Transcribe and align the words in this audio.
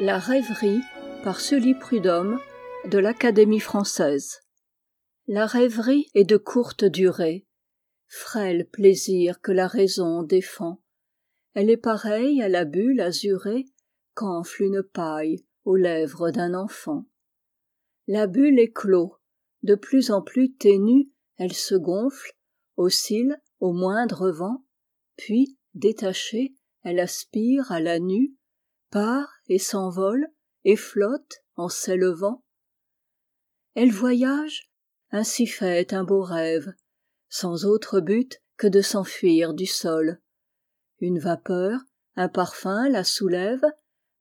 La 0.00 0.20
rêverie 0.20 0.82
par 1.24 1.40
Sully 1.40 1.74
Prudhomme 1.74 2.38
de 2.88 2.98
l'Académie 2.98 3.58
française. 3.58 4.42
La 5.26 5.44
rêverie 5.44 6.08
est 6.14 6.22
de 6.22 6.36
courte 6.36 6.84
durée, 6.84 7.48
frêle 8.06 8.68
plaisir 8.68 9.40
que 9.40 9.50
la 9.50 9.66
raison 9.66 10.22
défend. 10.22 10.80
Elle 11.54 11.68
est 11.68 11.76
pareille 11.76 12.40
à 12.42 12.48
la 12.48 12.64
bulle 12.64 13.00
azurée 13.00 13.64
qu'enfle 14.14 14.62
une 14.62 14.84
paille 14.84 15.44
aux 15.64 15.74
lèvres 15.74 16.30
d'un 16.30 16.54
enfant. 16.54 17.04
La 18.06 18.28
bulle 18.28 18.60
éclot, 18.60 19.16
de 19.64 19.74
plus 19.74 20.12
en 20.12 20.22
plus 20.22 20.54
ténue, 20.54 21.10
elle 21.38 21.54
se 21.54 21.74
gonfle, 21.74 22.30
oscille 22.76 23.36
au 23.58 23.72
moindre 23.72 24.30
vent, 24.30 24.64
puis, 25.16 25.58
détachée, 25.74 26.54
elle 26.84 27.00
aspire 27.00 27.72
à 27.72 27.80
la 27.80 27.98
nue, 27.98 28.36
part 28.90 29.37
et 29.48 29.58
s'envole 29.58 30.26
et 30.64 30.76
flotte 30.76 31.42
en 31.56 31.68
s'élevant. 31.68 32.44
Elle 33.74 33.92
voyage 33.92 34.70
ainsi 35.10 35.46
fait 35.46 35.92
un 35.92 36.04
beau 36.04 36.22
rêve 36.22 36.72
sans 37.28 37.64
autre 37.64 38.00
but 38.00 38.42
que 38.56 38.66
de 38.66 38.80
s'enfuir 38.80 39.54
du 39.54 39.66
sol. 39.66 40.20
Une 41.00 41.18
vapeur 41.18 41.80
un 42.16 42.28
parfum 42.28 42.88
la 42.88 43.04
soulève 43.04 43.64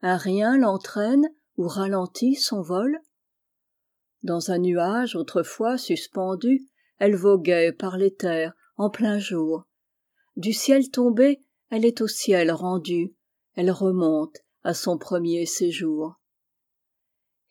un 0.02 0.17
rien 0.17 0.58
l'entraîne 0.58 1.28
ou 1.58 1.67
ralentit 1.67 2.36
son 2.36 2.62
vol. 2.62 3.00
Dans 4.22 4.52
un 4.52 4.59
nuage 4.59 5.16
autrefois 5.16 5.78
suspendu 5.78 6.67
elle 7.00 7.16
voguait 7.16 7.72
par 7.72 7.97
l'éther 7.97 8.53
en 8.75 8.89
plein 8.89 9.17
jour. 9.17 9.67
Du 10.36 10.53
ciel 10.53 10.91
tombée 10.91 11.41
elle 11.69 11.86
est 11.86 12.02
au 12.02 12.08
ciel 12.08 12.52
rendue. 12.52 13.16
Elle 13.56 13.72
remonte 13.72 14.38
à 14.67 14.73
son 14.73 14.97
premier 14.97 15.45
séjour. 15.45 16.19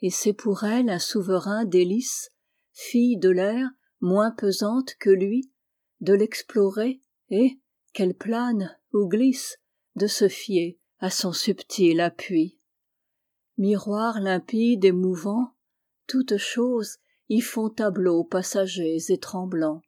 Et 0.03 0.11
c'est 0.11 0.35
pour 0.35 0.65
elle 0.65 0.91
un 0.91 0.99
souverain 0.99 1.65
délice 1.65 2.31
fille 2.73 3.17
de 3.17 3.31
l'air 3.31 3.71
moins 4.03 4.31
pesante 4.31 4.95
que 5.01 5.09
lui 5.09 5.51
de 6.01 6.13
l'explorer 6.13 7.01
et 7.31 7.59
qu'elle 7.95 8.15
plane 8.15 8.79
ou 8.93 9.09
glisse 9.09 9.57
de 9.95 10.07
se 10.07 10.29
fier 10.29 10.79
à 10.99 11.09
son 11.09 11.33
subtil 11.33 12.03
appui. 12.03 12.61
Miroir 13.57 14.21
limpide 14.21 14.85
et 14.85 14.93
mouvant 14.93 15.55
toutes 16.07 16.37
choses 16.37 16.99
y 17.31 17.41
font 17.41 17.71
tableaux 17.71 18.25
passagers 18.25 18.99
et 19.09 19.19
tremblants. 19.19 19.81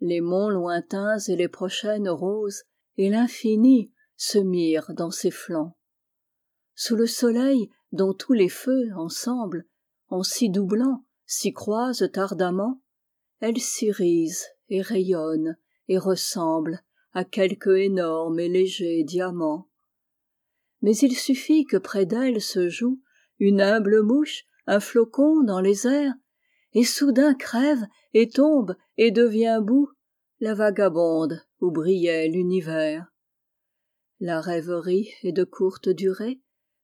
Les 0.00 0.20
monts 0.20 0.50
lointains 0.50 1.18
et 1.28 1.36
les 1.36 1.48
prochaines 1.48 2.08
roses 2.08 2.64
et 2.96 3.08
l'infini 3.08 3.92
se 4.16 4.38
mirent 4.38 4.92
dans 4.94 5.12
ses 5.12 5.30
flancs 5.30 5.76
sous 6.80 6.96
le 6.96 7.06
soleil 7.06 7.68
dont 7.92 8.14
tous 8.14 8.32
les 8.32 8.48
feux 8.48 8.88
ensemble 8.96 9.66
en 10.08 10.22
s'y 10.22 10.48
doublant 10.48 11.04
s'y 11.26 11.52
croisent 11.52 12.08
ardemment 12.14 12.80
elle 13.40 13.60
s'irise 13.60 14.46
et 14.70 14.80
rayonne 14.80 15.58
et 15.88 15.98
ressemble 15.98 16.82
à 17.12 17.26
quelque 17.26 17.76
énorme 17.76 18.40
et 18.40 18.48
léger 18.48 19.04
diamant. 19.04 19.68
Mais 20.80 20.96
il 20.96 21.14
suffit 21.14 21.66
que 21.66 21.76
près 21.76 22.06
d'elle 22.06 22.40
se 22.40 22.70
joue 22.70 23.02
une 23.38 23.60
humble 23.60 24.00
mouche 24.00 24.44
un 24.66 24.80
flocon 24.80 25.42
dans 25.42 25.60
les 25.60 25.86
airs 25.86 26.14
et 26.72 26.84
soudain 26.84 27.34
crève 27.34 27.84
et 28.14 28.30
tombe 28.30 28.74
et 28.96 29.10
devient 29.10 29.60
boue 29.62 29.90
la 30.40 30.54
vagabonde 30.54 31.42
où 31.60 31.70
brillait 31.70 32.28
l'univers. 32.28 33.12
La 34.18 34.40
rêverie 34.40 35.10
est 35.22 35.32
de 35.32 35.44
courte 35.44 35.90
durée 35.90 36.40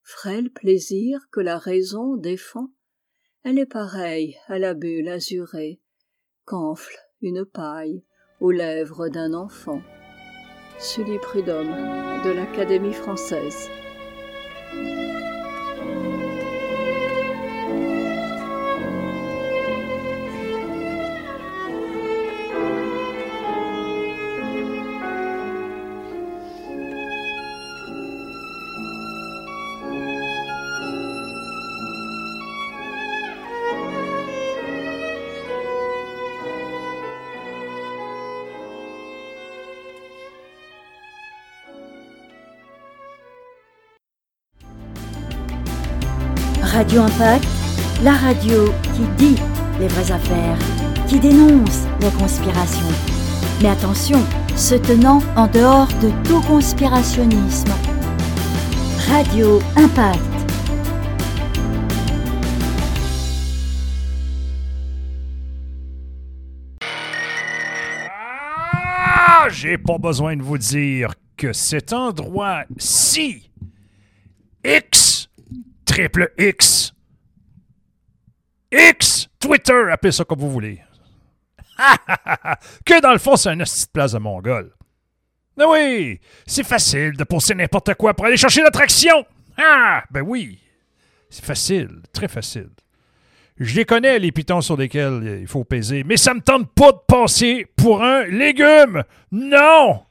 frêle 0.07 0.51
plaisir 0.51 1.19
que 1.33 1.41
la 1.41 1.59
raison 1.59 2.17
défend. 2.17 2.69
Elle 3.43 3.59
est 3.59 3.67
pareille 3.67 4.37
à 4.47 4.61
la 4.61 4.73
bulle 4.73 5.09
azurée 5.09 5.81
qu'enfle 6.45 6.97
une 7.23 7.45
paille 7.45 8.05
aux 8.39 8.53
lèvres 8.53 9.09
d'un 9.09 9.35
enfant. 9.35 9.83
Sully 10.79 11.19
prudhomme 11.19 11.75
de 12.25 12.31
l'académie 12.31 12.93
française 12.93 13.69
Radio 46.77 47.05
Impact, 47.05 47.49
la 48.05 48.13
radio 48.13 48.67
qui 48.95 49.07
dit 49.17 49.41
les 49.81 49.89
vraies 49.89 50.13
affaires, 50.13 50.59
qui 51.09 51.19
dénonce 51.19 51.87
les 52.03 52.11
conspirations. 52.11 52.95
Mais 53.63 53.71
attention, 53.71 54.23
se 54.57 54.75
tenant 54.75 55.23
en 55.37 55.47
dehors 55.47 55.89
de 56.03 56.11
tout 56.29 56.43
conspirationnisme. 56.43 57.73
Radio 59.09 59.59
Impact. 59.77 60.21
Ah, 68.13 69.49
j'ai 69.49 69.79
pas 69.79 69.97
besoin 69.97 70.37
de 70.37 70.43
vous 70.43 70.59
dire 70.59 71.15
que 71.39 71.55
cet 71.55 71.95
endroit-ci, 71.95 73.51
X, 74.63 75.06
triple 75.97 76.31
X, 76.37 76.93
X, 78.71 79.29
Twitter, 79.41 79.91
appelez 79.91 80.13
ça 80.13 80.25
comme 80.25 80.41
vous 80.41 80.51
voulez. 80.51 80.79
que 82.85 83.01
dans 83.01 83.13
le 83.13 83.19
fond, 83.19 83.37
c'est 83.37 83.49
un 83.49 83.59
hostie 83.61 83.87
de 83.87 83.91
place 83.93 84.13
de 84.13 84.19
mongol. 84.19 84.75
Ah 85.59 85.65
oui, 85.67 86.21
c'est 86.47 86.67
facile 86.67 87.17
de 87.17 87.25
pousser 87.25 87.55
n'importe 87.55 87.95
quoi 87.95 88.13
pour 88.13 88.27
aller 88.27 88.37
chercher 88.37 88.61
l'attraction. 88.61 89.25
Ah, 89.57 90.05
ben 90.11 90.21
oui. 90.21 90.59
C'est 91.31 91.47
facile, 91.47 92.03
très 92.13 92.29
facile. 92.29 92.69
Je 93.57 93.75
les 93.75 93.87
connais, 93.87 94.19
les 94.19 94.33
pitons 94.33 94.61
sur 94.61 94.77
lesquels 94.77 95.39
il 95.41 95.47
faut 95.47 95.65
peser, 95.65 96.05
mais 96.05 96.19
ça 96.19 96.35
me 96.35 96.41
tente 96.41 96.75
pas 96.75 96.93
de 96.93 97.01
passer 97.09 97.67
pour 97.75 98.05
un 98.05 98.25
légume. 98.27 99.03
Non! 99.33 100.03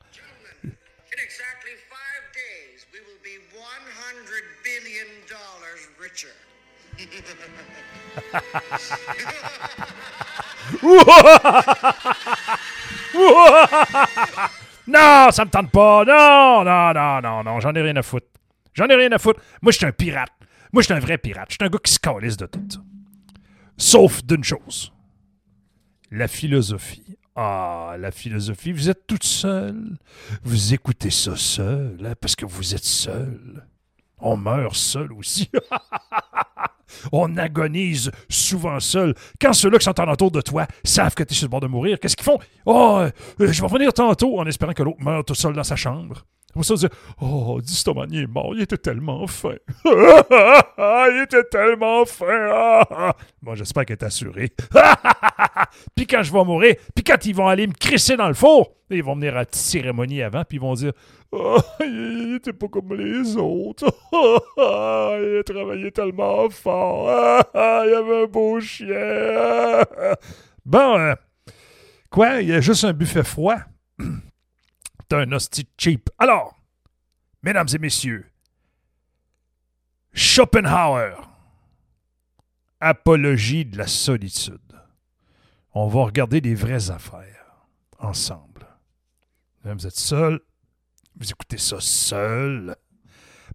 non, 14.88 15.28
ça 15.32 15.46
me 15.46 15.50
tente 15.50 15.72
pas. 15.72 16.06
Non, 16.06 16.64
non, 16.64 16.94
non, 16.94 17.22
non, 17.22 17.44
non, 17.44 17.60
j'en 17.60 17.74
ai 17.74 17.82
rien 17.82 17.96
à 17.96 18.02
foutre. 18.02 18.28
J'en 18.74 18.88
ai 18.88 18.96
rien 18.96 19.12
à 19.12 19.18
foutre. 19.18 19.42
Moi, 19.62 19.72
je 19.72 19.78
suis 19.78 19.86
un 19.86 19.92
pirate. 19.92 20.32
Moi, 20.74 20.82
je 20.82 20.86
suis 20.86 20.94
un 20.94 21.00
vrai 21.00 21.18
pirate. 21.18 21.48
Je 21.50 21.56
suis 21.56 21.64
un 21.64 21.70
gars 21.70 21.80
qui 21.84 21.94
se 21.94 22.00
calisse 22.00 22.38
de 22.38 22.46
tout 22.46 22.60
ça. 22.70 22.80
Sauf 23.78 24.24
d'une 24.24 24.44
chose. 24.44 24.92
La 26.12 26.28
philosophie. 26.28 27.18
Ah, 27.36 27.96
la 28.00 28.12
philosophie. 28.12 28.72
Vous 28.72 28.90
êtes 28.90 29.08
toute 29.08 29.24
seule. 29.24 29.98
Vous 30.44 30.74
écoutez 30.74 31.10
ça 31.10 31.36
seul, 31.36 31.98
hein, 32.06 32.14
parce 32.20 32.36
que 32.36 32.46
vous 32.46 32.74
êtes 32.74 32.86
seul. 32.86 33.66
On 34.20 34.38
meurt 34.38 34.76
seul 34.76 35.12
aussi. 35.14 35.50
On 37.12 37.38
agonise 37.38 38.12
souvent 38.30 38.80
seul. 38.80 39.14
Quand 39.42 39.54
ceux-là 39.54 39.78
qui 39.78 39.86
sont 39.86 40.00
en 40.00 40.12
autour 40.12 40.32
de 40.32 40.42
toi 40.42 40.68
savent 40.84 41.14
que 41.14 41.24
tu 41.24 41.34
es 41.34 41.36
sur 41.36 41.46
le 41.46 41.50
bord 41.50 41.60
de 41.60 41.68
mourir, 41.68 42.00
qu'est-ce 42.00 42.16
qu'ils 42.16 42.26
font? 42.26 42.40
Oh, 42.66 43.00
euh, 43.00 43.12
je 43.40 43.46
vais 43.62 43.68
revenir 43.68 43.94
tantôt 43.94 44.40
en 44.40 44.46
espérant 44.46 44.74
que 44.74 44.84
l'autre 44.84 45.02
meure 45.02 45.24
tout 45.26 45.36
seul 45.36 45.54
dans 45.54 45.64
sa 45.64 45.76
chambre. 45.76 46.26
Pour 46.56 46.64
ça, 46.64 46.76
dire, 46.76 46.90
oh, 47.22 47.60
Distomani 47.62 48.22
est 48.22 48.28
mort, 48.28 48.54
il 48.56 48.62
était 48.62 48.78
tellement 48.78 49.28
fin. 49.28 49.56
il 49.86 51.22
était 51.26 51.44
tellement 51.44 52.06
fin. 52.06 52.82
Bon, 53.42 53.56
j'espère 53.56 53.86
qu'elle 53.86 53.98
est 53.98 54.04
assurée. 54.06 54.52
puis 55.96 56.08
quand 56.08 56.24
je 56.24 56.32
vais 56.32 56.44
mourir, 56.46 56.76
puis 56.96 57.04
quand 57.04 57.24
ils 57.26 57.36
vont 57.36 57.50
aller 57.50 57.68
me 57.68 57.74
crisser 57.74 58.16
dans 58.16 58.30
le 58.30 58.34
four, 58.34 58.74
ils 58.90 59.04
vont 59.04 59.16
venir 59.16 59.36
à 59.36 59.42
la 59.42 59.46
cérémonie 59.52 60.22
avant, 60.22 60.46
puis 60.46 60.58
ils 60.58 60.62
vont 60.62 60.74
dire, 60.76 60.94
oh, 61.34 61.58
il 61.82 62.36
était 62.38 62.54
pas 62.54 62.70
comme 62.70 62.96
les 62.96 63.36
autres. 63.36 63.94
il 64.14 65.40
a 65.40 65.44
travaillé 65.44 65.92
tellement 65.92 66.50
fort. 66.50 67.44
il 67.54 67.94
avait 67.94 68.24
un 68.24 68.28
beau 68.28 68.62
chien. 68.62 69.84
bon, 70.66 70.98
euh, 71.00 71.16
quoi, 72.10 72.42
il 72.42 72.48
y 72.48 72.54
a 72.54 72.62
juste 72.62 72.86
un 72.86 72.94
buffet 72.94 73.26
froid. 73.26 73.58
Un 75.12 75.32
hostie 75.32 75.68
cheap. 75.78 76.10
Alors, 76.18 76.60
mesdames 77.44 77.68
et 77.74 77.78
messieurs, 77.78 78.26
Schopenhauer. 80.14 81.30
Apologie 82.80 83.66
de 83.66 83.78
la 83.78 83.88
solitude. 83.88 84.60
On 85.74 85.88
va 85.88 86.04
regarder 86.04 86.42
des 86.42 86.56
vraies 86.56 86.92
affaires 86.92 87.66
ensemble. 88.00 88.66
Vous 89.64 89.88
êtes 89.88 89.98
seul, 89.98 90.40
vous 91.20 91.30
écoutez 91.30 91.58
ça 91.58 91.78
seul, 91.80 92.76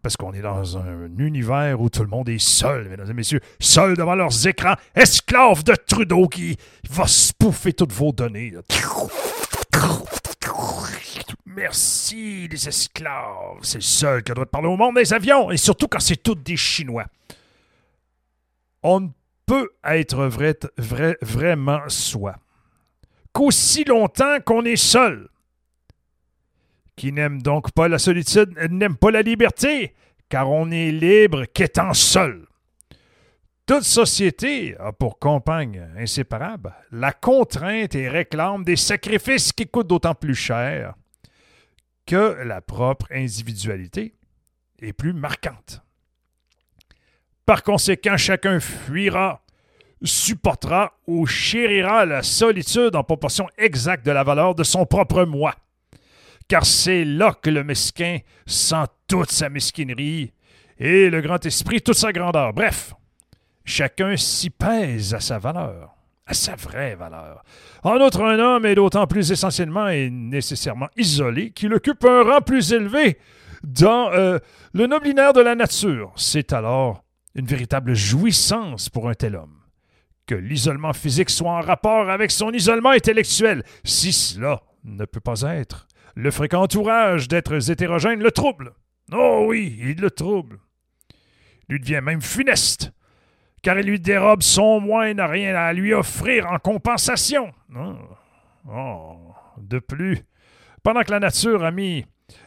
parce 0.03 0.17
qu'on 0.17 0.33
est 0.33 0.43
dans 0.43 0.77
un 0.77 1.17
univers 1.19 1.81
où 1.81 1.89
tout 1.89 2.03
le 2.03 2.09
monde 2.09 2.29
est 2.29 2.39
seul, 2.39 2.89
mesdames 2.89 3.11
et 3.11 3.15
messieurs, 3.15 3.41
seul 3.61 3.97
devant 3.97 4.15
leurs 4.15 4.47
écrans, 4.47 4.75
esclaves 4.95 5.63
de 5.63 5.75
Trudeau 5.75 6.27
qui 6.27 6.57
va 6.91 7.07
spoofer 7.07 7.73
toutes 7.73 7.93
vos 7.93 8.13
données. 8.13 8.55
Merci, 11.55 12.47
les 12.49 12.69
esclaves. 12.69 13.59
C'est 13.63 13.79
le 13.79 13.83
seul 13.83 14.23
qui 14.23 14.33
doit 14.33 14.47
parler 14.47 14.69
au 14.69 14.77
monde 14.77 14.95
des 14.97 15.13
avions, 15.13 15.51
et 15.51 15.57
surtout 15.57 15.89
quand 15.89 16.01
c'est 16.01 16.23
tous 16.23 16.37
des 16.37 16.57
Chinois. 16.57 17.07
On 18.83 19.01
ne 19.01 19.09
peut 19.47 19.71
être 19.85 20.27
vrai, 20.27 20.57
vrai- 20.79 21.17
vraiment 21.21 21.81
soi 21.89 22.37
qu'aussi 23.33 23.85
longtemps 23.85 24.39
qu'on 24.45 24.65
est 24.65 24.77
seul. 24.77 25.29
Qui 26.97 27.13
n'aime 27.13 27.43
donc 27.43 27.73
pas 27.73 27.89
la 27.89 27.99
solitude 27.99 28.57
n'aime 28.71 28.97
pas 28.97 29.11
la 29.11 29.23
liberté, 29.23 29.95
car 30.29 30.51
on 30.51 30.71
est 30.71 30.93
libre 30.93 31.45
qu'étant 31.47 31.95
seul. 31.95 32.47
Toute 33.67 33.85
société 33.85 34.77
a 34.79 34.93
pour 34.93 35.19
compagne 35.19 35.89
inséparable 35.97 36.75
la 36.91 37.13
contrainte 37.13 37.95
et 37.95 38.09
réclame 38.09 38.65
des 38.65 38.77
sacrifices 38.77 39.53
qui 39.53 39.67
coûtent 39.67 39.87
d'autant 39.87 40.15
plus 40.15 40.35
cher 40.35 40.95
que 42.07 42.43
la 42.45 42.61
propre 42.61 43.07
individualité 43.11 44.15
est 44.81 44.93
plus 44.93 45.13
marquante. 45.13 45.83
Par 47.47 47.63
conséquent, 47.63 48.17
chacun 48.17 48.61
fuira, 48.61 49.43
supportera 50.03 50.93
ou 51.07 51.27
chérira 51.27 52.07
la 52.07 52.23
solitude 52.23 52.95
en 52.95 53.05
proportion 53.05 53.49
exacte 53.59 54.07
de 54.07 54.13
la 54.13 54.23
valeur 54.25 54.55
de 54.55 54.65
son 54.65 54.87
propre 54.87 55.25
moi. 55.25 55.55
Car 56.49 56.65
c'est 56.65 57.05
là 57.05 57.37
que 57.41 57.51
le 57.51 57.65
mesquin 57.65 58.19
sent 58.47 58.85
toute 59.07 59.31
sa 59.31 59.49
mesquinerie 59.49 60.33
et 60.79 61.11
le 61.11 61.21
grand 61.21 61.45
esprit 61.45 61.81
toute 61.81 61.97
sa 61.97 62.13
grandeur. 62.13 62.53
Bref, 62.53 62.95
chacun 63.65 64.17
s'y 64.17 64.51
pèse 64.51 65.15
à 65.15 65.21
sa 65.21 65.39
valeur, 65.39 65.95
sa 66.35 66.57
vraie 66.57 66.95
valeur. 66.95 67.43
En 67.83 68.01
outre, 68.01 68.23
un 68.23 68.39
homme 68.39 68.67
est 68.67 68.75
d'autant 68.75 69.07
plus 69.07 69.33
essentiellement 69.33 69.89
et 69.89 70.11
nécessairement 70.11 70.89
isolé 70.97 71.51
qu'il 71.51 71.75
occupe 71.75 72.05
un 72.05 72.23
rang 72.23 72.41
plus 72.41 72.73
élevé 72.73 73.19
dans 73.63 74.11
euh, 74.13 74.39
le 74.73 74.87
noblinaire 74.87 75.33
de 75.33 75.41
la 75.41 75.55
nature. 75.55 76.13
C'est 76.17 76.53
alors 76.53 77.05
une 77.35 77.47
véritable 77.47 77.95
jouissance 77.95 78.89
pour 78.89 79.09
un 79.09 79.15
tel 79.15 79.37
homme 79.37 79.61
que 80.31 80.35
l'isolement 80.37 80.93
physique 80.93 81.29
soit 81.29 81.51
en 81.51 81.61
rapport 81.61 82.09
avec 82.09 82.31
son 82.31 82.53
isolement 82.53 82.91
intellectuel, 82.91 83.65
si 83.83 84.13
cela 84.13 84.63
ne 84.85 85.05
peut 85.05 85.21
pas 85.21 85.43
être. 85.43 85.89
Le 86.15 86.31
fréquent 86.31 86.63
entourage 86.63 87.27
d'êtres 87.27 87.69
hétérogènes 87.69 88.23
le 88.23 88.31
trouble. 88.31 88.73
Oh 89.13 89.47
oui, 89.49 89.77
il 89.81 90.01
le 90.01 90.11
trouble. 90.11 90.61
Il 91.69 91.73
lui 91.73 91.81
devient 91.81 92.01
même 92.01 92.23
funeste, 92.23 92.93
car 93.63 93.79
il 93.79 93.87
lui 93.87 94.01
dérobe 94.01 94.43
son 94.43 94.81
moi 94.81 95.11
et 95.11 95.15
n'a 95.15 95.27
rien 95.27 95.55
à 95.55 95.73
lui 95.73 95.93
offrir 95.93 96.47
en 96.51 96.59
compensation. 96.59 97.53
Oh. 97.77 97.95
Oh. 98.69 99.17
De 99.59 99.79
plus, 99.79 100.25
pendant 100.83 101.03
que 101.03 101.11
la 101.11 101.21
nature 101.21 101.65
a 101.65 101.71
mis 101.71 102.05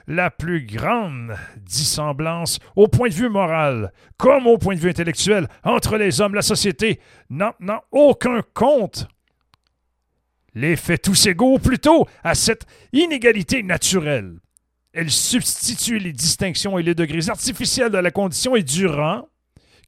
la 0.08 0.32
plus 0.32 0.66
grande 0.66 1.36
dissemblance 1.58 2.60
au 2.76 2.88
point 2.88 3.10
de 3.10 3.14
vue 3.14 3.30
moral 3.30 3.92
comme 4.18 4.48
au 4.48 4.58
point 4.58 4.76
de 4.76 4.80
vue 4.80 4.90
intellectuel 4.90 5.48
entre 5.64 5.98
les 5.98 6.22
hommes, 6.22 6.36
la 6.36 6.42
société 6.42 7.00
n'en 7.30 7.54
aucun 7.92 8.42
compte. 8.54 9.08
Les 10.56 10.76
fait 10.76 11.00
tous 11.00 11.26
égaux 11.26 11.58
plutôt 11.58 12.08
à 12.24 12.36
cette 12.36 12.66
inégalité 12.92 13.64
naturelle. 13.64 14.36
Elle 14.94 15.10
substitue 15.10 15.98
les 15.98 16.14
distinctions 16.14 16.78
et 16.78 16.84
les 16.84 16.94
degrés 16.94 17.30
artificiels 17.30 17.90
de 17.90 17.98
la 17.98 18.12
condition 18.12 18.56
et 18.56 18.62
du 18.62 18.86
rang, 18.86 19.28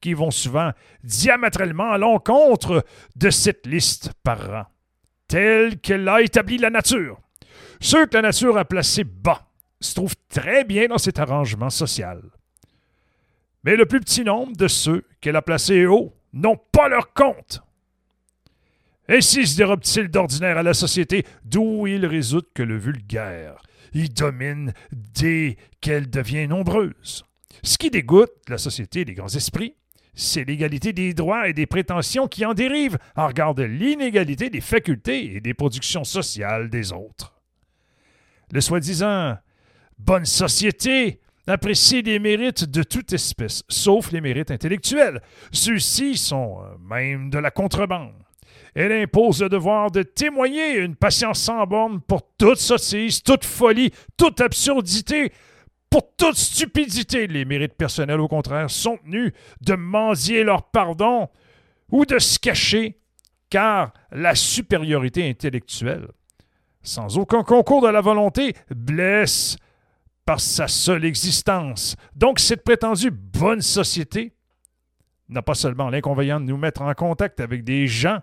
qui 0.01 0.13
vont 0.13 0.31
souvent 0.31 0.71
diamétralement 1.03 1.92
à 1.92 1.97
l'encontre 1.97 2.86
de 3.15 3.30
cette 3.30 3.65
liste 3.65 4.12
par 4.24 4.47
rang, 4.47 4.65
telle 5.27 5.80
qu'elle 5.80 6.07
a 6.07 6.21
établi 6.21 6.57
la 6.57 6.69
nature. 6.69 7.19
Ceux 7.80 8.06
que 8.06 8.15
la 8.15 8.21
nature 8.24 8.57
a 8.57 8.65
placés 8.65 9.03
bas 9.03 9.47
se 9.80 9.95
trouvent 9.95 10.15
très 10.30 10.63
bien 10.63 10.88
dans 10.88 10.97
cet 10.97 11.19
arrangement 11.19 11.69
social. 11.69 12.21
Mais 13.63 13.75
le 13.75 13.86
plus 13.86 14.00
petit 14.00 14.24
nombre 14.24 14.56
de 14.56 14.68
ceux 14.68 15.06
qu'elle 15.21 15.36
a 15.36 15.42
placés 15.42 15.86
haut 15.86 16.13
n'ont 16.33 16.59
pas 16.71 16.88
leur 16.88 17.13
compte. 17.13 17.62
Ainsi 19.07 19.45
se 19.45 19.57
dérobe-t-il 19.57 20.09
d'ordinaire 20.09 20.57
à 20.57 20.63
la 20.63 20.74
société, 20.74 21.25
d'où 21.44 21.86
il 21.88 22.06
résulte 22.06 22.47
que 22.53 22.63
le 22.63 22.77
vulgaire 22.77 23.62
y 23.94 24.09
domine 24.09 24.74
dès 24.92 25.57
qu'elle 25.80 26.09
devient 26.09 26.47
nombreuse. 26.47 27.24
Ce 27.63 27.77
qui 27.77 27.89
dégoûte 27.89 28.33
la 28.50 28.57
société 28.57 29.06
des 29.06 29.13
grands 29.13 29.33
esprits, 29.33 29.75
c'est 30.16 30.46
l'égalité 30.46 30.94
des 30.94 31.14
droits 31.14 31.48
et 31.48 31.54
des 31.54 31.66
prétentions 31.66 32.28
qui 32.28 32.46
en 32.46 32.54
dérivent 32.54 32.98
en 33.16 33.28
regard 33.28 33.54
de 33.54 33.64
l'inégalité 33.64 34.50
des 34.50 34.62
facultés 34.62 35.36
et 35.36 35.42
des 35.42 35.54
productions 35.54 36.04
sociales 36.04 36.70
des 36.70 36.94
autres. 36.94 37.34
Le 38.52 38.62
soi-disant 38.62 39.38
bonne 39.98 40.26
société 40.26 41.20
apprécie 41.48 42.02
les 42.02 42.20
mérites 42.20 42.64
de 42.66 42.84
toute 42.84 43.14
espèce, 43.14 43.64
sauf 43.70 44.12
les 44.12 44.22
mérites 44.22 44.52
intellectuels. 44.52 45.22
Ceux-ci 45.52 46.18
sont 46.18 46.60
euh, 46.62 46.78
même 46.90 47.30
de 47.30 47.38
la 47.38 47.52
contrebande. 47.52 48.14
Elle 48.74 48.92
impose 48.92 49.42
le 49.42 49.50
devoir 49.50 49.90
de 49.92 50.04
témoigner 50.04 50.78
une 50.78 50.95
patience 50.95 51.40
sans 51.40 51.66
borne 51.66 52.02
pour 52.02 52.24
toute 52.38 52.57
sottise, 52.57 53.24
toute 53.24 53.45
folie, 53.45 53.92
toute 54.18 54.42
absurdité, 54.42 55.31
pour 55.89 56.15
toute 56.15 56.35
stupidité. 56.35 57.27
Les 57.27 57.45
mérites 57.45 57.75
personnels, 57.75 58.19
au 58.19 58.27
contraire, 58.27 58.69
sont 58.69 58.97
tenus 58.97 59.31
de 59.61 59.75
mendier 59.75 60.44
leur 60.44 60.63
pardon 60.69 61.30
ou 61.92 62.06
de 62.06 62.19
se 62.19 62.39
cacher, 62.39 62.99
car 63.49 63.94
la 64.11 64.35
supériorité 64.35 65.30
intellectuelle, 65.30 66.07
sans 66.81 67.18
aucun 67.18 67.44
concours 67.44 67.81
de 67.81 67.87
la 67.87 68.01
volonté, 68.01 68.54
blesse 68.69 69.57
par 70.25 70.39
sa 70.39 70.68
seule 70.68 71.06
existence. 71.06 71.95
Donc 72.15 72.39
cette 72.39 72.63
prétendue 72.63 73.11
bonne 73.11 73.61
société 73.61 74.33
n'a 75.30 75.42
pas 75.42 75.54
seulement 75.54 75.89
l'inconvénient 75.89 76.39
de 76.39 76.45
nous 76.45 76.57
mettre 76.57 76.81
en 76.81 76.94
contact 76.94 77.39
avec 77.39 77.63
des 77.63 77.87
gens 77.87 78.19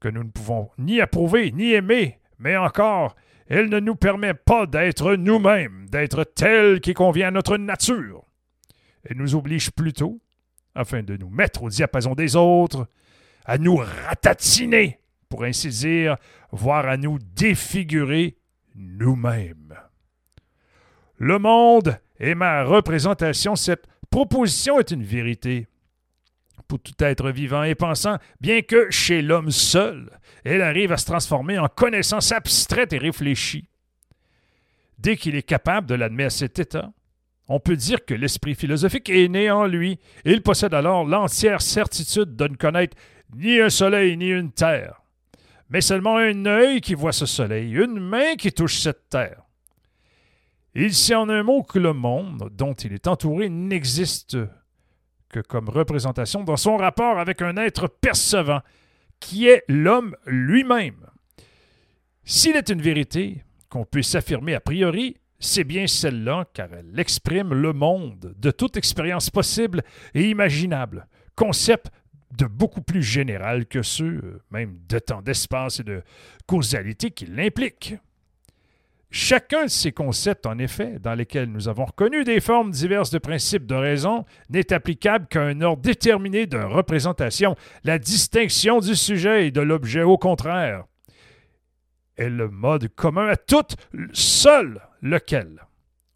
que 0.00 0.08
nous 0.08 0.24
ne 0.24 0.30
pouvons 0.30 0.70
ni 0.78 1.00
approuver 1.00 1.52
ni 1.52 1.72
aimer, 1.72 2.18
mais 2.38 2.56
encore, 2.56 3.14
elle 3.50 3.68
ne 3.68 3.80
nous 3.80 3.96
permet 3.96 4.32
pas 4.32 4.66
d'être 4.66 5.16
nous-mêmes, 5.16 5.86
d'être 5.90 6.22
tels 6.22 6.80
qui 6.80 6.94
convient 6.94 7.28
à 7.28 7.32
notre 7.32 7.56
nature. 7.56 8.24
Elle 9.04 9.16
nous 9.16 9.34
oblige 9.34 9.72
plutôt, 9.72 10.20
afin 10.76 11.02
de 11.02 11.16
nous 11.16 11.30
mettre 11.30 11.64
au 11.64 11.68
diapason 11.68 12.14
des 12.14 12.36
autres, 12.36 12.86
à 13.44 13.58
nous 13.58 13.74
ratatiner, 13.76 15.00
pour 15.28 15.42
ainsi 15.42 15.68
dire, 15.68 16.16
voire 16.52 16.86
à 16.86 16.96
nous 16.96 17.18
défigurer 17.18 18.36
nous-mêmes. 18.76 19.74
Le 21.16 21.40
monde 21.40 21.98
est 22.20 22.36
ma 22.36 22.62
représentation. 22.62 23.56
Cette 23.56 23.88
proposition 24.10 24.78
est 24.78 24.92
une 24.92 25.02
vérité 25.02 25.66
pour 26.70 26.78
tout 26.78 26.94
être 27.00 27.32
vivant 27.32 27.64
et 27.64 27.74
pensant, 27.74 28.18
bien 28.40 28.62
que 28.62 28.92
chez 28.92 29.22
l'homme 29.22 29.50
seul, 29.50 30.08
elle 30.44 30.62
arrive 30.62 30.92
à 30.92 30.98
se 30.98 31.04
transformer 31.04 31.58
en 31.58 31.66
connaissance 31.66 32.30
abstraite 32.30 32.92
et 32.92 32.98
réfléchie. 32.98 33.68
Dès 34.96 35.16
qu'il 35.16 35.34
est 35.34 35.42
capable 35.42 35.88
de 35.88 35.96
l'admettre 35.96 36.28
à 36.28 36.38
cet 36.38 36.60
état, 36.60 36.92
on 37.48 37.58
peut 37.58 37.74
dire 37.74 38.04
que 38.04 38.14
l'esprit 38.14 38.54
philosophique 38.54 39.10
est 39.10 39.26
né 39.26 39.50
en 39.50 39.66
lui, 39.66 39.98
et 40.24 40.30
il 40.30 40.42
possède 40.42 40.72
alors 40.72 41.04
l'entière 41.04 41.60
certitude 41.60 42.36
de 42.36 42.46
ne 42.46 42.54
connaître 42.54 42.96
ni 43.34 43.58
un 43.58 43.68
soleil 43.68 44.16
ni 44.16 44.28
une 44.28 44.52
terre, 44.52 45.02
mais 45.70 45.80
seulement 45.80 46.18
un 46.18 46.46
œil 46.46 46.80
qui 46.80 46.94
voit 46.94 47.10
ce 47.10 47.26
soleil, 47.26 47.72
une 47.72 47.98
main 47.98 48.36
qui 48.36 48.52
touche 48.52 48.78
cette 48.78 49.08
terre. 49.08 49.42
Il 50.76 50.94
sait 50.94 51.16
en 51.16 51.28
un 51.30 51.42
mot 51.42 51.64
que 51.64 51.80
le 51.80 51.94
monde 51.94 52.48
dont 52.52 52.74
il 52.74 52.92
est 52.92 53.08
entouré 53.08 53.48
n'existe 53.48 54.38
que 55.30 55.40
comme 55.40 55.68
représentation 55.68 56.44
dans 56.44 56.56
son 56.56 56.76
rapport 56.76 57.18
avec 57.18 57.40
un 57.42 57.56
être 57.56 57.88
percevant, 57.88 58.60
qui 59.20 59.48
est 59.48 59.64
l'homme 59.68 60.16
lui-même. 60.26 61.06
S'il 62.24 62.56
est 62.56 62.68
une 62.68 62.82
vérité 62.82 63.44
qu'on 63.68 63.84
peut 63.84 64.02
s'affirmer 64.02 64.54
a 64.54 64.60
priori, 64.60 65.16
c'est 65.38 65.64
bien 65.64 65.86
celle-là, 65.86 66.46
car 66.52 66.68
elle 66.72 66.98
exprime 66.98 67.54
le 67.54 67.72
monde 67.72 68.34
de 68.36 68.50
toute 68.50 68.76
expérience 68.76 69.30
possible 69.30 69.82
et 70.14 70.28
imaginable, 70.28 71.06
concept 71.34 71.90
de 72.36 72.46
beaucoup 72.46 72.82
plus 72.82 73.02
général 73.02 73.66
que 73.66 73.82
ceux, 73.82 74.42
même 74.50 74.78
de 74.88 74.98
temps, 74.98 75.22
d'espace 75.22 75.80
et 75.80 75.84
de 75.84 76.02
causalité 76.46 77.10
qui 77.10 77.26
l'impliquent. 77.26 77.94
Chacun 79.12 79.64
de 79.64 79.70
ces 79.70 79.90
concepts, 79.90 80.46
en 80.46 80.58
effet, 80.58 81.00
dans 81.00 81.14
lesquels 81.14 81.50
nous 81.50 81.68
avons 81.68 81.84
reconnu 81.84 82.22
des 82.22 82.40
formes 82.40 82.70
diverses 82.70 83.10
de 83.10 83.18
principes 83.18 83.66
de 83.66 83.74
raison, 83.74 84.24
n'est 84.50 84.72
applicable 84.72 85.26
qu'à 85.26 85.42
un 85.42 85.60
ordre 85.62 85.82
déterminé 85.82 86.46
de 86.46 86.58
représentation. 86.58 87.56
La 87.82 87.98
distinction 87.98 88.78
du 88.78 88.94
sujet 88.94 89.48
et 89.48 89.50
de 89.50 89.60
l'objet, 89.60 90.02
au 90.02 90.16
contraire, 90.16 90.84
est 92.16 92.28
le 92.28 92.48
mode 92.48 92.88
commun 92.94 93.26
à 93.26 93.36
toutes, 93.36 93.76
seul 94.12 94.80
lequel 95.02 95.66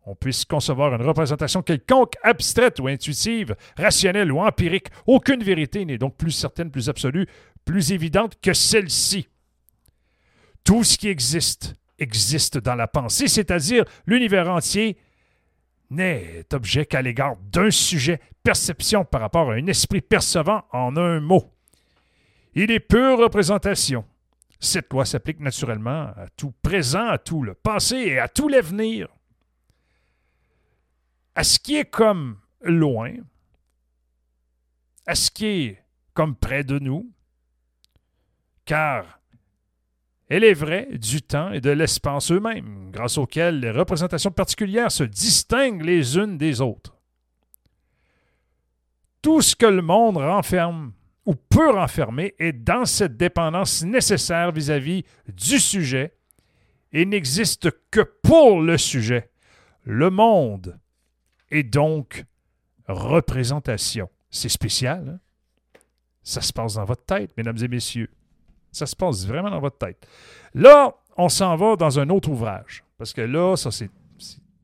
on 0.07 0.15
puisse 0.15 0.45
concevoir 0.45 0.95
une 0.95 1.03
représentation 1.03 1.63
quelconque, 1.63 2.15
abstraite 2.23 2.79
ou 2.79 2.89
intuitive, 2.89 3.57
rationnelle 3.77 4.31
ou 4.31 4.39
empirique. 4.41 4.89
Aucune 5.07 5.43
vérité 5.43 5.85
n'est 5.85 5.99
donc 5.99 6.17
plus 6.17 6.31
certaine, 6.31 6.71
plus 6.71 6.89
absolue, 6.89 7.27
plus 7.65 7.91
évidente 7.91 8.35
que 8.41 8.53
celle-ci. 8.53 9.29
Tout 10.63 10.85
ce 10.85 10.99
qui 10.99 11.09
existe 11.09 11.75
existe 11.99 12.59
dans 12.59 12.75
la 12.75 12.89
pensée, 12.89 13.29
c'est-à-dire 13.29 13.85
l'univers 14.07 14.49
entier 14.49 14.99
n'est 15.91 16.47
objet 16.53 16.87
qu'à 16.87 17.03
l'égard 17.03 17.37
d'un 17.37 17.71
sujet, 17.71 18.21
perception 18.43 19.05
par 19.05 19.21
rapport 19.21 19.51
à 19.51 19.55
un 19.55 19.67
esprit 19.67 20.01
percevant 20.01 20.65
en 20.73 20.97
un 20.97 21.21
mot. 21.21 21.53
Il 22.55 22.71
est 22.71 22.81
pure 22.81 23.19
représentation. 23.19 24.05
Cette 24.61 24.93
loi 24.93 25.05
s'applique 25.05 25.41
naturellement 25.41 26.13
à 26.17 26.27
tout 26.37 26.53
présent, 26.63 27.09
à 27.09 27.19
tout 27.19 27.43
le 27.43 27.55
passé 27.55 27.97
et 27.97 28.19
à 28.19 28.29
tout 28.29 28.49
l'avenir. 28.49 29.09
À 31.35 31.43
ce 31.45 31.59
qui 31.59 31.77
est 31.77 31.91
comme 31.91 32.39
loin, 32.63 33.13
à 35.07 35.15
ce 35.15 35.31
qui 35.31 35.47
est 35.47 35.85
comme 36.15 36.37
près 36.37 36.65
de 36.65 36.79
nous, 36.79 37.11
car 38.65 39.21
elle 40.29 40.45
est 40.45 40.55
vraie 40.55 40.89
du 40.93 41.23
temps 41.23 41.53
et 41.53 41.61
de 41.61 41.71
l'espace 41.71 42.33
eux-mêmes, 42.33 42.91
grâce 42.91 43.19
auxquels 43.19 43.61
les 43.61 43.71
représentations 43.71 44.31
particulières 44.31 44.91
se 44.91 45.05
distinguent 45.05 45.83
les 45.83 46.17
unes 46.17 46.39
des 46.39 46.61
autres. 46.61 46.97
Tout 49.21 49.43
ce 49.43 49.57
que 49.57 49.67
le 49.67 49.83
monde 49.83 50.17
renferme 50.17 50.93
ou 51.27 51.35
peut 51.35 51.71
renfermer 51.71 52.35
est 52.39 52.53
dans 52.53 52.85
cette 52.85 53.17
dépendance 53.17 53.83
nécessaire 53.83 54.53
vis-à-vis 54.53 55.05
du 55.29 55.59
sujet 55.59 56.17
et 56.93 57.07
n'existe 57.07 57.71
que 57.91 58.01
pour 58.23 58.61
le 58.61 58.79
sujet. 58.79 59.31
Le 59.83 60.11
monde 60.11 60.79
est 61.51 61.63
donc 61.63 62.25
représentation. 62.87 64.09
C'est 64.31 64.49
spécial. 64.49 65.09
Hein? 65.09 65.79
Ça 66.23 66.41
se 66.41 66.53
passe 66.53 66.75
dans 66.75 66.85
votre 66.85 67.05
tête, 67.05 67.33
mesdames 67.37 67.59
et 67.63 67.69
messieurs. 67.69 68.11
Ça 68.75 68.87
se 68.87 68.97
passe 68.97 69.27
vraiment 69.27 69.51
dans 69.51 69.61
votre 69.61 69.79
tête. 69.79 70.07
Là, 70.53 70.95
on 71.17 71.29
s'en 71.29 71.55
va 71.57 71.77
dans 71.77 71.99
un 71.99 72.11
autre 72.11 72.29
ouvrage. 72.29 72.85
Parce 72.99 73.13
que 73.13 73.21
là, 73.21 73.57
ça 73.57 73.71
c'est 73.71 73.91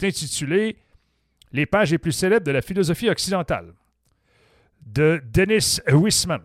intitulé 0.02 0.76
Les 1.52 1.66
pages 1.66 1.90
les 1.90 1.98
plus 1.98 2.12
célèbres 2.12 2.46
de 2.46 2.52
la 2.52 2.62
philosophie 2.62 3.10
occidentale 3.10 3.74
de 4.86 5.22
Dennis 5.32 5.80
Wissman. 5.92 6.40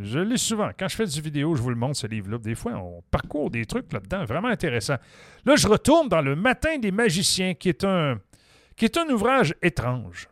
Je 0.00 0.20
lis 0.20 0.38
souvent. 0.38 0.70
Quand 0.78 0.86
je 0.86 0.94
fais 0.96 1.06
du 1.06 1.20
vidéo, 1.20 1.54
je 1.56 1.62
vous 1.62 1.70
le 1.70 1.76
montre, 1.76 1.96
ce 1.96 2.06
livre-là. 2.06 2.38
Des 2.38 2.54
fois, 2.54 2.72
on 2.74 3.02
parcourt 3.10 3.50
des 3.50 3.66
trucs 3.66 3.92
là-dedans 3.92 4.24
vraiment 4.24 4.48
intéressants. 4.48 4.98
Là, 5.44 5.56
je 5.56 5.66
retourne 5.66 6.08
dans 6.08 6.20
Le 6.20 6.36
Matin 6.36 6.78
des 6.78 6.92
magiciens, 6.92 7.54
qui 7.54 7.68
est 7.68 7.84
un, 7.84 8.20
qui 8.76 8.84
est 8.84 8.96
un 8.96 9.08
ouvrage 9.08 9.54
étrange. 9.60 10.28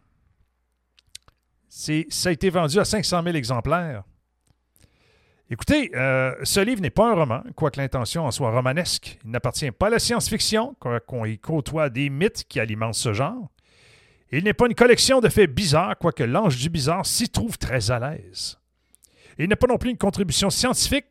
Ça 1.69 2.29
a 2.29 2.33
été 2.33 2.49
vendu 2.49 2.79
à 2.79 2.85
500 2.85 3.23
000 3.25 3.35
exemplaires. 3.35 4.05
Écoutez, 5.49 5.93
euh, 5.95 6.35
ce 6.43 6.59
livre 6.59 6.81
n'est 6.81 6.91
pas 6.91 7.13
un 7.13 7.15
roman, 7.15 7.43
quoique 7.55 7.81
l'intention 7.81 8.25
en 8.25 8.33
soit 8.33 8.51
romanesque. 8.51 9.19
Il 9.25 9.31
n'appartient 9.31 9.71
pas 9.71 9.87
à 9.87 9.91
la 9.91 10.01
science-fiction, 10.01 10.75
qu'on 10.81 11.25
y 11.25 11.39
côtoie 11.39 11.89
des 11.89 12.11
mythes 12.11 12.45
qui 12.49 12.59
alimentent 12.59 12.95
ce 12.95 13.13
genre. 13.13 13.49
Il 14.33 14.43
n'est 14.43 14.55
pas 14.55 14.67
une 14.67 14.75
collection 14.75 15.21
de 15.21 15.29
faits 15.29 15.55
bizarres, 15.55 15.97
quoique 15.99 16.25
l'ange 16.25 16.57
du 16.57 16.69
bizarre 16.69 17.07
s'y 17.07 17.29
trouve 17.29 17.59
très 17.59 17.93
à 17.93 18.01
l'aise. 18.01 18.59
Il 19.39 19.49
n'est 19.49 19.55
pas 19.55 19.69
non 19.69 19.79
plus 19.79 19.91
une 19.91 19.99
contribution 19.99 20.51
scientifique. 20.51 21.07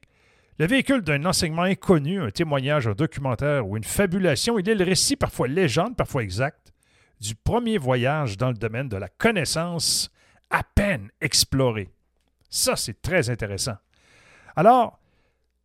Le 0.60 0.68
véhicule 0.68 1.02
d'un 1.02 1.24
enseignement 1.24 1.62
inconnu, 1.62 2.22
un 2.22 2.32
témoignage, 2.32 2.88
un 2.88 2.94
documentaire 2.94 3.66
ou 3.66 3.78
une 3.78 3.86
fabulation, 3.86 4.60
il 4.60 4.68
est 4.68 4.76
le 4.76 4.84
récit, 4.84 5.16
parfois 5.16 5.48
légende, 5.48 5.96
parfois 5.96 6.24
exact, 6.24 6.74
du 7.22 7.36
premier 7.36 7.78
voyage 7.78 8.36
dans 8.36 8.50
le 8.50 8.56
domaine 8.56 8.90
de 8.90 8.98
la 8.98 9.08
connaissance 9.08 10.10
à 10.50 10.64
peine 10.64 11.10
explorée. 11.22 11.90
Ça, 12.50 12.76
c'est 12.76 13.02
très 13.02 13.30
intéressant. 13.30 13.76
Alors, 14.56 15.00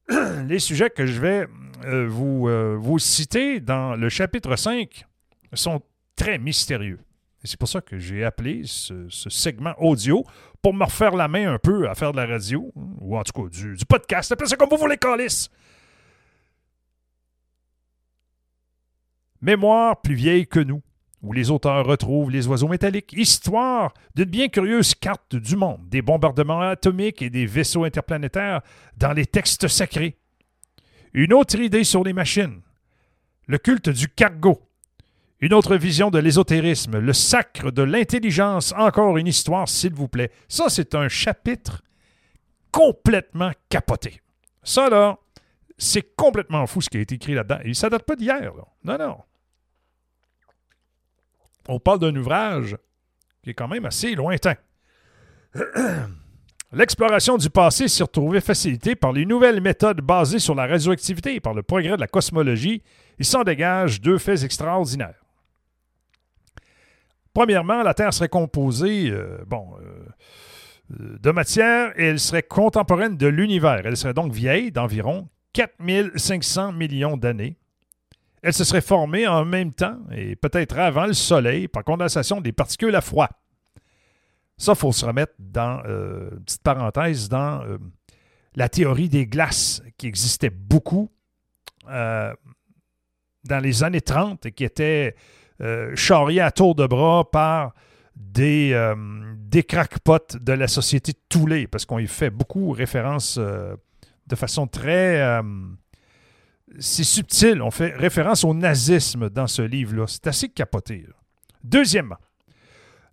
les 0.47 0.59
sujets 0.59 0.91
que 0.91 1.07
je 1.07 1.21
vais 1.21 1.47
euh, 1.85 2.07
vous, 2.09 2.49
euh, 2.49 2.77
vous 2.79 2.99
citer 2.99 3.61
dans 3.61 3.95
le 3.95 4.09
chapitre 4.09 4.57
5 4.57 5.07
sont 5.55 5.83
très 6.17 6.39
mystérieux. 6.39 6.99
Et 7.43 7.47
c'est 7.47 7.59
pour 7.59 7.69
ça 7.69 7.81
que 7.81 7.99
j'ai 7.99 8.25
appelé 8.25 8.63
ce, 8.65 9.09
segment 9.09 9.75
audio 9.79 10.25
pour 10.61 10.75
me 10.75 10.85
refaire 10.85 11.15
la 11.17 11.27
main 11.27 11.55
un 11.55 11.59
peu 11.59 11.89
à 11.89 11.95
faire 11.95 12.13
de 12.13 12.19
la 12.19 12.27
radio, 12.27 12.71
ou 12.75 13.17
en 13.17 13.23
tout 13.23 13.33
cas 13.33 13.49
du, 13.49 13.77
podcast. 13.89 14.31
Appelez 14.31 14.49
ça 14.49 14.57
comme 14.57 14.69
vous 14.69 14.77
voulez, 14.77 14.99
Calis. 14.99 15.49
Mémoire 19.41 20.03
plus 20.03 20.15
vieille 20.15 20.47
que 20.47 20.61
nous 20.61 20.83
où 21.23 21.33
les 21.33 21.51
auteurs 21.51 21.85
retrouvent 21.87 22.31
les 22.31 22.47
oiseaux 22.47 22.69
métalliques, 22.69 23.13
histoire 23.13 23.93
d'une 24.15 24.25
bien 24.25 24.49
curieuse 24.49 24.95
carte 24.95 25.37
du 25.37 25.57
monde, 25.57 25.89
des 25.89 26.03
bombardements 26.03 26.61
atomiques 26.61 27.23
et 27.23 27.31
des 27.31 27.47
vaisseaux 27.47 27.85
interplanétaires 27.85 28.63
dans 28.97 29.13
les 29.13 29.27
textes 29.27 29.69
sacrés. 29.69 30.17
Une 31.13 31.33
autre 31.33 31.59
idée 31.59 31.85
sur 31.85 32.05
les 32.05 32.13
machines, 32.13 32.61
le 33.47 33.59
culte 33.59 33.91
du 33.91 34.09
cargo. 34.09 34.67
Une 35.41 35.55
autre 35.55 35.77
vision 35.77 36.11
de 36.11 36.19
l'ésotérisme, 36.19 36.99
le 36.99 37.13
sacre 37.13 37.71
de 37.71 37.83
l'intelligence, 37.83 38.75
encore 38.77 39.17
une 39.17 39.27
histoire, 39.27 39.69
s'il 39.69 39.95
vous 39.95 40.09
plaît. 40.09 40.31
Ça, 40.49 40.69
c'est 40.69 40.95
un 40.95 41.09
chapitre 41.09 41.83
complètement 42.71 43.51
capoté. 43.71 44.21
Ça, 44.63 44.91
là, 44.91 45.19
c'est 45.79 46.15
complètement 46.15 46.67
fou 46.67 46.83
ce 46.83 46.91
qui 46.91 46.99
a 46.99 47.01
été 47.01 47.15
écrit 47.15 47.35
là-dedans. 47.35 47.59
Et 47.65 47.73
ça 47.73 47.89
date 47.89 48.05
pas 48.05 48.17
d'hier. 48.17 48.53
Non, 48.85 48.99
non 48.99 49.17
on 51.71 51.79
parle 51.79 52.01
d'un 52.01 52.15
ouvrage 52.17 52.77
qui 53.43 53.51
est 53.51 53.55
quand 53.55 53.69
même 53.69 53.87
assez 53.87 54.15
lointain. 54.15 54.55
L'exploration 56.73 57.37
du 57.37 57.51
passé 57.51 57.89
s'est 57.89 58.03
retrouvée 58.03 58.41
facilitée 58.41 58.95
par 58.95 59.13
les 59.13 59.27
nouvelles 59.27 59.61
méthodes 59.61 60.01
basées 60.01 60.39
sur 60.39 60.55
la 60.55 60.67
radioactivité 60.67 61.35
et 61.35 61.41
par 61.41 61.55
le 61.55 61.63
progrès 61.63 61.97
de 61.97 62.01
la 62.01 62.07
cosmologie. 62.07 62.83
Il 63.19 63.25
s'en 63.25 63.43
dégage 63.43 64.01
deux 64.01 64.19
faits 64.19 64.45
extraordinaires. 64.45 65.25
Premièrement, 67.35 67.83
la 67.83 67.95
Terre 67.95 68.13
serait 68.13 68.29
composée 68.29 69.11
euh, 69.11 69.39
bon, 69.47 69.67
euh, 69.81 71.19
de 71.21 71.31
matière 71.31 71.93
et 71.99 72.07
elle 72.07 72.21
serait 72.21 72.43
contemporaine 72.43 73.17
de 73.17 73.27
l'univers. 73.27 73.83
Elle 73.85 73.97
serait 73.97 74.15
donc 74.15 74.33
vieille 74.33 74.73
d'environ 74.73 75.29
4500 75.53 76.73
millions 76.73 77.17
d'années. 77.17 77.57
Elle 78.43 78.55
se 78.55 78.65
serait 78.65 78.81
formée 78.81 79.27
en 79.27 79.45
même 79.45 79.73
temps 79.73 79.99
et 80.13 80.35
peut-être 80.35 80.79
avant 80.79 81.07
le 81.07 81.13
Soleil 81.13 81.69
par 81.69 81.85
condensation 81.85 82.41
des 82.41 82.53
particules 82.53 82.95
à 82.95 83.01
froid. 83.01 83.29
Ça, 84.57 84.73
il 84.73 84.79
faut 84.79 84.93
se 84.93 85.05
remettre 85.07 85.33
dans, 85.39 85.83
euh, 85.87 86.31
petite 86.45 86.63
parenthèse, 86.63 87.29
dans 87.29 87.63
euh, 87.63 87.79
la 88.55 88.69
théorie 88.69 89.09
des 89.09 89.27
glaces 89.27 89.83
qui 89.97 90.07
existait 90.07 90.51
beaucoup 90.51 91.11
euh, 91.89 92.33
dans 93.45 93.59
les 93.59 93.83
années 93.83 94.03
30 94.03 94.47
et 94.47 94.53
qui 94.53 94.65
était 94.65 95.15
charriée 95.95 96.41
à 96.41 96.51
tour 96.51 96.75
de 96.75 96.87
bras 96.87 97.31
par 97.31 97.75
des, 98.17 98.95
des 99.37 99.63
crackpots 99.63 100.39
de 100.41 100.53
la 100.55 100.67
société 100.67 101.13
de 101.13 101.19
Toulé, 101.29 101.67
parce 101.67 101.85
qu'on 101.85 101.99
y 101.99 102.07
fait 102.07 102.31
beaucoup 102.31 102.71
référence 102.71 103.39
de 103.39 104.37
façon 104.37 104.67
très 104.67 105.43
c'est 106.79 107.05
subtil. 107.05 107.63
On 107.63 107.71
fait 107.71 107.95
référence 107.95 108.45
au 108.45 108.55
nazisme 108.55 109.29
dans 109.31 109.47
ce 109.47 109.63
livre-là. 109.63 110.07
C'est 110.07 110.27
assez 110.27 110.49
capoté. 110.49 111.07
Deuxièmement, 111.65 112.19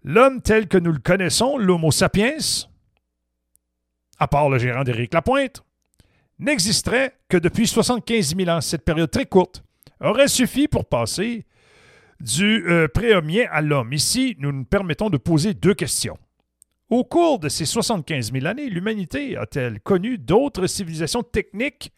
l'homme 0.03 0.41
tel 0.41 0.67
que 0.67 0.77
nous 0.77 0.91
le 0.91 0.99
connaissons, 0.99 1.57
l'Homo 1.57 1.91
sapiens, 1.91 2.37
à 4.19 4.27
part 4.27 4.49
le 4.49 4.57
gérant 4.57 4.83
d'Éric 4.83 5.13
Lapointe, 5.13 5.63
n'existerait 6.39 7.17
que 7.29 7.37
depuis 7.37 7.67
75 7.67 8.35
000 8.35 8.49
ans. 8.49 8.61
Cette 8.61 8.85
période 8.85 9.11
très 9.11 9.25
courte 9.25 9.63
aurait 9.99 10.27
suffi 10.27 10.67
pour 10.67 10.85
passer 10.85 11.45
du 12.19 12.65
euh, 12.67 12.87
préhomien 12.87 13.47
à 13.51 13.61
l'homme. 13.61 13.93
Ici, 13.93 14.35
nous 14.39 14.51
nous 14.51 14.65
permettons 14.65 15.09
de 15.09 15.17
poser 15.17 15.53
deux 15.53 15.73
questions. 15.73 16.17
Au 16.89 17.03
cours 17.03 17.39
de 17.39 17.49
ces 17.49 17.65
75 17.65 18.31
000 18.31 18.45
années, 18.45 18.69
l'humanité 18.69 19.35
a-t-elle 19.35 19.81
connu 19.81 20.17
d'autres 20.17 20.67
civilisations 20.67 21.21
techniques 21.21 21.91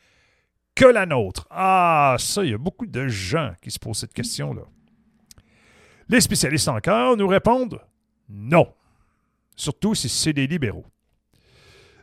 que 0.80 0.86
la 0.86 1.06
nôtre? 1.06 1.46
Ah, 1.50 2.16
ça, 2.18 2.42
il 2.46 2.52
y 2.52 2.54
a 2.54 2.58
beaucoup 2.58 2.86
de 2.86 3.10
gens 3.10 3.52
qui 3.62 3.70
se 3.70 3.78
posent 3.78 3.98
cette 3.98 4.14
question-là. 4.14 4.62
Les 6.08 6.22
spécialistes 6.22 6.70
encore 6.70 7.18
nous 7.18 7.28
répondent 7.28 7.82
non, 8.30 8.74
surtout 9.58 9.94
si 9.94 10.08
c'est 10.08 10.32
des 10.32 10.48
libéraux. 10.48 10.86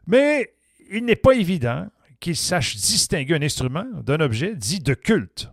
Mais 0.06 0.54
il 0.90 1.06
n'est 1.06 1.16
pas 1.16 1.32
évident 1.32 1.88
qu'ils 2.20 2.36
sachent 2.36 2.76
distinguer 2.76 3.36
un 3.36 3.42
instrument 3.42 3.86
d'un 4.02 4.20
objet 4.20 4.54
dit 4.54 4.80
de 4.80 4.92
culte. 4.92 5.50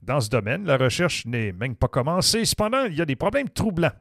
Dans 0.00 0.20
ce 0.20 0.30
domaine, 0.30 0.64
la 0.64 0.78
recherche 0.78 1.26
n'est 1.26 1.52
même 1.52 1.76
pas 1.76 1.88
commencée. 1.88 2.46
Cependant, 2.46 2.84
il 2.86 2.94
y 2.94 3.02
a 3.02 3.06
des 3.06 3.16
problèmes 3.16 3.50
troublants. 3.50 3.92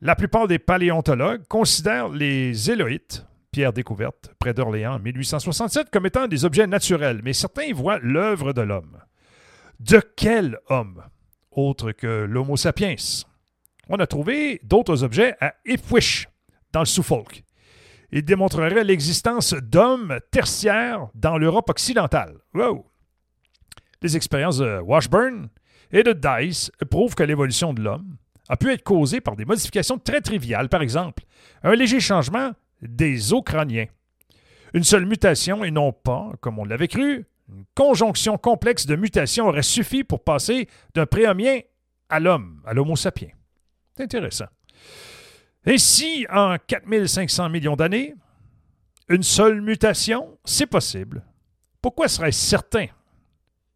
La 0.00 0.16
plupart 0.16 0.48
des 0.48 0.58
paléontologues 0.58 1.46
considèrent 1.48 2.08
les 2.08 2.70
éloïtes, 2.70 3.26
pierres 3.52 3.72
découvertes 3.72 4.32
près 4.38 4.54
d'Orléans 4.54 4.94
en 4.94 4.98
1867, 4.98 5.90
comme 5.90 6.06
étant 6.06 6.26
des 6.26 6.44
objets 6.44 6.66
naturels, 6.66 7.20
mais 7.22 7.34
certains 7.34 7.72
voient 7.72 8.00
l'œuvre 8.02 8.52
de 8.52 8.62
l'homme. 8.62 8.98
De 9.78 10.00
quel 10.16 10.58
homme 10.68 11.02
autre 11.50 11.92
que 11.92 12.24
l'Homo 12.24 12.56
sapiens? 12.56 12.96
On 13.88 13.96
a 13.96 14.06
trouvé 14.06 14.60
d'autres 14.64 15.04
objets 15.04 15.34
à 15.40 15.54
Ipswich, 15.66 16.28
dans 16.72 16.80
le 16.80 16.86
Suffolk. 16.86 17.44
Ils 18.10 18.24
démontreraient 18.24 18.84
l'existence 18.84 19.54
d'hommes 19.54 20.18
tertiaires 20.30 21.08
dans 21.14 21.38
l'Europe 21.38 21.68
occidentale. 21.70 22.38
Wow! 22.54 22.86
Les 24.00 24.16
expériences 24.16 24.58
de 24.58 24.80
Washburn 24.80 25.48
et 25.92 26.02
de 26.02 26.12
Dice 26.12 26.70
prouvent 26.90 27.14
que 27.14 27.22
l'évolution 27.22 27.74
de 27.74 27.82
l'homme 27.82 28.16
a 28.48 28.56
pu 28.56 28.70
être 28.72 28.82
causée 28.82 29.20
par 29.20 29.36
des 29.36 29.44
modifications 29.44 29.98
très 29.98 30.20
triviales, 30.20 30.68
par 30.68 30.82
exemple 30.82 31.22
un 31.62 31.74
léger 31.74 32.00
changement 32.00 32.52
des 32.82 33.32
os 33.32 33.42
crâniens. 33.44 33.86
Une 34.74 34.84
seule 34.84 35.06
mutation 35.06 35.64
et 35.64 35.70
non 35.70 35.92
pas, 35.92 36.32
comme 36.40 36.58
on 36.58 36.64
l'avait 36.64 36.88
cru, 36.88 37.26
une 37.48 37.64
conjonction 37.74 38.38
complexe 38.38 38.86
de 38.86 38.96
mutations 38.96 39.48
aurait 39.48 39.62
suffi 39.62 40.04
pour 40.04 40.24
passer 40.24 40.68
d'un 40.94 41.06
préhomien 41.06 41.60
à 42.08 42.20
l'homme, 42.20 42.62
à 42.66 42.74
l'homo 42.74 42.96
sapiens. 42.96 43.30
C'est 43.96 44.04
intéressant. 44.04 44.46
Et 45.64 45.78
si, 45.78 46.26
en 46.30 46.56
4500 46.66 47.48
millions 47.50 47.76
d'années, 47.76 48.14
une 49.08 49.22
seule 49.22 49.60
mutation, 49.60 50.38
c'est 50.44 50.66
possible, 50.66 51.24
pourquoi 51.80 52.08
serait-ce 52.08 52.40
certain? 52.40 52.86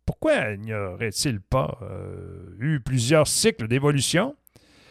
Pourquoi 0.05 0.57
n'y 0.57 0.73
aurait-il 0.73 1.41
pas 1.41 1.79
euh, 1.83 2.55
eu 2.59 2.81
plusieurs 2.81 3.27
cycles 3.27 3.67
d'évolution 3.69 4.37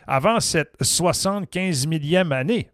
avant 0.06 0.40
cette 0.40 0.76
75 0.82 1.88
millième 1.88 2.32
année? 2.32 2.70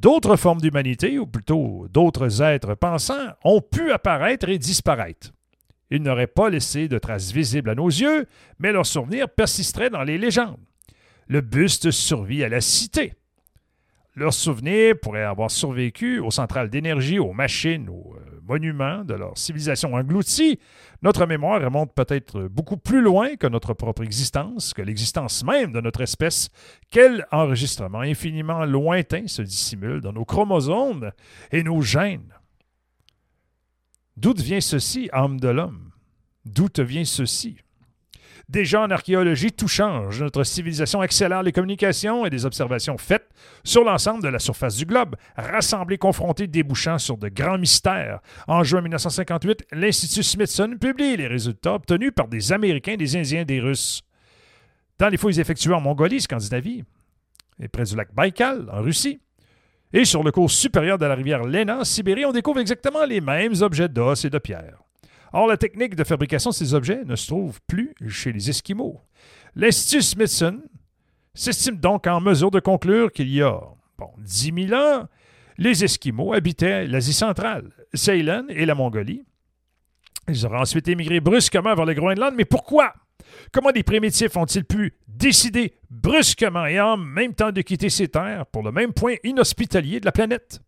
D'autres 0.00 0.36
formes 0.36 0.62
d'humanité, 0.62 1.18
ou 1.18 1.26
plutôt 1.26 1.86
d'autres 1.92 2.40
êtres 2.40 2.74
pensants, 2.74 3.34
ont 3.44 3.60
pu 3.60 3.92
apparaître 3.92 4.48
et 4.48 4.56
disparaître. 4.56 5.30
Ils 5.90 6.02
n'auraient 6.02 6.26
pas 6.26 6.48
laissé 6.48 6.88
de 6.88 6.96
traces 6.96 7.32
visibles 7.32 7.68
à 7.68 7.74
nos 7.74 7.88
yeux, 7.88 8.26
mais 8.58 8.72
leur 8.72 8.86
souvenir 8.86 9.28
persisterait 9.28 9.90
dans 9.90 10.02
les 10.02 10.16
légendes. 10.16 10.56
Le 11.26 11.42
buste 11.42 11.90
survit 11.90 12.42
à 12.42 12.48
la 12.48 12.62
cité. 12.62 13.12
Leurs 14.16 14.32
souvenirs 14.32 14.94
pourraient 15.02 15.22
avoir 15.22 15.50
survécu 15.50 16.18
aux 16.18 16.30
centrales 16.30 16.70
d'énergie, 16.70 17.18
aux 17.18 17.34
machines, 17.34 17.90
aux 17.90 18.14
euh, 18.16 18.29
monuments 18.50 19.04
de 19.04 19.14
leur 19.14 19.38
civilisation 19.38 19.94
engloutie. 19.94 20.58
Notre 21.02 21.24
mémoire 21.26 21.62
remonte 21.62 21.94
peut-être 21.94 22.48
beaucoup 22.48 22.76
plus 22.76 23.00
loin 23.00 23.36
que 23.36 23.46
notre 23.46 23.74
propre 23.74 24.02
existence, 24.02 24.74
que 24.74 24.82
l'existence 24.82 25.44
même 25.44 25.72
de 25.72 25.80
notre 25.80 26.00
espèce. 26.00 26.48
Quel 26.90 27.26
enregistrement 27.30 28.00
infiniment 28.00 28.64
lointain 28.64 29.26
se 29.26 29.42
dissimule 29.42 30.00
dans 30.00 30.12
nos 30.12 30.24
chromosomes 30.24 31.12
et 31.52 31.62
nos 31.62 31.80
gènes. 31.80 32.34
D'où 34.16 34.34
vient 34.34 34.60
ceci, 34.60 35.08
âme 35.12 35.38
de 35.38 35.48
l'homme? 35.48 35.92
D'où 36.44 36.68
te 36.68 36.82
vient 36.82 37.04
ceci? 37.04 37.56
Déjà 38.50 38.82
en 38.82 38.90
archéologie, 38.90 39.52
tout 39.52 39.68
change. 39.68 40.20
Notre 40.20 40.42
civilisation 40.42 41.00
accélère 41.00 41.44
les 41.44 41.52
communications 41.52 42.26
et 42.26 42.30
des 42.30 42.44
observations 42.46 42.98
faites 42.98 43.28
sur 43.62 43.84
l'ensemble 43.84 44.24
de 44.24 44.28
la 44.28 44.40
surface 44.40 44.74
du 44.74 44.86
globe, 44.86 45.14
rassemblées, 45.36 45.98
confrontées, 45.98 46.48
débouchant 46.48 46.98
sur 46.98 47.16
de 47.16 47.28
grands 47.28 47.58
mystères. 47.58 48.18
En 48.48 48.64
juin 48.64 48.80
1958, 48.80 49.66
l'Institut 49.70 50.24
Smithson 50.24 50.76
publie 50.80 51.16
les 51.16 51.28
résultats 51.28 51.74
obtenus 51.74 52.10
par 52.12 52.26
des 52.26 52.52
Américains, 52.52 52.96
des 52.96 53.16
Indiens, 53.16 53.44
des 53.44 53.60
Russes. 53.60 54.02
Dans 54.98 55.10
les 55.10 55.16
fouilles 55.16 55.38
effectuées 55.38 55.74
en 55.74 55.80
Mongolie, 55.80 56.20
Scandinavie, 56.20 56.82
et 57.62 57.68
près 57.68 57.84
du 57.84 57.94
lac 57.94 58.12
Baïkal, 58.12 58.68
en 58.72 58.82
Russie, 58.82 59.20
et 59.92 60.04
sur 60.04 60.24
le 60.24 60.32
cours 60.32 60.50
supérieur 60.50 60.98
de 60.98 61.06
la 61.06 61.14
rivière 61.14 61.44
Lena, 61.44 61.78
en 61.78 61.84
Sibérie, 61.84 62.24
on 62.24 62.32
découvre 62.32 62.58
exactement 62.58 63.04
les 63.04 63.20
mêmes 63.20 63.54
objets 63.60 63.88
d'os 63.88 64.24
et 64.24 64.30
de 64.30 64.38
pierre. 64.38 64.89
Or, 65.32 65.46
la 65.46 65.56
technique 65.56 65.94
de 65.94 66.04
fabrication 66.04 66.50
de 66.50 66.54
ces 66.54 66.74
objets 66.74 67.04
ne 67.04 67.16
se 67.16 67.28
trouve 67.28 67.60
plus 67.66 67.94
chez 68.08 68.32
les 68.32 68.50
Esquimaux. 68.50 69.00
L'Institut 69.54 70.02
Smithson 70.02 70.62
s'estime 71.34 71.76
donc 71.76 72.06
en 72.06 72.20
mesure 72.20 72.50
de 72.50 72.60
conclure 72.60 73.12
qu'il 73.12 73.28
y 73.28 73.42
a 73.42 73.60
bon, 73.98 74.10
10 74.18 74.68
000 74.68 74.80
ans, 74.80 75.06
les 75.58 75.84
Esquimaux 75.84 76.32
habitaient 76.32 76.86
l'Asie 76.86 77.12
centrale, 77.12 77.70
Ceylon 77.94 78.46
et 78.48 78.66
la 78.66 78.74
Mongolie. 78.74 79.24
Ils 80.28 80.46
auraient 80.46 80.58
ensuite 80.58 80.88
émigré 80.88 81.20
brusquement 81.20 81.74
vers 81.74 81.84
le 81.84 81.94
Groenland, 81.94 82.34
mais 82.36 82.44
pourquoi? 82.44 82.94
Comment 83.52 83.72
des 83.72 83.82
primitifs 83.82 84.36
ont-ils 84.36 84.64
pu 84.64 84.94
décider 85.06 85.74
brusquement 85.90 86.66
et 86.66 86.80
en 86.80 86.96
même 86.96 87.34
temps 87.34 87.52
de 87.52 87.60
quitter 87.62 87.90
ces 87.90 88.08
terres 88.08 88.46
pour 88.46 88.62
le 88.62 88.72
même 88.72 88.92
point 88.92 89.16
inhospitalier 89.22 90.00
de 90.00 90.06
la 90.06 90.12
planète? 90.12 90.60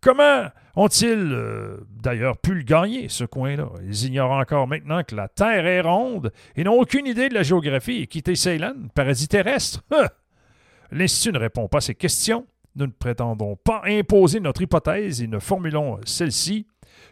Comment 0.00 0.46
ont-ils 0.76 1.32
euh, 1.32 1.78
d'ailleurs 1.90 2.38
pu 2.38 2.54
le 2.54 2.62
gagner, 2.62 3.08
ce 3.08 3.24
coin-là? 3.24 3.68
Ils 3.84 4.04
ignorent 4.04 4.32
encore 4.32 4.68
maintenant 4.68 5.02
que 5.02 5.16
la 5.16 5.28
Terre 5.28 5.66
est 5.66 5.80
ronde 5.80 6.32
et 6.54 6.64
n'ont 6.64 6.78
aucune 6.78 7.06
idée 7.06 7.28
de 7.28 7.34
la 7.34 7.42
géographie 7.42 8.02
et 8.02 8.06
quitter 8.06 8.36
Ceylan, 8.36 8.74
paradis 8.94 9.28
terrestre. 9.28 9.82
L'Institut 10.92 11.32
ne 11.32 11.38
répond 11.38 11.66
pas 11.66 11.78
à 11.78 11.80
ces 11.80 11.94
questions. 11.94 12.46
Nous 12.76 12.86
ne 12.86 12.92
prétendons 12.92 13.56
pas 13.56 13.82
imposer 13.86 14.38
notre 14.38 14.62
hypothèse 14.62 15.22
et 15.22 15.26
ne 15.26 15.38
formulons 15.38 15.98
celle-ci 16.04 16.66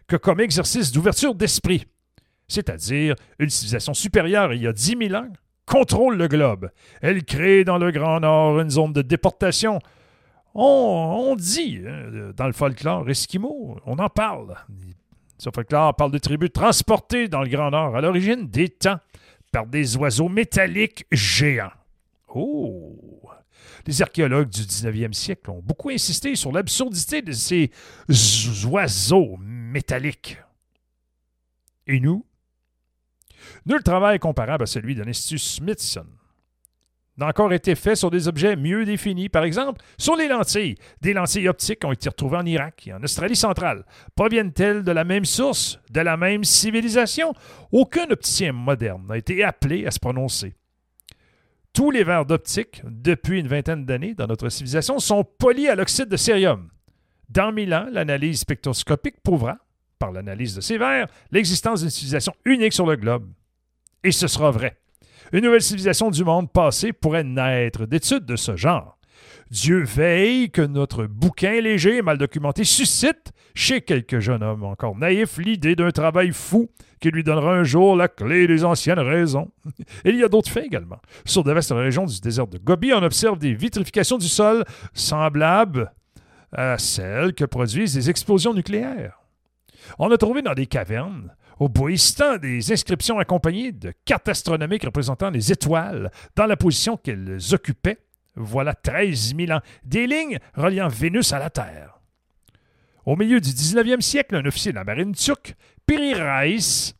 que 0.07 0.17
comme 0.17 0.41
exercice 0.41 0.93
d'ouverture 0.93 1.35
d'esprit. 1.35 1.87
C'est-à-dire, 2.47 3.15
une 3.39 3.49
civilisation 3.49 3.95
supérieure 3.95 4.53
il 4.53 4.63
y 4.63 4.67
a 4.67 4.73
10 4.73 4.97
000 5.09 5.15
ans 5.15 5.29
contrôle 5.67 6.17
le 6.17 6.29
globe. 6.29 6.71
Elle 7.01 7.25
crée 7.25 7.65
dans 7.65 7.79
le 7.79 7.91
Grand 7.91 8.21
Nord 8.21 8.61
une 8.61 8.71
zone 8.71 8.93
de 8.93 9.03
déportation 9.03 9.79
on, 10.55 11.35
dit, 11.37 11.81
hein, 11.87 12.33
dans 12.37 12.47
le 12.47 12.53
folklore 12.53 13.09
esquimau, 13.11 13.79
on 13.87 13.99
en 13.99 14.09
parle. 14.09 14.55
Ce 15.39 15.51
folklore 15.53 15.97
parle 15.97 16.13
de 16.13 16.19
tribus 16.19 16.53
transportées 16.53 17.29
dans 17.29 17.43
le 17.43 17.49
Grand 17.49 17.71
Nord 17.71 17.97
à 17.97 18.01
l'origine 18.01 18.47
des 18.49 18.69
temps 18.69 19.01
par 19.51 19.67
des 19.67 19.97
oiseaux 19.97 20.29
métalliques 20.29 21.07
géants. 21.11 21.73
Oh! 22.29 22.99
Les 23.87 24.01
archéologues 24.01 24.49
du 24.49 24.63
19e 24.63 25.13
siècle 25.13 25.51
ont 25.51 25.61
beaucoup 25.61 25.91
insisté 25.91 26.37
sur 26.37 26.53
l'absurdité 26.53 27.21
de 27.21 27.33
ces 27.33 27.71
oiseaux 28.67 29.37
métalliques. 29.39 30.39
Et 31.87 32.01
nous? 32.01 32.25
Nul 33.67 33.83
travail 33.83 34.19
comparable 34.19 34.65
à 34.65 34.67
celui 34.67 34.95
de 34.95 35.03
l'Institut 35.03 35.39
Smithson 35.39 36.07
n'a 37.17 37.29
encore 37.29 37.53
été 37.53 37.75
fait 37.75 37.97
sur 37.97 38.11
des 38.11 38.29
objets 38.29 38.57
mieux 38.57 38.85
définis. 38.85 39.29
Par 39.29 39.45
exemple, 39.45 39.81
sur 39.99 40.17
les 40.17 40.29
lentilles. 40.29 40.77
Des 41.01 41.13
lentilles 41.13 41.49
optiques 41.49 41.85
ont 41.85 41.93
été 41.93 42.09
retrouvées 42.09 42.39
en 42.39 42.47
Irak 42.47 42.87
et 42.87 42.93
en 42.93 43.03
Australie 43.03 43.37
centrale. 43.37 43.85
Proviennent-elles 44.17 44.83
de 44.83 44.93
la 44.93 45.05
même 45.05 45.25
source, 45.25 45.79
de 45.91 46.01
la 46.01 46.17
même 46.17 46.45
civilisation? 46.45 47.33
Aucun 47.73 48.11
opticien 48.11 48.53
moderne 48.53 49.07
n'a 49.09 49.17
été 49.17 49.45
appelé 49.45 49.87
à 49.87 49.91
se 49.91 50.01
prononcer. 50.01 50.55
Tous 51.73 51.91
les 51.91 52.05
verres 52.05 52.27
d'optique, 52.27 52.83
depuis 52.85 53.41
une 53.41 53.49
vingtaine 53.49 53.85
d'années 53.85 54.15
dans 54.15 54.29
notre 54.29 54.49
civilisation, 54.49 55.01
sont 55.01 55.25
polis 55.25 55.69
à 55.69 55.75
l'oxyde 55.75 56.09
de 56.09 56.17
cérium. 56.17 56.71
Dans 57.29 57.51
mille 57.51 57.75
ans, 57.75 57.87
l'analyse 57.91 58.41
spectroscopique 58.41 59.21
prouvera, 59.23 59.59
par 59.99 60.13
l'analyse 60.13 60.55
de 60.55 60.61
ces 60.61 60.79
verres, 60.79 61.09
l'existence 61.33 61.81
d'une 61.81 61.91
civilisation 61.91 62.33
unique 62.45 62.73
sur 62.73 62.87
le 62.87 62.95
globe. 62.95 63.29
Et 64.05 64.13
ce 64.13 64.29
sera 64.29 64.51
vrai. 64.51 64.77
Une 65.35 65.43
nouvelle 65.43 65.63
civilisation 65.63 66.13
du 66.13 66.23
monde 66.23 66.49
passé 66.49 66.93
pourrait 66.93 67.25
naître 67.25 67.87
d'études 67.87 68.25
de 68.25 68.37
ce 68.37 68.55
genre. 68.55 68.97
Dieu 69.51 69.83
veille 69.83 70.49
que 70.49 70.63
notre 70.63 71.07
bouquin 71.07 71.61
léger 71.61 71.97
et 71.97 72.03
mal 72.03 72.19
documenté 72.19 72.63
suscite 72.63 73.33
chez 73.53 73.81
quelques 73.81 74.21
jeunes 74.21 74.45
hommes 74.45 74.63
encore 74.63 74.97
naïfs 74.97 75.39
l'idée 75.39 75.75
d'un 75.75 75.91
travail 75.91 76.31
fou 76.31 76.71
qui 77.01 77.11
lui 77.11 77.25
donnera 77.25 77.53
un 77.53 77.65
jour 77.65 77.97
la 77.97 78.07
clé 78.07 78.47
des 78.47 78.65
anciennes 78.65 79.01
raisons. 79.01 79.51
il 80.05 80.15
y 80.15 80.23
a 80.23 80.29
d'autres 80.29 80.53
faits 80.53 80.67
également. 80.67 81.01
Sur 81.25 81.43
de 81.43 81.51
vastes 81.51 81.73
régions 81.73 82.07
du 82.07 82.21
désert 82.21 82.47
de 82.47 82.59
Gobi, 82.59 82.93
on 82.93 83.03
observe 83.03 83.37
des 83.37 83.55
vitrifications 83.55 84.19
du 84.19 84.29
sol 84.29 84.65
semblables 84.93 85.93
à 86.53 86.79
celles 86.79 87.35
que 87.35 87.45
produisent 87.45 87.97
les 87.97 88.09
explosions 88.09 88.55
nucléaires. 88.55 89.19
On 89.99 90.13
a 90.13 90.17
trouvé 90.17 90.43
dans 90.43 90.55
des 90.55 90.67
cavernes 90.67 91.35
au 91.59 91.69
Boïstan 91.69 92.39
des 92.39 92.73
inscriptions 92.73 93.19
accompagnées 93.19 93.73
de 93.73 93.93
cartes 94.05 94.29
astronomiques 94.29 94.85
représentant 94.85 95.31
les 95.31 95.53
étoiles 95.53 96.11
dans 96.37 96.47
la 96.47 96.57
position 96.57 96.97
qu'elles 96.97 97.39
occupaient. 97.53 97.99
Voilà 98.37 98.75
13 98.75 99.35
000 99.37 99.53
ans, 99.53 99.61
des 99.85 100.07
lignes 100.07 100.39
reliant 100.55 100.89
Vénus 100.89 101.33
à 101.33 101.39
la 101.39 101.51
Terre. 101.51 102.01
Au 103.07 103.17
milieu 103.17 103.41
du 103.41 103.51
19e 103.51 104.01
siècle, 104.01 104.35
un 104.35 104.47
officier 104.47 104.73
de 104.73 104.77
la 104.77 104.85
marine 104.85 105.15
turque, 105.15 105.55
Piri 105.87 106.15
Reis, 106.15 106.95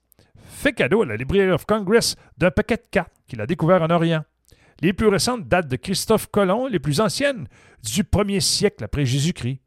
fait 0.45 0.73
cadeau 0.73 1.03
à 1.03 1.07
la 1.07 1.17
Library 1.17 1.51
of 1.51 1.65
Congress 1.65 2.15
d'un 2.39 2.51
paquet 2.51 2.77
de 2.77 2.87
cartes 2.91 3.13
qu'il 3.27 3.41
a 3.41 3.47
découvert 3.47 3.83
en 3.83 3.91
Orient. 3.91 4.25
Les 4.81 4.93
plus 4.93 5.09
récentes 5.09 5.49
datent 5.49 5.69
de 5.69 5.77
Christophe 5.77 6.27
Colomb, 6.31 6.67
les 6.67 6.79
plus 6.79 7.01
anciennes 7.01 7.49
du 7.83 8.03
1er 8.03 8.41
siècle 8.41 8.85
après 8.85 9.07
Jésus-Christ. 9.07 9.61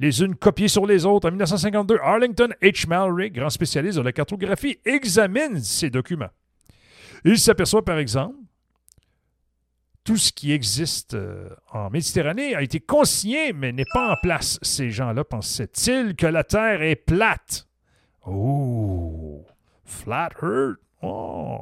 Les 0.00 0.22
unes 0.22 0.34
copiées 0.34 0.68
sur 0.68 0.86
les 0.86 1.04
autres. 1.04 1.28
En 1.28 1.30
1952, 1.30 1.98
Arlington 2.02 2.48
H. 2.62 2.86
Mallory, 2.88 3.30
grand 3.30 3.50
spécialiste 3.50 3.98
de 3.98 4.02
la 4.02 4.12
cartographie, 4.12 4.78
examine 4.84 5.60
ces 5.60 5.90
documents. 5.90 6.30
Il 7.24 7.38
s'aperçoit, 7.38 7.84
par 7.84 7.98
exemple, 7.98 8.36
tout 10.04 10.16
ce 10.16 10.32
qui 10.32 10.52
existe 10.52 11.14
euh, 11.14 11.50
en 11.72 11.90
Méditerranée 11.90 12.54
a 12.54 12.62
été 12.62 12.80
consigné, 12.80 13.52
mais 13.52 13.72
n'est 13.72 13.84
pas 13.92 14.12
en 14.12 14.16
place. 14.22 14.58
Ces 14.62 14.90
gens-là 14.90 15.24
pensaient-ils 15.24 16.14
que 16.16 16.26
la 16.26 16.44
Terre 16.44 16.82
est 16.82 16.96
plate? 16.96 17.68
Oh, 18.24 19.44
flat 19.84 20.30
earth. 20.42 20.78
Oh. 21.02 21.60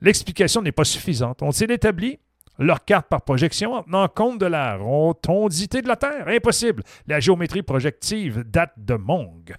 L'explication 0.00 0.60
n'est 0.60 0.72
pas 0.72 0.84
suffisante. 0.84 1.42
On 1.42 1.50
s'est 1.50 1.64
établi 1.66 2.18
leur 2.58 2.84
carte 2.84 3.08
par 3.08 3.22
projection 3.22 3.74
en 3.74 3.82
tenant 3.82 4.08
compte 4.08 4.40
de 4.40 4.46
la 4.46 4.76
rotondité 4.76 5.82
de 5.82 5.88
la 5.88 5.96
Terre. 5.96 6.28
Impossible. 6.28 6.82
La 7.06 7.20
géométrie 7.20 7.62
projective 7.62 8.44
date 8.44 8.72
de 8.76 8.94
Mong. 8.94 9.54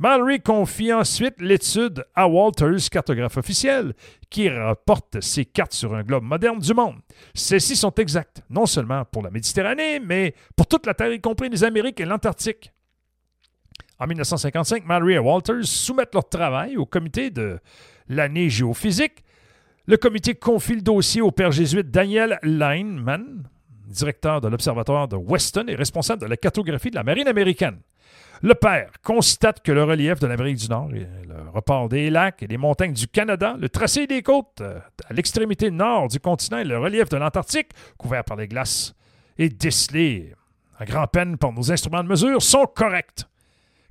Mallory 0.00 0.40
confie 0.40 0.92
ensuite 0.92 1.40
l'étude 1.40 2.04
à 2.14 2.28
Walters, 2.28 2.88
cartographe 2.88 3.36
officiel, 3.36 3.94
qui 4.30 4.48
rapporte 4.48 5.20
ses 5.20 5.44
cartes 5.44 5.72
sur 5.72 5.92
un 5.92 6.04
globe 6.04 6.22
moderne 6.22 6.60
du 6.60 6.72
monde. 6.72 7.00
Celles-ci 7.34 7.74
sont 7.74 7.92
exactes, 7.94 8.42
non 8.48 8.66
seulement 8.66 9.04
pour 9.04 9.22
la 9.22 9.30
Méditerranée, 9.30 9.98
mais 9.98 10.34
pour 10.56 10.68
toute 10.68 10.86
la 10.86 10.94
Terre, 10.94 11.12
y 11.12 11.20
compris 11.20 11.48
les 11.48 11.64
Amériques 11.64 11.98
et 11.98 12.04
l'Antarctique. 12.04 12.72
En 13.98 14.06
1955, 14.06 14.84
Mallory 14.86 15.14
et 15.14 15.18
Walters 15.18 15.64
soumettent 15.64 16.14
leur 16.14 16.28
travail 16.28 16.76
au 16.76 16.86
comité 16.86 17.30
de 17.30 17.58
l'année 18.08 18.48
géophysique. 18.48 19.24
Le 19.88 19.96
comité 19.96 20.34
confie 20.34 20.74
le 20.74 20.82
dossier 20.82 21.22
au 21.22 21.30
père 21.30 21.50
jésuite 21.50 21.90
Daniel 21.90 22.38
Lineman, 22.42 23.48
directeur 23.86 24.42
de 24.42 24.48
l'Observatoire 24.48 25.08
de 25.08 25.16
Weston 25.16 25.64
et 25.66 25.74
responsable 25.74 26.20
de 26.20 26.26
la 26.26 26.36
cartographie 26.36 26.90
de 26.90 26.96
la 26.96 27.02
marine 27.02 27.26
américaine. 27.26 27.78
Le 28.42 28.54
père 28.54 28.90
constate 29.02 29.62
que 29.62 29.72
le 29.72 29.82
relief 29.84 30.20
de 30.20 30.26
l'Amérique 30.26 30.58
du 30.58 30.68
Nord, 30.68 30.90
le 30.90 31.06
report 31.54 31.88
des 31.88 32.10
lacs 32.10 32.42
et 32.42 32.46
des 32.46 32.58
montagnes 32.58 32.92
du 32.92 33.08
Canada, 33.08 33.56
le 33.58 33.70
tracé 33.70 34.06
des 34.06 34.20
côtes 34.20 34.60
euh, 34.60 34.78
à 35.08 35.14
l'extrémité 35.14 35.70
nord 35.70 36.08
du 36.08 36.20
continent 36.20 36.58
et 36.58 36.64
le 36.64 36.78
relief 36.78 37.08
de 37.08 37.16
l'Antarctique, 37.16 37.70
couvert 37.96 38.24
par 38.24 38.36
les 38.36 38.46
glaces 38.46 38.94
et 39.38 39.48
décelés 39.48 40.34
à 40.78 40.84
grand-peine 40.84 41.38
par 41.38 41.54
nos 41.54 41.72
instruments 41.72 42.04
de 42.04 42.10
mesure, 42.10 42.42
sont 42.42 42.66
corrects. 42.66 43.24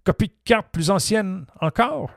Copie 0.04 0.28
de 0.28 0.34
carte 0.46 0.68
plus 0.72 0.92
ancienne 0.92 1.48
encore, 1.60 2.12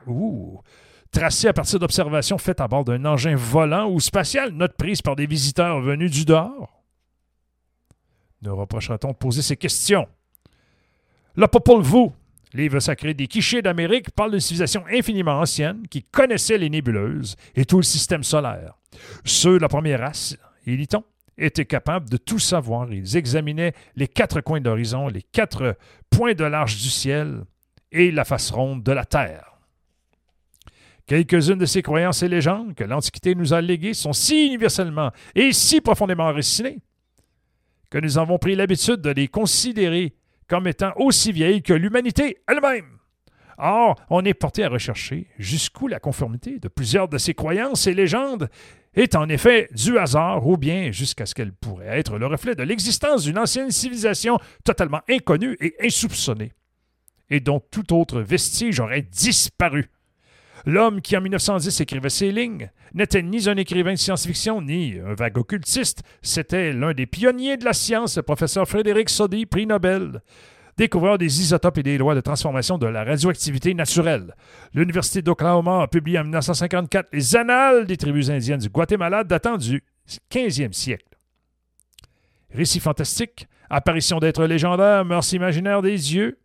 tracée 1.11 1.47
à 1.47 1.53
partir 1.53 1.79
d'observations 1.79 2.37
faites 2.37 2.61
à 2.61 2.67
bord 2.67 2.85
d'un 2.85 3.05
engin 3.05 3.35
volant 3.35 3.89
ou 3.89 3.99
spatial, 3.99 4.51
note 4.51 4.75
prise 4.77 5.01
par 5.01 5.15
des 5.15 5.27
visiteurs 5.27 5.81
venus 5.81 6.11
du 6.11 6.25
dehors. 6.25 6.83
Ne 8.41 8.49
reprochera-t-on 8.49 9.11
de 9.11 9.17
poser 9.17 9.41
ces 9.41 9.57
questions? 9.57 10.07
Le 11.35 11.47
Popol 11.47 11.83
Vuh, 11.83 12.09
livre 12.53 12.79
sacré 12.79 13.13
des 13.13 13.27
quichés 13.27 13.61
d'Amérique, 13.61 14.11
parle 14.11 14.31
d'une 14.31 14.39
civilisation 14.39 14.83
infiniment 14.91 15.39
ancienne 15.39 15.87
qui 15.89 16.03
connaissait 16.03 16.57
les 16.57 16.69
nébuleuses 16.69 17.35
et 17.55 17.65
tout 17.65 17.77
le 17.77 17.83
système 17.83 18.23
solaire. 18.23 18.73
Ceux 19.23 19.57
de 19.57 19.61
la 19.61 19.69
première 19.69 19.99
race, 19.99 20.35
y 20.65 20.75
dit-on, 20.75 21.03
étaient 21.37 21.65
capables 21.65 22.09
de 22.09 22.17
tout 22.17 22.39
savoir. 22.39 22.91
Ils 22.91 23.15
examinaient 23.15 23.73
les 23.95 24.07
quatre 24.07 24.41
coins 24.41 24.61
d'horizon, 24.61 25.07
les 25.07 25.21
quatre 25.21 25.77
points 26.09 26.33
de 26.33 26.43
l'arche 26.43 26.77
du 26.77 26.89
ciel 26.89 27.43
et 27.91 28.11
la 28.11 28.25
face 28.25 28.51
ronde 28.51 28.83
de 28.83 28.91
la 28.91 29.05
terre. 29.05 29.50
Quelques-unes 31.11 31.57
de 31.57 31.65
ces 31.65 31.81
croyances 31.81 32.23
et 32.23 32.29
légendes 32.29 32.73
que 32.73 32.85
l'Antiquité 32.85 33.35
nous 33.35 33.51
a 33.51 33.59
léguées 33.59 33.93
sont 33.93 34.13
si 34.13 34.45
universellement 34.45 35.11
et 35.35 35.51
si 35.51 35.81
profondément 35.81 36.23
enracinées 36.23 36.79
que 37.89 37.97
nous 37.97 38.17
avons 38.17 38.37
pris 38.37 38.55
l'habitude 38.55 39.01
de 39.01 39.09
les 39.09 39.27
considérer 39.27 40.15
comme 40.47 40.67
étant 40.67 40.93
aussi 40.95 41.33
vieilles 41.33 41.63
que 41.63 41.73
l'humanité 41.73 42.37
elle-même. 42.47 42.97
Or, 43.57 43.95
on 44.09 44.23
est 44.23 44.33
porté 44.33 44.63
à 44.63 44.69
rechercher 44.69 45.27
jusqu'où 45.37 45.89
la 45.89 45.99
conformité 45.99 46.59
de 46.59 46.69
plusieurs 46.69 47.09
de 47.09 47.17
ces 47.17 47.33
croyances 47.33 47.87
et 47.87 47.93
légendes 47.93 48.47
est 48.93 49.13
en 49.13 49.27
effet 49.27 49.67
du 49.73 49.97
hasard 49.97 50.47
ou 50.47 50.55
bien 50.55 50.93
jusqu'à 50.93 51.25
ce 51.25 51.35
qu'elle 51.35 51.51
pourrait 51.51 51.99
être 51.99 52.19
le 52.19 52.27
reflet 52.27 52.55
de 52.55 52.63
l'existence 52.63 53.25
d'une 53.25 53.37
ancienne 53.37 53.71
civilisation 53.71 54.39
totalement 54.63 55.01
inconnue 55.09 55.57
et 55.59 55.75
insoupçonnée 55.83 56.53
et 57.29 57.41
dont 57.41 57.59
tout 57.59 57.93
autre 57.93 58.21
vestige 58.21 58.79
aurait 58.79 59.01
disparu. 59.01 59.89
L'homme 60.65 61.01
qui 61.01 61.17
en 61.17 61.21
1910 61.21 61.81
écrivait 61.81 62.09
ces 62.09 62.31
lignes 62.31 62.69
n'était 62.93 63.23
ni 63.23 63.49
un 63.49 63.57
écrivain 63.57 63.93
de 63.93 63.97
science-fiction 63.97 64.61
ni 64.61 64.99
un 64.99 65.13
vague 65.13 65.37
occultiste, 65.37 66.03
c'était 66.21 66.73
l'un 66.73 66.93
des 66.93 67.05
pionniers 67.05 67.57
de 67.57 67.65
la 67.65 67.73
science, 67.73 68.17
le 68.17 68.23
professeur 68.23 68.67
Frédéric 68.67 69.09
Soddy, 69.09 69.45
prix 69.45 69.65
Nobel, 69.65 70.21
découvreur 70.77 71.17
des 71.17 71.41
isotopes 71.41 71.79
et 71.79 71.83
des 71.83 71.97
lois 71.97 72.15
de 72.15 72.21
transformation 72.21 72.77
de 72.77 72.87
la 72.87 73.03
radioactivité 73.03 73.73
naturelle. 73.73 74.35
L'Université 74.73 75.21
d'Oklahoma 75.21 75.83
a 75.83 75.87
publié 75.87 76.19
en 76.19 76.23
1954 76.23 77.09
les 77.13 77.35
Annales 77.35 77.85
des 77.85 77.97
tribus 77.97 78.29
indiennes 78.29 78.59
du 78.59 78.69
Guatemala 78.69 79.23
datant 79.23 79.57
du 79.57 79.83
15e 80.31 80.73
siècle. 80.73 81.05
Récits 82.53 82.79
fantastiques, 82.79 83.47
apparitions 83.69 84.19
d'êtres 84.19 84.45
légendaires, 84.45 85.05
mœurs 85.05 85.31
imaginaires 85.33 85.81
des 85.81 86.15
yeux, 86.15 86.37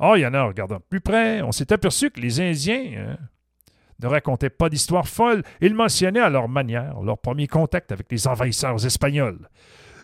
Oh, 0.00 0.14
il 0.16 0.20
y 0.20 0.26
en 0.26 0.34
a 0.34 0.44
regardant 0.44 0.80
plus 0.80 1.00
près. 1.00 1.42
On 1.42 1.52
s'est 1.52 1.72
aperçu 1.72 2.10
que 2.10 2.20
les 2.20 2.40
Indiens 2.40 2.92
hein, 2.96 3.18
ne 4.00 4.06
racontaient 4.06 4.50
pas 4.50 4.68
d'histoires 4.68 5.08
folles. 5.08 5.42
Ils 5.60 5.74
mentionnaient 5.74 6.20
à 6.20 6.30
leur 6.30 6.48
manière 6.48 7.00
leur 7.00 7.18
premier 7.18 7.48
contact 7.48 7.90
avec 7.90 8.10
les 8.10 8.26
envahisseurs 8.28 8.84
espagnols. 8.84 9.48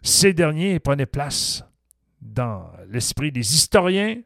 Ces 0.03 0.33
derniers 0.33 0.81
prenaient 0.81 1.07
place 1.07 1.65
dans 2.21 2.71
l'esprit 2.89 3.31
des 3.31 3.55
historiens, 3.55 4.21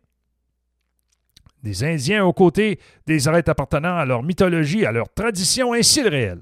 des 1.63 1.85
Indiens 1.85 2.25
aux 2.25 2.33
côtés 2.33 2.79
des 3.07 3.29
arêtes 3.29 3.49
appartenant 3.49 3.97
à 3.97 4.05
leur 4.05 4.23
mythologie, 4.23 4.87
à 4.87 4.93
leur 4.93 5.13
tradition, 5.13 5.75
ainsi 5.75 6.03
le 6.03 6.09
réel. 6.09 6.41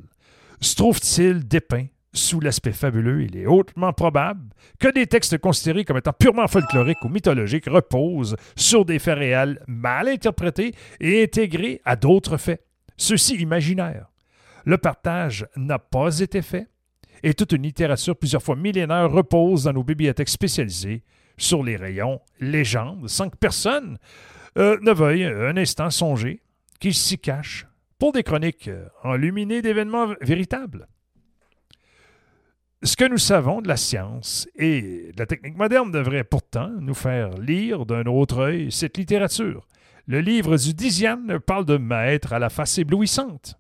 Se 0.61 0.75
trouve-t-il 0.77 1.47
dépeint 1.47 1.87
sous 2.17 2.41
l'aspect 2.41 2.73
fabuleux, 2.73 3.23
il 3.23 3.37
est 3.37 3.47
hautement 3.47 3.93
probable 3.93 4.51
que 4.79 4.93
des 4.93 5.07
textes 5.07 5.39
considérés 5.39 5.85
comme 5.85 5.99
étant 5.99 6.13
purement 6.13 6.49
folkloriques 6.49 7.05
ou 7.05 7.09
mythologiques 7.09 7.67
reposent 7.67 8.37
sur 8.57 8.85
des 8.85 8.99
faits 8.99 9.19
réels 9.19 9.63
mal 9.67 10.09
interprétés 10.09 10.75
et 11.01 11.23
intégrés 11.23 11.81
à 11.85 11.97
d'autres 11.97 12.37
faits, 12.37 12.65
ceux-ci 12.97 13.37
imaginaires. 13.37 14.11
Le 14.65 14.79
partage 14.79 15.47
n'a 15.57 15.79
pas 15.79 16.19
été 16.21 16.43
fait 16.43 16.69
et 17.23 17.35
toute 17.35 17.53
une 17.53 17.63
littérature 17.63 18.17
plusieurs 18.17 18.43
fois 18.43 18.57
millénaire 18.57 19.11
repose 19.11 19.65
dans 19.65 19.73
nos 19.73 19.85
bibliothèques 19.85 20.29
spécialisées 20.29 21.03
sur 21.37 21.63
les 21.63 21.77
rayons 21.77 22.21
légendes 22.41 23.09
sans 23.09 23.29
que 23.29 23.37
personne 23.37 23.99
euh, 24.59 24.79
ne 24.81 24.93
veuille 24.93 25.25
un 25.25 25.57
instant 25.57 25.91
songer 25.91 26.41
qu'il 26.81 26.95
s'y 26.95 27.19
cache 27.19 27.67
pour 27.99 28.13
des 28.13 28.23
chroniques 28.23 28.69
euh, 28.69 28.87
enluminées 29.05 29.63
d'événements 29.63 30.15
véritables. 30.21 30.89
Ce 32.83 32.95
que 32.95 33.05
nous 33.05 33.19
savons 33.19 33.63
de 33.63 33.69
la 33.69 33.77
science 33.77 34.47
et 34.55 35.11
de 35.13 35.19
la 35.19 35.27
technique 35.27 35.57
moderne 35.57 35.91
devrait 35.91 36.25
pourtant 36.25 36.69
nous 36.81 36.95
faire 36.95 37.31
lire 37.39 37.87
d'un 37.87 38.05
autre 38.05 38.39
œil 38.39 38.71
cette 38.71 38.99
littérature. 38.99 39.67
Le 40.07 40.21
livre 40.21 40.57
du 40.57 40.75
Dixiane 40.75 41.41
parle 41.41 41.65
de 41.65 41.79
maîtres 41.79 42.33
à 42.33 42.39
la 42.39 42.51
face 42.51 42.79
éblouissante 42.79 43.59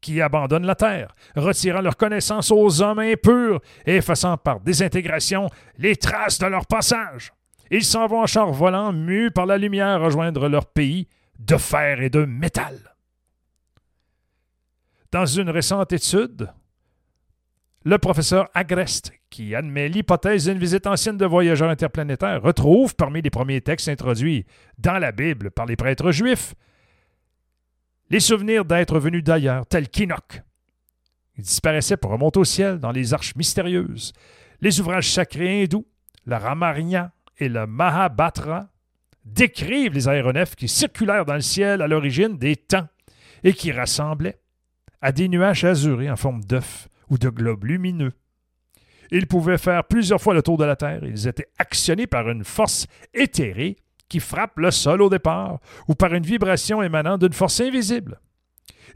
qui 0.00 0.20
abandonnent 0.20 0.66
la 0.66 0.74
terre, 0.74 1.14
retirant 1.34 1.80
leur 1.80 1.96
connaissance 1.96 2.50
aux 2.50 2.82
hommes 2.82 3.00
impurs 3.00 3.60
et 3.84 3.96
effaçant 3.96 4.36
par 4.36 4.60
désintégration 4.60 5.48
les 5.76 5.96
traces 5.96 6.38
de 6.38 6.46
leur 6.46 6.66
passage. 6.66 7.32
Ils 7.70 7.84
s'en 7.84 8.06
vont 8.06 8.22
en 8.22 8.26
char 8.26 8.52
volant, 8.52 8.92
mus 8.92 9.30
par 9.30 9.46
la 9.46 9.58
lumière, 9.58 10.00
rejoindre 10.00 10.48
leur 10.48 10.66
pays 10.66 11.08
de 11.38 11.56
fer 11.56 12.00
et 12.00 12.10
de 12.10 12.24
métal. 12.24 12.94
Dans 15.10 15.26
une 15.26 15.50
récente 15.50 15.92
étude, 15.92 16.52
le 17.88 17.96
professeur 17.96 18.50
Agreste, 18.52 19.12
qui 19.30 19.54
admet 19.54 19.88
l'hypothèse 19.88 20.44
d'une 20.44 20.58
visite 20.58 20.86
ancienne 20.86 21.16
de 21.16 21.24
voyageurs 21.24 21.70
interplanétaires, 21.70 22.42
retrouve 22.42 22.94
parmi 22.94 23.22
les 23.22 23.30
premiers 23.30 23.62
textes 23.62 23.88
introduits 23.88 24.44
dans 24.76 24.98
la 24.98 25.10
Bible 25.10 25.50
par 25.50 25.64
les 25.64 25.74
prêtres 25.74 26.12
juifs 26.12 26.54
les 28.10 28.20
souvenirs 28.20 28.66
d'êtres 28.66 28.98
venus 28.98 29.24
d'ailleurs, 29.24 29.66
tels 29.66 29.88
qu'Enoch. 29.88 30.42
Il 31.36 31.44
disparaissait 31.44 31.96
pour 31.96 32.10
remonter 32.10 32.38
au 32.38 32.44
ciel 32.44 32.78
dans 32.78 32.90
les 32.90 33.14
arches 33.14 33.34
mystérieuses. 33.36 34.12
Les 34.60 34.80
ouvrages 34.80 35.10
sacrés 35.10 35.62
hindous, 35.62 35.86
le 36.26 36.36
Ramayana 36.36 37.12
et 37.38 37.48
le 37.48 37.66
Mahabharata, 37.66 38.68
décrivent 39.24 39.94
les 39.94 40.08
aéronefs 40.08 40.56
qui 40.56 40.68
circulèrent 40.68 41.24
dans 41.24 41.34
le 41.34 41.40
ciel 41.40 41.80
à 41.80 41.86
l'origine 41.86 42.36
des 42.36 42.56
temps 42.56 42.88
et 43.44 43.54
qui 43.54 43.72
rassemblaient 43.72 44.40
à 45.00 45.10
des 45.10 45.28
nuages 45.28 45.64
azurés 45.64 46.10
en 46.10 46.16
forme 46.16 46.44
d'œufs 46.44 46.88
ou 47.10 47.18
de 47.18 47.28
globes 47.28 47.64
lumineux. 47.64 48.12
Ils 49.10 49.26
pouvaient 49.26 49.58
faire 49.58 49.84
plusieurs 49.84 50.20
fois 50.20 50.34
le 50.34 50.42
tour 50.42 50.58
de 50.58 50.64
la 50.64 50.76
Terre. 50.76 51.02
Ils 51.04 51.26
étaient 51.26 51.48
actionnés 51.58 52.06
par 52.06 52.28
une 52.28 52.44
force 52.44 52.86
éthérée 53.14 53.76
qui 54.08 54.20
frappe 54.20 54.58
le 54.58 54.70
sol 54.70 55.02
au 55.02 55.10
départ 55.10 55.60
ou 55.86 55.94
par 55.94 56.14
une 56.14 56.24
vibration 56.24 56.82
émanant 56.82 57.18
d'une 57.18 57.32
force 57.32 57.60
invisible. 57.60 58.20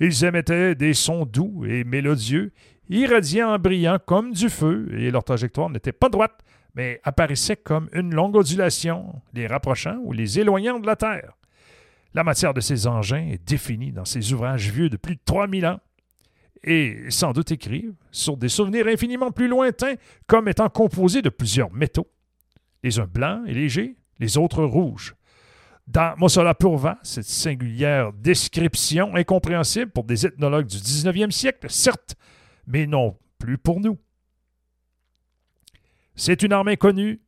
Ils 0.01 0.25
émettaient 0.25 0.75
des 0.75 0.95
sons 0.95 1.27
doux 1.27 1.65
et 1.67 1.85
mélodieux, 1.85 2.53
irradiant 2.89 3.53
en 3.53 3.59
brillant 3.59 3.99
comme 4.05 4.33
du 4.33 4.49
feu, 4.49 4.89
et 4.97 5.11
leur 5.11 5.25
trajectoire 5.25 5.71
n'était 5.71 5.93
pas 5.93 6.09
droite, 6.09 6.41
mais 6.75 7.01
apparaissaient 7.05 7.57
comme 7.57 7.89
une 7.93 8.15
longue 8.15 8.37
ondulation, 8.37 9.21
les 9.35 9.47
rapprochant 9.47 9.99
ou 10.03 10.13
les 10.13 10.41
éloignant 10.41 10.79
de 10.79 10.87
la 10.87 10.97
Terre. 10.97 11.37
La 12.15 12.25
matière 12.25 12.55
de 12.55 12.61
ces 12.61 12.87
engins 12.87 13.27
est 13.31 13.47
définie 13.47 13.93
dans 13.93 14.05
ces 14.05 14.33
ouvrages 14.33 14.71
vieux 14.71 14.89
de 14.89 14.97
plus 14.97 15.17
de 15.17 15.21
3000 15.25 15.67
ans 15.67 15.81
et 16.65 17.11
sans 17.11 17.33
doute 17.33 17.51
écrits 17.51 17.91
sur 18.11 18.37
des 18.37 18.49
souvenirs 18.49 18.87
infiniment 18.87 19.31
plus 19.31 19.49
lointains 19.49 19.95
comme 20.27 20.49
étant 20.49 20.69
composés 20.69 21.23
de 21.23 21.29
plusieurs 21.29 21.73
métaux, 21.73 22.09
les 22.83 22.99
uns 22.99 23.07
blancs 23.07 23.43
et 23.47 23.55
légers, 23.55 23.97
les 24.19 24.39
autres 24.39 24.65
rouges. 24.65 25.15
Dans 25.89 26.15
Mossola 26.17 26.55
Purva, 26.55 26.99
cette 27.03 27.25
singulière 27.25 28.13
description 28.13 29.15
incompréhensible 29.17 29.91
pour 29.91 30.05
des 30.05 30.27
ethnologues 30.27 30.67
du 30.67 30.77
19e 30.77 31.33
siècle, 31.33 31.69
certes, 31.69 32.15
mais 32.67 32.87
non 32.87 33.19
plus 33.39 33.59
pour 33.59 33.81
nous. 33.81 33.99
C'est 36.15 36.43
une 36.43 36.53
arme 36.53 36.69
inconnue, 36.69 37.21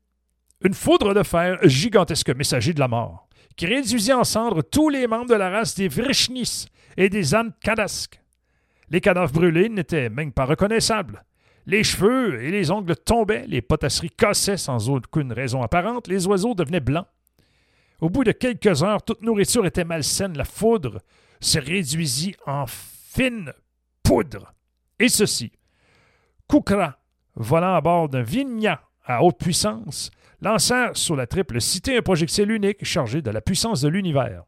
une 0.63 0.75
foudre 0.75 1.15
de 1.15 1.23
fer 1.25 1.59
gigantesque 1.65 2.31
messager 2.31 2.73
de 2.73 2.81
la 2.81 2.87
mort, 2.87 3.29
qui 3.57 3.67
réduisit 3.67 4.13
en 4.13 4.25
cendres 4.25 4.63
tous 4.63 4.89
les 4.89 5.09
membres 5.09 5.29
de 5.29 5.35
la 5.35 5.51
race 5.51 5.75
des 5.75 5.89
Vrishnis 5.89 6.67
et 6.97 7.09
des 7.09 7.35
Ankadasques. 7.35 8.21
Les 8.91 9.01
cadavres 9.01 9.33
brûlés 9.33 9.69
n'étaient 9.69 10.09
même 10.09 10.33
pas 10.33 10.45
reconnaissables. 10.45 11.25
Les 11.67 11.83
cheveux 11.83 12.43
et 12.43 12.51
les 12.51 12.71
ongles 12.71 12.97
tombaient, 12.97 13.47
les 13.47 13.63
potasseries 13.63 14.11
cassaient 14.11 14.59
sans 14.59 14.91
aucune 14.91 15.33
raison 15.33 15.63
apparente, 15.63 16.09
les 16.09 16.27
oiseaux 16.27 16.55
devenaient 16.55 16.81
blancs. 16.81 17.07
Au 18.01 18.11
bout 18.11 18.25
de 18.25 18.33
quelques 18.33 18.83
heures, 18.83 19.03
toute 19.03 19.23
nourriture 19.23 19.65
était 19.65 19.85
malsaine, 19.85 20.37
la 20.37 20.45
foudre 20.45 21.01
se 21.41 21.59
réduisit 21.59 22.37
en 22.47 22.67
fine 22.67 23.53
poudre. 24.03 24.53
Et 24.99 25.09
ceci, 25.09 25.53
Kukra, 26.49 26.99
volant 27.35 27.75
à 27.75 27.81
bord 27.81 28.09
d'un 28.09 28.23
Vigna 28.23 28.83
à 29.07 29.23
haute 29.23 29.39
puissance, 29.39 30.11
lancèrent 30.41 30.97
sur 30.97 31.17
la 31.17 31.27
triple 31.27 31.61
cité 31.61 31.97
un 31.97 32.03
projectile 32.03 32.51
unique 32.51 32.85
chargé 32.85 33.23
de 33.23 33.31
la 33.31 33.41
puissance 33.41 33.81
de 33.81 33.89
l'univers. 33.89 34.45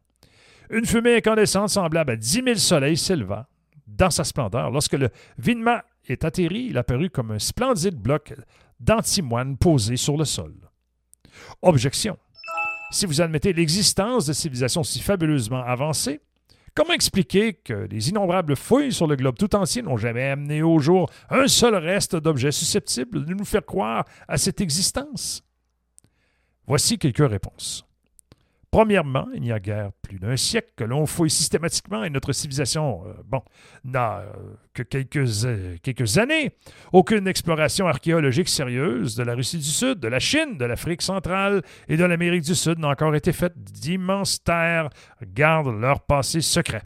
Une 0.69 0.85
fumée 0.85 1.15
incandescente 1.15 1.69
semblable 1.69 2.11
à 2.11 2.15
dix 2.15 2.41
mille 2.41 2.59
soleils 2.59 2.97
s'éleva 2.97 3.47
dans 3.87 4.09
sa 4.09 4.23
splendeur. 4.23 4.69
Lorsque 4.71 4.93
le 4.93 5.09
Vinma 5.37 5.83
est 6.05 6.25
atterri, 6.25 6.67
il 6.69 6.77
apparut 6.77 7.09
comme 7.09 7.31
un 7.31 7.39
splendide 7.39 7.95
bloc 7.95 8.33
d'antimoine 8.79 9.57
posé 9.57 9.95
sur 9.97 10.17
le 10.17 10.25
sol. 10.25 10.53
Objection. 11.61 12.17
Si 12.91 13.05
vous 13.05 13.21
admettez 13.21 13.53
l'existence 13.53 14.25
de 14.25 14.33
civilisations 14.33 14.83
si 14.83 15.01
fabuleusement 15.01 15.63
avancées, 15.63 16.21
comment 16.73 16.93
expliquer 16.93 17.53
que 17.53 17.87
les 17.89 18.09
innombrables 18.09 18.55
fouilles 18.55 18.93
sur 18.93 19.07
le 19.07 19.15
globe 19.15 19.37
tout 19.37 19.55
entier 19.55 19.81
n'ont 19.81 19.97
jamais 19.97 20.29
amené 20.29 20.61
au 20.61 20.79
jour 20.79 21.09
un 21.29 21.47
seul 21.47 21.75
reste 21.75 22.15
d'objet 22.15 22.51
susceptible 22.51 23.25
de 23.25 23.33
nous 23.33 23.45
faire 23.45 23.65
croire 23.65 24.05
à 24.27 24.37
cette 24.37 24.61
existence? 24.61 25.43
Voici 26.65 26.97
quelques 26.97 27.29
réponses. 27.29 27.86
Premièrement, 28.69 29.27
il 29.33 29.41
n'y 29.41 29.51
a 29.53 29.61
guère 29.61 29.91
plus 30.01 30.19
d'un 30.19 30.35
siècle 30.35 30.73
que 30.75 30.83
l'on 30.83 31.05
fouille 31.05 31.29
systématiquement 31.29 32.03
et 32.03 32.09
notre 32.09 32.33
civilisation, 32.33 33.01
euh, 33.07 33.13
bon, 33.25 33.41
n'a 33.85 34.19
euh, 34.19 34.55
que 34.73 34.83
quelques, 34.83 35.45
euh, 35.45 35.77
quelques 35.81 36.17
années. 36.17 36.51
Aucune 36.91 37.27
exploration 37.27 37.87
archéologique 37.87 38.49
sérieuse 38.49 39.15
de 39.15 39.23
la 39.23 39.35
Russie 39.35 39.57
du 39.57 39.63
Sud, 39.63 39.99
de 39.99 40.07
la 40.09 40.19
Chine, 40.19 40.57
de 40.57 40.65
l'Afrique 40.65 41.01
centrale 41.01 41.61
et 41.87 41.95
de 41.95 42.03
l'Amérique 42.03 42.43
du 42.43 42.55
Sud 42.55 42.79
n'a 42.79 42.89
encore 42.89 43.15
été 43.15 43.31
faite. 43.31 43.53
D'immenses 43.57 44.43
terres 44.43 44.89
gardent 45.23 45.79
leur 45.79 46.01
passé 46.01 46.41
secret. 46.41 46.81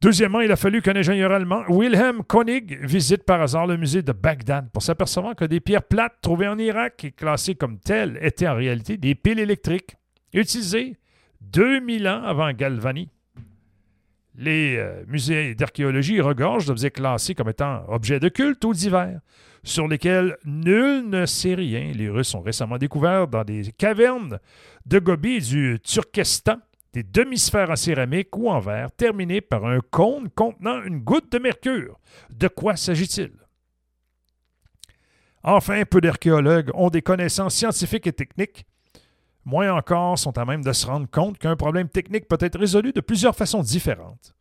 Deuxièmement, 0.00 0.40
il 0.40 0.50
a 0.50 0.56
fallu 0.56 0.82
qu'un 0.82 0.96
ingénieur 0.96 1.30
allemand, 1.30 1.62
Wilhelm 1.68 2.24
Koenig, 2.24 2.84
visite 2.84 3.22
par 3.22 3.40
hasard 3.40 3.68
le 3.68 3.76
musée 3.76 4.02
de 4.02 4.12
Bagdad 4.12 4.68
pour 4.70 4.82
s'apercevoir 4.82 5.36
que 5.36 5.44
des 5.44 5.60
pierres 5.60 5.84
plates 5.84 6.20
trouvées 6.20 6.48
en 6.48 6.58
Irak 6.58 7.04
et 7.04 7.12
classées 7.12 7.54
comme 7.54 7.78
telles 7.78 8.18
étaient 8.20 8.48
en 8.48 8.56
réalité 8.56 8.96
des 8.96 9.14
piles 9.14 9.38
électriques 9.38 9.96
utilisées 10.34 10.96
2000 11.40 12.08
ans 12.08 12.22
avant 12.22 12.52
Galvani. 12.52 13.08
Les 14.36 14.76
euh, 14.76 15.04
musées 15.06 15.54
d'archéologie 15.54 16.20
regorgent 16.20 16.66
d'objets 16.66 16.90
classés 16.90 17.34
comme 17.34 17.48
étant 17.48 17.84
objets 17.88 18.18
de 18.18 18.28
culte 18.28 18.64
ou 18.64 18.74
divers, 18.74 19.20
sur 19.62 19.86
lesquels 19.86 20.36
nul 20.44 21.08
ne 21.08 21.24
sait 21.24 21.54
rien. 21.54 21.92
Les 21.94 22.08
Russes 22.08 22.34
ont 22.34 22.40
récemment 22.40 22.76
découvert 22.76 23.28
dans 23.28 23.44
des 23.44 23.72
cavernes 23.78 24.40
de 24.86 24.98
Gobi 24.98 25.40
du 25.40 25.78
Turkestan 25.82 26.56
des 26.94 27.02
demi-sphères 27.02 27.70
en 27.70 27.76
céramique 27.76 28.36
ou 28.36 28.48
en 28.48 28.60
verre 28.60 28.90
terminées 28.92 29.40
par 29.40 29.66
un 29.66 29.80
cône 29.80 30.30
contenant 30.30 30.82
une 30.82 31.00
goutte 31.00 31.30
de 31.32 31.38
mercure. 31.38 31.98
De 32.30 32.48
quoi 32.48 32.76
s'agit-il? 32.76 33.32
Enfin, 35.42 35.84
peu 35.84 36.00
d'archéologues 36.00 36.70
ont 36.72 36.90
des 36.90 37.02
connaissances 37.02 37.54
scientifiques 37.54 38.06
et 38.06 38.12
techniques. 38.12 38.64
Moins 39.44 39.72
encore 39.72 40.18
sont 40.18 40.36
à 40.38 40.44
même 40.44 40.64
de 40.64 40.72
se 40.72 40.86
rendre 40.86 41.08
compte 41.10 41.38
qu'un 41.38 41.56
problème 41.56 41.88
technique 41.88 42.28
peut 42.28 42.38
être 42.40 42.58
résolu 42.58 42.92
de 42.92 43.00
plusieurs 43.00 43.36
façons 43.36 43.62
différentes. 43.62 44.34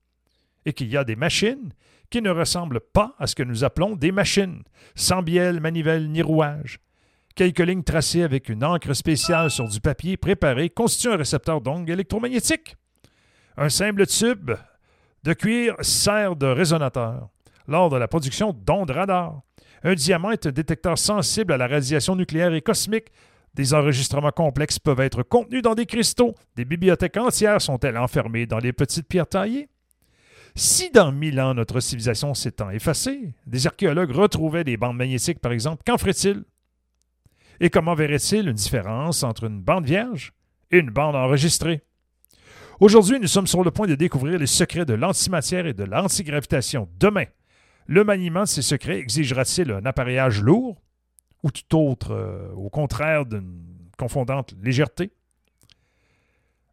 Et 0.66 0.74
qu'il 0.74 0.90
y 0.90 0.98
a 0.98 1.04
des 1.04 1.16
machines 1.16 1.74
qui 2.10 2.22
ne 2.22 2.30
ressemblent 2.30 2.80
pas 2.80 3.16
à 3.20 3.28
ce 3.28 3.36
que 3.36 3.44
nous 3.44 3.64
appelons 3.64 3.96
des 3.96 4.12
machines, 4.12 4.64
sans 4.96 5.22
bielle, 5.22 5.60
manivelle 5.60 6.10
ni 6.10 6.22
rouage, 6.22 6.80
Quelques 7.36 7.62
lignes 7.62 7.84
tracées 7.84 8.22
avec 8.22 8.48
une 8.48 8.64
encre 8.64 8.94
spéciale 8.94 9.50
sur 9.50 9.68
du 9.68 9.82
papier 9.82 10.18
préparé 10.18 10.70
constituent 10.70 11.14
un 11.14 11.18
récepteur 11.18 11.62
d'ondes 11.62 11.90
électromagnétiques. 11.90 12.76
Un 13.58 13.70
simple 13.70 14.06
tube 14.06 14.52
de 15.24 15.34
cuir 15.34 15.76
sert 15.82 16.36
de 16.36 16.46
résonateur 16.46 17.30
lors 17.68 17.90
de 17.90 17.98
la 17.98 18.08
production 18.08 18.54
d'ondes 18.54 18.92
radar. 18.92 19.42
Un 19.84 19.96
diamant 19.96 20.30
est 20.30 20.46
un 20.46 20.52
détecteur 20.52 21.00
sensible 21.00 21.54
à 21.54 21.58
la 21.58 21.68
radiation 21.68 22.16
nucléaire 22.16 22.54
et 22.54 22.62
cosmique. 22.62 23.08
Des 23.56 23.74
enregistrements 23.74 24.32
complexes 24.32 24.80
peuvent 24.80 25.00
être 25.00 25.22
contenus 25.22 25.62
dans 25.62 25.76
des 25.76 25.86
cristaux. 25.86 26.34
Des 26.56 26.66
bibliothèques 26.66 27.18
entières 27.18 27.62
sont-elles 27.62 27.98
enfermées 27.98 28.48
dans 28.48 28.58
les 28.58 28.74
petites 28.74 29.08
pierres 29.08 29.28
taillées? 29.28 29.70
Si 30.56 30.92
dans 30.92 31.12
mille 31.12 31.40
ans 31.40 31.54
notre 31.54 31.80
civilisation 31.80 32.34
s'étant 32.34 32.70
effacée, 32.70 33.34
des 33.46 33.68
archéologues 33.68 34.12
retrouvaient 34.12 34.64
des 34.64 34.78
bandes 34.78 34.98
magnétiques, 34.98 35.40
par 35.40 35.52
exemple, 35.52 35.84
qu'en 35.86 35.98
ferait-il? 35.98 36.44
Et 37.60 37.70
comment 37.70 37.96
verrait-il 37.96 38.48
une 38.48 38.54
différence 38.54 39.24
entre 39.24 39.46
une 39.46 39.62
bande 39.62 39.86
vierge 39.86 40.34
et 40.72 40.80
une 40.80 40.90
bande 40.90 41.16
enregistrée? 41.16 41.82
Aujourd'hui, 42.80 43.20
nous 43.20 43.28
sommes 43.28 43.48
sur 43.48 43.64
le 43.64 43.72
point 43.72 43.88
de 43.88 43.96
découvrir 43.96 44.40
les 44.40 44.48
secrets 44.48 44.86
de 44.86 44.96
l'antimatière 44.96 45.68
et 45.68 45.74
de 45.74 45.84
l'antigravitation. 45.84 46.90
Demain, 47.00 47.26
le 47.86 48.04
maniement 48.04 48.42
de 48.42 48.48
ces 48.48 48.64
secrets 48.64 49.00
exigera-t-il 49.00 49.72
un 49.72 49.86
appareillage 49.86 50.42
lourd? 50.42 50.82
Ou 51.44 51.52
tout 51.52 51.78
autre, 51.78 52.12
euh, 52.12 52.52
au 52.56 52.70
contraire 52.70 53.26
d'une 53.26 53.62
confondante 53.98 54.56
légèreté? 54.62 55.12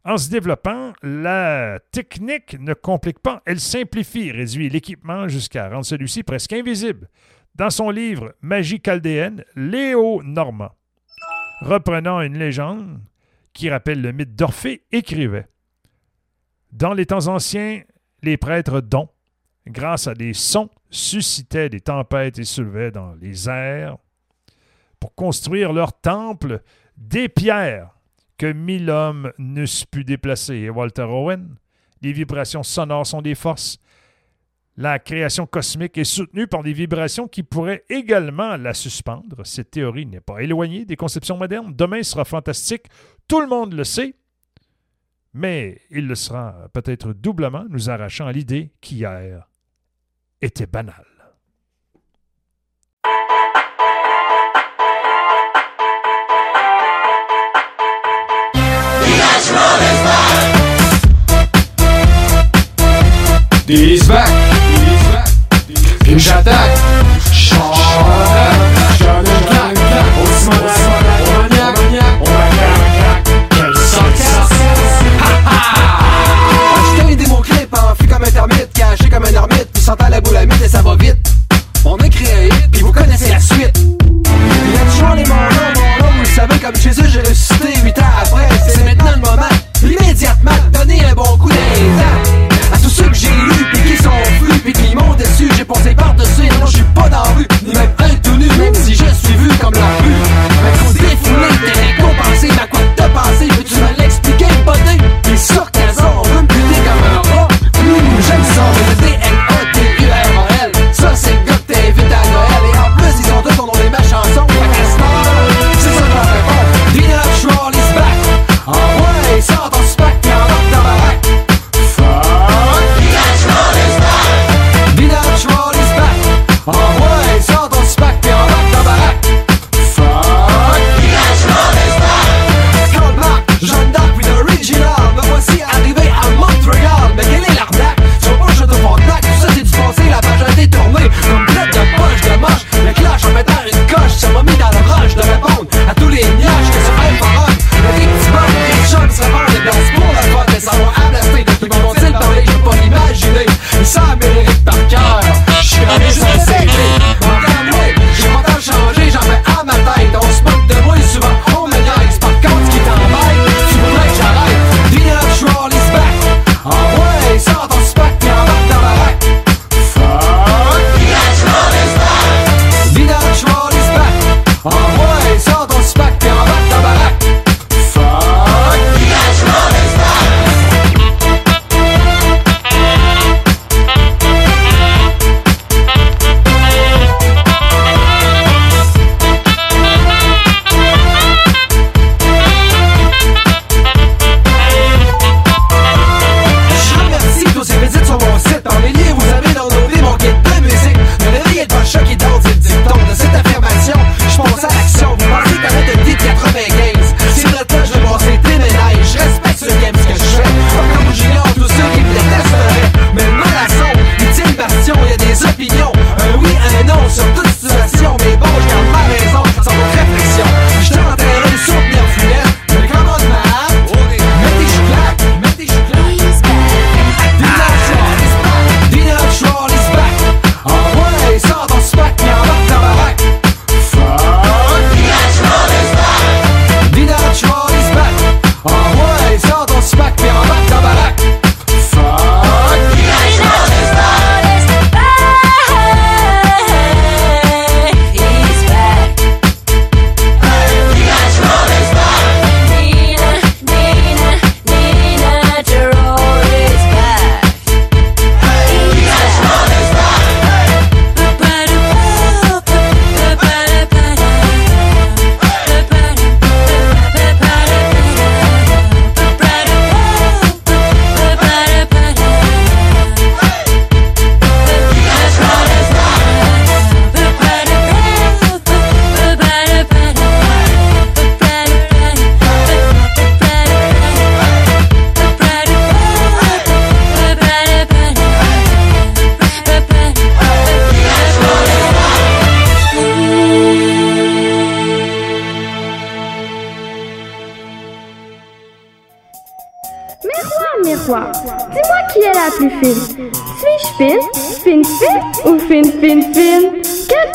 En 0.03 0.17
se 0.17 0.31
développant, 0.31 0.93
la 1.03 1.79
technique 1.91 2.59
ne 2.59 2.73
complique 2.73 3.19
pas, 3.19 3.43
elle 3.45 3.59
simplifie 3.59 4.31
réduit 4.31 4.69
l'équipement 4.69 5.27
jusqu'à 5.27 5.69
rendre 5.69 5.85
celui-ci 5.85 6.23
presque 6.23 6.53
invisible. 6.53 7.07
Dans 7.53 7.69
son 7.69 7.91
livre 7.91 8.33
Magie 8.41 8.81
chaldéenne, 8.81 9.43
Léo 9.55 10.23
Normand 10.23 10.71
reprenant 11.61 12.21
une 12.21 12.37
légende 12.37 12.99
qui 13.53 13.69
rappelle 13.69 14.01
le 14.01 14.11
mythe 14.11 14.35
d'Orphée, 14.35 14.83
écrivait 14.91 15.47
Dans 16.71 16.93
les 16.93 17.05
temps 17.05 17.27
anciens, 17.27 17.81
les 18.23 18.37
prêtres 18.37 18.81
dont, 18.81 19.09
grâce 19.67 20.07
à 20.07 20.13
des 20.13 20.33
sons, 20.33 20.69
suscitaient 20.89 21.69
des 21.69 21.81
tempêtes 21.81 22.39
et 22.39 22.43
soulevaient 22.43 22.91
dans 22.91 23.13
les 23.15 23.47
airs, 23.47 23.97
pour 25.01 25.13
construire 25.13 25.73
leur 25.73 25.99
temple, 25.99 26.61
des 26.95 27.27
pierres 27.27 27.89
que 28.37 28.53
mille 28.53 28.89
hommes 28.89 29.33
n'eussent 29.37 29.83
pu 29.83 30.05
déplacer. 30.05 30.55
Et 30.55 30.69
Walter 30.69 31.03
Owen, 31.03 31.57
les 32.01 32.13
vibrations 32.13 32.63
sonores 32.63 33.07
sont 33.07 33.21
des 33.21 33.35
forces 33.35 33.77
la 34.77 34.99
création 34.99 35.45
cosmique 35.45 35.97
est 35.97 36.05
soutenue 36.05 36.47
par 36.47 36.63
des 36.63 36.73
vibrations 36.73 37.27
qui 37.27 37.43
pourraient 37.43 37.83
également 37.89 38.55
la 38.55 38.73
suspendre. 38.73 39.45
Cette 39.45 39.71
théorie 39.71 40.05
n'est 40.05 40.21
pas 40.21 40.41
éloignée 40.41 40.85
des 40.85 40.95
conceptions 40.95 41.37
modernes. 41.37 41.73
Demain 41.75 42.03
sera 42.03 42.25
fantastique, 42.25 42.87
tout 43.27 43.41
le 43.41 43.47
monde 43.47 43.73
le 43.73 43.83
sait, 43.83 44.15
mais 45.33 45.81
il 45.89 46.07
le 46.07 46.15
sera 46.15 46.69
peut-être 46.73 47.13
doublement, 47.13 47.65
nous 47.69 47.89
arrachant 47.89 48.27
à 48.27 48.31
l'idée 48.31 48.71
qu'hier 48.81 49.47
était 50.41 50.67
banal. 59.49 60.61
Puis 63.65 64.01
j'attaque 66.19 66.77
Chante 67.31 67.75
Je 68.99 69.03
donne 69.03 69.23
claque 69.23 69.77
On 70.19 70.25
se 70.37 70.49
maniaque 70.49 71.79
On 72.19 72.29
maniaque 72.29 73.29
Quelle 73.49 73.75
sarcasse 73.75 74.49
Je 76.85 77.07
t'ai 77.07 77.15
des 77.15 77.27
mots 77.27 77.41
clips, 77.41 77.73
hein, 77.73 77.93
fui 77.97 78.07
comme 78.07 78.23
un 78.23 78.31
termite, 78.31 78.69
caché 78.73 79.09
comme 79.09 79.23
un 79.23 79.31
ermite, 79.33 79.67
puis 79.73 79.81
sentant 79.81 80.09
la 80.09 80.17
à 80.17 80.43
et 80.43 80.67
ça 80.67 80.81
va 80.81 80.95
vite. 80.95 81.17
On 81.85 81.95
a 81.95 82.09
créé, 82.09 82.50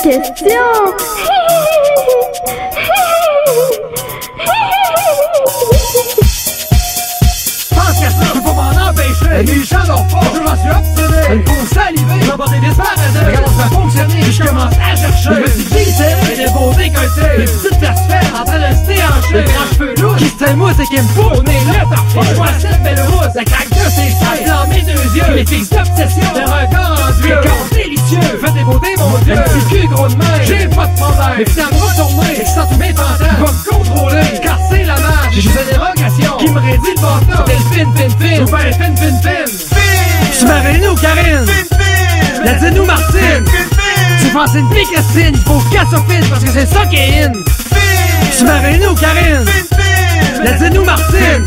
question 0.08 0.50
pense 7.74 8.00
qu'à 8.00 8.10
ça, 8.10 8.16
je 8.26 8.32
peux 8.34 8.40
pas 8.40 8.52
m'en 8.52 8.88
empêcher. 8.88 9.42
Les 9.42 9.64
gens 9.64 9.84
n'ont 9.88 10.04
pas, 10.04 10.20
je 10.34 10.40
m'en 10.40 10.56
suis 10.56 10.70
obstiné. 10.70 11.44
Font 11.44 11.74
saliver, 11.74 12.14
ils 12.20 12.26
m'ont 12.28 12.36
porté 12.36 12.58
des 12.60 12.74
paradis. 12.74 13.18
Regarde, 13.18 13.46
ça 13.92 14.04
puis 14.08 14.32
je 14.32 14.42
commence 14.44 14.74
à 14.74 14.96
chercher. 14.96 15.30
Je 15.34 15.40
me 15.40 15.46
suis 15.46 15.66
c'est 15.96 16.52
beaux 16.52 16.72
décolletés. 16.72 17.38
Des 17.38 17.44
petites 17.44 17.78
places 17.78 18.06
fermes 18.08 18.40
en 18.40 18.44
train 18.44 18.58
de 18.58 18.76
se 18.76 18.86
déhancher. 18.86 19.32
Des 19.32 19.52
grands 19.52 19.72
cheveux 19.72 19.94
lourds, 20.00 20.16
qui 20.16 20.28
se 20.28 20.52
mousse 20.54 20.78
et 20.78 20.94
qui 20.94 21.02
me 21.02 21.08
fout 21.08 21.38
au 21.38 21.42
nez 21.42 21.60
là 21.66 21.84
parfait. 21.88 22.30
Je 22.30 22.34
vois 22.34 22.46
cette 22.58 22.82
belle 22.82 23.00
rousse, 23.00 23.34
la 23.34 23.44
craque 23.44 23.70
de 23.70 23.90
ses 23.90 24.10
seins. 24.10 24.46
Dans 24.46 24.68
mes 24.68 24.82
deux 24.82 25.16
yeux, 25.16 25.34
les 25.34 25.46
fixes 25.46 25.70
d'obsession. 25.70 26.35
C'était 36.86 37.00
le 37.00 37.06
fin, 37.08 37.84
fin, 37.96 38.08
fin. 38.10 38.42
Ou 38.42 38.46
faire 38.46 38.66
le 38.66 38.72
fin, 38.72 38.96
fin, 38.96 39.10
fin. 39.22 39.44
Tu 40.38 40.44
m'as 40.46 40.90
ou 40.90 40.94
Karine? 40.94 41.46
La 42.44 42.54
dis-nous 42.54 42.84
Martine! 42.84 43.44
Tu 44.20 44.26
penses 44.28 44.54
une 44.54 44.68
pique 44.70 44.92
Christine, 44.92 45.34
il 45.34 45.40
faut 45.40 45.60
qu'elle 45.70 45.86
soit 45.88 46.04
fine 46.08 46.24
parce 46.28 46.44
que 46.44 46.50
c'est 46.50 46.66
ça 46.66 46.86
qui 46.86 46.96
est 46.96 47.24
in! 47.24 47.32
Tu 48.36 48.44
m'as 48.44 48.88
ou 48.88 48.94
Karine? 48.94 49.44
La 50.44 50.52
dis-nous 50.52 50.84
Martine! 50.84 51.44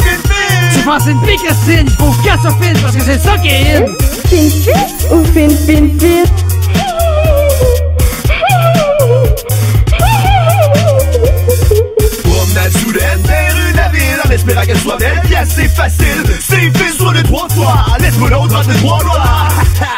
Tu 0.74 0.80
penses 0.80 1.06
une 1.08 1.22
pique 1.22 1.42
Christine, 1.46 1.88
il 1.88 1.96
faut 1.98 2.12
qu'elle 2.22 2.40
soit 2.42 2.58
fine 2.62 2.78
parce 2.82 2.96
que 2.96 3.04
c'est 3.04 3.20
ça 3.20 3.38
qui 3.38 3.50
est 3.50 3.78
in! 3.78 3.86
Fine, 4.28 4.52
fine 4.52 5.18
ou 5.18 5.24
fine, 5.26 5.58
fine, 5.66 6.00
fine 6.00 6.49
laisse 18.10 18.30
l'autre 18.30 18.48
dans 18.48 18.62
tes 18.62 18.80
trois 18.80 19.00
doigts. 19.00 19.48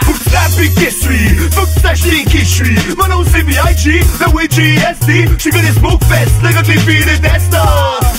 Faut 0.04 0.14
que 0.14 0.24
tu 0.24 0.30
t'appliques 0.30 0.76
qui 0.76 0.92
suis, 0.92 1.36
faut 1.52 1.66
que 1.66 1.94
tu 1.94 2.26
qui 2.26 2.40
je 2.40 2.46
suis. 2.46 2.78
Mon 2.98 3.08
nom 3.08 3.24
c'est 3.32 3.44
B.I.G., 3.44 4.02
ben 4.20 4.26
The 4.26 4.34
Way 4.34 4.48
G.S.D. 4.52 5.30
J'suis 5.38 5.52
venu 5.52 5.64
des 5.64 5.74
smoke 5.80 6.04
fest, 6.06 6.32
le 6.44 6.50
gars 6.50 6.62
que 6.62 6.68
les 6.68 6.80
filles 6.80 7.06
détestent. 7.06 7.58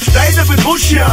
J't'aide 0.03 0.39
un 0.39 0.45
peu 0.45 0.57
trop 0.57 0.77
chiant, 0.77 1.07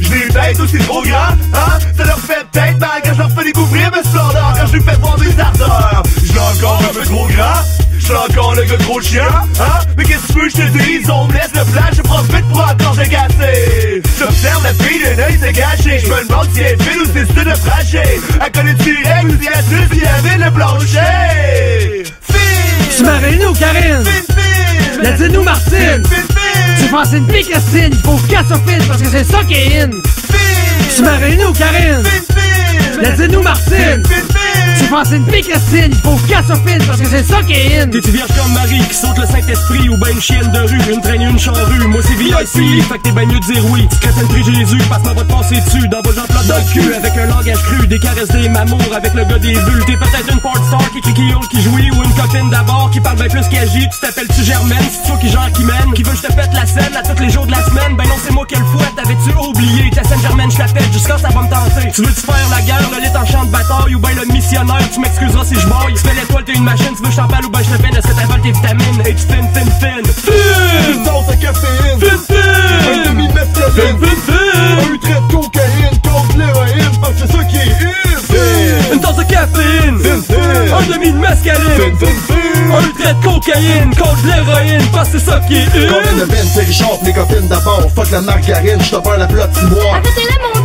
j'l'ai 0.00 0.26
une 0.26 0.60
aussi 0.60 0.78
trop 0.78 1.02
grand, 1.02 1.34
hein. 1.54 1.78
Ça 1.96 2.04
leur 2.04 2.18
fait 2.18 2.44
tête, 2.52 2.76
mais 2.80 2.86
quand 3.04 3.14
j'leur 3.14 3.30
fais 3.36 3.44
découvrir 3.44 3.90
mes 3.90 4.08
splendeurs, 4.08 4.54
quand 4.58 4.66
j'lui 4.66 4.80
fais 4.80 4.96
voir 4.96 5.18
mes 5.18 5.40
ardeurs. 5.40 6.02
J'l'ai 6.24 6.40
encore 6.40 6.82
un 6.82 6.94
peu 6.94 7.04
trop 7.04 7.26
grand. 7.26 7.62
J'suis 7.98 8.14
encore 8.16 8.54
le 8.54 8.64
gars 8.64 8.76
gros 8.76 9.00
chien, 9.00 9.26
hein? 9.60 9.78
Mais 9.96 10.04
qu'est-ce 10.04 10.26
que 10.26 10.32
tu 10.32 10.38
veux, 10.40 10.48
j'te 10.50 10.72
dis, 10.72 11.10
on 11.10 11.26
me 11.26 11.32
laisse 11.32 11.50
le 11.54 11.64
flash, 11.64 11.94
je 11.96 12.02
profite 12.02 12.46
pour 12.48 12.60
encore 12.60 12.96
te 12.96 13.08
casser. 13.08 14.02
J'observe 14.24 14.64
la 14.64 14.72
fille 14.84 15.02
d'un 15.02 15.22
œil 15.22 15.38
se 15.38 15.52
cacher. 15.52 15.98
Je 15.98 16.06
me 16.06 16.26
demande 16.26 16.48
si 16.54 16.60
elle 16.62 16.72
est 16.72 16.82
fine 16.82 17.02
ou 17.02 17.04
si 17.04 17.12
c'est 17.12 17.44
de 17.44 17.68
tracher. 17.68 18.20
Elle 18.42 18.52
connaît-tu 18.52 19.04
elle 19.04 19.26
ou 19.26 19.38
si 19.38 19.48
la 19.50 19.62
suce 19.62 19.90
qui 19.92 20.06
avait 20.06 20.42
le 20.42 20.50
plancher? 20.50 22.04
Fille! 22.32 22.96
Tu 22.96 23.02
m'as 23.02 23.18
ou 23.48 23.52
Karine? 23.52 24.04
Fille, 24.04 24.22
fille! 24.34 25.02
Latine 25.02 25.36
ou 25.36 25.42
Martine? 25.42 26.02
Fille, 26.06 26.16
fille! 26.16 26.84
Tu 26.84 26.90
penses 26.90 27.12
une 27.12 27.26
pique 27.26 27.52
à 27.54 27.60
Cine? 27.60 27.94
Faut 28.02 28.16
qu'elle 28.26 28.46
se 28.46 28.86
parce 28.88 29.02
que 29.02 29.08
c'est 29.10 29.24
ça 29.24 29.44
qui 29.44 29.54
est 29.54 29.82
in! 29.82 29.90
Fille! 29.90 30.96
Tu 30.96 31.02
m'as 31.02 31.18
ou 31.46 31.52
Karine? 31.52 32.02
Fille, 32.02 32.22
fille! 32.34 33.02
Latine 33.02 33.36
ou 33.36 33.42
Martine? 33.42 34.02
Fille, 34.06 34.16
fille! 34.16 34.33
Penses 35.04 35.12
une 35.12 35.24
pécassine, 35.24 35.90
il 35.90 35.96
faut 35.96 36.16
file 36.16 36.86
parce 36.86 37.00
que 37.00 37.08
c'est 37.08 37.24
ça 37.24 37.42
qui 37.42 37.52
est 37.52 37.80
in. 37.80 37.88
T'es-tu 37.88 38.10
vierge 38.10 38.30
comme 38.36 38.52
Marie 38.52 38.80
qui 38.88 38.94
saute 38.94 39.18
le 39.18 39.26
Saint-Esprit 39.26 39.88
ou 39.88 39.96
ben 39.98 40.12
une 40.12 40.20
chienne 40.20 40.50
de 40.50 40.58
rue, 40.58 40.92
une 40.92 41.00
traîne, 41.00 41.22
une 41.22 41.38
charrue? 41.38 41.86
Moi 41.88 42.00
c'est 42.02 42.14
VIP, 42.14 42.82
fait 42.84 42.98
que 42.98 43.02
t'es 43.02 43.12
ben 43.12 43.26
mieux 43.26 43.40
de 43.40 43.52
dire 43.52 43.64
oui. 43.70 43.86
Tu 43.90 43.98
crètes 43.98 44.28
prie 44.28 44.44
Jésus, 44.44 44.78
passe-moi 44.88 45.14
te 45.14 45.22
passer 45.22 45.60
dessus 45.60 45.88
dans 45.88 46.00
vos 46.02 46.18
emplois 46.18 46.42
dans 46.48 46.56
le 46.56 46.72
cul 46.72 46.94
avec 46.94 47.12
un 47.16 47.26
langage 47.26 47.62
cru, 47.62 47.86
des 47.86 47.98
caresses 47.98 48.28
des 48.28 48.48
mamours 48.48 48.94
avec 48.94 49.14
le 49.14 49.24
gars 49.24 49.38
des 49.38 49.54
bulles. 49.54 49.84
T'es 49.86 49.96
peut-être 49.96 50.32
une 50.32 50.40
porn 50.40 50.56
star 50.66 50.90
qui 50.92 51.00
crie 51.00 51.14
qui 51.14 51.28
hurle, 51.28 51.48
qui 51.48 51.62
jouit 51.62 51.90
ou 51.90 52.02
une 52.02 52.14
copine 52.14 52.50
d'abord 52.50 52.90
qui 52.92 53.00
parle 53.00 53.16
bien 53.16 53.28
plus 53.28 53.48
qu'elle 53.48 53.68
agit. 53.68 53.88
Tu 53.88 54.00
t'appelles-tu 54.00 54.42
Germaine, 54.44 54.84
c'est 54.90 55.08
toi 55.08 55.18
qui 55.20 55.28
genre 55.30 55.50
qui 55.52 55.64
mène, 55.64 55.92
qui 55.94 56.02
veut 56.02 56.12
que 56.12 56.18
je 56.18 56.22
te 56.22 56.32
pète 56.32 56.52
la 56.54 56.66
scène 56.66 56.96
à 56.96 57.02
tous 57.02 57.22
les 57.22 57.30
jours 57.30 57.46
de 57.46 57.52
la 57.52 57.64
semaine? 57.64 57.96
Ben 57.96 58.04
non, 58.04 58.16
c'est 58.24 58.32
moi 58.32 58.46
qui 58.46 58.56
le 58.56 58.64
fouette, 58.64 58.94
t'avais-tu 58.96 59.30
oublié? 59.36 59.90
Ta 59.90 60.04
scène 60.04 60.20
Germaine, 60.20 60.50
je 60.50 60.56
t'appelle 60.56 60.92
jusqu'à 60.92 61.18
ça 61.18 61.28
va 61.28 61.42
me 61.42 61.50
tenter. 61.50 61.90
Tu 61.92 62.02
veux-tu 62.02 62.20
faire 62.20 62.48
la 62.50 62.62
guerre, 62.62 62.90
le 62.90 63.00
lit 63.00 63.16
en 63.16 63.26
champ 63.26 63.44
de 63.44 63.50
bataille 63.50 63.94
ou 63.94 63.98
ben 63.98 64.14
le 64.16 64.32
missionnaire? 64.32 64.88
Tu 64.94 65.00
m'excuseras 65.00 65.44
si 65.44 65.54
je. 65.54 65.60
Tu 65.60 65.98
fais 65.98 66.14
l'étoile, 66.14 66.44
t'es 66.44 66.52
une 66.52 66.62
machine, 66.62 66.94
tu 66.96 67.02
veux 67.02 67.08
que 67.08 67.10
je 67.10 67.16
t'en 67.16 67.26
parle 67.26 67.46
ou 67.46 67.50
ben 67.50 67.58
je 67.64 67.76
te 67.76 67.82
peine, 67.82 67.96
est-ce 67.96 68.06
que 68.06 68.12
t'avales 68.14 68.40
tes 68.40 68.52
vitamines? 68.52 69.02
Et 69.04 69.14
tu 69.14 69.22
fin, 69.26 69.42
fin, 69.52 69.66
fin. 69.80 69.96
Une 70.92 71.02
dose 71.02 71.26
de 71.26 71.34
caféine. 71.42 71.98
Un 72.86 73.10
demi 73.10 73.26
de 73.26 73.32
mescaline 73.32 73.96
Un 74.78 74.98
trait 74.98 75.20
de 75.20 75.32
cocaïne 75.32 75.98
contre 76.02 76.38
l'héroïne 76.38 76.90
Parce 77.00 77.12
que 77.14 77.18
c'est 77.26 77.32
ça 77.36 77.44
qui 77.44 77.56
est 77.56 77.72
Une. 77.80 78.94
In 78.94 78.98
tasse 78.98 79.16
de 79.16 79.22
caféine, 79.24 79.98
un 80.72 80.92
demi 80.92 81.12
de 81.12 81.18
un 82.74 82.92
trait 82.98 83.14
de 83.14 83.22
cocaïne 83.24 83.94
contre 83.94 84.26
l'héroïne, 84.26 84.86
parce 84.92 85.10
que 85.10 85.18
c'est 85.18 85.30
ça 85.30 85.40
qui 85.40 85.56
est 85.56 85.66
Combien 85.72 86.12
une. 86.12 86.20
de 86.20 86.24
veines, 86.24 86.46
c'est 86.52 86.64
Richard, 86.64 86.98
les 87.04 87.12
copines 87.12 87.48
d'abord. 87.48 87.82
Fuck 87.94 88.10
la 88.10 88.20
margarine, 88.20 88.80
je 88.80 88.90
te 88.90 88.96
perds 88.96 89.18
la 89.18 89.26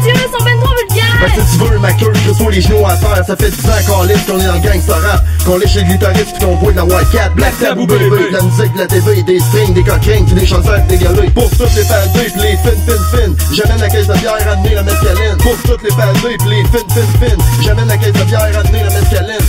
Dieu, 0.02 0.14
ils 0.16 0.32
sont 0.32 0.44
ben 0.44 0.60
trop 0.62 0.74
vulgaires! 0.76 1.18
Ben 1.22 1.46
si 1.46 1.58
tu 1.58 1.64
veux 1.66 1.80
ma 1.80 1.94
queue, 1.94 2.12
je 2.26 2.34
soit 2.34 2.52
les 2.52 2.62
genoux 2.62 2.86
à 2.86 2.96
terre. 2.96 3.24
Ça 3.26 3.36
fait 3.36 3.50
10 3.50 3.66
ans 3.66 3.72
qu'on 3.88 4.04
lisse, 4.04 4.24
qu'on 4.26 4.40
est 4.40 4.46
dans 4.46 4.54
le 4.54 4.60
gangsta 4.60 4.96
rap 4.96 5.24
Qu'on 5.46 5.58
lèche 5.58 5.76
les 5.76 5.84
glitaristes 5.84 6.34
pis 6.34 6.46
qu'on 6.46 6.56
boit 6.56 6.72
de 6.72 6.78
la 6.78 6.86
White 6.86 7.12
Cat. 7.12 7.30
Black 7.36 7.58
Taboo 7.60 7.86
baby, 7.86 8.10
de 8.10 8.34
la 8.34 8.42
musique, 8.42 8.74
de 8.74 8.80
la 8.80 8.88
TV, 8.88 9.24
des 9.24 9.40
strings, 9.40 9.74
des 9.74 9.84
coquins 9.84 10.24
Pis 10.26 10.34
des 10.34 10.46
chansons 10.46 10.72
dégueulées. 10.88 11.30
Pour 11.32 11.50
toutes 11.52 11.76
les 11.76 11.84
padés 11.84 12.30
pis 12.34 12.40
les 12.40 12.58
fin 12.58 12.76
fin 12.86 13.00
fin 13.12 13.34
J'amène 13.54 13.82
la 13.82 13.90
caisse 13.90 14.08
de 14.08 14.14
bière, 14.14 14.52
amener 14.52 14.76
la 14.76 14.84
mescaline. 14.84 15.38
Pour 15.40 15.58
toutes 15.64 15.84
les 15.84 15.96
padés 15.96 16.38
pis 16.38 16.50
les 16.50 16.64
fin 16.66 16.86
fin 16.90 17.08
fin 17.20 17.36
J'amène 17.62 17.88
la 17.88 17.98
caisse 17.98 18.14
de 18.14 18.24
bière, 18.24 18.42
amener 18.42 18.84
la 18.84 19.00
mescaline. 19.00 19.40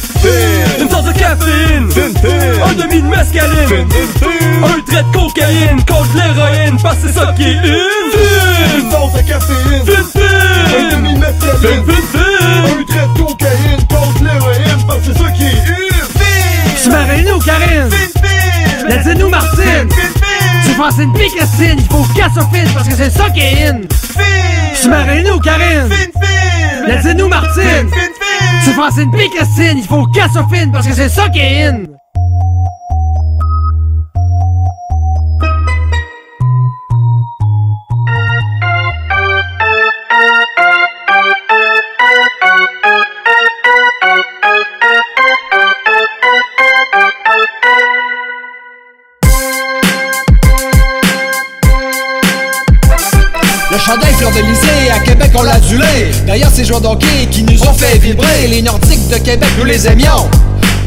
Une 0.80 0.88
tasse 0.88 1.04
de 1.04 1.12
caféine, 1.12 1.88
un 2.64 2.72
demi 2.74 3.02
de 3.02 3.06
mescaline, 3.06 3.88
un 4.62 4.80
trait 4.86 5.02
de 5.02 5.12
cocaïne 5.12 5.82
contre 5.86 6.14
l'héroïne, 6.14 6.76
parce 6.82 6.96
que 6.96 7.08
c'est 7.08 7.14
ça 7.18 7.32
qui 7.36 7.44
est 7.44 7.54
une. 7.54 7.64
Une 7.64 8.59
dose 8.90 9.12
de 9.14 9.28
caféine 9.28 9.84
Un 10.66 10.96
demi 10.96 11.14
de 11.14 11.18
mescaline 11.18 11.84
Un 12.40 12.84
trait 12.84 13.08
de 13.14 13.18
cocaïne 13.18 13.86
contre 13.88 14.24
l'héroïne 14.24 14.84
Parce 14.86 14.98
que 15.00 15.04
c'est 15.06 15.18
ça 15.18 15.30
qui 15.30 15.44
est 15.44 15.70
une 17.18 17.40
Karine. 17.44 17.88
La 18.88 18.96
dis-nous 18.98 19.28
Martine. 19.28 19.88
Tu 20.64 20.74
penses 20.76 20.98
une 20.98 21.12
pécassine, 21.12 21.78
il 21.78 21.84
faut 21.84 22.04
qu'elle 22.14 22.30
se 22.30 22.74
parce 22.74 22.88
que 22.88 22.94
c'est 22.94 23.10
ça 23.10 23.30
qui 23.30 23.40
est 23.40 23.68
in. 23.68 23.80
Tu 24.80 24.88
maries-nous 24.88 25.38
Karine. 25.40 25.88
La 26.86 26.96
dis-nous 26.96 27.28
Martine. 27.28 27.90
Tu 28.64 28.70
penses 28.72 28.96
une 28.96 29.10
pécassine, 29.10 29.78
il 29.78 29.86
faut 29.86 30.06
qu'elle 30.06 30.30
se 30.30 30.70
parce 30.72 30.86
que 30.86 30.94
c'est 30.94 31.08
ça 31.08 31.28
qui 31.28 31.40
est 31.40 31.64
in. 31.64 31.99
Joueurs 56.70 56.98
qui 57.30 57.42
nous 57.42 57.62
ont 57.64 57.72
fait 57.72 57.98
vibrer. 57.98 58.46
Les 58.48 58.62
Nordiques 58.62 59.08
de 59.08 59.16
Québec, 59.16 59.48
nous 59.58 59.64
les 59.64 59.88
aimions 59.88 60.30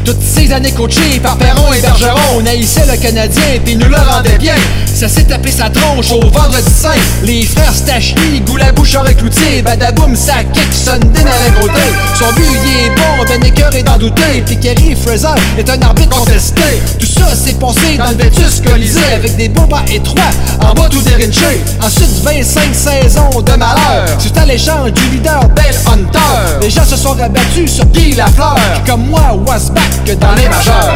toutes 0.04 0.22
ces 0.22 0.52
années 0.52 0.72
coachées 0.72 1.18
par 1.22 1.36
Perron 1.36 1.72
et 1.72 1.80
Bergeron 1.80 2.20
On 2.36 2.46
haïssait 2.46 2.84
le 2.90 2.96
Canadien 2.96 3.42
puis 3.64 3.76
nous 3.76 3.88
le 3.88 3.96
rendait 3.96 4.38
bien. 4.38 4.54
Ça 4.94 5.08
s'est 5.08 5.24
tapé 5.24 5.50
sa 5.50 5.70
tronche 5.70 6.12
au 6.12 6.20
vendredi 6.20 6.70
saint. 6.70 6.90
Les 7.22 7.44
frères 7.44 7.74
Stachny, 7.74 8.40
goût 8.46 8.56
la 8.56 8.70
bouche 8.72 8.94
avec 8.94 9.20
l'outil 9.20 9.62
Badaboum, 9.62 10.14
ça 10.14 10.44
kick, 10.52 10.72
Sunday 10.72 11.20
dans 11.20 11.24
la 11.24 12.16
Son 12.18 12.32
but 12.34 12.44
il 12.64 12.86
est 12.86 12.90
bon, 12.90 13.24
Ben 13.26 13.44
Écœur 13.44 13.74
est 13.74 13.82
d'en 13.82 13.98
douter 13.98 14.44
Puis 14.46 14.58
Fraser 14.94 15.40
est 15.58 15.68
un 15.68 15.80
arbitre 15.82 16.16
contesté. 16.16 16.62
Tout 16.98 17.06
ça 17.06 17.34
s'est 17.34 17.54
passé 17.54 17.96
dans 17.96 18.10
le 18.10 18.16
Vétus 18.16 18.60
Colisée 18.64 19.00
Avec 19.14 19.36
des 19.36 19.48
bombas 19.48 19.82
étroits, 19.90 20.22
en 20.60 20.74
bas 20.74 20.88
tout 20.90 21.02
dérinché 21.02 21.60
Ensuite 21.82 22.22
25 22.22 22.74
saisons 22.74 23.40
de 23.40 23.52
malheur. 23.52 24.06
Suite 24.18 24.36
à 24.36 24.44
l'échange 24.44 24.92
du 24.92 25.08
leader 25.10 25.48
Bell 25.48 25.74
Hunter. 25.92 26.60
Les 26.60 26.70
gens 26.70 26.84
se 26.84 26.96
sont 26.96 27.14
rabattus 27.14 27.72
sur 27.72 27.86
Guy 27.86 28.14
Lafleur 28.14 28.56
comme 28.86 29.06
moi 29.06 29.34
was 29.46 29.70
back 29.70 29.93
que 30.02 30.12
dans 30.12 30.34
les 30.34 30.48
majeurs 30.48 30.94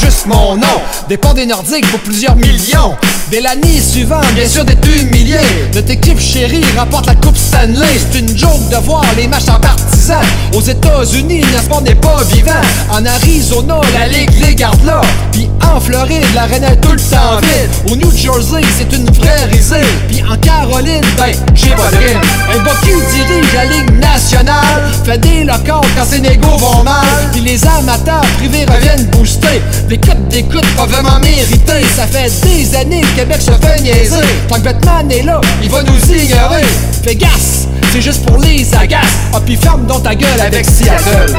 En 0.00 0.06
95, 0.06 0.06
c'était 0.06 0.06
pas 0.06 0.06
juste 0.06 0.26
mon 0.26 0.56
nom. 0.56 0.82
Départ 1.08 1.34
des 1.34 1.46
Nordiques 1.46 1.88
pour 1.90 2.00
plusieurs 2.00 2.36
millions. 2.36 2.96
Dès 3.30 3.40
l'année 3.40 3.80
suivante, 3.80 4.26
bien 4.34 4.48
sûr 4.48 4.64
d'être 4.64 4.86
humilié. 4.88 5.38
Notre 5.74 5.90
équipe 5.90 6.18
chérie 6.18 6.64
remporte 6.76 7.06
la 7.06 7.14
Coupe 7.14 7.36
Stanley. 7.36 7.86
C'est 7.98 8.18
une 8.18 8.36
joke 8.36 8.68
de 8.70 8.76
voir 8.84 9.04
les 9.16 9.28
matchs 9.28 9.48
en 9.48 9.60
partisans. 9.60 10.24
Aux 10.54 10.60
États-Unis, 10.60 11.42
le 11.42 11.84
n'est 11.84 11.94
pas 11.94 12.22
vivant. 12.32 12.50
En 12.90 13.04
Arizona, 13.06 13.80
la 13.92 14.08
Ligue 14.08 14.32
les 14.40 14.54
garde 14.54 14.84
là. 14.84 15.00
Puis 15.32 15.48
en 15.62 15.80
Floride, 15.80 16.26
l'arène 16.34 16.64
est 16.64 16.80
tout 16.80 16.92
le 16.92 16.98
temps 16.98 17.38
vide. 17.40 17.92
Au 17.92 17.96
New 17.96 18.10
Jersey, 18.10 18.62
c'est 18.76 18.92
une 18.96 19.08
vraie 19.10 19.44
risée. 19.44 19.86
Puis 20.08 20.22
en 20.28 20.36
Caroline, 20.36 21.04
ben, 21.16 21.32
j'ai 21.54 21.70
pas 21.70 21.90
de. 21.90 22.56
Un 22.56 22.62
Bocu 22.64 22.94
dirige 23.14 23.52
la 23.54 23.64
Ligue 23.66 24.00
nationale. 24.00 24.90
Fait 25.04 25.18
des 25.18 25.44
locaux 25.44 25.86
quand 25.96 26.04
ses 26.04 26.20
négos 26.20 26.56
vont 26.58 26.82
mal. 26.82 27.30
Puis 27.32 27.42
les 27.42 27.64
amateurs 27.64 28.26
privés 28.38 28.66
reviennent 28.66 29.06
booster. 29.06 29.62
Les 29.90 29.98
cotes 29.98 30.28
d'écoute 30.28 30.64
pas 30.76 30.86
vraiment 30.86 31.18
méritées. 31.18 31.84
Ça 31.96 32.06
fait 32.06 32.30
des 32.44 32.76
années 32.76 33.00
que 33.00 33.16
Québec 33.16 33.42
se 33.42 33.50
fait 33.50 33.82
niaiser. 33.82 34.22
Tant 34.48 34.54
que 34.54 34.60
Batman 34.60 35.10
est 35.10 35.24
là, 35.24 35.40
il 35.60 35.68
va 35.68 35.82
nous 35.82 36.14
ignorer. 36.14 36.62
Fais 37.02 37.16
gaffe, 37.16 37.66
c'est 37.92 38.00
juste 38.00 38.24
pour 38.24 38.38
les 38.38 38.72
agaces. 38.72 39.00
Ah, 39.34 39.40
puis 39.44 39.56
ferme 39.56 39.86
dans 39.86 39.98
ta 39.98 40.14
gueule 40.14 40.40
avec 40.40 40.64
Seattle. 40.64 41.34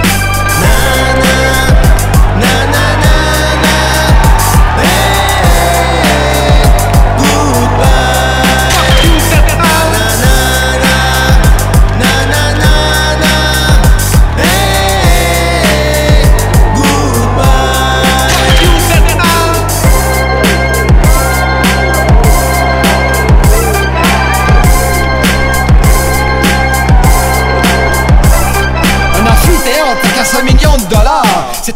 Un 2.35 2.80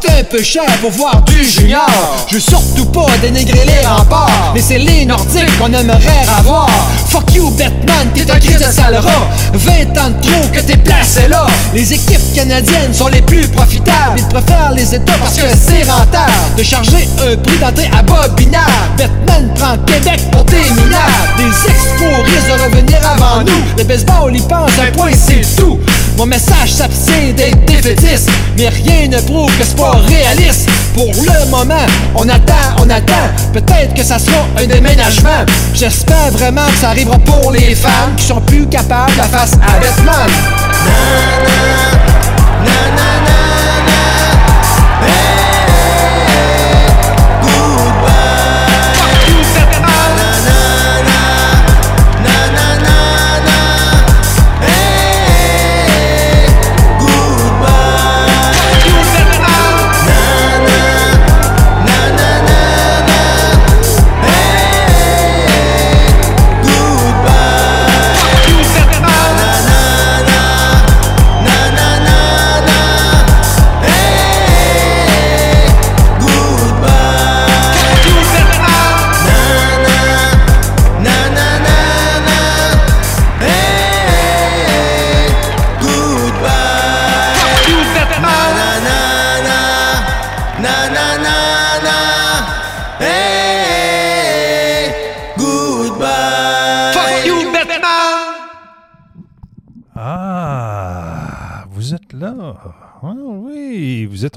c'est 0.02 0.20
un 0.20 0.24
peu 0.24 0.42
cher 0.42 0.66
pour 0.82 0.92
voir 0.92 1.22
du 1.24 1.44
junior. 1.44 1.90
Je 2.28 2.36
veux 2.36 2.40
surtout 2.40 2.86
pas 2.86 3.06
dénigrer 3.22 3.66
les 3.66 3.88
remparts, 3.88 4.52
mais 4.54 4.62
c'est 4.62 4.78
les 4.78 5.06
Nordiques 5.06 5.58
qu'on 5.60 5.72
aimerait 5.72 6.26
avoir. 6.38 6.70
Fuck 7.10 7.34
you, 7.34 7.50
Batman, 7.52 8.08
t'es 8.14 8.30
un 8.30 8.40
crise 8.40 8.60
de 8.60 8.72
salera. 8.72 9.30
20 9.54 9.72
ans 9.98 10.10
de 10.10 10.22
trop 10.22 10.48
que 10.54 10.60
t'es 10.60 10.78
placé 10.78 11.28
là. 11.28 11.48
Les 11.74 11.94
équipes 11.94 12.34
canadiennes 12.34 12.94
sont 12.94 13.08
les 13.08 13.22
plus 13.22 13.48
profitables. 13.48 14.18
Ils 14.18 14.28
préfèrent 14.28 14.72
les 14.74 14.96
États 14.96 15.18
parce 15.20 15.36
que 15.36 15.48
c'est 15.56 15.90
rentable 15.90 16.56
de 16.58 16.64
charger 16.64 17.08
un 17.22 17.38
prix 17.38 17.58
d'entrée 17.58 17.90
à 17.98 18.02
Bobinard. 18.02 18.70
Batman 18.98 19.50
prend 19.56 19.78
Québec 19.86 20.22
pour 20.32 20.44
des 20.46 20.70
minards. 20.72 21.36
Des 21.38 21.72
expos 21.72 22.26
risquent 22.26 22.58
de 22.58 22.64
revenir 22.64 23.00
avant 23.06 23.44
nous. 23.44 23.78
Le 23.78 23.84
baseball 23.84 24.36
y 24.36 24.42
pense 24.42 24.72
un 24.80 24.92
point, 24.92 25.12
c'est 25.14 25.42
tout. 25.56 25.80
Son 26.18 26.26
message 26.26 26.72
s'abstient 26.72 27.34
d'être 27.36 27.64
défaitiste, 27.66 28.30
mais 28.58 28.70
rien 28.70 29.08
ne 29.08 29.20
prouve 29.22 29.56
que 29.58 29.64
c'est 29.64 29.76
pas 29.76 29.92
réaliste. 29.92 30.70
Pour 30.94 31.08
le 31.08 31.50
moment, 31.50 31.86
on 32.16 32.28
attend, 32.30 32.54
on 32.80 32.90
attend. 32.90 33.30
Peut-être 33.54 33.94
que 33.94 34.04
ça 34.04 34.18
sera 34.18 34.48
un 34.58 34.66
déménagement. 34.66 35.46
J'espère 35.74 36.32
vraiment 36.32 36.66
que 36.68 36.78
ça 36.78 36.90
arrivera 36.90 37.18
pour 37.20 37.52
les 37.52 37.76
femmes 37.76 38.16
qui 38.18 38.26
sont 38.26 38.42
plus 38.42 38.66
capables 38.68 39.12
de 39.16 39.22
face 39.24 39.54
à 39.54 39.80
Batman. 39.80 40.30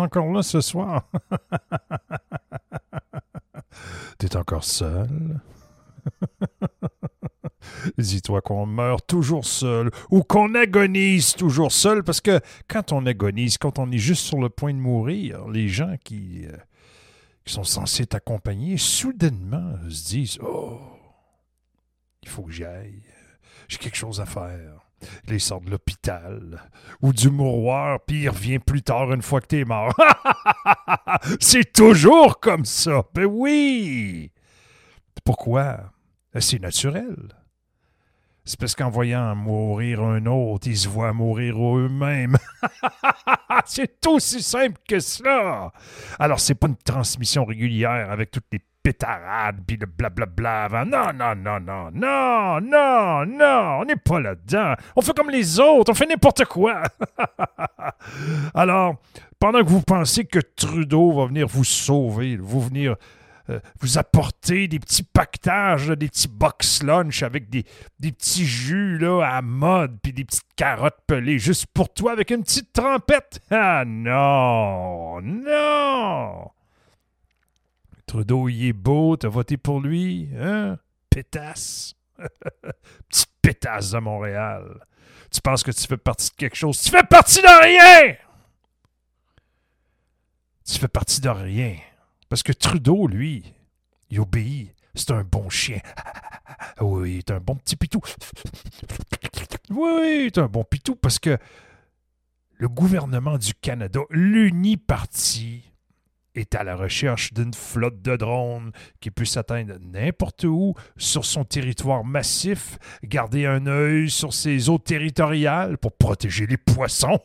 Encore 0.00 0.30
là 0.32 0.42
ce 0.42 0.60
soir? 0.60 1.08
T'es 4.18 4.36
encore 4.36 4.64
seul? 4.64 5.40
Dis-toi 7.98 8.40
qu'on 8.40 8.66
meurt 8.66 9.06
toujours 9.06 9.44
seul 9.44 9.90
ou 10.10 10.22
qu'on 10.22 10.54
agonise 10.54 11.34
toujours 11.34 11.72
seul 11.72 12.02
parce 12.02 12.20
que 12.20 12.40
quand 12.66 12.92
on 12.92 13.06
agonise, 13.06 13.58
quand 13.58 13.78
on 13.78 13.90
est 13.92 13.98
juste 13.98 14.24
sur 14.24 14.38
le 14.38 14.48
point 14.48 14.72
de 14.72 14.78
mourir, 14.78 15.48
les 15.48 15.68
gens 15.68 15.96
qui, 16.02 16.46
euh, 16.46 16.56
sont 17.48 17.64
censés 17.64 18.06
t'accompagner 18.06 18.76
soudainement 18.76 19.74
se 19.88 20.04
disent 20.04 20.38
Oh, 20.42 20.80
il 22.22 22.28
faut 22.28 22.42
que 22.42 22.52
j'y 22.52 22.64
aille. 22.64 23.02
J'ai 23.68 23.78
quelque 23.78 23.96
chose 23.96 24.20
à 24.20 24.26
faire. 24.26 24.77
Il 25.28 25.40
sort 25.40 25.60
de 25.60 25.70
l'hôpital 25.70 26.62
ou 27.00 27.12
du 27.12 27.30
mouroir, 27.30 28.00
puis 28.06 28.22
il 28.22 28.28
revient 28.28 28.58
plus 28.58 28.82
tard 28.82 29.12
une 29.12 29.22
fois 29.22 29.40
que 29.40 29.46
t'es 29.46 29.64
mort. 29.64 29.94
C'est 31.40 31.72
toujours 31.72 32.40
comme 32.40 32.64
ça. 32.64 33.02
Ben 33.14 33.26
oui. 33.26 34.32
Pourquoi? 35.24 35.92
C'est 36.40 36.60
naturel. 36.60 37.16
C'est 38.48 38.58
parce 38.58 38.74
qu'en 38.74 38.88
voyant 38.88 39.34
mourir 39.34 40.02
un 40.02 40.24
autre, 40.24 40.68
ils 40.68 40.78
se 40.78 40.88
voient 40.88 41.12
mourir 41.12 41.54
eux-mêmes. 41.58 42.38
c'est 43.66 44.06
aussi 44.06 44.42
simple 44.42 44.80
que 44.88 45.00
cela. 45.00 45.70
Alors, 46.18 46.40
c'est 46.40 46.54
pas 46.54 46.68
une 46.68 46.76
transmission 46.76 47.44
régulière 47.44 48.10
avec 48.10 48.30
toutes 48.30 48.46
les 48.50 48.62
pétarades 48.88 49.58
puis 49.66 49.76
le 49.76 49.84
blablabla 49.84 50.64
avant. 50.64 50.86
Non, 50.86 51.12
non, 51.12 51.34
non, 51.34 51.60
non, 51.60 51.90
non, 51.92 52.60
non, 52.60 53.26
non, 53.26 53.80
on 53.80 53.84
n'est 53.84 53.96
pas 53.96 54.18
là-dedans. 54.18 54.74
On 54.96 55.02
fait 55.02 55.14
comme 55.14 55.28
les 55.28 55.60
autres, 55.60 55.92
on 55.92 55.94
fait 55.94 56.06
n'importe 56.06 56.46
quoi. 56.46 56.82
Alors, 58.54 58.96
pendant 59.38 59.62
que 59.62 59.68
vous 59.68 59.82
pensez 59.82 60.24
que 60.24 60.38
Trudeau 60.38 61.12
va 61.12 61.26
venir 61.26 61.46
vous 61.46 61.64
sauver, 61.64 62.38
vous 62.38 62.62
venir 62.62 62.96
euh, 63.50 63.60
vous 63.80 63.98
apporter 63.98 64.68
des 64.68 64.78
petits 64.78 65.02
pactages, 65.02 65.88
des 65.88 66.08
petits 66.08 66.28
box 66.28 66.82
lunch 66.82 67.22
avec 67.22 67.50
des, 67.50 67.64
des 68.00 68.12
petits 68.12 68.46
jus 68.46 68.96
là, 68.96 69.22
à 69.22 69.42
mode, 69.42 69.98
puis 70.02 70.14
des 70.14 70.24
petites 70.24 70.54
carottes 70.56 71.00
pelées 71.06 71.38
juste 71.38 71.66
pour 71.74 71.92
toi 71.92 72.12
avec 72.12 72.30
une 72.30 72.42
petite 72.42 72.72
trempette. 72.72 73.40
Ah 73.50 73.84
non, 73.86 75.20
non. 75.20 76.50
Trudeau, 78.08 78.48
il 78.48 78.68
est 78.68 78.72
beau, 78.72 79.18
t'as 79.18 79.28
voté 79.28 79.58
pour 79.58 79.80
lui, 79.80 80.30
hein? 80.40 80.78
Pétasse. 81.10 81.94
Petite 83.08 83.30
pétasse 83.42 83.90
de 83.90 83.98
Montréal. 83.98 84.80
Tu 85.30 85.42
penses 85.42 85.62
que 85.62 85.70
tu 85.70 85.86
fais 85.86 85.98
partie 85.98 86.30
de 86.30 86.34
quelque 86.36 86.56
chose? 86.56 86.80
Tu 86.80 86.90
fais 86.90 87.04
partie 87.04 87.42
de 87.42 87.62
rien! 87.62 88.16
Tu 90.64 90.78
fais 90.78 90.88
partie 90.88 91.20
de 91.20 91.28
rien. 91.28 91.76
Parce 92.30 92.42
que 92.42 92.52
Trudeau, 92.52 93.06
lui, 93.06 93.44
il 94.08 94.20
obéit. 94.20 94.74
C'est 94.94 95.12
un 95.12 95.22
bon 95.22 95.48
chien. 95.50 95.80
Oui, 96.80 97.22
c'est 97.26 97.34
un 97.34 97.40
bon 97.40 97.56
petit 97.56 97.76
pitou. 97.76 98.00
Oui, 99.70 100.30
c'est 100.34 100.40
un 100.40 100.46
bon 100.46 100.64
pitou 100.64 100.96
parce 100.96 101.18
que 101.18 101.36
le 102.54 102.68
gouvernement 102.68 103.36
du 103.36 103.52
Canada, 103.54 104.00
l'uniparti, 104.08 105.70
est 106.38 106.54
à 106.54 106.64
la 106.64 106.76
recherche 106.76 107.32
d'une 107.32 107.54
flotte 107.54 108.02
de 108.02 108.16
drones 108.16 108.72
qui 109.00 109.10
puisse 109.10 109.36
atteindre 109.36 109.74
n'importe 109.80 110.44
où 110.44 110.74
sur 110.96 111.24
son 111.24 111.44
territoire 111.44 112.04
massif, 112.04 112.78
garder 113.04 113.46
un 113.46 113.66
œil 113.66 114.10
sur 114.10 114.32
ses 114.32 114.68
eaux 114.68 114.78
territoriales 114.78 115.78
pour 115.78 115.92
protéger 115.92 116.46
les 116.46 116.56
poissons 116.56 117.20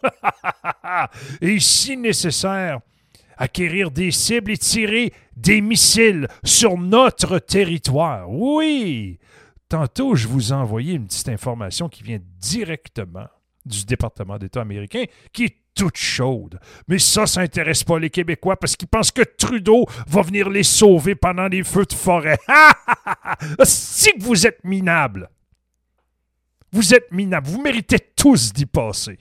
et, 1.42 1.60
si 1.60 1.98
nécessaire, 1.98 2.80
acquérir 3.38 3.92
des 3.92 4.12
cibles 4.12 4.52
et 4.52 4.58
tirer 4.58 5.14
des 5.36 5.62
missiles 5.62 6.28
sur 6.44 6.78
notre 6.78 7.40
territoire. 7.40 8.30
Oui! 8.30 9.20
Tantôt, 9.70 10.16
je 10.16 10.28
vous 10.28 10.52
ai 10.52 10.56
envoyé 10.56 10.94
une 10.94 11.08
petite 11.08 11.30
information 11.30 11.90
qui 11.90 12.04
vient 12.04 12.20
directement 12.40 13.28
du 13.66 13.86
département 13.86 14.38
d'État 14.38 14.62
américain, 14.62 15.04
qui 15.32 15.46
est 15.46 15.58
toute 15.76 15.98
chaude. 15.98 16.60
Mais 16.88 17.00
ça, 17.00 17.26
ça 17.26 17.42
intéresse 17.42 17.84
pas 17.84 18.00
les 18.00 18.10
Québécois 18.10 18.58
parce 18.58 18.76
qu'ils 18.76 18.88
pensent 18.88 19.12
que 19.12 19.24
Trudeau 19.24 19.86
va 20.08 20.22
venir 20.22 20.50
les 20.50 20.64
sauver 20.64 21.16
pendant 21.16 21.48
les 21.48 21.64
feux 21.64 21.86
de 21.86 21.94
forêt. 21.94 22.38
si 23.64 24.14
que 24.14 24.24
vous 24.24 24.46
êtes 24.46 24.64
minables. 24.64 25.30
Vous 26.72 26.94
êtes 26.94 27.12
minables. 27.12 27.48
Vous 27.48 27.62
méritez 27.62 28.00
tous 28.00 28.54
d'y 28.54 28.66
passer. 28.66 29.18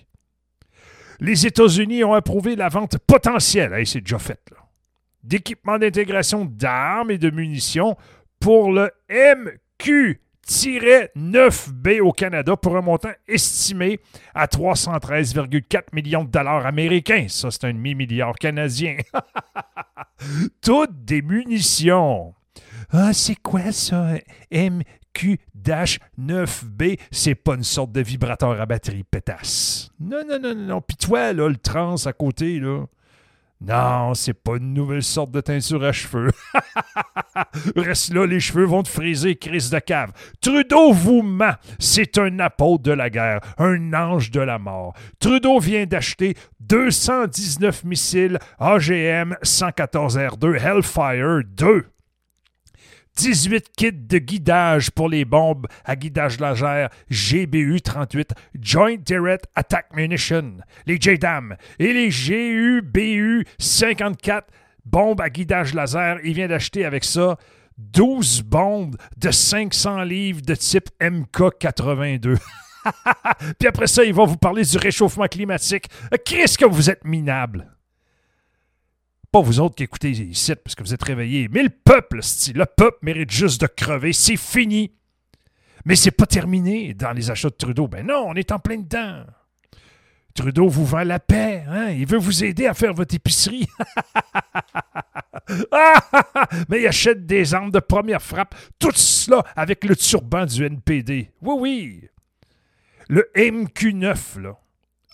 Les 1.20 1.46
États-Unis 1.46 2.02
ont 2.04 2.14
approuvé 2.14 2.56
la 2.56 2.68
vente 2.68 2.98
potentielle, 2.98 3.74
hey, 3.74 3.86
c'est 3.86 4.00
déjà 4.00 4.18
fait, 4.18 4.40
d'équipements 5.22 5.78
d'intégration 5.78 6.44
d'armes 6.44 7.12
et 7.12 7.18
de 7.18 7.30
munitions 7.30 7.96
pour 8.40 8.72
le 8.72 8.90
MQ 9.08 10.20
9B 10.46 12.00
au 12.00 12.12
Canada 12.12 12.56
pour 12.56 12.76
un 12.76 12.82
montant 12.82 13.12
estimé 13.26 13.98
à 14.34 14.46
313,4 14.46 15.82
millions 15.92 16.22
de 16.24 16.30
dollars 16.30 16.66
américains. 16.66 17.26
Ça, 17.28 17.50
c'est 17.50 17.64
un 17.64 17.72
demi-milliard 17.72 18.34
canadien. 18.34 18.96
Toutes 20.60 21.04
des 21.04 21.22
munitions. 21.22 22.34
Ah, 22.90 23.12
c'est 23.12 23.36
quoi 23.36 23.70
ça? 23.72 24.14
MQ-9B, 24.50 26.98
c'est 27.10 27.34
pas 27.34 27.54
une 27.54 27.64
sorte 27.64 27.92
de 27.92 28.02
vibrateur 28.02 28.60
à 28.60 28.66
batterie 28.66 29.04
pétasse. 29.04 29.90
Non, 29.98 30.22
non, 30.28 30.38
non, 30.38 30.54
non. 30.54 30.82
Puis 30.82 30.98
toi, 30.98 31.32
là, 31.32 31.48
le 31.48 31.56
trans 31.56 31.96
à 32.04 32.12
côté, 32.12 32.60
là. 32.60 32.84
Non, 33.64 34.14
c'est 34.14 34.34
pas 34.34 34.56
une 34.56 34.74
nouvelle 34.74 35.04
sorte 35.04 35.30
de 35.30 35.40
teinture 35.40 35.84
à 35.84 35.92
cheveux. 35.92 36.32
Reste 37.76 38.12
là, 38.12 38.26
les 38.26 38.40
cheveux 38.40 38.64
vont 38.64 38.82
te 38.82 38.88
friser, 38.88 39.36
crise 39.36 39.70
de 39.70 39.78
cave. 39.78 40.10
Trudeau 40.40 40.92
vous 40.92 41.22
ment. 41.22 41.54
C'est 41.78 42.18
un 42.18 42.40
apôtre 42.40 42.82
de 42.82 42.92
la 42.92 43.08
guerre, 43.08 43.40
un 43.58 43.92
ange 43.92 44.32
de 44.32 44.40
la 44.40 44.58
mort. 44.58 44.94
Trudeau 45.20 45.60
vient 45.60 45.86
d'acheter 45.86 46.34
219 46.60 47.84
missiles 47.84 48.38
AGM 48.58 49.36
114R2 49.44 50.60
Hellfire 50.60 51.42
2. 51.46 51.91
18 53.16 53.70
kits 53.76 53.92
de 53.92 54.18
guidage 54.18 54.90
pour 54.90 55.08
les 55.08 55.24
bombes 55.24 55.68
à 55.84 55.94
guidage 55.96 56.38
laser 56.40 56.90
GBU-38 57.10 58.30
Joint 58.60 58.96
Direct 58.96 59.46
Attack 59.54 59.94
Munition, 59.94 60.56
les 60.86 61.00
JDAM, 61.00 61.56
et 61.78 61.92
les 61.92 62.08
GUBU-54 62.08 64.42
bombes 64.84 65.20
à 65.20 65.30
guidage 65.30 65.74
laser. 65.74 66.18
Il 66.24 66.34
vient 66.34 66.48
d'acheter 66.48 66.84
avec 66.84 67.04
ça 67.04 67.36
12 67.78 68.42
bombes 68.42 68.96
de 69.16 69.30
500 69.30 70.02
livres 70.02 70.42
de 70.42 70.54
type 70.54 70.88
MK-82. 71.00 72.36
Puis 73.58 73.68
après 73.68 73.86
ça, 73.86 74.04
ils 74.04 74.14
vont 74.14 74.26
vous 74.26 74.36
parler 74.36 74.64
du 74.64 74.76
réchauffement 74.76 75.26
climatique. 75.26 75.88
Qu'est-ce 76.24 76.58
que 76.58 76.64
vous 76.64 76.90
êtes 76.90 77.04
minable? 77.04 77.68
Pas 79.32 79.40
vous 79.40 79.60
autres 79.60 79.74
qui 79.76 79.84
écoutez 79.84 80.10
ici 80.10 80.54
parce 80.54 80.74
que 80.74 80.82
vous 80.82 80.92
êtes 80.92 81.02
réveillés, 81.02 81.48
mais 81.50 81.62
le 81.62 81.70
peuple, 81.70 82.20
le 82.54 82.66
peuple 82.66 82.98
mérite 83.00 83.30
juste 83.30 83.62
de 83.62 83.66
crever. 83.66 84.12
C'est 84.12 84.36
fini. 84.36 84.92
Mais 85.86 85.96
c'est 85.96 86.10
pas 86.10 86.26
terminé 86.26 86.92
dans 86.92 87.12
les 87.12 87.30
achats 87.30 87.48
de 87.48 87.54
Trudeau. 87.54 87.88
Ben 87.88 88.06
non, 88.06 88.26
on 88.28 88.34
est 88.34 88.52
en 88.52 88.58
plein 88.58 88.76
dedans. 88.76 89.24
Trudeau 90.34 90.68
vous 90.68 90.84
vend 90.84 91.04
la 91.04 91.18
paix. 91.18 91.64
Hein? 91.66 91.92
Il 91.92 92.06
veut 92.06 92.18
vous 92.18 92.44
aider 92.44 92.66
à 92.66 92.74
faire 92.74 92.92
votre 92.92 93.14
épicerie. 93.14 93.66
Mais 96.68 96.82
il 96.82 96.86
achète 96.86 97.24
des 97.24 97.54
armes 97.54 97.70
de 97.70 97.80
première 97.80 98.20
frappe. 98.20 98.54
Tout 98.78 98.92
cela 98.94 99.42
avec 99.56 99.84
le 99.84 99.96
turban 99.96 100.44
du 100.44 100.64
NPD. 100.64 101.30
Oui, 101.40 101.54
oui. 101.58 102.08
Le 103.08 103.30
MQ-9, 103.34 104.40
là. 104.40 104.58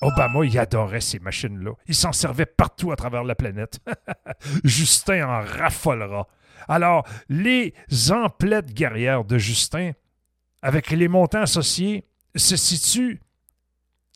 Obama, 0.01 0.45
il 0.45 0.59
adorait 0.59 1.01
ces 1.01 1.19
machines-là. 1.19 1.73
Il 1.87 1.95
s'en 1.95 2.13
servait 2.13 2.47
partout 2.47 2.93
à 2.93 2.97
travers 2.97 3.25
la 3.25 3.35
planète. 3.35 3.81
Justin 4.65 5.27
en 5.27 5.41
raffolera. 5.41 6.29
Alors, 6.69 7.07
les 7.29 7.75
emplettes 8.11 8.73
guerrières 8.73 9.25
de 9.25 9.39
Justin, 9.39 9.93
avec 10.63 10.91
les 10.91 11.09
montants 11.09 11.43
associés, 11.43 12.05
se 12.35 12.57
situent 12.57 13.21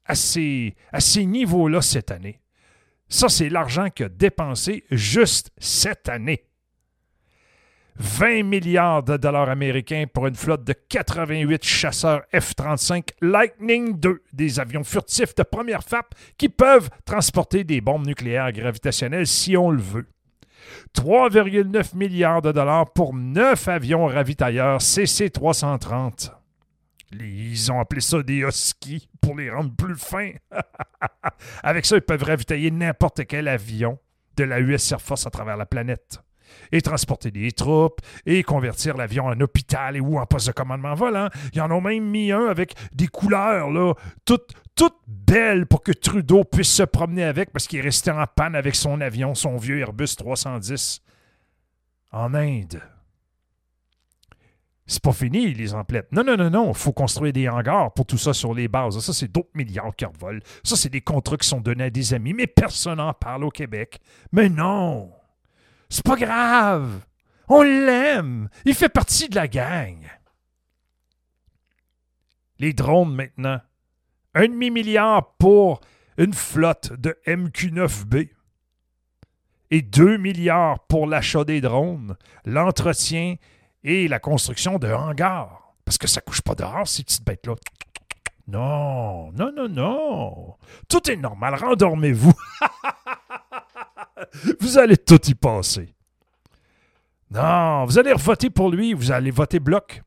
à 0.05 0.14
ces, 0.14 0.74
à 0.93 1.01
ces 1.01 1.24
niveaux-là 1.24 1.80
cette 1.80 2.11
année. 2.11 2.41
Ça, 3.09 3.28
c'est 3.28 3.49
l'argent 3.49 3.87
a 4.01 4.09
dépensé 4.09 4.85
juste 4.91 5.51
cette 5.59 6.09
année. 6.09 6.47
20 7.97 8.45
milliards 8.45 9.03
de 9.03 9.16
dollars 9.16 9.49
américains 9.49 10.05
pour 10.12 10.26
une 10.26 10.34
flotte 10.34 10.64
de 10.64 10.72
88 10.72 11.64
chasseurs 11.64 12.22
F-35 12.32 13.11
Lightning 13.20 13.99
II, 14.03 14.14
des 14.32 14.61
avions 14.61 14.84
furtifs 14.84 15.34
de 15.34 15.43
première 15.43 15.82
frappe 15.82 16.14
qui 16.38 16.49
peuvent 16.49 16.88
transporter 17.05 17.64
des 17.64 17.80
bombes 17.80 18.07
nucléaires 18.07 18.53
gravitationnelles 18.53 19.26
si 19.26 19.57
on 19.57 19.70
le 19.70 19.82
veut. 19.82 20.07
3,9 20.97 21.97
milliards 21.97 22.43
de 22.43 22.53
dollars 22.53 22.93
pour 22.93 23.14
9 23.14 23.68
avions 23.68 24.07
ravitailleurs 24.07 24.80
CC-330. 24.80 26.32
Ils 27.12 27.70
ont 27.70 27.78
appelé 27.78 28.01
ça 28.01 28.22
des 28.22 28.38
huskies 28.38 29.09
pour 29.20 29.36
les 29.36 29.51
rendre 29.51 29.74
plus 29.74 29.97
fins. 29.97 30.32
Avec 31.62 31.84
ça, 31.84 31.97
ils 31.97 32.03
peuvent 32.03 32.22
ravitailler 32.22 32.70
n'importe 32.70 33.26
quel 33.26 33.49
avion 33.49 33.99
de 34.36 34.45
la 34.45 34.61
US 34.61 34.93
Air 34.93 35.01
Force 35.01 35.26
à 35.26 35.30
travers 35.30 35.57
la 35.57 35.66
planète. 35.66 36.20
Et 36.73 36.81
transporter 36.81 37.31
des 37.31 37.53
troupes, 37.53 38.01
et 38.27 38.43
convertir 38.43 38.97
l'avion 38.97 39.27
en 39.27 39.41
hôpital 39.41 39.97
et 39.97 40.01
ou 40.01 40.19
en 40.19 40.27
poste 40.27 40.49
de 40.49 40.53
commandement 40.53 40.95
volant. 40.95 41.29
Ils 41.55 41.61
en 41.61 41.71
ont 41.71 41.81
même 41.81 42.05
mis 42.05 42.33
un 42.33 42.47
avec 42.47 42.75
des 42.95 43.09
couleurs, 43.09 43.71
là, 43.71 43.95
toutes, 44.25 44.55
belles 45.07 45.67
pour 45.67 45.83
que 45.83 45.93
Trudeau 45.93 46.45
puisse 46.45 46.73
se 46.73 46.83
promener 46.83 47.25
avec 47.25 47.53
parce 47.53 47.67
qu'il 47.67 47.79
est 47.79 47.83
resté 47.83 48.11
en 48.11 48.27
panne 48.27 48.57
avec 48.57 48.75
son 48.75 49.01
avion, 49.01 49.35
son 49.35 49.57
vieux 49.57 49.79
Airbus 49.79 50.17
310. 50.17 51.03
En 52.11 52.35
Inde. 52.35 52.83
C'est 54.87 55.03
pas 55.03 55.13
fini, 55.13 55.55
les 55.55 55.75
emplettes. 55.75 56.09
Non, 56.13 56.23
non, 56.25 56.37
non, 56.37 56.51
non. 56.51 56.69
Il 56.69 56.77
faut 56.77 56.93
construire 56.93 57.33
des 57.33 57.49
hangars 57.49 57.93
pour 57.95 58.05
tout 58.05 58.19
ça 58.19 58.35
sur 58.35 58.53
les 58.53 58.69
bases. 58.69 58.99
Ça, 58.99 59.13
c'est 59.15 59.31
d'autres 59.31 59.49
milliards 59.55 59.95
qui 59.97 60.05
revolent. 60.05 60.43
Ça, 60.65 60.77
c'est 60.77 60.91
des 60.91 61.01
contrats 61.01 61.37
qui 61.37 61.49
sont 61.49 61.61
donnés 61.61 61.85
à 61.85 61.91
des 61.91 62.13
amis, 62.13 62.35
mais 62.35 62.47
personne 62.47 62.99
n'en 62.99 63.15
parle 63.15 63.45
au 63.45 63.51
Québec. 63.51 64.01
Mais 64.33 64.49
non! 64.49 65.11
C'est 65.93 66.07
pas 66.07 66.16
grave! 66.16 67.05
On 67.49 67.61
l'aime! 67.61 68.49
Il 68.64 68.72
fait 68.72 68.88
partie 68.88 69.28
de 69.28 69.34
la 69.34 69.47
gang! 69.47 69.99
Les 72.59 72.72
drones 72.72 73.14
maintenant. 73.14 73.61
Un 74.34 74.47
demi-milliard 74.47 75.34
pour 75.34 75.82
une 76.16 76.32
flotte 76.32 76.95
de 76.95 77.14
MQ-9B. 77.26 78.30
Et 79.70 79.82
2 79.82 80.16
milliards 80.16 80.78
pour 80.86 81.07
l'achat 81.07 81.45
des 81.45 81.61
drones, 81.61 82.16
l'entretien 82.47 83.34
et 83.84 84.09
la 84.09 84.18
construction 84.18 84.78
de 84.78 84.90
hangars. 84.90 85.74
Parce 85.84 85.99
que 85.99 86.07
ça 86.07 86.22
couche 86.22 86.40
pas 86.40 86.55
dehors, 86.55 86.88
ces 86.88 87.03
petites 87.03 87.26
bêtes-là. 87.26 87.57
Non, 88.49 89.30
non, 89.32 89.53
non, 89.55 89.68
non. 89.68 90.57
Tout 90.88 91.11
est 91.11 91.16
normal, 91.16 91.55
rendormez-vous. 91.57 92.32
vous 94.61 94.79
allez 94.79 94.97
tout 94.97 95.20
y 95.27 95.35
passer. 95.35 95.95
Non, 97.31 97.85
vous 97.87 97.99
allez 97.99 98.12
voter 98.14 98.51
pour 98.51 98.70
lui, 98.70 98.93
vous 98.93 99.11
allez 99.11 99.31
voter 99.31 99.59
bloc. 99.59 100.03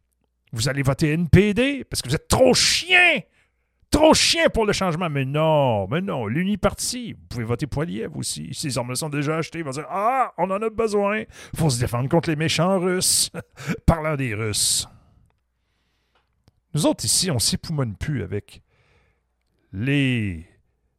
Vous 0.51 0.69
allez 0.69 0.83
voter 0.83 1.11
NPD 1.11 1.83
parce 1.83 2.01
que 2.01 2.07
vous 2.07 2.15
êtes 2.15 2.27
trop 2.27 2.53
chien. 2.53 3.19
Trop 3.89 4.13
chien 4.13 4.49
pour 4.49 4.65
le 4.65 4.73
changement. 4.73 5.09
Mais 5.09 5.25
non, 5.25 5.87
mais 5.87 6.01
non, 6.01 6.27
l'uniparti. 6.27 7.13
Vous 7.13 7.27
pouvez 7.29 7.43
voter 7.43 7.67
Poiliev 7.67 8.15
aussi. 8.15 8.53
Ces 8.53 8.77
armes 8.77 8.95
sont 8.95 9.09
déjà 9.09 9.37
achetées. 9.37 9.59
Ils 9.59 9.65
vont 9.65 9.71
dire 9.71 9.87
Ah, 9.89 10.33
on 10.37 10.49
en 10.51 10.61
a 10.61 10.69
besoin. 10.69 11.23
faut 11.55 11.69
se 11.69 11.79
défendre 11.79 12.09
contre 12.09 12.29
les 12.29 12.35
méchants 12.35 12.79
Russes. 12.79 13.31
Parlant 13.85 14.15
des 14.15 14.33
Russes. 14.33 14.87
Nous 16.73 16.85
autres 16.85 17.05
ici, 17.05 17.31
on 17.31 17.39
s'époumonne 17.39 17.95
plus 17.95 18.21
avec 18.21 18.61
les, 19.71 20.45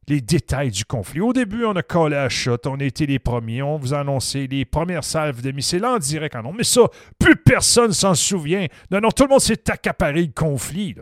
les 0.07 0.21
détails 0.21 0.71
du 0.71 0.85
conflit. 0.85 1.19
Au 1.19 1.33
début, 1.33 1.65
on 1.65 1.75
a 1.75 1.83
collé 1.83 2.15
à 2.15 2.29
shot, 2.29 2.57
on 2.65 2.79
a 2.79 2.83
été 2.83 3.05
les 3.05 3.19
premiers, 3.19 3.61
on 3.61 3.77
vous 3.77 3.93
a 3.93 3.99
annoncé 3.99 4.47
les 4.47 4.63
premières 4.63 5.03
salves 5.03 5.41
de 5.41 5.51
missiles 5.51 5.85
en 5.85 5.97
direct 5.97 6.35
nom. 6.35 6.53
Mais 6.53 6.63
ça, 6.63 6.81
plus 7.19 7.35
personne 7.35 7.91
s'en 7.91 8.15
souvient. 8.15 8.67
Non, 8.89 9.01
non, 9.01 9.09
tout 9.09 9.23
le 9.23 9.29
monde 9.29 9.41
s'est 9.41 9.69
accaparé 9.69 10.21
le 10.21 10.31
conflit. 10.33 10.95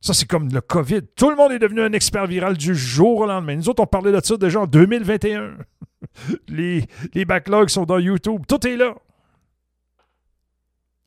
Ça, 0.00 0.14
c'est 0.14 0.26
comme 0.26 0.48
le 0.52 0.60
COVID. 0.60 1.02
Tout 1.16 1.30
le 1.30 1.36
monde 1.36 1.52
est 1.52 1.58
devenu 1.58 1.80
un 1.82 1.92
expert 1.92 2.26
viral 2.26 2.56
du 2.56 2.74
jour 2.74 3.20
au 3.20 3.26
lendemain. 3.26 3.56
Nous 3.56 3.68
autres, 3.68 3.82
on 3.82 3.86
parlait 3.86 4.12
de 4.12 4.24
ça 4.24 4.36
déjà 4.36 4.60
en 4.60 4.66
2021. 4.66 5.56
les, 6.48 6.86
backlogs 7.24 7.70
sont 7.70 7.84
dans 7.84 7.98
YouTube. 7.98 8.42
Tout 8.46 8.64
est 8.66 8.76
là. 8.76 8.94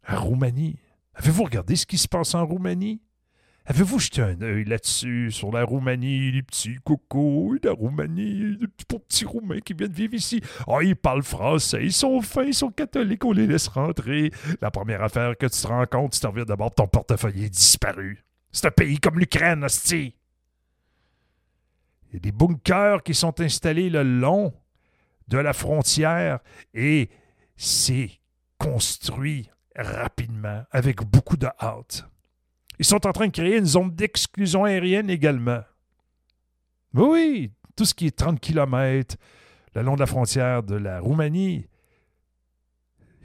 Roumanie. 0.05 0.77
Avez-vous 1.13 1.43
regardé 1.43 1.75
ce 1.75 1.85
qui 1.85 1.97
se 1.97 2.07
passe 2.07 2.35
en 2.35 2.45
Roumanie? 2.45 3.01
Avez-vous 3.69 3.99
jeté 3.99 4.23
un 4.23 4.41
œil 4.41 4.65
là-dessus, 4.65 5.29
sur 5.29 5.51
la 5.51 5.63
Roumanie, 5.63 6.31
les 6.31 6.41
petits 6.41 6.77
cocos, 6.83 7.55
la 7.63 7.71
Roumanie, 7.71 8.57
les 8.59 8.67
petits, 8.67 8.85
petits 8.85 9.25
Roumains 9.25 9.59
qui 9.59 9.75
viennent 9.75 9.91
vivre 9.91 10.15
ici? 10.15 10.41
Oh, 10.65 10.81
ils 10.81 10.95
parlent 10.95 11.21
français, 11.21 11.83
ils 11.83 11.93
sont 11.93 12.19
fins, 12.21 12.45
ils 12.45 12.55
sont 12.55 12.71
catholiques, 12.71 13.23
on 13.25 13.31
les 13.31 13.45
laisse 13.45 13.67
rentrer. 13.67 14.31
La 14.59 14.71
première 14.71 15.03
affaire 15.03 15.37
que 15.37 15.45
tu 15.45 15.61
te 15.61 15.67
rends 15.67 15.85
compte, 15.85 16.13
tu 16.13 16.19
t'en 16.19 16.31
reviens 16.31 16.45
d'abord, 16.45 16.73
ton 16.73 16.87
portefeuille 16.87 17.45
est 17.45 17.49
disparu. 17.49 18.25
C'est 18.51 18.65
un 18.65 18.71
pays 18.71 18.97
comme 18.97 19.19
l'Ukraine, 19.19 19.63
hostie. 19.63 20.15
Il 22.07 22.13
y 22.13 22.17
a 22.17 22.19
des 22.21 22.31
bunkers 22.31 23.03
qui 23.03 23.13
sont 23.13 23.39
installés 23.39 23.91
le 23.91 24.01
long 24.01 24.51
de 25.27 25.37
la 25.37 25.53
frontière 25.53 26.39
et 26.73 27.11
c'est 27.55 28.09
construit 28.57 29.51
rapidement, 29.75 30.63
avec 30.71 31.03
beaucoup 31.03 31.37
de 31.37 31.47
hâte. 31.61 32.08
Ils 32.79 32.85
sont 32.85 33.05
en 33.05 33.11
train 33.11 33.27
de 33.27 33.31
créer 33.31 33.57
une 33.57 33.65
zone 33.65 33.91
d'exclusion 33.91 34.63
aérienne 34.63 35.09
également. 35.09 35.61
Oui, 36.93 37.51
tout 37.75 37.85
ce 37.85 37.93
qui 37.93 38.07
est 38.07 38.17
30 38.17 38.39
km 38.39 39.17
le 39.75 39.81
long 39.81 39.95
de 39.95 39.99
la 39.99 40.05
frontière 40.05 40.63
de 40.63 40.75
la 40.75 40.99
Roumanie, 40.99 41.67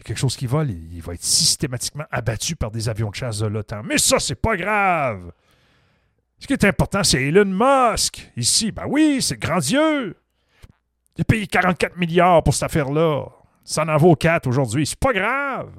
quelque 0.05 0.19
chose 0.19 0.37
qui 0.37 0.47
vole, 0.47 0.71
il 0.71 1.01
va 1.01 1.15
être 1.15 1.25
systématiquement 1.25 2.05
abattu 2.11 2.57
par 2.57 2.71
des 2.71 2.89
avions 2.89 3.11
de 3.11 3.15
chasse 3.15 3.39
de 3.39 3.47
l'OTAN. 3.47 3.83
Mais 3.83 3.99
ça, 3.99 4.19
c'est 4.19 4.35
pas 4.35 4.57
grave. 4.57 5.33
Ce 6.39 6.47
qui 6.47 6.53
est 6.53 6.65
important, 6.65 7.03
c'est 7.03 7.23
Elon 7.23 7.47
Musk. 7.47 8.31
Ici, 8.37 8.71
ben 8.71 8.85
oui, 8.87 9.23
c'est 9.23 9.39
grandieux. 9.39 10.17
Il 11.17 11.23
a 11.23 11.25
payé 11.25 11.47
44 11.47 11.97
milliards 11.97 12.43
pour 12.43 12.53
cette 12.53 12.65
affaire-là. 12.65 13.27
Ça 13.65 13.85
en 13.85 13.97
vaut 13.97 14.15
4 14.15 14.47
aujourd'hui. 14.47 14.87
C'est 14.87 14.99
pas 14.99 15.13
grave. 15.13 15.73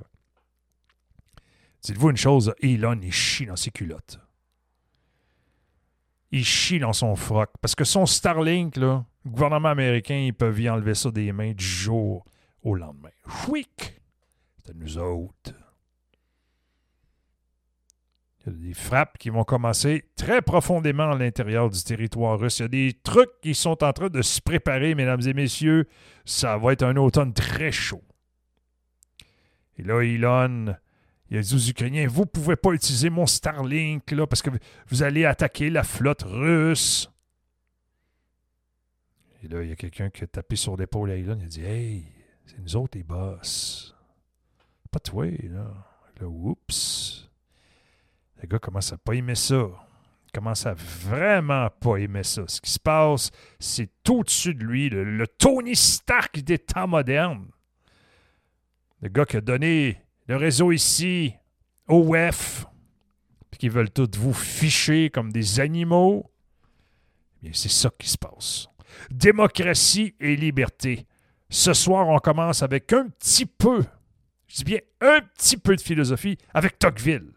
Dites-vous 1.86 2.10
une 2.10 2.18
chose, 2.18 2.52
Elon, 2.64 3.00
il 3.04 3.12
chie 3.12 3.46
dans 3.46 3.56
ses 3.56 3.70
culottes. 3.70 4.20
Il 6.32 6.44
chie 6.44 6.80
dans 6.80 6.94
son 6.94 7.16
froc. 7.16 7.52
Parce 7.62 7.76
que 7.76 7.84
son 7.84 8.08
Starlink, 8.08 8.78
le 8.78 9.02
gouvernement 9.24 9.70
américain, 9.70 10.16
ils 10.16 10.34
peuvent 10.34 10.60
y 10.60 10.68
enlever 10.68 10.96
ça 10.96 11.12
des 11.12 11.32
mains 11.32 11.52
du 11.52 11.64
jour 11.64 12.26
au 12.64 12.74
lendemain. 12.74 13.12
Chouic! 13.28 14.02
C'est 14.66 14.76
nous 14.76 14.98
autres. 14.98 15.54
Il 18.48 18.54
y 18.54 18.56
a 18.56 18.68
des 18.70 18.74
frappes 18.74 19.20
qui 19.20 19.30
vont 19.30 19.44
commencer 19.44 20.06
très 20.16 20.42
profondément 20.42 21.12
à 21.12 21.16
l'intérieur 21.16 21.70
du 21.70 21.84
territoire 21.84 22.40
russe. 22.40 22.58
Il 22.58 22.62
y 22.64 22.66
a 22.66 22.68
des 22.68 22.94
trucs 23.04 23.42
qui 23.44 23.54
sont 23.54 23.84
en 23.84 23.94
train 23.94 24.10
de 24.10 24.24
se 24.24 24.42
préparer, 24.42 24.96
mesdames 24.96 25.22
et 25.22 25.36
messieurs. 25.36 25.88
Ça 26.26 26.58
va 26.58 26.74
être 26.74 26.84
un 26.84 26.96
automne 26.96 27.34
très 27.34 27.72
chaud. 27.72 28.04
Et 29.78 29.84
là, 29.84 30.02
Elon, 30.02 30.76
il 31.30 31.38
a 31.38 31.42
dit 31.42 31.56
aux 31.56 31.70
Ukrainiens, 31.70 32.08
vous 32.08 32.22
ne 32.22 32.28
pouvez 32.28 32.56
pas 32.56 32.72
utiliser 32.72 33.10
mon 33.10 33.26
Starlink 33.26 34.12
là, 34.12 34.28
parce 34.28 34.42
que 34.42 34.52
vous 34.90 35.04
allez 35.04 35.26
attaquer 35.26 35.70
la 35.70 35.84
flotte 35.84 36.24
russe. 36.24 37.10
Et 39.44 39.48
là, 39.48 39.64
il 39.64 39.70
y 39.70 39.72
a 39.72 39.76
quelqu'un 39.76 40.10
qui 40.10 40.24
a 40.24 40.28
tapé 40.28 40.56
sur 40.56 40.78
l'épaule 40.78 41.12
à 41.12 41.16
Elon. 41.16 41.38
Il 41.40 41.46
a 41.46 41.48
dit, 41.48 41.64
hey, 41.64 42.06
c'est 42.46 42.60
nous 42.60 42.76
autres 42.76 42.98
les 42.98 43.04
boss. 43.04 43.96
Pas 44.92 45.00
toi, 45.00 45.26
là. 45.26 45.74
Là, 46.20 46.28
oups. 46.28 47.30
Le 48.42 48.48
gars 48.48 48.60
commence 48.60 48.94
à 48.94 48.98
pas 48.98 49.14
aimer 49.14 49.36
ça. 49.36 49.68
commence 50.34 50.66
à 50.66 50.74
vraiment 50.74 51.70
pas 51.80 51.98
aimer 51.98 52.24
ça. 52.24 52.44
Ce 52.48 52.62
qui 52.62 52.72
se 52.72 52.80
passe, 52.80 53.32
c'est 53.60 53.90
au-dessus 54.10 54.54
de 54.54 54.64
lui, 54.64 54.90
le, 54.90 55.04
le 55.04 55.28
Tony 55.28 55.76
Stark 55.76 56.40
des 56.40 56.60
temps 56.60 56.88
modernes. 56.88 57.48
Le 59.02 59.10
gars 59.10 59.26
qui 59.26 59.38
a 59.38 59.42
donné 59.42 60.05
le 60.28 60.38
réseau 60.38 60.72
ici 60.72 61.34
WEF, 61.88 62.66
puis 63.52 63.60
qui 63.60 63.70
veulent 63.70 63.92
tous 63.92 64.18
vous 64.18 64.34
ficher 64.34 65.10
comme 65.10 65.32
des 65.32 65.60
animaux. 65.60 66.32
Bien, 67.42 67.52
c'est 67.54 67.70
ça 67.70 67.92
qui 68.00 68.10
se 68.10 68.18
passe. 68.18 68.68
Démocratie 69.12 70.16
et 70.20 70.36
liberté. 70.36 71.06
Ce 71.50 71.74
soir, 71.74 72.08
on 72.08 72.18
commence 72.18 72.64
avec 72.64 72.92
un 72.92 73.08
petit 73.10 73.46
peu, 73.46 73.84
je 74.48 74.56
dis 74.58 74.64
bien 74.64 74.80
un 75.02 75.20
petit 75.38 75.58
peu 75.58 75.76
de 75.76 75.82
philosophie 75.82 76.38
avec 76.54 76.80
Tocqueville. 76.80 77.32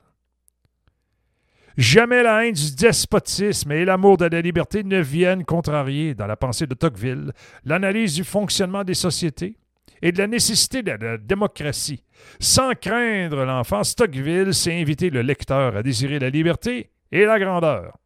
Jamais 1.76 2.24
la 2.24 2.44
haine 2.44 2.54
du 2.54 2.74
despotisme 2.74 3.70
et 3.70 3.84
l'amour 3.84 4.16
de 4.16 4.24
la 4.24 4.40
liberté 4.40 4.82
ne 4.82 4.98
viennent 5.00 5.44
contrarier, 5.44 6.14
dans 6.14 6.26
la 6.26 6.36
pensée 6.36 6.66
de 6.66 6.74
Tocqueville, 6.74 7.32
l'analyse 7.64 8.14
du 8.14 8.24
fonctionnement 8.24 8.82
des 8.82 8.94
sociétés 8.94 9.56
et 10.02 10.12
de 10.12 10.18
la 10.18 10.26
nécessité 10.26 10.82
de 10.82 10.92
la 10.92 11.18
démocratie. 11.18 12.04
Sans 12.40 12.72
craindre 12.74 13.44
l'enfance, 13.44 13.94
Tocqueville 13.94 14.54
s'est 14.54 14.80
invité 14.80 15.10
le 15.10 15.22
lecteur 15.22 15.76
à 15.76 15.82
désirer 15.82 16.18
la 16.18 16.30
liberté 16.30 16.90
et 17.12 17.24
la 17.24 17.38
grandeur, 17.38 17.96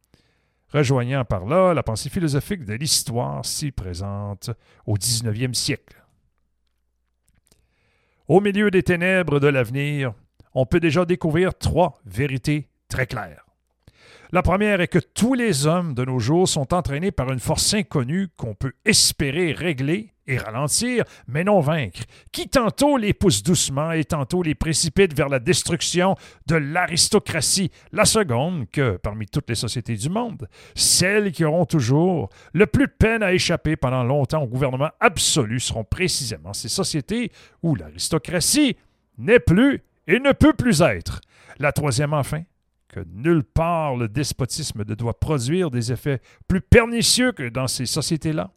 rejoignant 0.69 1.25
par 1.25 1.45
là 1.45 1.73
la 1.73 1.83
pensée 1.83 2.09
philosophique 2.09 2.65
de 2.65 2.73
l'histoire 2.73 3.45
si 3.45 3.71
présente 3.71 4.51
au 4.85 4.97
19e 4.97 5.53
siècle. 5.53 6.03
Au 8.27 8.39
milieu 8.39 8.71
des 8.71 8.83
ténèbres 8.83 9.39
de 9.39 9.47
l'avenir, 9.47 10.13
on 10.53 10.65
peut 10.65 10.79
déjà 10.79 11.05
découvrir 11.05 11.53
trois 11.53 11.99
vérités 12.05 12.69
très 12.87 13.07
claires. 13.07 13.45
La 14.31 14.41
première 14.41 14.81
est 14.81 14.87
que 14.87 14.99
tous 14.99 15.33
les 15.33 15.67
hommes 15.67 15.93
de 15.93 16.05
nos 16.05 16.19
jours 16.19 16.47
sont 16.47 16.73
entraînés 16.73 17.11
par 17.11 17.31
une 17.31 17.39
force 17.39 17.73
inconnue 17.73 18.29
qu'on 18.35 18.55
peut 18.55 18.73
espérer 18.85 19.51
régler 19.51 20.12
et 20.27 20.37
ralentir, 20.37 21.03
mais 21.27 21.43
non 21.43 21.59
vaincre, 21.59 22.01
qui 22.31 22.47
tantôt 22.47 22.97
les 22.97 23.13
pousse 23.13 23.43
doucement 23.43 23.91
et 23.91 24.05
tantôt 24.05 24.43
les 24.43 24.55
précipite 24.55 25.15
vers 25.15 25.29
la 25.29 25.39
destruction 25.39 26.15
de 26.47 26.55
l'aristocratie, 26.55 27.71
la 27.91 28.05
seconde 28.05 28.69
que, 28.71 28.97
parmi 28.97 29.25
toutes 29.27 29.49
les 29.49 29.55
sociétés 29.55 29.95
du 29.95 30.09
monde, 30.09 30.47
celles 30.75 31.31
qui 31.31 31.43
auront 31.43 31.65
toujours 31.65 32.29
le 32.53 32.65
plus 32.65 32.87
de 32.87 32.93
peine 32.97 33.23
à 33.23 33.33
échapper 33.33 33.75
pendant 33.75 34.03
longtemps 34.03 34.43
au 34.43 34.47
gouvernement 34.47 34.91
absolu 34.99 35.59
seront 35.59 35.83
précisément 35.83 36.53
ces 36.53 36.69
sociétés 36.69 37.31
où 37.61 37.75
l'aristocratie 37.75 38.77
n'est 39.17 39.39
plus 39.39 39.83
et 40.07 40.19
ne 40.19 40.31
peut 40.31 40.53
plus 40.53 40.81
être. 40.81 41.21
La 41.59 41.71
troisième, 41.71 42.13
enfin, 42.13 42.43
que 42.89 43.01
nulle 43.13 43.43
part 43.43 43.95
le 43.95 44.07
despotisme 44.07 44.83
ne 44.87 44.95
doit 44.95 45.19
produire 45.19 45.71
des 45.71 45.91
effets 45.91 46.21
plus 46.47 46.61
pernicieux 46.61 47.31
que 47.31 47.49
dans 47.49 47.67
ces 47.67 47.85
sociétés-là, 47.85 48.51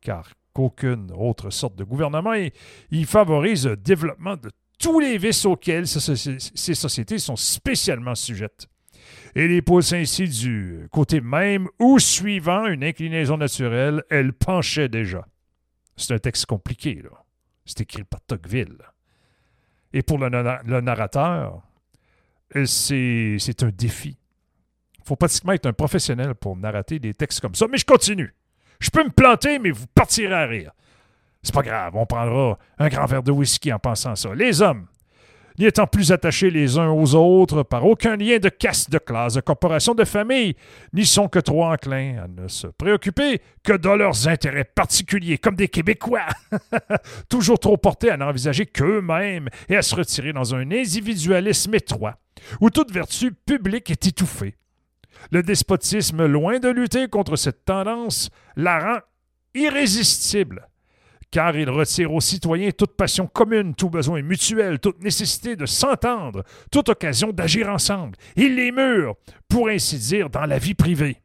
car 0.00 0.30
qu'aucune 0.56 1.12
autre 1.14 1.50
sorte 1.50 1.76
de 1.76 1.84
gouvernement 1.84 2.32
et 2.32 2.54
il 2.90 3.04
favorise 3.04 3.66
le 3.66 3.76
développement 3.76 4.36
de 4.36 4.50
tous 4.78 5.00
les 5.00 5.18
vices 5.18 5.44
auxquels 5.44 5.86
ces, 5.86 6.74
sociétés 6.74 7.18
sont 7.18 7.36
spécialement 7.36 8.14
sujettes 8.14 8.66
et 9.34 9.48
les 9.48 9.60
pousse 9.60 9.92
ainsi 9.92 10.26
du 10.28 10.88
côté 10.90 11.20
même 11.20 11.68
ou 11.78 11.98
suivant 11.98 12.66
une 12.66 12.84
inclinaison 12.84 13.36
naturelle, 13.36 14.02
elle 14.08 14.32
penchait 14.32 14.88
déjà. 14.88 15.26
C'est 15.94 16.14
un 16.14 16.18
texte 16.18 16.46
compliqué, 16.46 17.02
là. 17.02 17.10
C'est 17.66 17.82
écrit 17.82 18.04
par 18.04 18.20
Tocqueville. 18.22 18.78
Et 19.92 20.02
pour 20.02 20.18
le, 20.18 20.30
na- 20.30 20.62
le 20.64 20.80
narrateur, 20.80 21.62
c'est 22.64 23.62
un 23.62 23.70
défi. 23.70 24.16
Il 24.98 25.04
faut 25.04 25.16
pratiquement 25.16 25.52
être 25.52 25.66
un 25.66 25.72
professionnel 25.74 26.34
pour 26.34 26.56
narrater 26.56 26.98
des 26.98 27.12
textes 27.12 27.40
comme 27.40 27.54
ça. 27.54 27.66
Mais 27.70 27.78
je 27.78 27.84
continue. 27.84 28.34
Je 28.80 28.90
peux 28.90 29.04
me 29.04 29.10
planter, 29.10 29.58
mais 29.58 29.70
vous 29.70 29.86
partirez 29.94 30.34
à 30.34 30.46
rire. 30.46 30.72
C'est 31.42 31.54
pas 31.54 31.62
grave, 31.62 31.94
on 31.94 32.06
prendra 32.06 32.58
un 32.78 32.88
grand 32.88 33.06
verre 33.06 33.22
de 33.22 33.30
whisky 33.30 33.72
en 33.72 33.78
pensant 33.78 34.16
ça. 34.16 34.34
Les 34.34 34.62
hommes, 34.62 34.86
n'y 35.58 35.66
étant 35.66 35.86
plus 35.86 36.12
attachés 36.12 36.50
les 36.50 36.78
uns 36.78 36.90
aux 36.90 37.14
autres 37.14 37.62
par 37.62 37.84
aucun 37.86 38.16
lien 38.16 38.38
de 38.38 38.48
caste, 38.48 38.90
de 38.90 38.98
classe, 38.98 39.34
de 39.34 39.40
corporation, 39.40 39.94
de 39.94 40.04
famille, 40.04 40.54
n'y 40.92 41.06
sont 41.06 41.28
que 41.28 41.38
trop 41.38 41.64
enclins 41.64 42.24
à 42.24 42.28
ne 42.28 42.48
se 42.48 42.66
préoccuper 42.66 43.40
que 43.62 43.72
de 43.72 43.88
leurs 43.88 44.28
intérêts 44.28 44.64
particuliers, 44.64 45.38
comme 45.38 45.56
des 45.56 45.68
Québécois, 45.68 46.26
toujours 47.28 47.58
trop 47.58 47.76
portés 47.76 48.10
à 48.10 48.16
n'envisager 48.16 48.66
qu'eux-mêmes 48.66 49.48
et 49.68 49.76
à 49.76 49.82
se 49.82 49.94
retirer 49.94 50.32
dans 50.32 50.54
un 50.54 50.70
individualisme 50.70 51.74
étroit, 51.74 52.16
où 52.60 52.70
toute 52.70 52.92
vertu 52.92 53.32
publique 53.32 53.90
est 53.90 54.06
étouffée. 54.06 54.56
Le 55.30 55.42
despotisme, 55.42 56.26
loin 56.26 56.58
de 56.58 56.68
lutter 56.68 57.08
contre 57.08 57.36
cette 57.36 57.64
tendance, 57.64 58.30
la 58.56 58.78
rend 58.78 59.00
irrésistible 59.54 60.68
car 61.30 61.56
il 61.56 61.68
retire 61.68 62.12
aux 62.14 62.20
citoyens 62.20 62.70
toute 62.70 62.96
passion 62.96 63.26
commune, 63.26 63.74
tout 63.74 63.90
besoin 63.90 64.22
mutuel, 64.22 64.78
toute 64.78 65.02
nécessité 65.02 65.56
de 65.56 65.66
s'entendre, 65.66 66.44
toute 66.70 66.88
occasion 66.88 67.30
d'agir 67.30 67.68
ensemble. 67.68 68.16
Il 68.36 68.54
les 68.54 68.72
mure, 68.72 69.16
pour 69.48 69.68
ainsi 69.68 69.98
dire, 69.98 70.30
dans 70.30 70.46
la 70.46 70.58
vie 70.58 70.74
privée. 70.74 71.20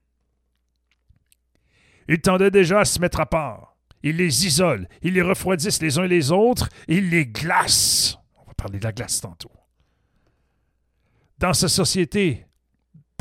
Il 2.09 2.19
tendait 2.19 2.51
déjà 2.51 2.81
à 2.81 2.85
se 2.85 2.99
mettre 2.99 3.19
à 3.19 3.25
part. 3.25 3.77
Il 4.03 4.17
les 4.17 4.45
isole, 4.45 4.87
il 5.01 5.13
les 5.13 5.21
refroidisse 5.21 5.81
les 5.81 5.99
uns 5.99 6.07
les 6.07 6.31
autres, 6.31 6.67
il 6.87 7.09
les 7.09 7.27
glace. 7.27 8.17
On 8.37 8.43
va 8.45 8.53
parler 8.53 8.79
de 8.79 8.83
la 8.83 8.91
glace 8.91 9.21
tantôt. 9.21 9.51
Dans 11.37 11.53
cette 11.53 11.69
société, 11.69 12.45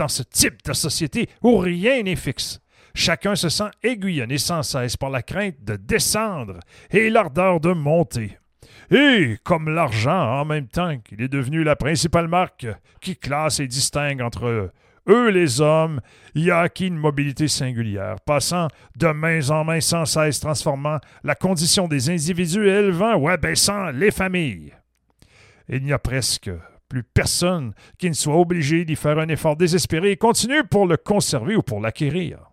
dans 0.01 0.09
ce 0.09 0.23
type 0.23 0.65
de 0.65 0.73
société 0.73 1.29
où 1.43 1.59
rien 1.59 2.03
n'est 2.03 2.17
fixe, 2.17 2.61
Chacun 2.93 3.37
se 3.37 3.49
sent 3.49 3.71
aiguillonné 3.85 4.39
sans 4.39 4.65
cesse 4.65 4.97
par 4.97 5.11
la 5.11 5.23
crainte 5.23 5.63
de 5.63 5.77
descendre 5.77 6.59
et 6.91 7.09
l'ardeur 7.09 7.61
de 7.61 7.73
monter. 7.73 8.37
Et 8.91 9.37
comme 9.45 9.69
l'argent, 9.69 10.41
en 10.41 10.45
même 10.45 10.67
temps 10.67 10.99
qu'il 10.99 11.23
est 11.23 11.29
devenu 11.29 11.63
la 11.63 11.77
principale 11.77 12.27
marque 12.27 12.67
qui 13.01 13.17
classe 13.17 13.61
et 13.61 13.69
distingue 13.69 14.23
entre 14.23 14.73
eux 15.07 15.29
les 15.29 15.61
hommes, 15.61 16.01
y 16.35 16.51
a 16.51 16.61
acquis 16.61 16.87
une 16.87 16.97
mobilité 16.97 17.47
singulière, 17.47 18.17
passant 18.25 18.69
de 18.97 19.09
main 19.09 19.49
en 19.51 19.65
main 19.65 19.81
sans 19.81 20.05
cesse, 20.05 20.41
transformant 20.41 20.99
la 21.25 21.35
condition 21.35 21.89
des 21.89 22.11
individus 22.11 22.69
élevant 22.69 23.17
ou 23.17 23.29
abaissant 23.29 23.91
les 23.91 24.11
familles. 24.11 24.73
Il 25.69 25.85
n'y 25.85 25.93
a 25.93 25.99
presque 25.99 26.51
plus 26.91 27.03
personne 27.03 27.73
qui 27.97 28.11
ne 28.11 28.15
soit 28.15 28.37
obligé 28.37 28.85
d'y 28.85 28.97
faire 28.97 29.19
un 29.19 29.29
effort 29.29 29.57
désespéré 29.57 30.11
et 30.11 30.17
continue 30.19 30.65
pour 30.65 30.87
le 30.87 30.99
conserver 30.99 31.57
ou 31.57 31.63
pour 31.63 31.81
l'acquérir 31.81 32.51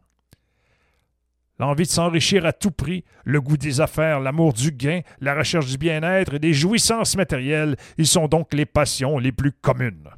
l'envie 1.60 1.86
de 1.86 1.90
s'enrichir 1.90 2.46
à 2.46 2.54
tout 2.54 2.72
prix, 2.72 3.04
le 3.24 3.42
goût 3.42 3.58
des 3.58 3.82
affaires, 3.82 4.20
l'amour 4.20 4.54
du 4.54 4.72
gain, 4.72 5.02
la 5.20 5.36
recherche 5.36 5.68
du 5.68 5.78
bien-être 5.78 6.36
et 6.36 6.40
des 6.40 6.54
jouissances 6.54 7.16
matérielles, 7.16 7.76
ils 7.98 8.08
sont 8.08 8.28
donc 8.28 8.54
les 8.54 8.66
passions 8.66 9.18
les 9.18 9.32
plus 9.32 9.52
communes. 9.52 10.10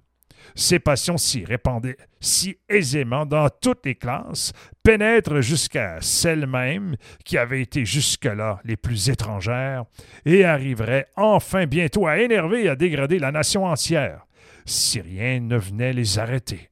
Ces 0.56 0.80
passions 0.80 1.18
si 1.18 1.46
répandues, 1.46 1.98
si 2.20 2.58
aisément 2.68 3.26
dans 3.26 3.50
toutes 3.62 3.86
les 3.86 3.96
classes, 3.96 4.52
pénètrent 4.84 5.42
jusqu'à 5.42 5.98
celles 6.02 6.48
mêmes 6.48 6.96
qui 7.26 7.38
avaient 7.38 7.62
été 7.62 7.86
jusque-là 7.86 8.60
les 8.64 8.78
plus 8.78 9.10
étrangères 9.10 9.86
et 10.26 10.46
arriveraient 10.46 11.08
enfin 11.16 11.66
bientôt 11.66 12.08
à 12.08 12.20
énerver 12.20 12.66
et 12.66 12.70
à 12.70 12.76
dégrader 12.76 13.20
la 13.20 13.32
nation 13.32 13.66
entière, 13.66 14.26
si 14.66 15.02
rien 15.02 15.40
ne 15.40 15.58
venait 15.58 15.94
les 15.94 16.20
arrêter. 16.20 16.70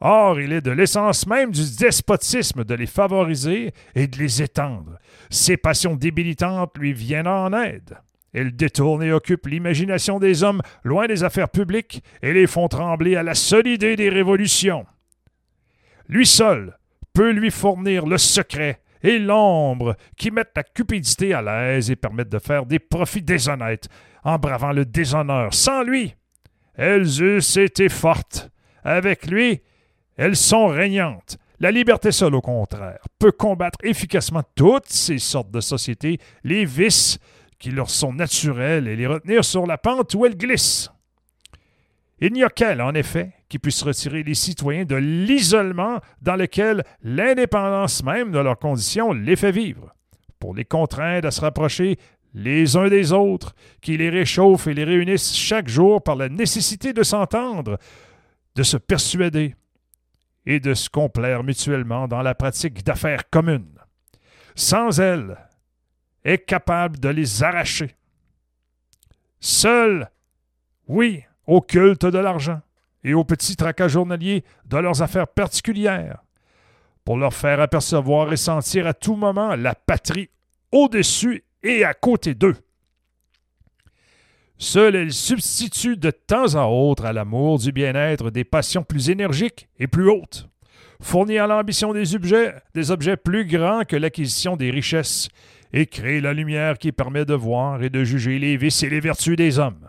Or, 0.00 0.40
il 0.40 0.52
est 0.52 0.60
de 0.60 0.70
l'essence 0.70 1.26
même 1.26 1.50
du 1.50 1.76
despotisme 1.76 2.64
de 2.64 2.74
les 2.74 2.86
favoriser 2.86 3.72
et 3.94 4.06
de 4.06 4.18
les 4.18 4.42
étendre. 4.42 4.98
Ces 5.30 5.56
passions 5.56 5.94
débilitantes 5.94 6.76
lui 6.76 6.92
viennent 6.92 7.26
en 7.26 7.52
aide. 7.52 7.96
Elles 8.36 8.54
détournent 8.54 9.02
et 9.02 9.12
occupent 9.12 9.46
l'imagination 9.46 10.18
des 10.18 10.42
hommes 10.42 10.60
loin 10.84 11.06
des 11.06 11.24
affaires 11.24 11.48
publiques 11.48 12.02
et 12.20 12.34
les 12.34 12.46
font 12.46 12.68
trembler 12.68 13.16
à 13.16 13.22
la 13.22 13.34
seule 13.34 13.66
idée 13.66 13.96
des 13.96 14.10
révolutions. 14.10 14.84
Lui 16.06 16.26
seul 16.26 16.76
peut 17.14 17.30
lui 17.30 17.50
fournir 17.50 18.04
le 18.04 18.18
secret 18.18 18.82
et 19.02 19.18
l'ombre 19.18 19.96
qui 20.18 20.30
mettent 20.30 20.52
la 20.54 20.64
cupidité 20.64 21.32
à 21.32 21.40
l'aise 21.40 21.90
et 21.90 21.96
permettent 21.96 22.28
de 22.28 22.38
faire 22.38 22.66
des 22.66 22.78
profits 22.78 23.22
déshonnêtes 23.22 23.88
en 24.22 24.38
bravant 24.38 24.72
le 24.72 24.84
déshonneur. 24.84 25.54
Sans 25.54 25.82
lui, 25.82 26.14
elles 26.74 27.22
eussent 27.22 27.56
été 27.56 27.88
fortes. 27.88 28.50
Avec 28.84 29.28
lui, 29.28 29.62
elles 30.18 30.36
sont 30.36 30.66
régnantes. 30.66 31.38
La 31.58 31.70
liberté 31.70 32.12
seule, 32.12 32.34
au 32.34 32.42
contraire, 32.42 32.98
peut 33.18 33.32
combattre 33.32 33.78
efficacement 33.82 34.42
toutes 34.54 34.90
ces 34.90 35.18
sortes 35.18 35.50
de 35.50 35.60
sociétés, 35.60 36.18
les 36.44 36.66
vices 36.66 37.18
qui 37.58 37.70
leur 37.70 37.90
sont 37.90 38.12
naturels 38.12 38.88
et 38.88 38.96
les 38.96 39.06
retenir 39.06 39.44
sur 39.44 39.66
la 39.66 39.78
pente 39.78 40.14
où 40.14 40.26
elles 40.26 40.36
glissent. 40.36 40.90
Il 42.18 42.32
n'y 42.32 42.42
a 42.42 42.48
qu'elle, 42.48 42.80
en 42.80 42.94
effet, 42.94 43.32
qui 43.48 43.58
puisse 43.58 43.82
retirer 43.82 44.22
les 44.22 44.34
citoyens 44.34 44.84
de 44.84 44.96
l'isolement 44.96 46.00
dans 46.22 46.36
lequel 46.36 46.82
l'indépendance 47.02 48.02
même 48.02 48.32
de 48.32 48.38
leurs 48.38 48.58
conditions 48.58 49.12
les 49.12 49.36
fait 49.36 49.52
vivre, 49.52 49.94
pour 50.38 50.54
les 50.54 50.64
contraindre 50.64 51.28
à 51.28 51.30
se 51.30 51.42
rapprocher 51.42 51.98
les 52.32 52.76
uns 52.76 52.88
des 52.88 53.12
autres, 53.12 53.54
qui 53.80 53.96
les 53.96 54.10
réchauffent 54.10 54.66
et 54.66 54.74
les 54.74 54.84
réunissent 54.84 55.36
chaque 55.36 55.68
jour 55.68 56.02
par 56.02 56.16
la 56.16 56.28
nécessité 56.28 56.92
de 56.92 57.02
s'entendre, 57.02 57.78
de 58.54 58.62
se 58.62 58.76
persuader, 58.76 59.54
et 60.46 60.60
de 60.60 60.74
se 60.74 60.88
complaire 60.88 61.42
mutuellement 61.42 62.08
dans 62.08 62.22
la 62.22 62.34
pratique 62.34 62.84
d'affaires 62.84 63.28
communes. 63.28 63.78
Sans 64.54 65.00
elle, 65.00 65.36
est 66.26 66.44
capable 66.44 66.98
de 66.98 67.08
les 67.08 67.42
arracher. 67.44 67.94
Seul, 69.38 70.10
oui, 70.88 71.22
au 71.46 71.60
culte 71.60 72.04
de 72.04 72.18
l'argent 72.18 72.60
et 73.04 73.14
aux 73.14 73.24
petits 73.24 73.54
tracas 73.54 73.88
journaliers 73.88 74.44
de 74.64 74.76
leurs 74.76 75.02
affaires 75.02 75.28
particulières, 75.28 76.24
pour 77.04 77.16
leur 77.16 77.32
faire 77.32 77.60
apercevoir 77.60 78.32
et 78.32 78.36
sentir 78.36 78.88
à 78.88 78.94
tout 78.94 79.14
moment 79.14 79.54
la 79.54 79.76
patrie 79.76 80.28
au-dessus 80.72 81.44
et 81.62 81.84
à 81.84 81.94
côté 81.94 82.34
d'eux. 82.34 82.56
Seul 84.58 84.96
elle 84.96 85.12
substitue 85.12 85.96
de 85.96 86.10
temps 86.10 86.56
à 86.56 86.66
autre 86.66 87.04
à 87.04 87.12
l'amour 87.12 87.60
du 87.60 87.70
bien-être 87.70 88.30
des 88.30 88.44
passions 88.44 88.82
plus 88.82 89.10
énergiques 89.10 89.68
et 89.78 89.86
plus 89.86 90.10
hautes, 90.10 90.48
fournir 91.00 91.44
à 91.44 91.46
l'ambition 91.46 91.92
des 91.92 92.16
objets, 92.16 92.54
des 92.74 92.90
objets 92.90 93.16
plus 93.16 93.46
grands 93.46 93.84
que 93.84 93.94
l'acquisition 93.94 94.56
des 94.56 94.72
richesses, 94.72 95.28
et 95.72 95.86
créer 95.86 96.20
la 96.20 96.32
lumière 96.32 96.78
qui 96.78 96.92
permet 96.92 97.24
de 97.24 97.34
voir 97.34 97.82
et 97.82 97.90
de 97.90 98.04
juger 98.04 98.38
les 98.38 98.56
vices 98.56 98.82
et 98.82 98.90
les 98.90 99.00
vertus 99.00 99.36
des 99.36 99.58
hommes. 99.58 99.88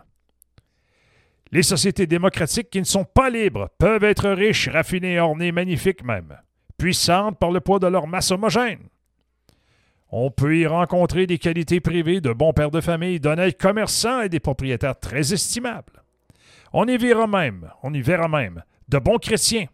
Les 1.50 1.62
sociétés 1.62 2.06
démocratiques 2.06 2.70
qui 2.70 2.80
ne 2.80 2.84
sont 2.84 3.04
pas 3.04 3.30
libres 3.30 3.70
peuvent 3.78 4.04
être 4.04 4.30
riches, 4.30 4.68
raffinées, 4.68 5.18
ornées, 5.18 5.52
magnifiques 5.52 6.04
même, 6.04 6.36
puissantes 6.76 7.38
par 7.38 7.50
le 7.50 7.60
poids 7.60 7.78
de 7.78 7.86
leur 7.86 8.06
masse 8.06 8.30
homogène. 8.30 8.88
On 10.10 10.30
peut 10.30 10.56
y 10.56 10.66
rencontrer 10.66 11.26
des 11.26 11.38
qualités 11.38 11.80
privées 11.80 12.20
de 12.20 12.32
bons 12.32 12.52
pères 12.52 12.70
de 12.70 12.80
famille, 12.80 13.20
d'honnêtes 13.20 13.60
commerçants 13.60 14.22
et 14.22 14.28
des 14.28 14.40
propriétaires 14.40 14.98
très 14.98 15.32
estimables. 15.32 16.02
On 16.72 16.86
y 16.86 16.96
verra 16.96 17.26
même, 17.26 17.70
on 17.82 17.92
y 17.94 18.00
verra 18.02 18.28
même, 18.28 18.62
de 18.88 18.98
bons 18.98 19.18
chrétiens, 19.18 19.66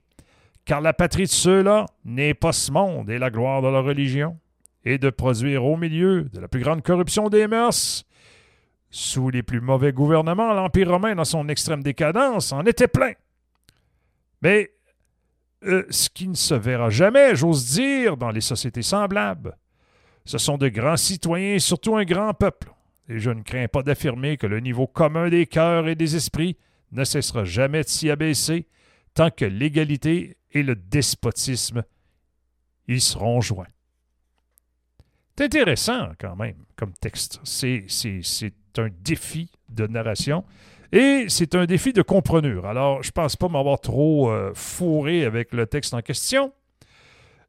car 0.64 0.80
la 0.80 0.92
patrie 0.92 1.24
de 1.24 1.28
ceux-là 1.28 1.86
n'est 2.04 2.34
pas 2.34 2.52
ce 2.52 2.72
monde 2.72 3.10
et 3.10 3.18
la 3.18 3.30
gloire 3.30 3.62
de 3.62 3.68
leur 3.68 3.84
religion, 3.84 4.38
et 4.84 4.98
de 4.98 5.10
produire 5.10 5.64
au 5.64 5.76
milieu 5.76 6.24
de 6.24 6.40
la 6.40 6.48
plus 6.48 6.60
grande 6.60 6.82
corruption 6.82 7.28
des 7.28 7.46
mœurs, 7.46 8.04
sous 8.90 9.30
les 9.30 9.42
plus 9.42 9.60
mauvais 9.60 9.92
gouvernements, 9.92 10.52
l'Empire 10.52 10.90
romain, 10.90 11.14
dans 11.14 11.24
son 11.24 11.48
extrême 11.48 11.82
décadence, 11.82 12.52
en 12.52 12.64
était 12.64 12.88
plein. 12.88 13.12
Mais 14.42 14.70
euh, 15.64 15.84
ce 15.90 16.08
qui 16.10 16.28
ne 16.28 16.34
se 16.34 16.54
verra 16.54 16.90
jamais, 16.90 17.34
j'ose 17.34 17.72
dire, 17.72 18.16
dans 18.16 18.30
les 18.30 18.40
sociétés 18.40 18.82
semblables, 18.82 19.56
ce 20.24 20.38
sont 20.38 20.58
de 20.58 20.68
grands 20.68 20.96
citoyens 20.96 21.54
et 21.54 21.58
surtout 21.58 21.96
un 21.96 22.04
grand 22.04 22.34
peuple. 22.34 22.70
Et 23.08 23.18
je 23.18 23.30
ne 23.30 23.42
crains 23.42 23.68
pas 23.68 23.82
d'affirmer 23.82 24.36
que 24.36 24.46
le 24.46 24.60
niveau 24.60 24.86
commun 24.86 25.28
des 25.28 25.46
cœurs 25.46 25.88
et 25.88 25.94
des 25.94 26.16
esprits 26.16 26.56
ne 26.92 27.04
cessera 27.04 27.44
jamais 27.44 27.82
de 27.82 27.88
s'y 27.88 28.10
abaisser 28.10 28.68
tant 29.14 29.30
que 29.30 29.44
l'égalité 29.44 30.36
et 30.52 30.62
le 30.62 30.76
despotisme 30.76 31.82
y 32.88 33.00
seront 33.00 33.40
joints. 33.40 33.66
C'est 35.36 35.44
intéressant 35.44 36.10
quand 36.18 36.36
même 36.36 36.56
comme 36.76 36.92
texte. 36.92 37.40
C'est, 37.44 37.86
un 38.76 38.88
défi 39.02 39.50
de 39.68 39.86
narration 39.86 40.44
et 40.92 41.26
c'est 41.28 41.54
un 41.54 41.64
défi 41.64 41.92
de 41.92 42.02
comprenure. 42.02 42.66
Alors, 42.66 43.02
je 43.02 43.08
ne 43.08 43.12
pense 43.12 43.36
pas 43.36 43.48
m'avoir 43.48 43.80
trop 43.80 44.30
euh, 44.30 44.52
fourré 44.54 45.24
avec 45.24 45.52
le 45.52 45.66
texte 45.66 45.94
en 45.94 46.02
question. 46.02 46.52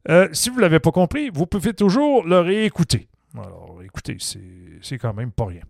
Euh, 0.08 0.28
si 0.32 0.50
vous 0.50 0.56
ne 0.56 0.62
l'avez 0.62 0.78
pas 0.78 0.92
compris, 0.92 1.30
vous 1.30 1.46
pouvez 1.46 1.74
toujours 1.74 2.24
le 2.24 2.40
réécouter. 2.40 3.08
Alors, 3.34 3.80
écoutez, 3.84 4.18
c'est 4.20 4.98
quand 4.98 5.14
même 5.14 5.32
pas 5.32 5.46
rien. 5.46 5.62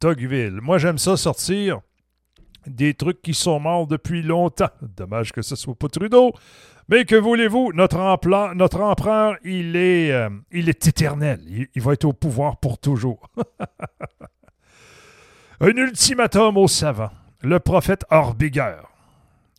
Togville. 0.00 0.60
Moi, 0.60 0.78
j'aime 0.78 0.98
ça 0.98 1.16
sortir 1.16 1.80
des 2.66 2.94
trucs 2.94 3.22
qui 3.22 3.34
sont 3.34 3.60
morts 3.60 3.86
depuis 3.86 4.22
longtemps. 4.22 4.70
Dommage 4.82 5.32
que 5.32 5.42
ce 5.42 5.56
soit 5.56 5.74
pas 5.74 5.88
Trudeau. 5.88 6.32
Mais 6.90 7.04
que 7.04 7.16
voulez-vous, 7.16 7.72
notre, 7.72 7.98
empereur, 7.98 9.36
il 9.44 9.76
est, 9.76 10.12
euh, 10.12 10.28
éternel. 10.52 11.40
Il, 11.46 11.68
il, 11.74 11.82
va 11.82 11.94
être 11.94 12.04
au 12.04 12.12
pouvoir 12.12 12.58
pour 12.58 12.78
toujours. 12.78 13.28
Un 15.60 15.68
ultimatum 15.68 16.56
aux 16.56 16.68
savants. 16.68 17.10
Le 17.42 17.60
prophète 17.60 18.04
Orbiger 18.10 18.76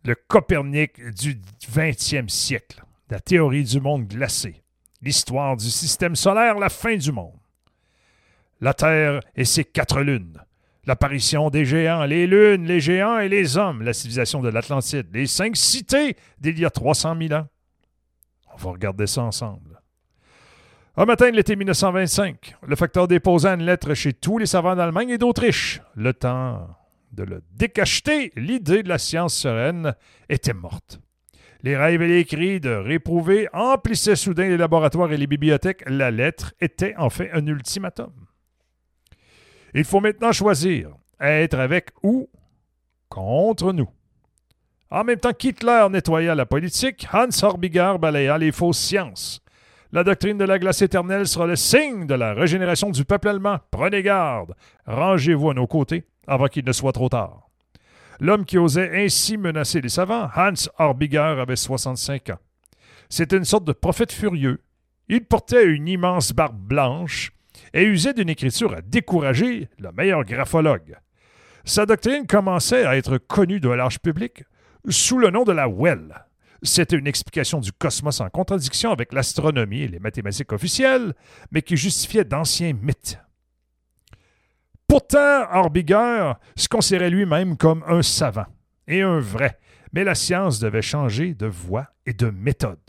le 0.04 0.16
Copernic 0.16 1.00
du 1.12 1.40
20e 1.72 2.30
siècle, 2.30 2.84
la 3.10 3.20
théorie 3.20 3.64
du 3.64 3.80
monde 3.80 4.08
glacé, 4.08 4.64
l'histoire 5.02 5.58
du 5.58 5.70
système 5.70 6.16
solaire, 6.16 6.58
la 6.58 6.70
fin 6.70 6.96
du 6.96 7.12
monde. 7.12 7.38
La 8.60 8.74
Terre 8.74 9.22
et 9.36 9.46
ses 9.46 9.64
quatre 9.64 10.02
lunes, 10.02 10.40
l'apparition 10.86 11.50
des 11.50 11.66
géants, 11.66 12.06
les 12.06 12.28
lunes, 12.28 12.66
les 12.66 12.80
géants 12.80 13.20
et 13.20 13.30
les 13.30 13.58
hommes, 13.58 13.82
la 13.84 13.94
civilisation 13.94 14.42
de 14.42 14.50
l'Atlantide, 14.50 15.08
les 15.14 15.28
cinq 15.28 15.56
cités 15.56 16.16
d'il 16.40 16.60
y 16.60 16.66
a 16.66 16.70
300 16.70 17.16
000 17.20 17.34
ans. 17.34 17.48
On 18.54 18.58
va 18.58 18.72
regarder 18.72 19.08
ça 19.08 19.24
ensemble. 19.24 19.82
Un 20.98 21.06
matin 21.06 21.32
de 21.32 21.36
l'été 21.36 21.56
1925, 21.56 22.56
le 22.68 22.76
facteur 22.76 23.08
déposa 23.08 23.54
une 23.54 23.64
lettre 23.64 23.94
chez 23.94 24.12
tous 24.12 24.38
les 24.38 24.46
savants 24.46 24.76
d'Allemagne 24.76 25.10
et 25.10 25.18
d'Autriche. 25.18 25.82
Le 25.96 26.14
temps 26.14 26.68
de 27.14 27.24
le 27.24 27.42
décacheter, 27.54 28.32
l'idée 28.36 28.84
de 28.84 28.90
la 28.90 28.98
science 28.98 29.34
sereine 29.34 29.96
était 30.30 30.54
morte. 30.54 31.00
Les 31.64 31.78
rêves 31.78 32.02
et 32.02 32.08
les 32.08 32.26
cris 32.26 32.60
de 32.60 32.72
réprouver 32.72 33.48
emplissaient 33.54 34.16
soudain 34.16 34.50
les 34.50 34.58
laboratoires 34.58 35.14
et 35.14 35.18
les 35.18 35.28
bibliothèques. 35.28 35.84
La 35.88 36.10
lettre 36.10 36.54
était 36.60 36.96
en 36.98 37.10
fait 37.10 37.32
un 37.34 37.46
ultimatum. 37.46 38.12
Il 39.74 39.84
faut 39.86 40.00
maintenant 40.00 40.32
choisir 40.32 40.92
être 41.20 41.60
avec 41.60 41.90
ou 42.04 42.30
contre 43.10 43.74
nous. 43.74 43.90
En 44.90 45.04
même 45.04 45.20
temps 45.20 45.34
qu'Hitler 45.34 45.88
nettoya 45.90 46.36
la 46.36 46.46
politique, 46.46 47.08
Hans 47.14 47.44
Horbiger 47.44 47.96
balaya 48.00 48.38
les 48.38 48.52
fausses 48.52 48.80
sciences. 48.80 49.42
La 49.94 50.04
doctrine 50.04 50.38
de 50.38 50.46
la 50.46 50.60
glace 50.60 50.82
éternelle 50.82 51.28
sera 51.28 51.48
le 51.48 51.56
signe 51.56 52.08
de 52.08 52.14
la 52.14 52.34
régénération 52.34 52.90
du 52.90 53.06
peuple 53.06 53.30
allemand. 53.30 53.60
Prenez 53.72 54.04
garde. 54.04 54.54
Rangez-vous 54.86 55.52
à 55.52 55.54
nos 55.54 55.68
côtés 55.68 56.06
avant 56.28 56.48
qu'il 56.48 56.66
ne 56.66 56.72
soit 56.72 56.94
trop 56.94 57.10
tard. 57.10 57.50
L'homme 58.20 58.46
qui 58.46 58.58
osait 58.58 59.04
ainsi 59.04 59.38
menacer 59.38 59.82
les 59.82 59.90
savants, 59.90 60.30
Hans 60.36 60.54
Orbiger, 60.78 61.36
avait 61.40 61.56
65 61.56 62.30
ans. 62.30 62.40
C'était 63.10 63.38
une 63.38 63.46
sorte 63.46 63.66
de 63.66 63.74
prophète 63.74 64.12
furieux. 64.12 64.62
Il 65.10 65.26
portait 65.26 65.66
une 65.66 65.88
immense 65.88 66.32
barbe 66.32 66.58
blanche 66.58 67.34
et 67.74 67.84
usait 67.84 68.14
d'une 68.14 68.30
écriture 68.30 68.74
à 68.74 68.82
décourager 68.82 69.70
le 69.80 69.92
meilleur 69.92 70.24
graphologue. 70.24 70.98
Sa 71.64 71.86
doctrine 71.86 72.28
commençait 72.28 72.86
à 72.86 72.98
être 72.98 73.18
connue 73.18 73.60
de 73.60 73.70
large 73.70 74.00
public 74.00 74.44
sous 74.90 75.18
le 75.18 75.30
nom 75.30 75.44
de 75.44 75.52
la 75.52 75.68
Well. 75.68 76.26
C'était 76.64 76.96
une 76.96 77.08
explication 77.08 77.60
du 77.60 77.72
cosmos 77.72 78.22
en 78.22 78.30
contradiction 78.30 78.92
avec 78.92 79.14
l'astronomie 79.14 79.82
et 79.82 79.88
les 79.88 80.00
mathématiques 80.00 80.52
officielles, 80.52 81.14
mais 81.52 81.62
qui 81.62 81.76
justifiait 81.76 82.24
d'anciens 82.24 82.74
mythes. 82.74 83.20
Pourtant, 84.88 85.48
Orbiger 85.52 86.34
se 86.56 86.68
considérait 86.68 87.10
lui-même 87.10 87.58
comme 87.58 87.84
un 87.88 88.02
savant, 88.02 88.46
et 88.88 89.02
un 89.02 89.20
vrai, 89.20 89.58
mais 89.94 90.04
la 90.04 90.16
science 90.16 90.60
devait 90.60 90.82
changer 90.82 91.34
de 91.34 91.48
voie 91.48 91.88
et 92.06 92.14
de 92.14 92.30
méthode. 92.30 92.80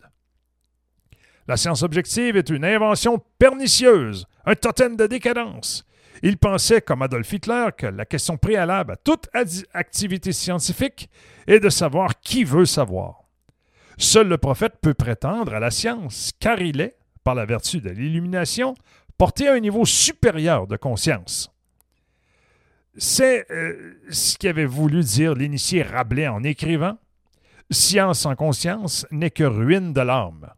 La 1.47 1.57
science 1.57 1.81
objective 1.81 2.37
est 2.37 2.49
une 2.49 2.65
invention 2.65 3.23
pernicieuse, 3.39 4.27
un 4.45 4.55
totem 4.55 4.95
de 4.95 5.07
décadence. 5.07 5.85
Il 6.21 6.37
pensait, 6.37 6.81
comme 6.81 7.01
Adolf 7.01 7.31
Hitler, 7.33 7.67
que 7.77 7.87
la 7.87 8.05
question 8.05 8.37
préalable 8.37 8.93
à 8.93 8.95
toute 8.97 9.29
activité 9.73 10.31
scientifique 10.31 11.09
est 11.47 11.59
de 11.59 11.69
savoir 11.69 12.19
qui 12.19 12.43
veut 12.43 12.65
savoir. 12.65 13.23
Seul 13.97 14.27
le 14.27 14.37
prophète 14.37 14.75
peut 14.81 14.93
prétendre 14.93 15.53
à 15.53 15.59
la 15.59 15.71
science, 15.71 16.31
car 16.39 16.61
il 16.61 16.81
est, 16.81 16.97
par 17.23 17.35
la 17.35 17.45
vertu 17.45 17.81
de 17.81 17.89
l'illumination, 17.89 18.75
porté 19.17 19.47
à 19.47 19.53
un 19.53 19.59
niveau 19.59 19.85
supérieur 19.85 20.67
de 20.67 20.77
conscience. 20.77 21.51
C'est 22.95 23.49
euh, 23.51 23.99
ce 24.09 24.37
qu'avait 24.37 24.65
voulu 24.65 25.03
dire 25.03 25.33
l'initié 25.33 25.81
Rabelais 25.81 26.27
en 26.27 26.43
écrivant 26.43 26.97
Science 27.71 28.19
sans 28.19 28.35
conscience 28.35 29.07
n'est 29.09 29.31
que 29.31 29.43
ruine 29.43 29.93
de 29.93 30.01
l'âme. 30.01 30.53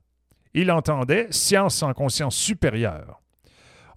Il 0.53 0.71
entendait 0.71 1.27
science 1.31 1.75
sans 1.75 1.93
conscience 1.93 2.35
supérieure. 2.35 3.21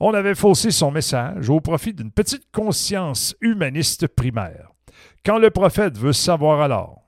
On 0.01 0.15
avait 0.15 0.35
faussé 0.35 0.71
son 0.71 0.91
message 0.91 1.51
au 1.51 1.61
profit 1.61 1.93
d'une 1.93 2.13
petite 2.13 2.51
conscience 2.53 3.35
humaniste 3.41 4.07
primaire. 4.07 4.71
Quand 5.25 5.39
le 5.39 5.51
prophète 5.51 5.99
veut 5.99 6.13
savoir 6.13 6.61
alors, 6.61 7.03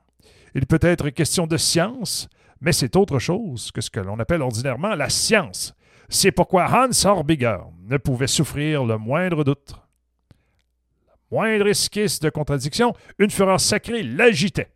il 0.54 0.66
peut 0.66 0.80
être 0.82 1.10
question 1.10 1.46
de 1.46 1.56
science, 1.56 2.28
mais 2.60 2.72
c'est 2.72 2.96
autre 2.96 3.18
chose 3.18 3.70
que 3.70 3.80
ce 3.80 3.90
que 3.90 4.00
l'on 4.00 4.18
appelle 4.18 4.42
ordinairement 4.42 4.94
la 4.94 5.08
science. 5.08 5.74
C'est 6.08 6.32
pourquoi 6.32 6.66
Hans 6.68 7.06
Horbiger 7.06 7.58
ne 7.88 7.96
pouvait 7.96 8.26
souffrir 8.26 8.84
le 8.84 8.98
moindre 8.98 9.44
doute 9.44 9.74
moindre 11.30 11.68
esquisse 11.68 12.20
de 12.20 12.30
contradiction, 12.30 12.94
une 13.18 13.30
fureur 13.30 13.60
sacrée 13.60 14.02
l'agitait. 14.02 14.72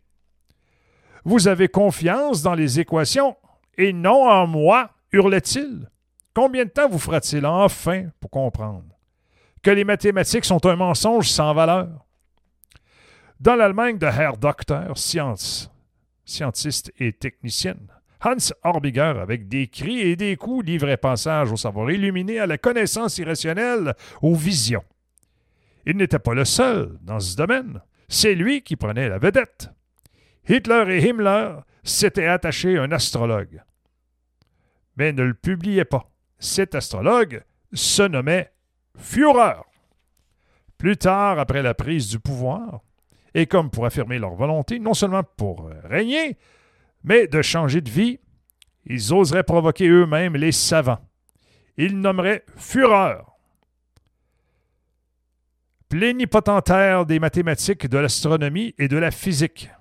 Vous 1.23 1.47
avez 1.47 1.67
confiance 1.67 2.41
dans 2.41 2.53
les 2.53 2.79
équations 2.79 3.35
et 3.77 3.93
non 3.93 4.29
en 4.29 4.47
moi, 4.47 4.91
hurlait-il. 5.11 5.89
Combien 6.35 6.65
de 6.65 6.69
temps 6.69 6.89
vous 6.89 6.99
fera-t-il 6.99 7.45
enfin 7.45 8.09
pour 8.19 8.29
comprendre 8.29 8.83
que 9.63 9.71
les 9.71 9.85
mathématiques 9.85 10.43
sont 10.43 10.63
un 10.65 10.75
mensonge 10.75 11.29
sans 11.29 11.53
valeur? 11.53 12.05
Dans 13.39 13.55
l'Allemagne 13.55 13.97
de 13.97 14.05
Herr 14.05 14.35
Docteur 14.35 14.97
Science, 14.97 15.71
scientiste 16.25 16.91
et 16.99 17.13
technicienne. 17.13 17.87
Hans 18.21 18.53
Orbiger, 18.63 19.13
avec 19.21 19.47
des 19.47 19.67
cris 19.67 20.01
et 20.01 20.15
des 20.17 20.35
coups, 20.35 20.65
livrait 20.65 20.97
passage 20.97 21.51
au 21.53 21.57
savoir 21.57 21.89
illuminé, 21.89 22.39
à 22.39 22.47
la 22.47 22.57
connaissance 22.57 23.17
irrationnelle, 23.17 23.93
aux 24.21 24.35
visions. 24.35 24.83
Il 25.85 25.95
n'était 25.95 26.19
pas 26.19 26.33
le 26.33 26.43
seul 26.43 26.97
dans 27.01 27.19
ce 27.19 27.37
domaine. 27.37 27.81
C'est 28.09 28.35
lui 28.35 28.61
qui 28.61 28.75
prenait 28.75 29.07
la 29.07 29.19
vedette. 29.19 29.69
Hitler 30.49 30.85
et 30.89 31.09
Himmler 31.09 31.59
s'étaient 31.83 32.27
attachés 32.27 32.77
à 32.77 32.83
un 32.83 32.91
astrologue. 32.91 33.63
Mais 34.97 35.13
ne 35.13 35.23
le 35.23 35.33
publiaient 35.33 35.85
pas. 35.85 36.11
Cet 36.45 36.75
astrologue 36.75 37.43
se 37.73 38.03
nommait 38.03 38.51
Führer. 38.95 39.63
Plus 40.77 40.95
tard, 40.95 41.39
après 41.39 41.63
la 41.63 41.73
prise 41.73 42.07
du 42.07 42.19
pouvoir, 42.19 42.81
et 43.33 43.47
comme 43.47 43.71
pour 43.71 43.87
affirmer 43.87 44.19
leur 44.19 44.35
volonté, 44.35 44.77
non 44.77 44.93
seulement 44.93 45.23
pour 45.23 45.71
régner, 45.85 46.37
mais 47.03 47.27
de 47.27 47.41
changer 47.41 47.81
de 47.81 47.89
vie, 47.89 48.19
ils 48.85 49.11
oseraient 49.11 49.43
provoquer 49.43 49.87
eux-mêmes 49.87 50.35
les 50.35 50.51
savants. 50.51 50.99
Ils 51.77 51.99
nommeraient 51.99 52.45
Führer, 52.57 53.23
plénipotentaire 55.89 57.07
des 57.07 57.17
mathématiques, 57.17 57.87
de 57.87 57.97
l'astronomie 57.97 58.75
et 58.77 58.87
de 58.87 58.97
la 58.97 59.09
physique. 59.09 59.71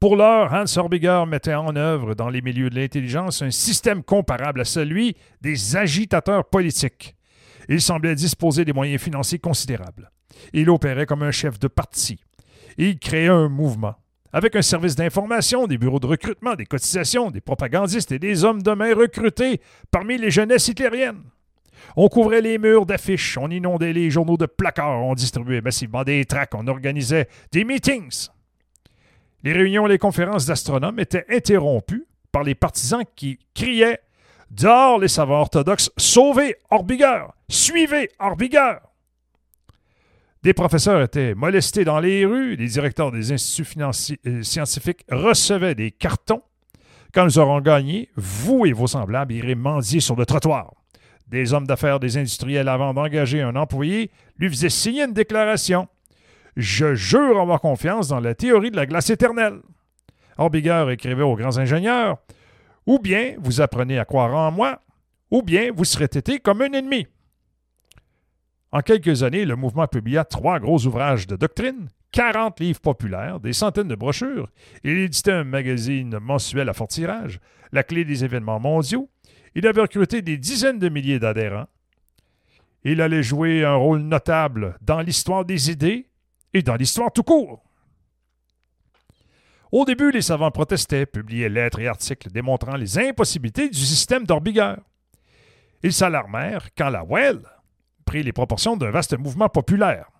Pour 0.00 0.16
l'heure, 0.16 0.50
Hans 0.54 0.78
Orbiger 0.78 1.24
mettait 1.28 1.52
en 1.52 1.76
œuvre 1.76 2.14
dans 2.14 2.30
les 2.30 2.40
milieux 2.40 2.70
de 2.70 2.74
l'intelligence 2.74 3.42
un 3.42 3.50
système 3.50 4.02
comparable 4.02 4.62
à 4.62 4.64
celui 4.64 5.14
des 5.42 5.76
agitateurs 5.76 6.46
politiques. 6.46 7.14
Il 7.68 7.82
semblait 7.82 8.14
disposer 8.14 8.64
des 8.64 8.72
moyens 8.72 9.02
financiers 9.02 9.38
considérables. 9.38 10.10
Il 10.54 10.70
opérait 10.70 11.04
comme 11.04 11.22
un 11.22 11.30
chef 11.30 11.58
de 11.58 11.68
parti. 11.68 12.18
Il 12.78 12.98
créait 12.98 13.28
un 13.28 13.50
mouvement. 13.50 13.94
Avec 14.32 14.56
un 14.56 14.62
service 14.62 14.96
d'information, 14.96 15.66
des 15.66 15.76
bureaux 15.76 16.00
de 16.00 16.06
recrutement, 16.06 16.54
des 16.54 16.64
cotisations, 16.64 17.30
des 17.30 17.42
propagandistes 17.42 18.10
et 18.10 18.18
des 18.18 18.42
hommes 18.42 18.62
de 18.62 18.72
main 18.72 18.94
recrutés 18.94 19.60
parmi 19.90 20.16
les 20.16 20.30
jeunesses 20.30 20.68
hitlériennes. 20.68 21.24
On 21.94 22.08
couvrait 22.08 22.40
les 22.40 22.56
murs 22.56 22.86
d'affiches, 22.86 23.36
on 23.36 23.50
inondait 23.50 23.92
les 23.92 24.08
journaux 24.08 24.38
de 24.38 24.46
placards, 24.46 25.04
on 25.04 25.14
distribuait 25.14 25.60
massivement 25.60 26.04
des 26.04 26.24
tracts, 26.24 26.54
on 26.54 26.68
organisait 26.68 27.28
des 27.52 27.64
meetings. 27.64 28.30
Les 29.42 29.52
réunions 29.52 29.86
et 29.86 29.90
les 29.90 29.98
conférences 29.98 30.46
d'astronomes 30.46 30.98
étaient 30.98 31.26
interrompues 31.28 32.06
par 32.30 32.42
les 32.42 32.54
partisans 32.54 33.04
qui 33.16 33.38
criaient 33.54 34.00
Dehors 34.50 34.98
les 34.98 35.08
savants 35.08 35.42
orthodoxes, 35.42 35.92
sauvez 35.96 36.56
Orbiger, 36.70 37.22
suivez 37.48 38.10
Orbiger. 38.18 38.78
Des 40.42 40.54
professeurs 40.54 41.02
étaient 41.02 41.34
molestés 41.34 41.84
dans 41.84 42.00
les 42.00 42.24
rues, 42.26 42.56
les 42.56 42.66
directeurs 42.66 43.12
des 43.12 43.30
instituts 43.30 43.80
euh, 43.80 44.42
scientifiques 44.42 45.04
recevaient 45.08 45.76
des 45.76 45.92
cartons. 45.92 46.42
Quand 47.14 47.24
nous 47.24 47.38
aurons 47.38 47.60
gagné, 47.60 48.08
vous 48.16 48.66
et 48.66 48.72
vos 48.72 48.88
semblables 48.88 49.34
irez 49.34 49.54
mendier 49.54 50.00
sur 50.00 50.16
le 50.16 50.26
trottoir. 50.26 50.72
Des 51.28 51.52
hommes 51.52 51.66
d'affaires, 51.66 52.00
des 52.00 52.16
industriels, 52.16 52.68
avant 52.68 52.92
d'engager 52.92 53.42
un 53.42 53.54
employé, 53.54 54.10
lui 54.36 54.48
faisaient 54.48 54.68
signer 54.68 55.04
une 55.04 55.12
déclaration. 55.12 55.86
Je 56.60 56.94
jure 56.94 57.40
avoir 57.40 57.58
confiance 57.62 58.08
dans 58.08 58.20
la 58.20 58.34
théorie 58.34 58.70
de 58.70 58.76
la 58.76 58.84
glace 58.84 59.08
éternelle. 59.08 59.60
Orbiger 60.36 60.86
écrivait 60.90 61.22
aux 61.22 61.34
grands 61.34 61.56
ingénieurs 61.56 62.18
Ou 62.86 62.98
bien 62.98 63.34
vous 63.38 63.62
apprenez 63.62 63.98
à 63.98 64.04
croire 64.04 64.34
en 64.34 64.50
moi, 64.50 64.78
ou 65.30 65.40
bien 65.40 65.70
vous 65.74 65.86
serez 65.86 66.04
été 66.04 66.38
comme 66.38 66.60
un 66.60 66.72
ennemi. 66.72 67.06
En 68.72 68.80
quelques 68.82 69.22
années, 69.22 69.46
le 69.46 69.56
mouvement 69.56 69.86
publia 69.86 70.26
trois 70.26 70.60
gros 70.60 70.84
ouvrages 70.84 71.26
de 71.26 71.34
doctrine, 71.34 71.88
40 72.12 72.60
livres 72.60 72.80
populaires, 72.80 73.40
des 73.40 73.54
centaines 73.54 73.88
de 73.88 73.94
brochures. 73.94 74.50
Il 74.84 74.98
éditait 74.98 75.32
un 75.32 75.44
magazine 75.44 76.18
mensuel 76.18 76.68
à 76.68 76.74
fort 76.74 76.88
tirage, 76.88 77.40
La 77.72 77.84
clé 77.84 78.04
des 78.04 78.22
événements 78.22 78.60
mondiaux. 78.60 79.08
Il 79.54 79.66
avait 79.66 79.80
recruté 79.80 80.20
des 80.20 80.36
dizaines 80.36 80.78
de 80.78 80.90
milliers 80.90 81.18
d'adhérents. 81.18 81.68
Il 82.84 83.00
allait 83.00 83.22
jouer 83.22 83.64
un 83.64 83.76
rôle 83.76 84.00
notable 84.00 84.76
dans 84.82 85.00
l'histoire 85.00 85.46
des 85.46 85.70
idées 85.70 86.09
et 86.52 86.62
dans 86.62 86.76
l'histoire 86.76 87.12
tout 87.12 87.22
court. 87.22 87.62
Au 89.72 89.84
début, 89.84 90.10
les 90.10 90.22
savants 90.22 90.50
protestaient, 90.50 91.06
publiaient 91.06 91.48
lettres 91.48 91.78
et 91.78 91.86
articles 91.86 92.30
démontrant 92.30 92.76
les 92.76 92.98
impossibilités 92.98 93.68
du 93.68 93.78
système 93.78 94.26
d'Orbiger. 94.26 94.74
Ils 95.82 95.92
s'alarmèrent 95.92 96.74
quand 96.76 96.90
la 96.90 97.04
Well 97.04 97.40
prit 98.04 98.22
les 98.24 98.32
proportions 98.32 98.76
d'un 98.76 98.90
vaste 98.90 99.16
mouvement 99.16 99.48
populaire. 99.48 100.10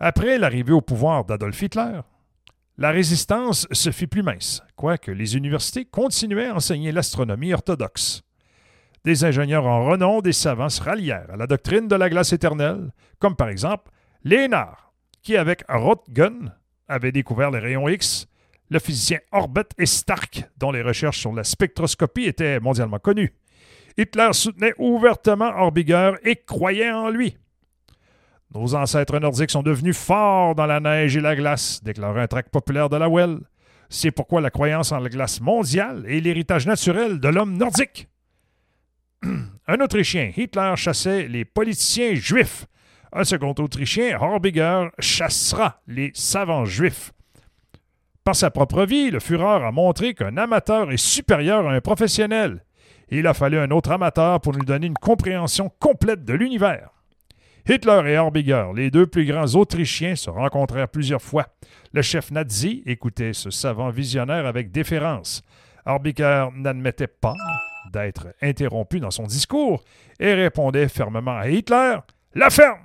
Après 0.00 0.38
l'arrivée 0.38 0.72
au 0.72 0.80
pouvoir 0.80 1.24
d'Adolf 1.24 1.60
Hitler, 1.60 2.00
la 2.78 2.90
résistance 2.90 3.68
se 3.70 3.90
fit 3.90 4.06
plus 4.06 4.22
mince, 4.22 4.62
quoique 4.74 5.10
les 5.10 5.36
universités 5.36 5.84
continuaient 5.84 6.48
à 6.48 6.56
enseigner 6.56 6.90
l'astronomie 6.90 7.52
orthodoxe. 7.52 8.22
Des 9.04 9.24
ingénieurs 9.24 9.66
en 9.66 9.84
renom, 9.84 10.22
des 10.22 10.32
savants 10.32 10.70
se 10.70 10.82
rallièrent 10.82 11.30
à 11.30 11.36
la 11.36 11.46
doctrine 11.46 11.86
de 11.86 11.94
la 11.94 12.08
glace 12.08 12.32
éternelle, 12.32 12.90
comme 13.18 13.36
par 13.36 13.50
exemple 13.50 13.92
Léonard, 14.24 14.83
qui, 15.24 15.36
avec 15.36 15.64
Roentgen, 15.68 16.52
avait 16.86 17.10
découvert 17.10 17.50
les 17.50 17.58
rayons 17.58 17.88
X, 17.88 18.28
le 18.70 18.78
physicien 18.78 19.18
Orbit 19.32 19.62
et 19.78 19.86
Stark, 19.86 20.44
dont 20.58 20.70
les 20.70 20.82
recherches 20.82 21.18
sur 21.18 21.32
la 21.32 21.42
spectroscopie 21.42 22.26
étaient 22.26 22.60
mondialement 22.60 22.98
connues. 22.98 23.34
Hitler 23.96 24.28
soutenait 24.32 24.74
ouvertement 24.78 25.50
Orbiger 25.56 26.12
et 26.24 26.36
croyait 26.36 26.90
en 26.90 27.08
lui. 27.08 27.36
Nos 28.54 28.74
ancêtres 28.74 29.18
nordiques 29.18 29.50
sont 29.50 29.62
devenus 29.62 29.96
forts 29.96 30.54
dans 30.54 30.66
la 30.66 30.78
neige 30.78 31.16
et 31.16 31.20
la 31.20 31.34
glace, 31.34 31.82
déclarait 31.82 32.22
un 32.22 32.28
tract 32.28 32.50
populaire 32.50 32.88
de 32.88 32.96
la 32.96 33.08
Well. 33.08 33.38
C'est 33.88 34.10
pourquoi 34.10 34.40
la 34.40 34.50
croyance 34.50 34.92
en 34.92 34.98
la 34.98 35.08
glace 35.08 35.40
mondiale 35.40 36.04
est 36.08 36.20
l'héritage 36.20 36.66
naturel 36.66 37.18
de 37.18 37.28
l'homme 37.28 37.56
nordique. 37.56 38.08
un 39.22 39.80
Autrichien, 39.80 40.32
Hitler 40.36 40.74
chassait 40.76 41.28
les 41.28 41.44
politiciens 41.44 42.14
juifs 42.14 42.66
un 43.14 43.24
second 43.24 43.54
Autrichien, 43.58 44.18
Horbiger, 44.20 44.88
chassera 44.98 45.80
les 45.86 46.10
savants 46.14 46.64
juifs. 46.64 47.12
Par 48.24 48.34
sa 48.34 48.50
propre 48.50 48.84
vie, 48.84 49.10
le 49.10 49.20
Führer 49.20 49.64
a 49.64 49.70
montré 49.70 50.14
qu'un 50.14 50.36
amateur 50.36 50.90
est 50.90 50.96
supérieur 50.96 51.68
à 51.68 51.74
un 51.74 51.80
professionnel. 51.80 52.64
Il 53.10 53.26
a 53.26 53.34
fallu 53.34 53.58
un 53.58 53.70
autre 53.70 53.92
amateur 53.92 54.40
pour 54.40 54.54
nous 54.54 54.64
donner 54.64 54.88
une 54.88 54.94
compréhension 54.94 55.70
complète 55.78 56.24
de 56.24 56.34
l'univers. 56.34 56.90
Hitler 57.68 58.02
et 58.12 58.18
Horbiger, 58.18 58.66
les 58.74 58.90
deux 58.90 59.06
plus 59.06 59.24
grands 59.24 59.54
Autrichiens, 59.54 60.16
se 60.16 60.28
rencontrèrent 60.28 60.88
plusieurs 60.88 61.22
fois. 61.22 61.46
Le 61.92 62.02
chef 62.02 62.30
nazi 62.30 62.82
écoutait 62.84 63.32
ce 63.32 63.50
savant 63.50 63.90
visionnaire 63.90 64.46
avec 64.46 64.72
déférence. 64.72 65.42
Horbiger 65.86 66.48
n'admettait 66.56 67.06
pas 67.06 67.34
d'être 67.92 68.28
interrompu 68.42 69.00
dans 69.00 69.10
son 69.10 69.24
discours 69.24 69.84
et 70.18 70.34
répondait 70.34 70.88
fermement 70.88 71.36
à 71.36 71.48
Hitler 71.48 71.98
La 72.34 72.50
ferme 72.50 72.84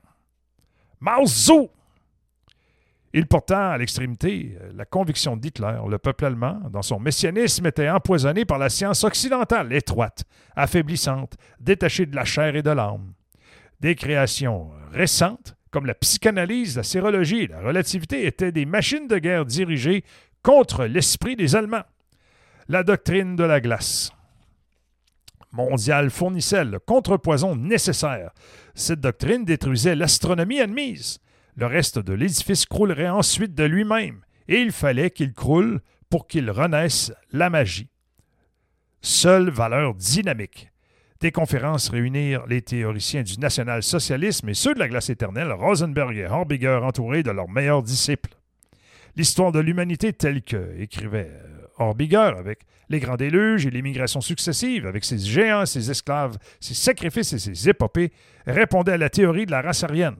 Il 3.13 3.25
porta 3.25 3.71
à 3.71 3.77
l'extrémité 3.77 4.57
euh, 4.61 4.71
la 4.75 4.85
conviction 4.85 5.35
d'Hitler. 5.35 5.79
Le 5.87 5.97
peuple 5.97 6.25
allemand, 6.25 6.61
dans 6.69 6.83
son 6.83 6.99
messianisme, 6.99 7.65
était 7.65 7.89
empoisonné 7.89 8.45
par 8.45 8.59
la 8.59 8.69
science 8.69 9.03
occidentale, 9.03 9.73
étroite, 9.73 10.25
affaiblissante, 10.55 11.35
détachée 11.59 12.05
de 12.05 12.15
la 12.15 12.25
chair 12.25 12.55
et 12.55 12.61
de 12.61 12.69
l'âme. 12.69 13.13
Des 13.79 13.95
créations 13.95 14.69
récentes, 14.91 15.55
comme 15.71 15.87
la 15.87 15.95
psychanalyse, 15.95 16.77
la 16.77 16.83
sérologie 16.83 17.43
et 17.43 17.47
la 17.47 17.61
relativité, 17.61 18.27
étaient 18.27 18.51
des 18.51 18.65
machines 18.65 19.07
de 19.07 19.17
guerre 19.17 19.45
dirigées 19.45 20.03
contre 20.43 20.85
l'esprit 20.85 21.35
des 21.35 21.55
Allemands. 21.55 21.85
La 22.67 22.83
doctrine 22.83 23.35
de 23.35 23.43
la 23.43 23.59
glace 23.59 24.11
mondiale 25.51 26.09
fournissait 26.09 26.65
le 26.65 26.79
contrepoison 26.79 27.55
nécessaire. 27.55 28.31
Cette 28.75 29.01
doctrine 29.01 29.45
détruisait 29.45 29.95
l'astronomie 29.95 30.59
admise. 30.59 31.19
Le 31.55 31.65
reste 31.65 31.99
de 31.99 32.13
l'édifice 32.13 32.65
croulerait 32.65 33.09
ensuite 33.09 33.53
de 33.53 33.63
lui-même, 33.63 34.21
et 34.47 34.59
il 34.61 34.71
fallait 34.71 35.11
qu'il 35.11 35.33
croule 35.33 35.81
pour 36.09 36.27
qu'il 36.27 36.49
renaisse 36.49 37.11
la 37.31 37.49
magie. 37.49 37.89
Seule 39.01 39.49
valeur 39.49 39.95
dynamique. 39.95 40.71
Des 41.21 41.31
conférences 41.31 41.89
réunirent 41.89 42.45
les 42.47 42.61
théoriciens 42.61 43.23
du 43.23 43.39
national-socialisme 43.39 44.47
et 44.49 44.53
ceux 44.53 44.73
de 44.73 44.79
la 44.79 44.87
glace 44.87 45.09
éternelle, 45.09 45.51
Rosenberg 45.51 46.15
et 46.15 46.25
Horbiger, 46.25 46.79
entourés 46.81 47.23
de 47.23 47.31
leurs 47.31 47.49
meilleurs 47.49 47.83
disciples. 47.83 48.35
L'histoire 49.17 49.51
de 49.51 49.59
l'humanité 49.59 50.13
telle 50.13 50.41
que, 50.41 50.79
écrivait 50.79 51.31
Horbiger, 51.79 52.33
avec 52.37 52.59
les 52.89 52.99
grands 52.99 53.15
déluges 53.15 53.65
et 53.65 53.71
les 53.71 53.81
migrations 53.81 54.21
successives, 54.21 54.85
avec 54.85 55.05
ses 55.05 55.17
géants, 55.17 55.65
ses 55.65 55.89
esclaves, 55.89 56.37
ses 56.59 56.73
sacrifices 56.73 57.33
et 57.33 57.39
ses 57.39 57.69
épopées, 57.69 58.11
répondait 58.45 58.93
à 58.93 58.97
la 58.97 59.09
théorie 59.09 59.45
de 59.45 59.51
la 59.51 59.61
race 59.61 59.83
aryenne. 59.83 60.17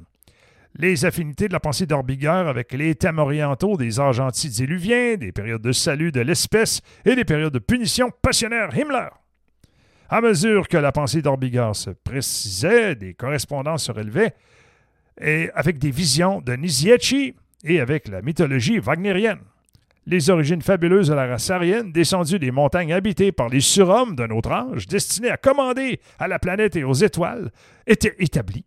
Les 0.76 1.04
affinités 1.06 1.48
de 1.48 1.54
la 1.54 1.60
pensée 1.60 1.86
d'Orbiger 1.88 2.30
avec 2.30 2.74
les 2.74 2.96
thèmes 2.96 3.18
orientaux 3.18 3.76
des 3.76 4.00
âges 4.00 4.20
antidiluviens, 4.20 5.18
des 5.18 5.32
périodes 5.32 5.62
de 5.62 5.72
salut 5.72 6.12
de 6.12 6.22
l'espèce 6.22 6.82
et 7.06 7.16
des 7.16 7.26
périodes 7.26 7.54
de 7.54 7.60
punition 7.60 8.12
passionnaire 8.22 8.70
Himmler. 8.78 9.10
À 10.10 10.22
mesure 10.22 10.68
que 10.68 10.78
la 10.78 10.92
pensée 10.92 11.22
d'Orbiger 11.22 11.72
se 11.74 11.90
précisait, 11.90 12.96
des 12.96 13.14
correspondances 13.14 13.86
se 13.86 13.92
relevaient, 13.92 14.34
et 15.20 15.50
avec 15.54 15.80
des 15.80 15.92
visions 15.92 16.40
de 16.42 16.54
Nizietchi 16.54 17.36
et 17.64 17.80
avec 17.80 18.08
la 18.08 18.22
mythologie 18.22 18.80
wagnérienne. 18.80 19.42
Les 20.10 20.32
origines 20.32 20.64
fabuleuses 20.64 21.10
de 21.10 21.14
la 21.14 21.28
race 21.28 21.52
aryenne, 21.52 21.92
descendue 21.92 22.40
des 22.40 22.50
montagnes 22.50 22.94
habitées 22.94 23.32
par 23.32 23.48
les 23.48 23.60
surhommes 23.60 24.16
d'un 24.16 24.32
autre 24.32 24.52
âge, 24.52 24.88
destinés 24.88 25.30
à 25.30 25.38
commander 25.38 26.00
à 26.18 26.28
la 26.28 26.40
planète 26.40 26.76
et 26.76 26.84
aux 26.84 26.94
étoiles, 26.94 27.52
étaient 27.86 28.16
établies. 28.18 28.66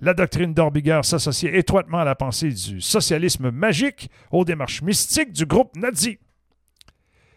La 0.00 0.12
doctrine 0.12 0.52
d'Orbiger 0.52 1.00
s'associait 1.04 1.56
étroitement 1.56 2.00
à 2.00 2.04
la 2.04 2.16
pensée 2.16 2.48
du 2.48 2.80
socialisme 2.80 3.52
magique, 3.52 4.10
aux 4.32 4.44
démarches 4.44 4.82
mystiques 4.82 5.30
du 5.30 5.46
groupe 5.46 5.76
nazi. 5.76 6.18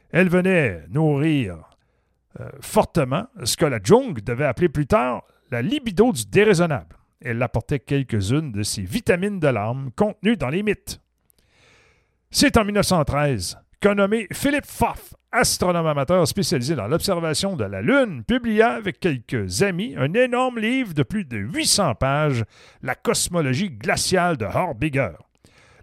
Elle 0.10 0.30
venait 0.30 0.82
nourrir 0.90 1.58
euh, 2.40 2.50
fortement 2.62 3.28
ce 3.44 3.58
que 3.58 3.66
la 3.66 3.80
Jung 3.84 4.20
devait 4.22 4.46
appeler 4.46 4.70
plus 4.70 4.88
tard 4.88 5.24
la 5.52 5.62
libido 5.62 6.12
du 6.12 6.26
déraisonnable. 6.26 6.98
Elle 7.22 7.44
apportait 7.44 7.80
quelques-unes 7.80 8.52
de 8.52 8.64
ces 8.64 8.82
vitamines 8.82 9.40
de 9.40 9.48
l'âme 9.48 9.92
contenues 9.96 10.36
dans 10.36 10.50
les 10.50 10.64
mythes. 10.64 11.00
C'est 12.38 12.58
en 12.58 12.66
1913 12.66 13.58
qu'un 13.80 13.96
nommé 13.96 14.28
Philippe 14.34 14.66
Pfaff, 14.66 15.14
astronome 15.32 15.88
amateur 15.88 16.28
spécialisé 16.28 16.76
dans 16.76 16.90
l'observation 16.90 17.56
de 17.56 17.64
la 17.64 17.82
Lune, 17.82 18.26
publia 18.26 18.72
avec 18.72 19.00
quelques 19.00 19.64
amis 19.64 19.96
un 19.98 20.14
énorme 20.14 20.60
livre 20.60 20.94
de 20.94 21.04
plus 21.04 21.24
de 21.24 21.38
800 21.38 21.96
pages, 21.96 22.44
La 22.84 22.94
cosmologie 22.94 23.70
glaciale 23.70 24.36
de 24.36 24.44
Horbiger. 24.44 25.14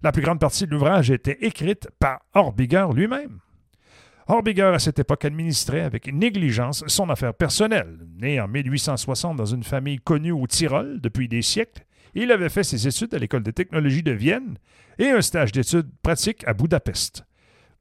La 0.03 0.13
plus 0.13 0.21
grande 0.21 0.41
partie 0.41 0.67
de 0.67 0.73
l'ouvrage 0.73 1.11
était 1.11 1.39
écrite 1.41 1.89
par 1.99 2.21
Horbiger 2.35 2.87
lui-même. 2.95 3.39
Horbiger, 4.29 4.73
à 4.75 4.79
cette 4.79 4.99
époque, 4.99 5.25
administrait 5.25 5.81
avec 5.81 6.13
négligence 6.13 6.85
son 6.87 7.09
affaire 7.09 7.33
personnelle. 7.33 7.97
Né 8.21 8.39
en 8.43 8.49
1860 8.49 9.39
dans 9.39 9.47
une 9.47 9.65
famille 9.65 10.01
connue 10.01 10.33
au 10.33 10.47
Tyrol 10.47 11.01
depuis 11.01 11.29
des 11.29 11.41
siècles, 11.41 11.87
il 12.15 12.33
avait 12.33 12.49
fait 12.49 12.65
ses 12.65 12.87
études 12.87 13.15
à 13.15 13.19
l'École 13.19 13.43
de 13.43 13.51
technologie 13.51 14.03
de 14.03 14.13
Vienne 14.13 14.59
et 14.99 15.11
un 15.11 15.23
stage 15.23 15.53
d'études 15.53 15.91
pratiques 16.03 16.47
à 16.47 16.55
Budapest. 16.55 17.25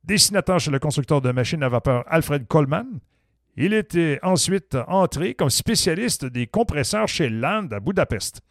Dessinateur 0.04 0.60
chez 0.60 0.72
le 0.72 0.80
constructeur 0.80 1.22
de 1.22 1.32
machines 1.32 1.64
à 1.64 1.70
vapeur 1.70 2.04
Alfred 2.08 2.48
Coleman, 2.48 3.00
il 3.58 3.74
était 3.74 4.20
ensuite 4.24 4.78
entré 4.88 5.34
comme 5.34 5.50
spécialiste 5.50 6.26
des 6.26 6.48
compresseurs 6.48 7.08
chez 7.08 7.30
Land 7.30 7.68
à 7.72 7.80
Budapest. 7.80 8.42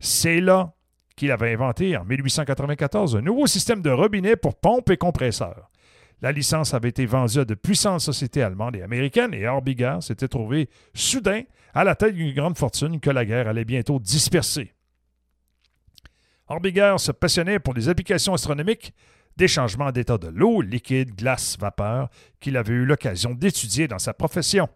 C'est 0.00 0.40
là 0.40 0.72
qu'il 1.16 1.30
avait 1.30 1.52
inventé 1.52 1.96
en 1.96 2.04
1894 2.04 3.16
un 3.16 3.20
nouveau 3.20 3.46
système 3.46 3.82
de 3.82 3.90
robinet 3.90 4.36
pour 4.36 4.54
pompes 4.54 4.90
et 4.90 4.96
compresseurs. 4.96 5.70
La 6.22 6.32
licence 6.32 6.72
avait 6.72 6.88
été 6.88 7.04
vendue 7.04 7.40
à 7.40 7.44
de 7.44 7.54
puissantes 7.54 8.00
sociétés 8.00 8.42
allemandes 8.42 8.76
et 8.76 8.82
américaines 8.82 9.34
et 9.34 9.46
Orbiger 9.46 9.98
s'était 10.00 10.28
trouvé 10.28 10.70
soudain 10.94 11.42
à 11.74 11.84
la 11.84 11.96
tête 11.96 12.14
d'une 12.14 12.32
grande 12.32 12.56
fortune 12.56 13.00
que 13.00 13.10
la 13.10 13.24
guerre 13.24 13.48
allait 13.48 13.64
bientôt 13.64 13.98
disperser. 13.98 14.72
Orbiger 16.48 16.96
se 16.98 17.12
passionnait 17.12 17.58
pour 17.58 17.74
les 17.74 17.88
applications 17.88 18.34
astronomiques 18.34 18.92
des 19.36 19.48
changements 19.48 19.90
d'état 19.90 20.18
de 20.18 20.28
l'eau, 20.28 20.60
liquide, 20.60 21.14
glace, 21.16 21.56
vapeur, 21.58 22.08
qu'il 22.38 22.56
avait 22.56 22.74
eu 22.74 22.84
l'occasion 22.84 23.34
d'étudier 23.34 23.88
dans 23.88 23.98
sa 23.98 24.14
profession. 24.14 24.68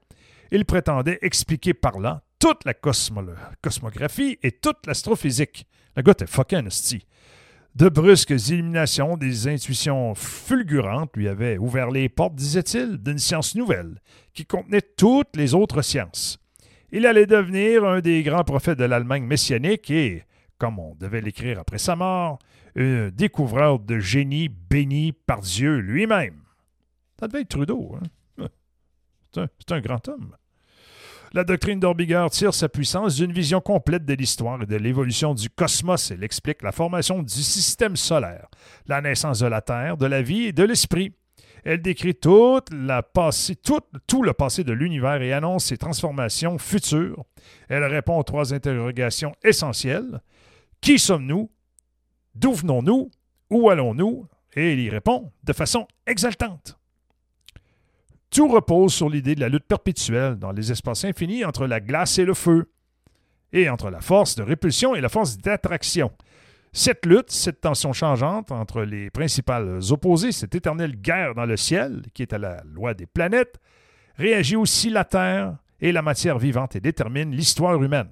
Il 0.50 0.64
prétendait 0.64 1.18
expliquer 1.22 1.74
par 1.74 2.00
là 2.00 2.22
toute 2.38 2.64
la 2.64 2.74
cosmographie 2.74 4.38
et 4.42 4.52
toute 4.52 4.86
l'astrophysique. 4.86 5.66
Le 5.96 6.02
gars 6.02 6.12
était 6.12 6.26
fucking. 6.26 6.68
De 7.74 7.88
brusques 7.88 8.48
illuminations, 8.48 9.16
des 9.16 9.46
intuitions 9.46 10.14
fulgurantes 10.14 11.14
lui 11.16 11.28
avaient 11.28 11.58
ouvert 11.58 11.90
les 11.90 12.08
portes, 12.08 12.34
disait-il, 12.34 12.96
d'une 12.98 13.18
science 13.18 13.54
nouvelle, 13.54 14.00
qui 14.32 14.46
contenait 14.46 14.82
toutes 14.96 15.36
les 15.36 15.54
autres 15.54 15.82
sciences. 15.82 16.38
Il 16.90 17.06
allait 17.06 17.26
devenir 17.26 17.84
un 17.84 18.00
des 18.00 18.22
grands 18.22 18.44
prophètes 18.44 18.78
de 18.78 18.84
l'Allemagne 18.84 19.24
messianique 19.24 19.90
et, 19.90 20.24
comme 20.58 20.78
on 20.78 20.94
devait 20.96 21.20
l'écrire 21.20 21.58
après 21.60 21.78
sa 21.78 21.96
mort, 21.96 22.38
un 22.76 23.08
découvreur 23.08 23.78
de 23.78 23.98
génie 23.98 24.48
béni 24.48 25.12
par 25.12 25.40
Dieu 25.40 25.78
lui-même. 25.78 26.40
Ça 27.18 27.28
devait 27.28 27.42
être 27.42 27.48
Trudeau. 27.48 27.96
Hein? 28.38 28.46
C'est 29.58 29.72
un, 29.72 29.80
grand 29.80 30.06
homme. 30.08 30.34
La 31.32 31.44
doctrine 31.44 31.78
d'Orbiger 31.78 32.26
tire 32.30 32.54
sa 32.54 32.68
puissance 32.68 33.16
d'une 33.16 33.32
vision 33.32 33.60
complète 33.60 34.04
de 34.04 34.14
l'histoire 34.14 34.62
et 34.62 34.66
de 34.66 34.76
l'évolution 34.76 35.34
du 35.34 35.50
cosmos. 35.50 36.10
Elle 36.10 36.24
explique 36.24 36.62
la 36.62 36.72
formation 36.72 37.22
du 37.22 37.42
système 37.42 37.96
solaire, 37.96 38.48
la 38.86 39.00
naissance 39.00 39.40
de 39.40 39.46
la 39.46 39.60
Terre, 39.60 39.96
de 39.96 40.06
la 40.06 40.22
vie 40.22 40.46
et 40.46 40.52
de 40.52 40.62
l'esprit. 40.62 41.12
Elle 41.64 41.82
décrit 41.82 42.14
tout 42.14 42.62
le 42.70 44.32
passé 44.32 44.64
de 44.64 44.72
l'univers 44.72 45.20
et 45.20 45.32
annonce 45.32 45.66
ses 45.66 45.76
transformations 45.76 46.56
futures. 46.56 47.24
Elle 47.68 47.84
répond 47.84 48.18
aux 48.18 48.22
trois 48.22 48.54
interrogations 48.54 49.34
essentielles. 49.44 50.22
Qui 50.80 50.98
sommes-nous? 50.98 51.50
D'où 52.34 52.52
venons-nous? 52.52 53.10
Où 53.50 53.70
allons-nous? 53.70 54.26
Et 54.54 54.72
il 54.72 54.80
y 54.80 54.90
répond 54.90 55.32
de 55.44 55.52
façon 55.52 55.86
exaltante. 56.06 56.78
Tout 58.30 58.48
repose 58.48 58.92
sur 58.92 59.08
l'idée 59.08 59.34
de 59.34 59.40
la 59.40 59.48
lutte 59.48 59.66
perpétuelle 59.66 60.36
dans 60.36 60.52
les 60.52 60.70
espaces 60.70 61.04
infinis 61.04 61.44
entre 61.44 61.66
la 61.66 61.80
glace 61.80 62.18
et 62.18 62.24
le 62.24 62.34
feu, 62.34 62.70
et 63.52 63.68
entre 63.70 63.90
la 63.90 64.00
force 64.00 64.34
de 64.34 64.42
répulsion 64.42 64.94
et 64.94 65.00
la 65.00 65.08
force 65.08 65.38
d'attraction. 65.38 66.12
Cette 66.72 67.06
lutte, 67.06 67.30
cette 67.30 67.62
tension 67.62 67.94
changeante 67.94 68.52
entre 68.52 68.82
les 68.82 69.10
principales 69.10 69.80
opposés, 69.90 70.32
cette 70.32 70.54
éternelle 70.54 70.96
guerre 71.00 71.34
dans 71.34 71.46
le 71.46 71.56
ciel, 71.56 72.02
qui 72.12 72.22
est 72.22 72.34
à 72.34 72.38
la 72.38 72.62
loi 72.64 72.92
des 72.92 73.06
planètes, 73.06 73.58
réagit 74.16 74.56
aussi 74.56 74.90
la 74.90 75.04
Terre 75.04 75.56
et 75.80 75.92
la 75.92 76.02
matière 76.02 76.38
vivante 76.38 76.76
et 76.76 76.80
détermine 76.80 77.34
l'histoire 77.34 77.82
humaine. 77.82 78.10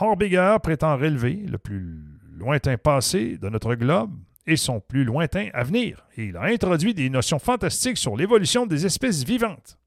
Horbiger 0.00 0.56
prétend 0.62 0.96
relever 0.96 1.44
le 1.46 1.58
plus 1.58 1.98
lointain 2.38 2.78
passé 2.78 3.36
de 3.36 3.48
notre 3.48 3.74
globe 3.74 4.12
et 4.46 4.56
son 4.56 4.80
plus 4.80 5.04
lointain 5.04 5.48
avenir, 5.52 6.06
et 6.16 6.26
il 6.26 6.36
a 6.36 6.44
introduit 6.44 6.94
des 6.94 7.10
notions 7.10 7.38
fantastiques 7.38 7.98
sur 7.98 8.16
l'évolution 8.16 8.66
des 8.66 8.86
espèces 8.86 9.22
vivantes. 9.24 9.78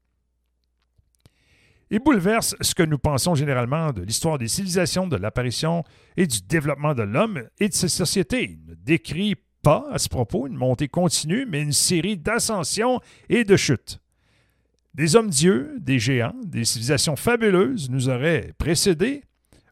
Il 1.90 1.98
bouleverse 1.98 2.56
ce 2.60 2.74
que 2.74 2.82
nous 2.82 2.98
pensons 2.98 3.34
généralement 3.34 3.92
de 3.92 4.02
l'histoire 4.02 4.38
des 4.38 4.48
civilisations, 4.48 5.06
de 5.06 5.16
l'apparition 5.16 5.84
et 6.16 6.26
du 6.26 6.40
développement 6.42 6.94
de 6.94 7.02
l'homme 7.02 7.42
et 7.58 7.68
de 7.68 7.74
ses 7.74 7.88
sociétés. 7.88 8.58
Il 8.58 8.70
ne 8.70 8.74
décrit 8.74 9.34
pas 9.62 9.86
à 9.90 9.98
ce 9.98 10.08
propos 10.08 10.46
une 10.46 10.56
montée 10.56 10.88
continue, 10.88 11.46
mais 11.46 11.60
une 11.60 11.72
série 11.72 12.16
d'ascensions 12.16 13.00
et 13.28 13.44
de 13.44 13.56
chutes. 13.56 14.00
Des 14.94 15.16
hommes-dieux, 15.16 15.76
des 15.80 15.98
géants, 15.98 16.34
des 16.44 16.64
civilisations 16.64 17.16
fabuleuses 17.16 17.90
nous 17.90 18.08
auraient 18.08 18.52
précédés, 18.58 19.24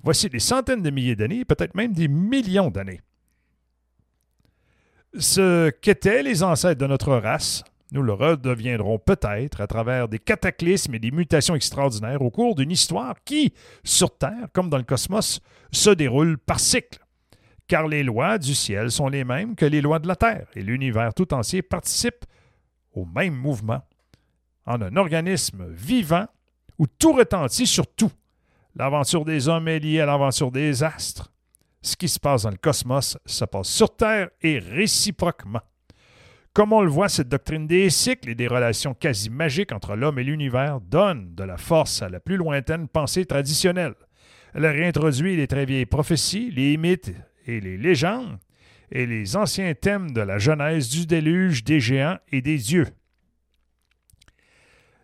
voici 0.03 0.29
des 0.29 0.39
centaines 0.39 0.83
de 0.83 0.91
milliers 0.91 1.17
d'années, 1.17 1.45
peut-être 1.45 1.75
même 1.75 1.93
des 1.93 2.09
millions 2.09 2.71
d'années. 2.71 3.01
Ce 5.19 5.71
qu'étaient 5.71 6.23
les 6.23 6.43
ancêtres 6.43 6.81
de 6.81 6.87
notre 6.87 7.15
race, 7.15 7.65
nous 7.93 8.03
le 8.03 8.15
redeviendrons 8.15 8.99
peut-être 8.99 9.61
à 9.61 9.67
travers 9.67 10.09
des 10.09 10.19
cataclysmes 10.19 10.95
et 10.95 10.99
des 10.99 11.11
mutations 11.11 11.55
extraordinaires 11.55 12.23
au 12.23 12.31
cours 12.31 12.55
d'une 12.55 12.71
histoire 12.71 13.17
qui, 13.25 13.53
sur 13.85 14.17
Terre 14.17 14.49
comme 14.55 14.71
dans 14.71 14.79
le 14.79 14.83
cosmos, 14.83 15.41
se 15.71 15.91
déroule 15.91 16.39
par 16.39 16.59
cycle. 16.59 16.99
Car 17.69 17.87
les 17.87 18.03
lois 18.03 18.39
du 18.39 18.55
ciel 18.55 18.91
sont 18.91 19.09
les 19.09 19.25
mêmes 19.25 19.55
que 19.55 19.67
les 19.67 19.83
lois 19.83 19.99
de 19.99 20.09
la 20.09 20.17
Terre, 20.17 20.47
et 20.55 20.63
l'univers 20.63 21.13
tout 21.13 21.35
entier 21.35 21.61
participe 21.61 22.25
au 22.93 23.05
même 23.05 23.35
mouvement, 23.35 23.83
en 24.65 24.81
un 24.81 24.97
organisme 24.97 25.67
vivant 25.69 26.27
où 26.79 26.87
tout 26.87 27.13
retentit 27.13 27.67
sur 27.67 27.87
tout. 27.87 28.13
L'aventure 28.75 29.25
des 29.25 29.49
hommes 29.49 29.69
est 29.69 29.81
liée 29.81 30.01
à 30.01 30.07
l'aventure 30.07 30.51
des 30.51 30.83
astres. 30.83 31.31
Ce 31.83 31.97
qui 31.97 32.09
se 32.09 32.19
passe 32.19 32.45
dans 32.45 32.51
le 32.51 32.57
cosmos 32.57 33.19
se 33.27 33.45
passe 33.45 33.69
sur 33.69 33.95
Terre 33.95 34.31
et 34.41 34.59
réciproquement. 34.59 35.61
Comme 36.55 36.73
on 36.73 36.83
le 36.83 36.91
voit, 36.91 37.09
cette 37.09 37.29
doctrine 37.29 37.67
des 37.67 37.91
cycles 37.91 38.31
et 38.31 38.35
des 38.35 38.47
relations 38.47 38.95
quasi 38.95 39.31
magiques 39.31 39.73
entre 39.73 39.97
l'homme 39.97 40.19
et 40.19 40.25
l'univers 40.25 40.81
donne 40.81 41.35
de 41.35 41.45
la 41.45 41.57
force 41.57 42.03
à 42.03 42.09
la 42.09 42.21
plus 42.21 42.37
lointaine 42.37 42.89
pensée 42.89 43.25
traditionnelle. 43.25 43.95
Elle 44.55 44.67
réintroduit 44.67 45.37
les 45.37 45.47
très 45.47 45.65
vieilles 45.65 45.87
prophéties, 45.87 46.51
les 46.51 46.77
mythes 46.77 47.13
et 47.47 47.61
les 47.61 47.79
légendes, 47.79 48.39
et 48.91 49.07
les 49.07 49.37
anciens 49.37 49.73
thèmes 49.75 50.13
de 50.13 50.21
la 50.21 50.39
genèse 50.39 50.91
du 50.91 51.07
déluge, 51.07 51.65
des 51.65 51.81
géants 51.81 52.19
et 52.31 52.43
des 52.43 52.59
dieux. 52.59 52.89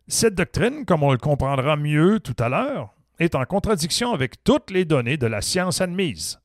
Cette 0.07 0.35
doctrine, 0.35 0.85
comme 0.85 1.03
on 1.03 1.13
le 1.13 1.19
comprendra 1.19 1.77
mieux 1.77 2.21
tout 2.21 2.37
à 2.39 2.51
l'heure, 2.51 2.95
est 3.19 3.35
en 3.35 3.45
contradiction 3.45 4.13
avec 4.13 4.43
toutes 4.45 4.71
les 4.71 4.85
données 4.85 5.17
de 5.17 5.27
la 5.27 5.41
science 5.43 5.81
admise. 5.81 6.41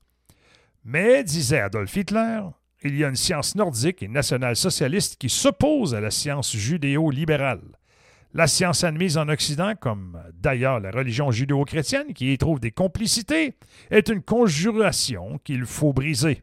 Mais, 0.84 1.24
disait 1.24 1.60
Adolf 1.60 1.96
Hitler, 1.96 2.40
il 2.82 2.96
y 2.96 3.04
a 3.04 3.08
une 3.08 3.16
science 3.16 3.54
nordique 3.54 4.02
et 4.02 4.08
nationale-socialiste 4.08 5.16
qui 5.16 5.30
s'oppose 5.30 5.94
à 5.94 6.00
la 6.00 6.10
science 6.10 6.54
judéo-libérale. 6.54 7.62
La 8.34 8.46
science 8.46 8.82
admise 8.84 9.16
en 9.16 9.28
Occident, 9.28 9.74
comme 9.80 10.20
d'ailleurs 10.34 10.80
la 10.80 10.90
religion 10.90 11.30
judéo-chrétienne 11.30 12.12
qui 12.12 12.32
y 12.32 12.38
trouve 12.38 12.60
des 12.60 12.72
complicités, 12.72 13.54
est 13.90 14.08
une 14.08 14.22
conjuration 14.22 15.38
qu'il 15.44 15.64
faut 15.64 15.92
briser. 15.92 16.42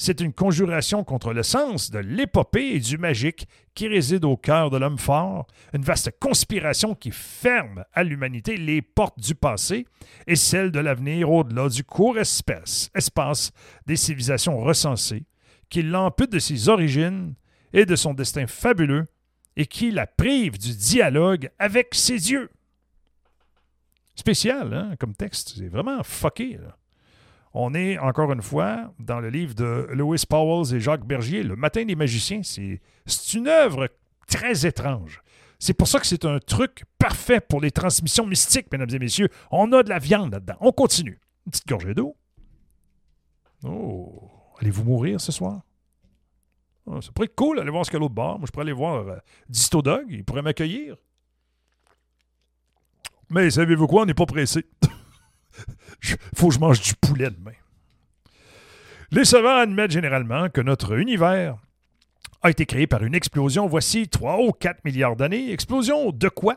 C'est 0.00 0.20
une 0.20 0.32
conjuration 0.32 1.02
contre 1.02 1.32
le 1.32 1.42
sens 1.42 1.90
de 1.90 1.98
l'épopée 1.98 2.68
et 2.68 2.78
du 2.78 2.98
magique 2.98 3.48
qui 3.74 3.88
réside 3.88 4.24
au 4.24 4.36
cœur 4.36 4.70
de 4.70 4.76
l'homme 4.76 4.96
fort, 4.96 5.48
une 5.74 5.82
vaste 5.82 6.12
conspiration 6.20 6.94
qui 6.94 7.10
ferme 7.10 7.84
à 7.92 8.04
l'humanité 8.04 8.56
les 8.56 8.80
portes 8.80 9.18
du 9.18 9.34
passé 9.34 9.86
et 10.28 10.36
celles 10.36 10.70
de 10.70 10.78
l'avenir 10.78 11.30
au-delà 11.32 11.68
du 11.68 11.82
court 11.82 12.16
espace 12.16 13.50
des 13.86 13.96
civilisations 13.96 14.60
recensées, 14.60 15.24
qui 15.68 15.82
l'ampute 15.82 16.30
de 16.30 16.38
ses 16.38 16.68
origines 16.68 17.34
et 17.72 17.84
de 17.84 17.96
son 17.96 18.14
destin 18.14 18.46
fabuleux 18.46 19.06
et 19.56 19.66
qui 19.66 19.90
la 19.90 20.06
prive 20.06 20.58
du 20.58 20.76
dialogue 20.76 21.50
avec 21.58 21.88
ses 21.96 22.18
dieux. 22.18 22.50
Spécial, 24.14 24.72
hein, 24.72 24.94
comme 25.00 25.14
texte. 25.14 25.54
C'est 25.56 25.68
vraiment 25.68 26.04
fucké. 26.04 26.58
On 27.54 27.74
est, 27.74 27.98
encore 27.98 28.32
une 28.32 28.42
fois, 28.42 28.92
dans 28.98 29.20
le 29.20 29.30
livre 29.30 29.54
de 29.54 29.88
Lewis 29.92 30.24
Powell 30.28 30.74
et 30.74 30.80
Jacques 30.80 31.06
Bergier, 31.06 31.42
Le 31.42 31.56
Matin 31.56 31.84
des 31.84 31.96
magiciens. 31.96 32.42
C'est 32.42 32.80
une 33.34 33.48
œuvre 33.48 33.88
très 34.26 34.66
étrange. 34.66 35.22
C'est 35.58 35.74
pour 35.74 35.88
ça 35.88 35.98
que 35.98 36.06
c'est 36.06 36.24
un 36.24 36.38
truc 36.38 36.84
parfait 36.98 37.40
pour 37.40 37.60
les 37.60 37.70
transmissions 37.70 38.26
mystiques, 38.26 38.70
mesdames 38.70 38.90
et 38.92 38.98
messieurs. 38.98 39.28
On 39.50 39.72
a 39.72 39.82
de 39.82 39.88
la 39.88 39.98
viande 39.98 40.32
là-dedans. 40.32 40.56
On 40.60 40.70
continue. 40.70 41.18
Une 41.46 41.50
petite 41.50 41.66
gorgée 41.66 41.94
d'eau. 41.94 42.14
Oh, 43.64 44.30
allez-vous 44.60 44.84
mourir 44.84 45.20
ce 45.20 45.32
soir? 45.32 45.62
Ah, 46.88 47.00
ça 47.02 47.10
pourrait 47.12 47.26
être 47.26 47.34
cool 47.34 47.56
d'aller 47.56 47.70
voir 47.70 47.84
ce 47.84 47.90
qu'il 47.90 47.96
y 47.96 48.00
a 48.00 48.00
l'autre 48.00 48.14
bord. 48.14 48.38
Moi, 48.38 48.46
je 48.46 48.52
pourrais 48.52 48.64
aller 48.64 48.72
voir 48.72 49.08
euh, 49.08 49.16
Disto 49.48 49.82
Dog. 49.82 50.06
Il 50.10 50.24
pourrait 50.24 50.42
m'accueillir. 50.42 50.96
Mais 53.30 53.50
savez-vous 53.50 53.86
quoi? 53.86 54.02
On 54.02 54.06
n'est 54.06 54.14
pas 54.14 54.26
pressé. 54.26 54.64
Faut 56.34 56.48
que 56.48 56.54
je 56.54 56.60
mange 56.60 56.80
du 56.80 56.94
poulet 56.94 57.30
demain. 57.30 57.56
Les 59.10 59.24
savants 59.24 59.56
admettent 59.56 59.90
généralement 59.90 60.48
que 60.50 60.60
notre 60.60 60.98
univers 60.98 61.56
a 62.42 62.50
été 62.50 62.66
créé 62.66 62.86
par 62.86 63.02
une 63.04 63.14
explosion 63.14 63.66
voici 63.66 64.08
3 64.08 64.42
ou 64.42 64.52
4 64.52 64.84
milliards 64.84 65.16
d'années. 65.16 65.52
Explosion 65.52 66.12
de 66.12 66.28
quoi? 66.28 66.56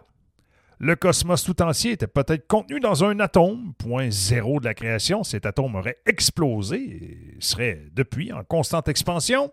Le 0.80 0.95
cosmos 0.95 1.44
tout 1.44 1.61
entier 1.61 1.91
était 1.91 2.07
peut-être 2.07 2.48
contenu 2.48 2.80
dans 2.80 3.03
un 3.03 3.19
atome, 3.19 3.73
point 3.78 4.10
zéro 4.10 4.60
de 4.60 4.65
la 4.65 4.73
création. 4.73 5.23
Cet 5.23 5.45
atome 5.45 5.76
aurait 5.76 5.98
explosé 6.07 6.78
et 6.78 7.38
serait 7.40 7.84
depuis 7.94 8.34
en 8.34 8.44
constante 8.44 8.88
expansion. 8.88 9.52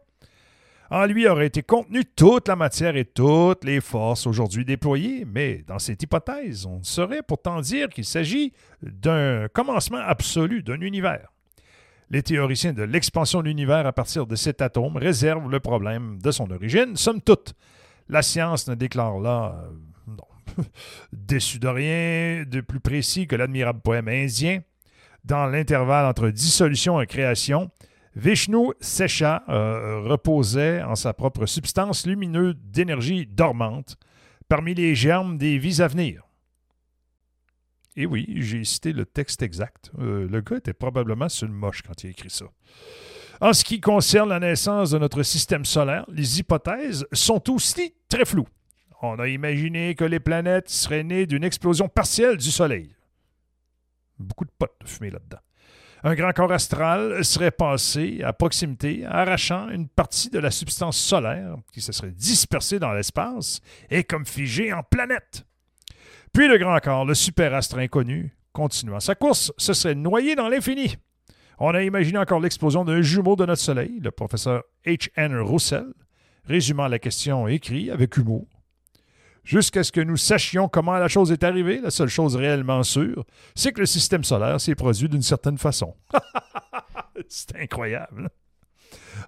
En 0.91 1.05
lui 1.05 1.29
aurait 1.29 1.47
été 1.47 1.63
contenue 1.63 2.05
toute 2.07 2.49
la 2.49 2.57
matière 2.57 2.97
et 2.97 3.05
toutes 3.05 3.65
les 3.65 3.81
forces 3.83 4.27
aujourd'hui 4.27 4.65
déployées, 4.65 5.27
mais 5.27 5.63
dans 5.67 5.79
cette 5.79 6.03
hypothèse, 6.03 6.65
on 6.65 6.83
saurait 6.83 7.23
pourtant 7.23 7.61
dire 7.61 7.91
qu'il 7.91 8.07
s'agit 8.07 8.55
d'un 8.83 9.49
commencement 9.53 9.99
absolu 9.99 10.63
d'un 10.63 10.81
univers. 10.81 11.29
Les 12.11 12.23
théoriciens 12.23 12.73
de 12.73 12.85
l'expansion 12.85 13.43
de 13.43 13.49
l'univers 13.49 13.87
à 13.87 13.93
partir 13.93 14.27
de 14.27 14.35
cet 14.35 14.63
atome 14.63 14.97
réservent 14.97 15.51
le 15.51 15.61
problème 15.61 16.19
de 16.23 16.31
son 16.31 16.51
origine, 16.51 16.97
somme 16.97 17.21
toute. 17.21 17.53
La 18.09 18.23
science 18.23 18.67
ne 18.67 18.75
déclare 18.75 19.19
là, 19.19 19.63
euh, 19.63 19.71
non, 20.07 20.65
déçu 21.13 21.59
de 21.59 21.69
rien 21.69 22.45
de 22.47 22.63
plus 22.63 22.81
précis 22.81 23.27
que 23.27 23.37
l'admirable 23.37 23.81
poème 23.83 24.09
indien. 24.09 24.61
Dans 25.25 25.45
l'intervalle 25.45 26.07
entre 26.07 26.31
dissolution 26.31 26.99
et 27.03 27.07
création, 27.07 27.71
Vishnu 28.19 28.73
Sesha 28.81 29.45
euh, 29.49 30.01
reposait 30.01 30.83
en 30.83 30.97
sa 30.97 31.13
propre 31.13 31.47
substance 31.47 32.05
lumineuse 32.05 32.57
d'énergie 32.57 33.27
dormante 33.27 33.97
parmi 34.49 34.75
les 34.75 34.97
germes 34.97 35.39
des 35.39 35.57
vies 35.57 35.81
à 35.81 35.87
venir. 35.87 36.25
Et 37.95 38.07
oui, 38.07 38.27
j'ai 38.39 38.65
cité 38.65 38.93
le 38.93 39.07
texte 39.07 39.43
exact. 39.43 39.93
Euh, 40.01 40.27
le 40.29 40.41
gars 40.41 40.57
était 40.57 40.73
probablement 40.73 41.29
sur 41.29 41.47
le 41.47 41.53
moche 41.53 41.83
quand 41.83 42.03
il 42.03 42.09
a 42.09 42.11
écrit 42.11 42.31
ça. 42.31 42.47
En 43.41 43.53
ce 43.53 43.63
qui 43.63 43.81
concerne 43.81 44.31
la 44.31 44.41
naissance 44.41 44.91
de 44.91 44.99
notre 44.99 45.23
système 45.23 45.65
solaire, 45.65 46.05
les 46.09 46.41
hypothèses 46.41 47.07
sont 47.13 47.49
aussi 47.53 47.95
très 48.09 48.25
floues. 48.25 48.49
On 49.01 49.21
a 49.21 49.29
imaginé 49.29 49.95
que 49.95 50.05
les 50.05 50.19
planètes 50.19 50.69
seraient 50.69 51.05
nées 51.05 51.27
d'une 51.27 51.45
explosion 51.45 51.89
partielle 51.89 52.37
du 52.37 52.51
Soleil. 52.51 52.97
Beaucoup 54.19 54.45
de 54.45 54.51
potes 54.59 54.75
de 54.81 54.89
fumée 54.89 55.11
là-dedans. 55.11 55.39
Un 56.05 56.15
grand 56.15 56.33
corps 56.33 56.53
astral 56.53 57.25
serait 57.25 57.51
passé 57.51 58.21
à 58.23 58.33
proximité, 58.33 59.05
arrachant 59.05 59.69
une 59.69 59.89
partie 59.89 60.31
de 60.31 60.39
la 60.39 60.53
substance 60.53 60.97
solaire 60.97 61.57
qui 61.73 61.81
se 61.81 61.91
serait 61.91 62.13
dispersée 62.13 62.79
dans 62.79 62.93
l'espace 62.93 63.61
et 63.91 64.05
comme 64.05 64.25
figée 64.25 64.73
en 64.73 64.85
planète. 64.85 65.45
Puis 66.33 66.47
le 66.47 66.57
grand 66.59 66.79
corps, 66.79 67.05
le 67.05 67.15
superastre 67.15 67.79
inconnu, 67.79 68.33
continuant 68.53 69.01
sa 69.01 69.17
course, 69.17 69.53
se 69.57 69.73
serait 69.73 69.97
noyé 69.97 70.37
dans 70.37 70.49
l'infini. 70.49 70.97
On 71.59 71.75
a 71.75 71.83
imaginé 71.83 72.19
encore 72.19 72.39
l'explosion 72.39 72.85
d'un 72.85 73.03
jumeau 73.03 73.35
de 73.35 73.45
notre 73.45 73.61
Soleil, 73.61 73.99
le 74.01 74.13
professeur 74.13 74.63
H. 74.87 75.09
N. 75.17 75.37
Roussel, 75.41 75.87
résumant 76.45 76.87
la 76.87 77.01
question 77.01 77.49
écrit 77.49 77.91
avec 77.91 78.17
humour. 78.17 78.47
Jusqu'à 79.45 79.83
ce 79.83 79.93
que 79.93 80.01
nous 80.01 80.17
sachions 80.17 80.69
comment 80.69 80.97
la 80.99 81.09
chose 81.09 81.33
est 81.33 81.43
arrivée, 81.45 81.81
la 81.81 81.91
seule 81.91 82.09
chose 82.09 82.37
réellement 82.37 82.83
sûre, 82.83 83.25
c'est 83.55 83.73
que 83.73 83.81
le 83.81 83.87
système 83.87 84.25
solaire 84.25 84.61
s'est 84.61 84.75
produit 84.75 85.09
d'une 85.09 85.23
certaine 85.23 85.59
façon. 85.59 85.95
c'est 87.29 87.57
incroyable. 87.57 88.29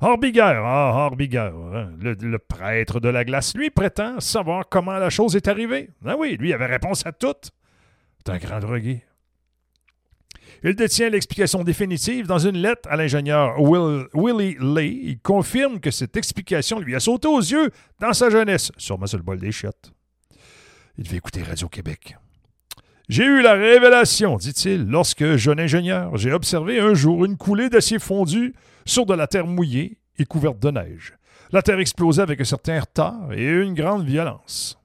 Orbiger, 0.01 0.41
ah, 0.65 1.07
Orbiger, 1.07 1.51
hein, 1.53 1.91
le, 2.01 2.39
prêtre 2.39 3.01
de 3.01 3.09
la 3.09 3.25
glace, 3.25 3.55
lui 3.55 3.71
prétend 3.71 4.21
savoir 4.21 4.69
comment 4.69 4.99
la 4.99 5.11
chose 5.11 5.37
est 5.37 5.49
arrivée. 5.49 5.91
Ah 6.07 6.17
oui, 6.19 6.37
lui 6.39 6.53
avait 6.53 6.67
réponse 6.67 7.05
à 7.07 7.13
tout. 7.13 7.35
C'est 8.19 8.33
un 8.33 8.39
grand 8.39 8.61
drogué. 8.61 9.03
Il 10.63 10.75
détient 10.75 11.09
l'explication 11.09 11.65
définitive 11.65 12.27
dans 12.27 12.39
une 12.39 12.59
lettre 12.59 12.89
à 12.91 12.97
l'ingénieur 12.97 13.59
Will- 13.61 14.07
Willie 14.13 14.57
Lay. 14.61 14.89
Il 14.89 15.19
confirme 15.21 15.81
que 15.81 15.91
cette 15.91 16.17
explication 16.17 16.79
lui 16.79 16.95
a 16.95 17.01
sauté 17.01 17.29
aux 17.29 17.41
yeux 17.41 17.71
dans 17.99 18.13
sa 18.13 18.29
jeunesse, 18.29 18.71
sûrement 18.77 19.07
sur 19.07 19.17
le 19.17 19.25
bol 19.25 19.39
des 19.39 19.53
chiottes. 19.53 19.93
Il 21.01 21.07
devait 21.07 21.17
écouter 21.17 21.43
Radio-Québec. 21.43 22.19
J'ai 23.09 23.25
eu 23.25 23.41
la 23.41 23.55
révélation, 23.55 24.37
dit-il, 24.37 24.85
lorsque, 24.85 25.37
jeune 25.37 25.59
ingénieur, 25.59 26.19
j'ai 26.19 26.31
observé 26.31 26.79
un 26.79 26.93
jour 26.93 27.25
une 27.25 27.39
coulée 27.39 27.71
d'acier 27.71 27.99
fondu 27.99 28.55
sur 28.85 29.07
de 29.07 29.15
la 29.15 29.27
terre 29.27 29.47
mouillée 29.47 29.99
et 30.19 30.27
couverte 30.27 30.59
de 30.59 30.71
neige. 30.71 31.15
La 31.53 31.63
terre 31.63 31.79
explosait 31.79 32.21
avec 32.21 32.43
un 32.43 32.45
certain 32.45 32.79
retard 32.79 33.33
et 33.33 33.49
une 33.49 33.73
grande 33.73 34.05
violence. 34.05 34.79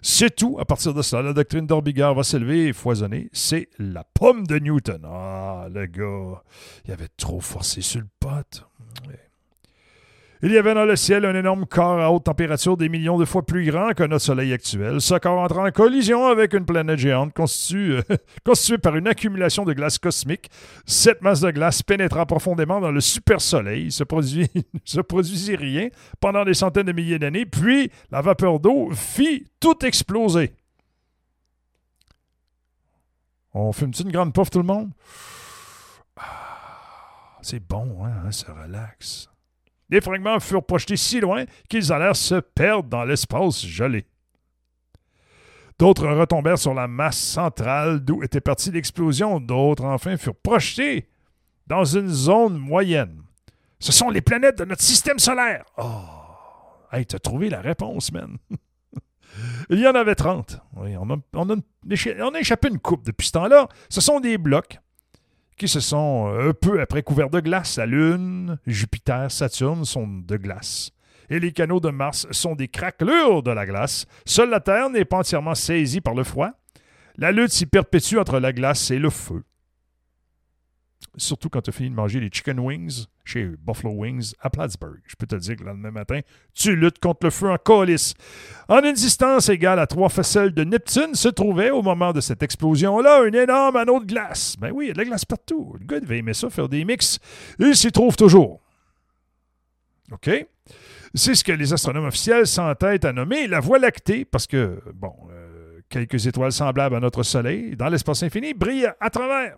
C'est 0.00 0.36
tout. 0.36 0.58
À 0.60 0.64
partir 0.64 0.94
de 0.94 1.02
cela, 1.02 1.22
la 1.22 1.32
doctrine 1.32 1.66
d'Orbiger 1.66 2.12
va 2.14 2.22
s'élever 2.22 2.68
et 2.68 2.72
foisonner. 2.72 3.28
C'est 3.32 3.68
la 3.80 4.04
pomme 4.04 4.46
de 4.46 4.60
Newton. 4.60 5.02
Ah, 5.04 5.66
le 5.74 5.86
gars, 5.86 6.40
il 6.84 6.92
avait 6.92 7.08
trop 7.16 7.40
forcé 7.40 7.80
sur 7.80 8.00
le 8.00 8.06
pote. 8.20 8.64
Il 10.40 10.52
y 10.52 10.58
avait 10.58 10.74
dans 10.74 10.84
le 10.84 10.94
ciel 10.94 11.24
un 11.24 11.34
énorme 11.34 11.66
corps 11.66 11.98
à 11.98 12.12
haute 12.12 12.24
température 12.24 12.76
des 12.76 12.88
millions 12.88 13.18
de 13.18 13.24
fois 13.24 13.44
plus 13.44 13.68
grand 13.68 13.92
que 13.92 14.04
notre 14.04 14.24
Soleil 14.24 14.52
actuel. 14.52 15.00
Ce 15.00 15.14
corps 15.16 15.40
entra 15.40 15.64
en 15.64 15.70
collision 15.72 16.26
avec 16.26 16.54
une 16.54 16.64
planète 16.64 17.00
géante 17.00 17.32
constituée, 17.32 18.02
euh, 18.10 18.16
constituée 18.44 18.78
par 18.78 18.94
une 18.94 19.08
accumulation 19.08 19.64
de 19.64 19.72
glace 19.72 19.98
cosmique. 19.98 20.48
Cette 20.86 21.22
masse 21.22 21.40
de 21.40 21.50
glace 21.50 21.82
pénétra 21.82 22.24
profondément 22.24 22.80
dans 22.80 22.92
le 22.92 23.00
super-soleil. 23.00 23.86
Il 23.86 23.92
se, 23.92 24.04
se 24.84 25.00
produisit 25.00 25.56
rien 25.56 25.88
pendant 26.20 26.44
des 26.44 26.54
centaines 26.54 26.86
de 26.86 26.92
milliers 26.92 27.18
d'années, 27.18 27.44
puis 27.44 27.90
la 28.12 28.20
vapeur 28.20 28.60
d'eau 28.60 28.90
fit 28.92 29.44
tout 29.58 29.84
exploser. 29.84 30.54
On 33.54 33.72
fume-tu 33.72 34.02
une 34.02 34.12
grande 34.12 34.32
puff, 34.32 34.50
tout 34.50 34.60
le 34.60 34.64
monde? 34.66 34.92
Ah, 36.16 37.38
c'est 37.42 37.66
bon, 37.66 38.04
hein, 38.04 38.12
hein, 38.24 38.30
ça 38.30 38.52
relaxe. 38.52 39.28
Les 39.90 40.00
fragments 40.00 40.38
furent 40.40 40.64
projetés 40.64 40.96
si 40.96 41.20
loin 41.20 41.44
qu'ils 41.68 41.92
allèrent 41.92 42.16
se 42.16 42.36
perdre 42.36 42.88
dans 42.88 43.04
l'espace 43.04 43.64
gelé. 43.64 44.06
D'autres 45.78 46.08
retombèrent 46.08 46.58
sur 46.58 46.74
la 46.74 46.88
masse 46.88 47.18
centrale 47.18 48.00
d'où 48.00 48.22
était 48.22 48.40
partie 48.40 48.70
l'explosion. 48.70 49.40
D'autres, 49.40 49.84
enfin, 49.84 50.16
furent 50.16 50.34
projetés 50.34 51.08
dans 51.66 51.84
une 51.84 52.08
zone 52.08 52.58
moyenne. 52.58 53.22
Ce 53.78 53.92
sont 53.92 54.10
les 54.10 54.20
planètes 54.20 54.58
de 54.58 54.64
notre 54.64 54.82
système 54.82 55.18
solaire. 55.18 55.64
Oh! 55.76 56.00
Hey, 56.90 57.06
t'as 57.06 57.18
trouvé 57.18 57.48
la 57.48 57.60
réponse, 57.60 58.10
man. 58.12 58.38
Il 59.70 59.78
y 59.78 59.86
en 59.86 59.94
avait 59.94 60.14
30. 60.16 60.58
Oui, 60.76 60.96
on, 60.96 61.08
a, 61.10 61.16
on, 61.34 61.50
a, 61.50 61.54
on 61.54 62.34
a 62.34 62.40
échappé 62.40 62.68
une 62.68 62.78
coupe 62.80 63.04
depuis 63.04 63.28
ce 63.28 63.32
temps-là. 63.32 63.68
Ce 63.88 64.00
sont 64.00 64.20
des 64.20 64.36
blocs 64.36 64.80
qui 65.58 65.68
se 65.68 65.80
sont 65.80 66.32
euh, 66.32 66.50
un 66.50 66.52
peu 66.52 66.80
après 66.80 67.02
couverts 67.02 67.30
de 67.30 67.40
glace. 67.40 67.76
La 67.76 67.86
Lune, 67.86 68.58
Jupiter, 68.66 69.30
Saturne 69.30 69.84
sont 69.84 70.06
de 70.06 70.36
glace. 70.36 70.92
Et 71.30 71.40
les 71.40 71.52
canaux 71.52 71.80
de 71.80 71.90
Mars 71.90 72.26
sont 72.30 72.54
des 72.54 72.68
craquelures 72.68 73.42
de 73.42 73.50
la 73.50 73.66
glace. 73.66 74.06
Seule 74.24 74.50
la 74.50 74.60
Terre 74.60 74.88
n'est 74.88 75.04
pas 75.04 75.18
entièrement 75.18 75.54
saisie 75.54 76.00
par 76.00 76.14
le 76.14 76.24
froid. 76.24 76.52
La 77.16 77.32
lutte 77.32 77.50
s'y 77.50 77.66
perpétue 77.66 78.16
entre 78.16 78.38
la 78.38 78.52
glace 78.52 78.90
et 78.90 78.98
le 78.98 79.10
feu. 79.10 79.42
Surtout 81.18 81.48
quand 81.48 81.60
tu 81.60 81.70
as 81.70 81.72
fini 81.72 81.90
de 81.90 81.94
manger 81.94 82.20
les 82.20 82.30
chicken 82.32 82.58
wings 82.60 83.06
chez 83.24 83.44
Buffalo 83.44 83.94
Wings 83.94 84.32
à 84.40 84.48
Plattsburgh. 84.50 85.00
Je 85.06 85.16
peux 85.16 85.26
te 85.26 85.36
dire 85.36 85.56
que 85.56 85.62
le 85.62 85.68
lendemain 85.68 85.90
matin, 85.90 86.20
tu 86.54 86.74
luttes 86.74 86.98
contre 86.98 87.26
le 87.26 87.30
feu 87.30 87.50
en 87.50 87.58
colis. 87.58 88.14
En 88.68 88.80
une 88.82 88.94
distance 88.94 89.48
égale 89.48 89.78
à 89.78 89.86
trois 89.86 90.08
faisselles 90.08 90.52
de 90.54 90.64
Neptune 90.64 91.14
se 91.14 91.28
trouvait, 91.28 91.70
au 91.70 91.82
moment 91.82 92.12
de 92.12 92.20
cette 92.20 92.42
explosion-là, 92.42 93.22
un 93.22 93.32
énorme 93.32 93.76
anneau 93.76 94.00
de 94.00 94.06
glace. 94.06 94.56
Ben 94.58 94.70
oui, 94.72 94.86
il 94.86 94.88
y 94.88 94.90
a 94.90 94.94
de 94.94 94.98
la 94.98 95.04
glace 95.04 95.24
partout. 95.24 95.74
Le 95.78 95.84
gars 95.84 96.00
devait 96.00 96.18
aimer 96.18 96.34
ça, 96.34 96.48
faire 96.48 96.68
des 96.68 96.84
mix. 96.84 97.18
Il 97.58 97.76
s'y 97.76 97.92
trouve 97.92 98.16
toujours. 98.16 98.60
OK? 100.12 100.30
C'est 101.14 101.34
ce 101.34 101.44
que 101.44 101.52
les 101.52 101.72
astronomes 101.72 102.06
officiels 102.06 102.46
s'entêtent 102.46 103.04
à 103.04 103.12
nommer 103.12 103.46
la 103.46 103.60
Voie 103.60 103.78
lactée, 103.78 104.24
parce 104.24 104.46
que, 104.46 104.80
bon, 104.94 105.14
euh, 105.30 105.80
quelques 105.88 106.26
étoiles 106.26 106.52
semblables 106.52 106.96
à 106.96 107.00
notre 107.00 107.22
Soleil, 107.22 107.76
dans 107.76 107.88
l'espace 107.88 108.22
infini, 108.22 108.54
brillent 108.54 108.92
à 109.00 109.10
travers. 109.10 109.56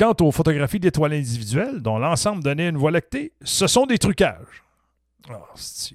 Quant 0.00 0.16
aux 0.22 0.32
photographies 0.32 0.80
d'étoiles 0.80 1.12
individuelles, 1.12 1.82
dont 1.82 1.98
l'ensemble 1.98 2.42
donnait 2.42 2.70
une 2.70 2.78
Voie 2.78 2.90
lactée, 2.90 3.34
ce 3.42 3.66
sont 3.66 3.84
des 3.84 3.98
trucages. 3.98 4.64
Ah, 5.28 5.42
c'est 5.54 5.94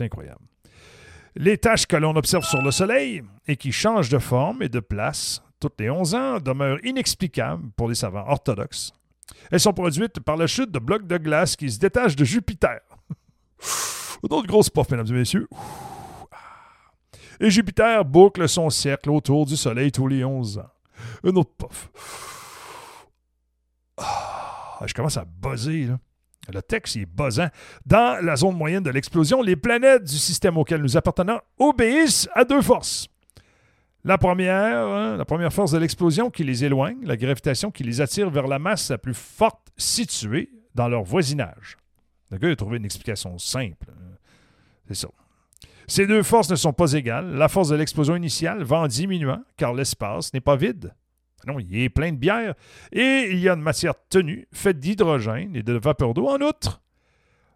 incroyable. 0.00 0.40
Les 1.36 1.58
taches 1.58 1.84
que 1.84 1.96
l'on 1.96 2.16
observe 2.16 2.42
sur 2.42 2.62
le 2.62 2.70
Soleil 2.70 3.22
et 3.46 3.56
qui 3.56 3.70
changent 3.70 4.08
de 4.08 4.18
forme 4.18 4.62
et 4.62 4.70
de 4.70 4.80
place 4.80 5.42
toutes 5.60 5.78
les 5.78 5.90
11 5.90 6.14
ans 6.14 6.40
demeurent 6.40 6.82
inexplicables 6.82 7.68
pour 7.76 7.86
les 7.86 7.94
savants 7.94 8.24
orthodoxes. 8.26 8.94
Elles 9.50 9.60
sont 9.60 9.74
produites 9.74 10.18
par 10.20 10.38
la 10.38 10.46
chute 10.46 10.70
de 10.70 10.78
blocs 10.78 11.06
de 11.06 11.18
glace 11.18 11.56
qui 11.56 11.70
se 11.70 11.78
détachent 11.78 12.16
de 12.16 12.24
Jupiter. 12.24 12.80
D'autres 14.22 14.46
grosses 14.46 14.70
puffs, 14.70 14.90
mesdames 14.90 15.08
et 15.08 15.12
messieurs. 15.12 15.48
Et 17.40 17.50
Jupiter 17.50 18.06
boucle 18.06 18.48
son 18.48 18.70
cercle 18.70 19.10
autour 19.10 19.44
du 19.44 19.58
Soleil 19.58 19.92
tous 19.92 20.06
les 20.06 20.24
11 20.24 20.60
ans. 20.60 20.70
Une 21.24 21.36
autre 21.36 21.52
puff. 21.58 21.90
Ah, 24.00 24.86
je 24.86 24.94
commence 24.94 25.16
à 25.16 25.24
buzzer. 25.24 25.88
Le 26.52 26.62
texte 26.62 26.96
est 26.96 27.06
buzzant. 27.06 27.48
Dans 27.86 28.24
la 28.24 28.36
zone 28.36 28.56
moyenne 28.56 28.82
de 28.82 28.90
l'explosion, 28.90 29.42
les 29.42 29.56
planètes 29.56 30.04
du 30.04 30.16
système 30.16 30.56
auquel 30.56 30.80
nous 30.80 30.96
appartenons 30.96 31.40
obéissent 31.58 32.28
à 32.34 32.44
deux 32.44 32.62
forces. 32.62 33.08
La 34.02 34.16
première, 34.16 34.86
hein, 34.86 35.16
la 35.18 35.24
première 35.26 35.52
force 35.52 35.72
de 35.72 35.78
l'explosion 35.78 36.30
qui 36.30 36.42
les 36.42 36.64
éloigne, 36.64 36.96
la 37.04 37.18
gravitation 37.18 37.70
qui 37.70 37.84
les 37.84 38.00
attire 38.00 38.30
vers 38.30 38.46
la 38.46 38.58
masse 38.58 38.90
la 38.90 38.96
plus 38.96 39.14
forte 39.14 39.68
située 39.76 40.50
dans 40.74 40.88
leur 40.88 41.02
voisinage. 41.02 41.76
Le 42.30 42.38
gars 42.38 42.48
a 42.48 42.56
trouvé 42.56 42.78
une 42.78 42.84
explication 42.86 43.36
simple. 43.36 43.86
C'est 44.88 44.94
ça. 44.94 45.08
Ces 45.86 46.06
deux 46.06 46.22
forces 46.22 46.48
ne 46.48 46.56
sont 46.56 46.72
pas 46.72 46.92
égales. 46.92 47.34
La 47.34 47.48
force 47.48 47.68
de 47.68 47.76
l'explosion 47.76 48.16
initiale 48.16 48.62
va 48.62 48.78
en 48.78 48.86
diminuant 48.86 49.42
car 49.56 49.74
l'espace 49.74 50.32
n'est 50.32 50.40
pas 50.40 50.56
vide. 50.56 50.94
Non, 51.46 51.58
il 51.58 51.76
est 51.78 51.88
plein 51.88 52.12
de 52.12 52.16
bière. 52.16 52.54
Et 52.92 53.28
il 53.30 53.38
y 53.38 53.48
a 53.48 53.54
une 53.54 53.62
matière 53.62 53.94
tenue, 54.08 54.46
faite 54.52 54.78
d'hydrogène 54.78 55.56
et 55.56 55.62
de 55.62 55.72
vapeur 55.74 56.14
d'eau. 56.14 56.28
En 56.28 56.40
outre, 56.40 56.82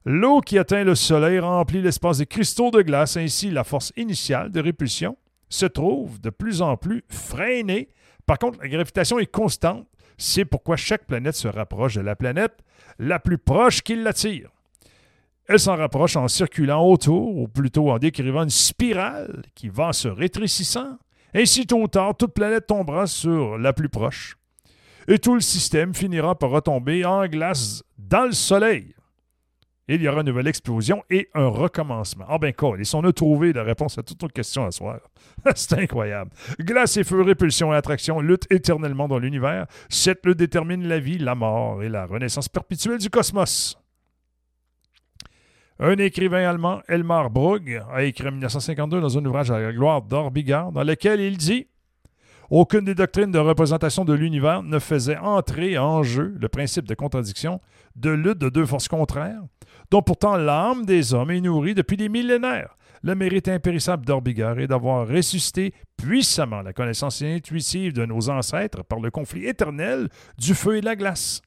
l'eau 0.05 0.41
qui 0.41 0.59
atteint 0.59 0.85
le 0.85 0.95
Soleil 0.95 1.39
remplit 1.39 1.83
l'espace 1.83 2.19
des 2.19 2.27
cristaux 2.27 2.71
de 2.71 2.83
glace. 2.83 3.17
Ainsi, 3.17 3.51
la 3.51 3.65
force 3.65 3.93
initiale 3.97 4.51
de 4.51 4.61
répulsion 4.61 5.17
se 5.49 5.67
trouve 5.67 6.21
de 6.21 6.31
plus 6.31 6.63
en 6.63 6.77
plus 6.77 7.05
freinée. 7.09 7.89
Par 8.27 8.39
contre, 8.39 8.59
la 8.61 8.69
gravitation 8.69 9.19
est 9.19 9.27
constante. 9.27 9.87
C'est 10.17 10.45
pourquoi 10.45 10.77
chaque 10.77 11.07
planète 11.07 11.35
se 11.35 11.49
rapproche 11.49 11.95
de 11.95 12.01
la 12.01 12.17
planète 12.17 12.55
la 12.99 13.19
plus 13.19 13.39
proche 13.39 13.83
qui 13.83 13.97
l'attire. 13.97 14.51
Elle 15.47 15.61
s'en 15.61 15.77
rapproche 15.77 16.17
en 16.17 16.27
circulant 16.27 16.83
autour, 16.87 17.37
ou 17.37 17.49
plutôt 17.49 17.91
en 17.91 17.99
décrivant 17.99 18.45
une 18.45 18.51
spirale 18.51 19.43
qui 19.55 19.69
va 19.69 19.89
en 19.89 19.93
se 19.93 20.09
rétrécissant. 20.09 20.97
Ainsi, 21.35 21.67
tôt 21.67 21.83
ou 21.83 21.89
tard, 21.89 22.17
toute 22.17 22.33
planète 22.33 22.67
tombera 22.67 23.07
sur 23.07 23.59
la 23.59 23.73
plus 23.73 23.89
proche. 23.89 24.37
Et 25.09 25.19
tout 25.19 25.35
le 25.35 25.41
système 25.41 25.95
finira 25.95 26.39
par 26.39 26.51
retomber 26.51 27.05
en 27.05 27.27
glace 27.27 27.83
dans 27.99 28.27
le 28.27 28.33
Soleil. 28.33 28.95
Il 29.87 30.01
y 30.01 30.09
aura 30.09 30.21
une 30.21 30.29
nouvelle 30.29 30.47
explosion 30.47 31.03
et 31.11 31.29
un 31.35 31.49
recommencement. 31.49 32.25
Ah 32.29 32.39
ben 32.39 32.55
quoi, 32.55 32.77
ils 32.79 32.97
on 32.97 33.05
a 33.05 33.13
trouvé 33.13 33.53
la 33.53 33.63
réponse 33.63 33.99
à 33.99 34.03
toutes 34.03 34.23
nos 34.23 34.29
questions 34.29 34.65
à 34.65 34.71
soir. 34.71 34.99
C'est 35.55 35.75
incroyable. 35.75 36.31
Glace 36.59 36.97
et 36.97 37.05
feu, 37.05 37.21
répulsion 37.21 37.75
et 37.75 37.77
attraction 37.77 38.21
luttent 38.21 38.51
éternellement 38.51 39.09
dans 39.09 39.19
l'univers. 39.19 39.67
Cette 39.91 40.25
lutte 40.25 40.39
détermine 40.39 40.89
la 40.89 41.01
vie, 41.01 41.19
la 41.19 41.35
mort 41.35 41.83
et 41.83 41.91
la 41.91 42.07
renaissance 42.07 42.49
perpétuelle 42.49 42.99
du 42.99 43.11
cosmos. 43.11 43.77
Un 45.81 45.97
écrivain 45.97 46.49
allemand, 46.49 46.83
Elmar 46.87 47.31
Brugg, 47.31 47.83
a 47.93 48.05
écrit 48.05 48.29
en 48.29 48.33
1952 48.33 49.01
dans 49.01 49.19
un 49.19 49.25
ouvrage 49.25 49.51
à 49.51 49.59
la 49.59 49.73
gloire 49.73 50.03
d'Orbigard, 50.03 50.71
dans 50.71 50.85
lequel 50.85 51.21
il 51.21 51.37
dit 51.37 51.67
Aucune 52.49 52.85
des 52.85 52.95
doctrines 52.95 53.33
de 53.33 53.41
représentation 53.41 54.05
de 54.05 54.13
l'univers 54.13 54.63
ne 54.63 54.79
faisait 54.79 55.17
entrer 55.17 55.77
en 55.77 56.05
jeu 56.05 56.37
le 56.39 56.49
principe 56.49 56.87
de 56.87 56.95
contradiction, 56.95 57.61
de 57.97 58.11
lutte 58.11 58.39
de 58.39 58.51
deux 58.51 58.67
forces 58.67 58.87
contraires, 58.87 59.43
dont 59.91 60.03
pourtant 60.03 60.37
l'âme 60.37 60.85
des 60.87 61.13
hommes 61.13 61.33
est 61.33 61.41
nourrie 61.41 61.75
depuis 61.75 61.97
des 61.97 62.09
millénaires. 62.09 62.77
Le 63.03 63.17
mérite 63.17 63.49
impérissable 63.49 64.07
d'Orbigard 64.07 64.61
est 64.61 64.69
d'avoir 64.69 65.09
ressuscité 65.09 65.75
puissamment 65.97 66.63
la 66.63 66.73
connaissance 66.73 67.21
intuitive 67.21 67.93
de 67.93 68.07
nos 68.07 68.31
ancêtres 68.31 68.85
par 68.85 69.01
le 69.01 69.11
conflit 69.11 69.47
éternel 69.47 70.09
du 70.39 70.55
feu 70.55 70.77
et 70.77 70.81
de 70.81 70.87
la 70.87 70.97
glace. 70.97 71.43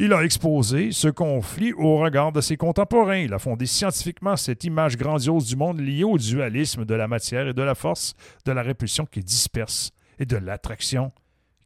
Il 0.00 0.12
a 0.12 0.22
exposé 0.22 0.92
ce 0.92 1.08
conflit 1.08 1.72
au 1.72 1.96
regard 1.98 2.30
de 2.30 2.40
ses 2.40 2.56
contemporains. 2.56 3.16
Il 3.16 3.34
a 3.34 3.40
fondé 3.40 3.66
scientifiquement 3.66 4.36
cette 4.36 4.62
image 4.62 4.96
grandiose 4.96 5.46
du 5.46 5.56
monde 5.56 5.80
liée 5.80 6.04
au 6.04 6.16
dualisme 6.16 6.84
de 6.84 6.94
la 6.94 7.08
matière 7.08 7.48
et 7.48 7.52
de 7.52 7.62
la 7.62 7.74
force, 7.74 8.14
de 8.44 8.52
la 8.52 8.62
répulsion 8.62 9.06
qui 9.06 9.24
disperse 9.24 9.90
et 10.20 10.24
de 10.24 10.36
l'attraction 10.36 11.10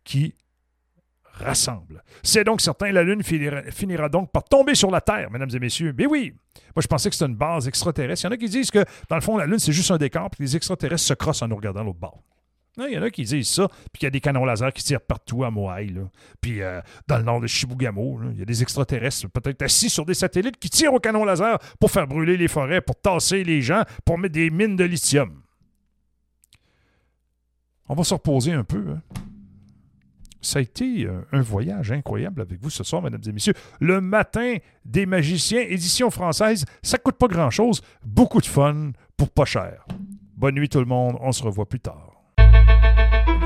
qui 0.02 0.34
rassemble. 1.24 2.02
C'est 2.22 2.44
donc 2.44 2.62
certain, 2.62 2.90
la 2.90 3.02
Lune 3.02 3.22
finira, 3.22 4.08
donc 4.08 4.32
par 4.32 4.44
tomber 4.44 4.74
sur 4.74 4.90
la 4.90 5.02
Terre, 5.02 5.30
mesdames 5.30 5.50
et 5.52 5.58
messieurs. 5.58 5.94
Mais 5.94 6.06
oui, 6.06 6.32
moi 6.74 6.80
je 6.80 6.86
pensais 6.86 7.10
que 7.10 7.14
c'était 7.14 7.30
une 7.30 7.36
base 7.36 7.68
extraterrestre. 7.68 8.24
Il 8.24 8.28
y 8.28 8.28
en 8.28 8.32
a 8.32 8.38
qui 8.38 8.48
disent 8.48 8.70
que, 8.70 8.82
dans 9.10 9.16
le 9.16 9.22
fond, 9.22 9.36
la 9.36 9.44
Lune, 9.44 9.58
c'est 9.58 9.72
juste 9.72 9.90
un 9.90 9.98
décor, 9.98 10.30
puis 10.30 10.42
les 10.42 10.56
extraterrestres 10.56 11.04
se 11.04 11.12
crossent 11.12 11.42
en 11.42 11.48
nous 11.48 11.56
regardant 11.56 11.84
l'autre 11.84 12.00
bord. 12.00 12.22
Il 12.78 12.94
y 12.94 12.98
en 12.98 13.02
a 13.02 13.10
qui 13.10 13.24
disent 13.24 13.50
ça, 13.50 13.68
puis 13.68 14.00
qu'il 14.00 14.06
y 14.06 14.06
a 14.06 14.10
des 14.10 14.20
canons 14.20 14.46
laser 14.46 14.72
qui 14.72 14.82
tirent 14.82 15.02
partout 15.02 15.44
à 15.44 15.50
Moai. 15.50 15.92
Puis 16.40 16.62
euh, 16.62 16.80
dans 17.06 17.18
le 17.18 17.24
nord 17.24 17.40
de 17.40 17.46
Shibugamo, 17.46 18.20
il 18.32 18.38
y 18.38 18.42
a 18.42 18.46
des 18.46 18.62
extraterrestres 18.62 19.28
peut-être 19.28 19.60
assis 19.60 19.90
sur 19.90 20.06
des 20.06 20.14
satellites 20.14 20.56
qui 20.58 20.70
tirent 20.70 20.94
au 20.94 20.98
canon 20.98 21.24
laser 21.24 21.58
pour 21.78 21.90
faire 21.90 22.06
brûler 22.06 22.38
les 22.38 22.48
forêts, 22.48 22.80
pour 22.80 22.96
tasser 22.96 23.44
les 23.44 23.60
gens, 23.60 23.82
pour 24.06 24.16
mettre 24.16 24.32
des 24.32 24.48
mines 24.48 24.76
de 24.76 24.84
lithium. 24.84 25.42
On 27.88 27.94
va 27.94 28.04
se 28.04 28.14
reposer 28.14 28.52
un 28.52 28.64
peu. 28.64 28.82
Hein. 28.88 29.02
Ça 30.40 30.58
a 30.58 30.62
été 30.62 31.04
euh, 31.04 31.20
un 31.30 31.42
voyage 31.42 31.92
incroyable 31.92 32.40
avec 32.40 32.58
vous 32.60 32.70
ce 32.70 32.82
soir, 32.84 33.02
mesdames 33.02 33.20
et 33.26 33.32
messieurs. 33.32 33.54
Le 33.80 34.00
matin 34.00 34.56
des 34.86 35.04
magiciens, 35.04 35.60
édition 35.60 36.10
française, 36.10 36.64
ça 36.82 36.96
coûte 36.96 37.16
pas 37.16 37.28
grand-chose, 37.28 37.82
beaucoup 38.02 38.40
de 38.40 38.46
fun 38.46 38.92
pour 39.18 39.28
pas 39.28 39.44
cher. 39.44 39.86
Bonne 40.36 40.54
nuit 40.54 40.70
tout 40.70 40.80
le 40.80 40.86
monde, 40.86 41.16
on 41.20 41.32
se 41.32 41.42
revoit 41.42 41.68
plus 41.68 41.80
tard. 41.80 42.11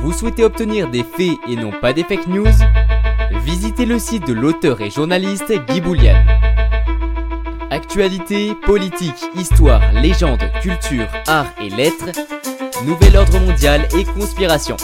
Vous 0.07 0.13
souhaitez 0.13 0.45
obtenir 0.45 0.89
des 0.89 1.03
faits 1.03 1.37
et 1.49 1.57
non 1.57 1.73
pas 1.73 1.93
des 1.93 2.05
fake 2.05 2.29
news 2.29 2.47
Visitez 3.45 3.87
le 3.87 3.99
site 3.99 4.25
de 4.25 4.35
l'auteur 4.35 4.81
et 4.81 4.89
journaliste 4.89 5.53
Guy 5.67 5.81
Boulian. 5.81 6.25
Actualité, 7.73 8.53
politique, 8.65 9.19
histoire, 9.35 9.83
légende, 9.95 10.49
culture, 10.63 11.09
art 11.27 11.49
et 11.61 11.71
lettres, 11.71 12.13
nouvel 12.85 13.17
ordre 13.17 13.41
mondial 13.41 13.89
et 13.99 14.05
conspiration. 14.05 14.77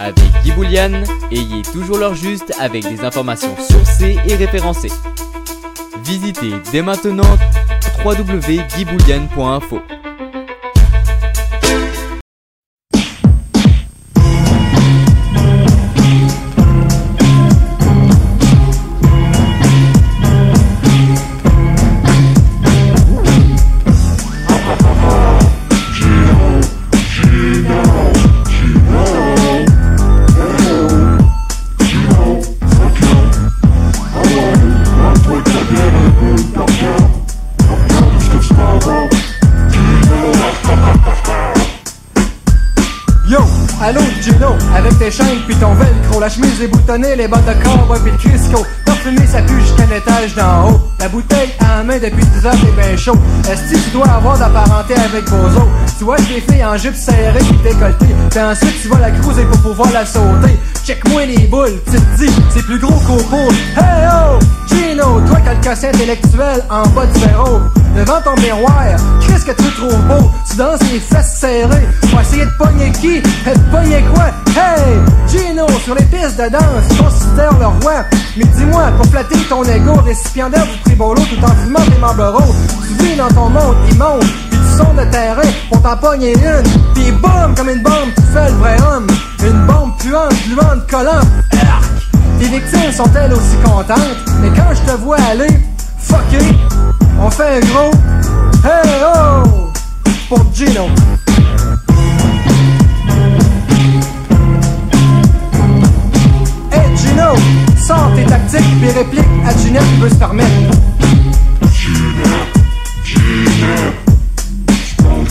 Avec 0.00 0.24
Guy 0.42 0.52
Boulian, 0.52 1.02
ayez 1.30 1.60
toujours 1.70 1.98
l'heure 1.98 2.14
juste 2.14 2.54
avec 2.58 2.88
des 2.88 3.04
informations 3.04 3.54
sourcées 3.58 4.16
et 4.26 4.34
référencées. 4.36 4.92
Visitez 6.04 6.54
dès 6.72 6.80
maintenant 6.80 7.36
www.guyboulian.info. 8.02 9.82
Avec 44.74 44.98
tes 44.98 45.10
chaînes 45.10 45.40
puis 45.46 45.56
ton 45.56 45.74
velcro 45.74 46.20
La 46.20 46.28
chemise 46.28 46.60
est 46.62 46.68
boutonnée, 46.68 47.16
les 47.16 47.26
bottes 47.26 47.44
de 47.44 47.52
cowboy 47.62 47.98
puis 48.00 48.12
le 48.12 48.18
Crisco. 48.18 48.64
Parfumé, 48.84 49.26
ça 49.26 49.42
pue 49.42 49.60
jusqu'à 49.60 49.86
l'étage 49.86 50.34
d'en 50.34 50.70
haut. 50.70 50.80
La 51.00 51.08
bouteille 51.08 51.50
à 51.60 51.82
main 51.82 51.98
depuis 51.98 52.24
10 52.24 52.46
heures, 52.46 52.52
t'es 52.52 52.72
ben 52.76 52.96
chaud. 52.96 53.16
Est-ce 53.50 53.72
que 53.72 53.78
tu 53.78 53.90
dois 53.90 54.06
avoir 54.06 54.36
de 54.36 54.42
la 54.42 54.48
parenté 54.48 54.94
avec 54.94 55.24
Bozo 55.24 55.68
Tu 55.98 56.04
vois 56.04 56.16
des 56.16 56.40
filles 56.40 56.64
en 56.64 56.76
jupe 56.76 56.94
serrée 56.94 57.40
puis 57.40 57.58
décolletée. 57.64 58.14
Puis 58.30 58.40
ensuite 58.40 58.82
tu 58.82 58.88
vas 58.88 59.00
la 59.00 59.10
cruiser 59.10 59.42
pour 59.42 59.60
pouvoir 59.62 59.90
la 59.92 60.06
sauter. 60.06 60.56
Check-moi 60.84 61.26
les 61.26 61.46
boules, 61.48 61.80
tu 61.86 61.96
te 61.96 62.16
dis, 62.16 62.32
c'est 62.54 62.64
plus 62.64 62.78
gros 62.78 62.98
qu'au 63.00 63.22
poule 63.24 63.54
Hey 63.76 64.08
oh, 64.10 64.38
Gino, 64.68 65.20
toi 65.26 65.38
qui 65.40 65.68
as 65.68 65.82
le 65.82 65.88
intellectuel 65.88 66.64
en 66.70 66.86
bas 66.88 67.04
du 67.04 67.20
zéro 67.20 67.58
Devant 67.96 68.20
ton 68.22 68.40
miroir, 68.40 68.96
qu'est-ce 69.26 69.44
que 69.44 69.50
tu 69.50 69.70
trouves 69.72 70.00
beau? 70.06 70.30
Tu 70.48 70.56
danses 70.56 70.80
les 70.92 71.00
fesses 71.00 71.36
serrées. 71.40 71.88
Pour 72.10 72.20
essayer 72.20 72.44
de 72.44 72.50
pogner 72.56 72.92
qui? 72.92 73.20
De 73.20 73.58
pogner 73.70 74.02
quoi? 74.14 74.30
Hey, 74.56 74.96
Gino, 75.26 75.66
sur 75.84 75.94
les 75.94 76.04
pistes 76.04 76.38
de 76.38 76.48
danse, 76.48 76.62
tu 76.88 77.02
considères 77.02 77.58
le 77.58 77.66
roi. 77.66 78.04
Mais 78.36 78.44
dis-moi, 78.44 78.84
pour 78.96 79.06
flatter 79.06 79.38
ton 79.48 79.64
ego, 79.64 79.94
récipiendaire 80.06 80.64
du 80.64 80.78
prix 80.84 80.94
Bolo 80.94 81.20
tout 81.22 81.44
en 81.44 81.54
fumant 81.56 81.84
des 81.90 81.98
Marlboro 81.98 82.54
Tu 82.86 83.04
vis 83.04 83.16
dans 83.16 83.28
ton 83.28 83.50
monde 83.50 83.76
immonde, 83.90 84.24
de 84.78 85.10
terrain 85.10 85.42
pour 85.70 85.82
t'en 85.82 86.12
une 86.12 86.62
Puis 86.94 87.10
boum, 87.10 87.54
comme 87.56 87.68
une 87.68 87.82
bombe, 87.82 88.10
tu 88.16 88.22
fais 88.32 88.48
le 88.48 88.56
vrai 88.56 88.76
homme 88.80 89.06
Une 89.44 89.66
bombe 89.66 89.96
puante, 89.98 90.34
gluante, 90.46 90.86
collante! 90.88 91.26
Tes 92.38 92.46
victimes 92.46 92.92
sont-elles 92.92 93.32
aussi 93.32 93.56
contentes? 93.64 93.98
Mais 94.40 94.48
quand 94.50 94.72
je 94.72 94.92
te 94.92 94.96
vois 94.98 95.18
aller, 95.30 95.48
fuck 95.98 96.20
fait 97.30 97.56
un 97.56 97.60
gros 97.60 97.90
Hey 98.64 99.02
oh 99.04 99.72
pour 100.28 100.44
Gino. 100.54 100.86
Hey 106.70 106.96
Gino, 106.96 107.34
sors 107.84 108.10
tes 108.14 108.24
tactiques 108.24 108.80
puis 108.80 108.90
réplique 108.90 109.24
à 109.46 109.56
Ginette 109.56 109.82
veut 110.00 110.10
se 110.10 110.14
permettre. 110.14 110.48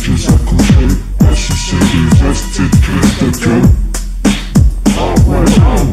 i 0.09 0.17
ça 0.17 0.31
cochonne. 0.45 0.97
Moi, 1.21 1.35
si 1.35 1.51
c'est 1.53 1.79
des 1.79 2.07
vestes, 2.23 2.61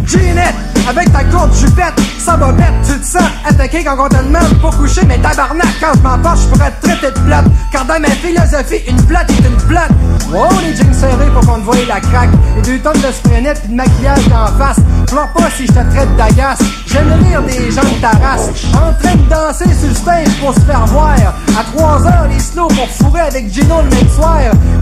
Jeanette! 0.07 0.74
Avec 0.89 1.13
ta 1.13 1.25
courte 1.25 1.55
jupette, 1.55 1.95
ça 2.19 2.37
va 2.37 2.53
mettre, 2.53 2.73
tu 2.85 2.99
te 2.99 3.07
sens 3.07 3.23
attaqué 3.45 3.85
quand 3.85 3.97
on 3.99 4.09
te 4.09 4.17
demande 4.17 4.61
pour 4.61 4.77
coucher, 4.77 5.03
mais 5.07 5.19
tabarnak, 5.19 5.67
quand 5.81 5.93
je 5.95 6.01
m'emporte, 6.01 6.39
je 6.43 6.49
pourrais 6.49 6.71
te 6.71 6.87
traiter 6.87 7.11
de 7.11 7.21
plate, 7.25 7.45
car 7.73 7.85
dans 7.85 8.01
ma 8.01 8.09
philosophie, 8.09 8.83
une 8.89 9.03
plate 9.05 9.31
est 9.31 9.47
une 9.47 9.57
plate. 9.69 9.91
Wow, 10.31 10.49
les 10.63 10.75
jeans 10.75 10.93
serrés 10.93 11.31
pour 11.33 11.47
qu'on 11.47 11.61
te 11.61 11.65
voie 11.65 11.77
la 11.87 12.01
craque, 12.01 12.31
et 12.59 12.63
deux 12.63 12.79
tonnes 12.79 13.01
de 13.01 13.13
spray 13.13 13.43
pis 13.63 13.69
de 13.69 13.75
maquillage 13.75 14.29
d'en 14.29 14.47
face. 14.59 14.77
Pleure 15.07 15.29
pas 15.33 15.51
si 15.57 15.67
je 15.67 15.73
te 15.73 15.95
traite 15.95 16.17
d'agace, 16.17 16.59
j'aime 16.87 17.13
lire 17.23 17.43
des 17.43 17.71
gens 17.71 17.83
de 17.83 18.01
ta 18.01 18.11
race, 18.11 18.49
en 18.73 18.93
train 19.03 19.17
de 19.17 19.29
danser 19.29 19.73
sur 19.79 19.89
le 19.89 19.95
stage 19.95 20.41
pour 20.41 20.55
se 20.55 20.61
faire 20.61 20.87
voir. 20.87 21.15
À 21.59 21.65
3 21.77 22.07
heures, 22.07 22.29
les 22.31 22.41
slows 22.41 22.69
pour 22.69 22.89
fourrer 22.89 23.21
avec 23.21 23.53
Gino 23.53 23.77
le 23.83 23.97
même 23.97 24.09
soir. 24.09 24.39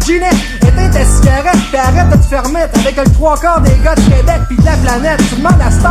Ginette, 0.07 0.35
éteins 0.63 0.89
ta 0.91 1.05
cigarette 1.05 1.61
pis 1.71 1.77
arrête 1.77 2.11
de 2.11 2.17
te 2.17 2.27
faire 2.27 2.49
mettre 2.49 2.79
avec 2.79 2.97
le 2.97 3.05
trois 3.13 3.37
quarts 3.37 3.61
des 3.61 3.77
gars 3.85 3.95
de 3.95 4.01
Québec 4.01 4.41
pis 4.49 4.57
de 4.57 4.65
la 4.65 4.77
planète. 4.77 5.21
Tu 5.29 5.37
demandes 5.37 5.61
à 5.61 5.71
cette 5.71 5.85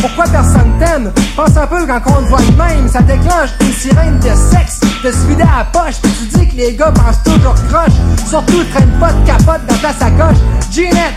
pourquoi 0.00 0.24
personne 0.24 0.72
t'aime. 0.78 1.12
Pense 1.34 1.56
un 1.56 1.66
peu 1.66 1.86
quand 1.86 2.00
on 2.06 2.22
te 2.22 2.28
voit 2.28 2.40
de 2.40 2.56
même, 2.56 2.88
ça 2.88 3.00
déclenche 3.00 3.50
une 3.60 3.72
sirène 3.72 4.18
de 4.18 4.28
sexe. 4.28 4.80
Te 5.02 5.10
se 5.10 5.26
vider 5.26 5.42
à 5.42 5.58
la 5.58 5.64
poche 5.64 5.96
tu 6.02 6.38
dis 6.38 6.48
que 6.48 6.56
les 6.56 6.74
gars 6.74 6.92
pensent 6.92 7.22
toujours 7.24 7.54
croche. 7.68 7.96
Surtout 8.28 8.64
traîne 8.72 8.90
pas 9.00 9.12
de 9.12 9.26
capote 9.26 9.66
dans 9.68 9.78
ta 9.78 9.92
sacoche. 9.92 10.38
Ginette, 10.70 11.14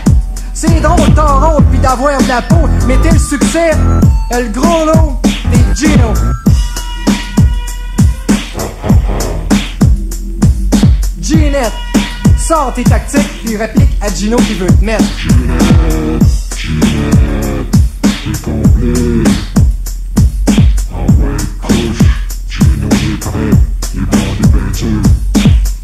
c'est 0.52 0.80
drôle 0.80 1.14
ton 1.14 1.40
rôle 1.40 1.64
pis 1.70 1.78
d'avoir 1.78 2.20
de 2.20 2.28
la 2.28 2.42
peau, 2.42 2.68
mais 2.86 2.96
t'es 2.98 3.10
le 3.10 3.18
succès, 3.18 3.70
le 4.32 4.48
gros 4.48 4.84
lot 4.86 5.20
des 5.50 5.74
Gino. 5.74 6.12
Ginette, 11.20 11.72
sors 12.38 12.72
tes 12.74 12.84
tactiques 12.84 13.44
puis 13.44 13.56
réplique 13.56 13.96
à 14.02 14.08
Gino 14.08 14.36
qui 14.36 14.54
veut 14.54 14.66
te 14.66 14.84
mettre. 14.84 15.04
keep 18.22 18.48
on 18.48 18.62
living. 18.80 19.49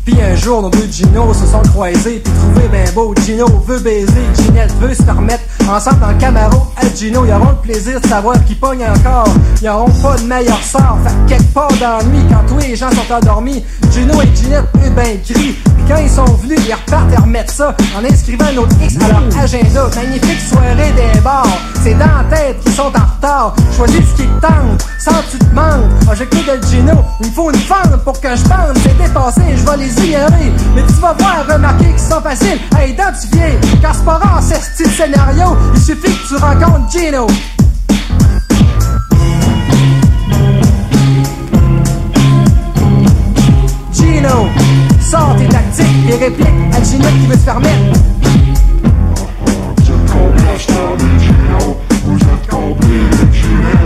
Puis 0.07 0.23
un 0.23 0.37
jour, 0.37 0.63
nos 0.63 0.71
deux 0.71 0.87
Gino 0.89 1.35
se 1.35 1.45
sont 1.47 1.63
croisés 1.73 2.23
puis 2.25 2.33
trouvé 2.33 2.69
ben 2.69 2.89
beau. 2.95 3.13
Gino 3.25 3.47
veut 3.67 3.81
baiser, 3.81 4.13
Ginette 4.41 4.73
veut 4.81 4.95
se 4.95 5.03
permettre. 5.03 5.43
Ensemble 5.69 5.99
dans 5.99 6.13
le 6.13 6.15
Camaro, 6.15 6.63
à 6.77 6.87
Gino, 6.95 7.25
ils 7.25 7.33
auront 7.33 7.51
le 7.51 7.57
plaisir 7.57 8.01
de 8.01 8.07
savoir 8.07 8.37
qu'ils 8.45 8.57
pognent 8.57 8.87
encore. 8.87 9.27
Ils 9.61 9.69
auront 9.69 9.91
pas 9.91 10.17
de 10.17 10.23
meilleur 10.23 10.63
sort. 10.63 10.99
Fait 11.05 11.11
que 11.11 11.29
quelque 11.31 11.53
part 11.53 11.73
dans 11.81 11.99
la 11.99 12.05
nuit, 12.05 12.23
quand 12.31 12.47
tous 12.47 12.61
les 12.61 12.77
gens 12.77 12.89
sont 12.93 13.13
endormis, 13.13 13.65
Gino 13.91 14.23
et 14.23 14.37
Ginette, 14.37 14.67
eux 14.77 14.91
ben 14.95 15.19
crient. 15.25 15.57
Puis 15.65 15.85
quand 15.89 15.97
ils 15.97 16.09
sont 16.09 16.25
venus, 16.25 16.61
ils 16.69 16.75
repartent 16.75 17.13
et 17.13 17.17
remettent 17.17 17.51
ça 17.51 17.77
en 17.99 18.05
inscrivant 18.05 18.47
un 18.47 18.59
autre 18.59 18.77
X 18.81 18.95
à 19.03 19.09
leur 19.09 19.43
agenda. 19.43 19.91
Magnifique 19.97 20.41
soirée 20.41 20.93
des 20.95 21.21
bars. 21.21 21.59
C'est 21.83 21.95
dans 21.95 22.07
la 22.07 22.37
tête 22.37 22.61
qu'ils 22.61 22.75
sont 22.75 22.93
en 22.95 23.17
retard. 23.17 23.57
Choisis 23.77 24.03
ce 24.13 24.23
qui 24.23 24.29
te 24.29 24.41
tente, 24.41 24.87
sans 25.01 25.21
tu 25.33 25.39
te 25.39 25.53
manques. 25.53 25.91
Ah, 26.09 26.15
j'écoute 26.15 26.47
de 26.47 26.65
Gino, 26.69 26.95
il 27.25 27.33
faut 27.33 27.51
une 27.51 27.59
fente 27.59 27.97
pour 28.05 28.21
que 28.21 28.29
je 28.37 28.43
bande. 28.45 28.79
C'est 28.85 28.97
dépassé, 28.97 29.43
je 29.57 29.69
vais 29.69 29.77
les 29.79 29.96
mais 30.75 30.83
tu 30.87 30.95
vas 31.01 31.15
voir 31.15 31.47
remarquer 31.49 31.87
qu'ils 31.87 31.99
sont 31.99 32.21
faciles 32.21 32.59
à 32.77 32.87
identifier. 32.87 33.59
Car 33.81 33.95
c'est 33.95 34.05
pas 34.05 34.19
rare, 34.19 34.43
c'est 34.43 34.61
style 34.61 34.91
scénario. 34.91 35.57
Il 35.75 35.81
suffit 35.81 36.13
que 36.13 36.29
tu 36.29 36.37
rencontres 36.37 36.91
Gino. 36.91 37.27
Gino, 43.93 44.49
sors 45.01 45.37
tes 45.37 45.49
tactiques 45.49 45.87
et 46.11 46.17
répliques 46.17 46.49
à 46.73 46.83
Gino 46.83 47.09
qui 47.09 47.27
veut 47.27 47.35
se 47.35 47.41
faire 47.41 47.61
mettre. 47.61 48.01
Vous 49.79 50.43
êtes 50.45 51.21
Gino. 51.21 51.77
Vous 52.05 52.17
êtes 52.17 53.33
Gino. 53.33 53.86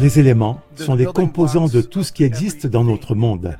Les 0.00 0.18
éléments 0.18 0.60
sont 0.76 0.94
les 0.94 1.06
composants 1.06 1.68
de 1.68 1.80
tout 1.80 2.02
ce 2.02 2.12
qui 2.12 2.24
existe 2.24 2.66
dans 2.66 2.84
notre 2.84 3.14
monde. 3.14 3.56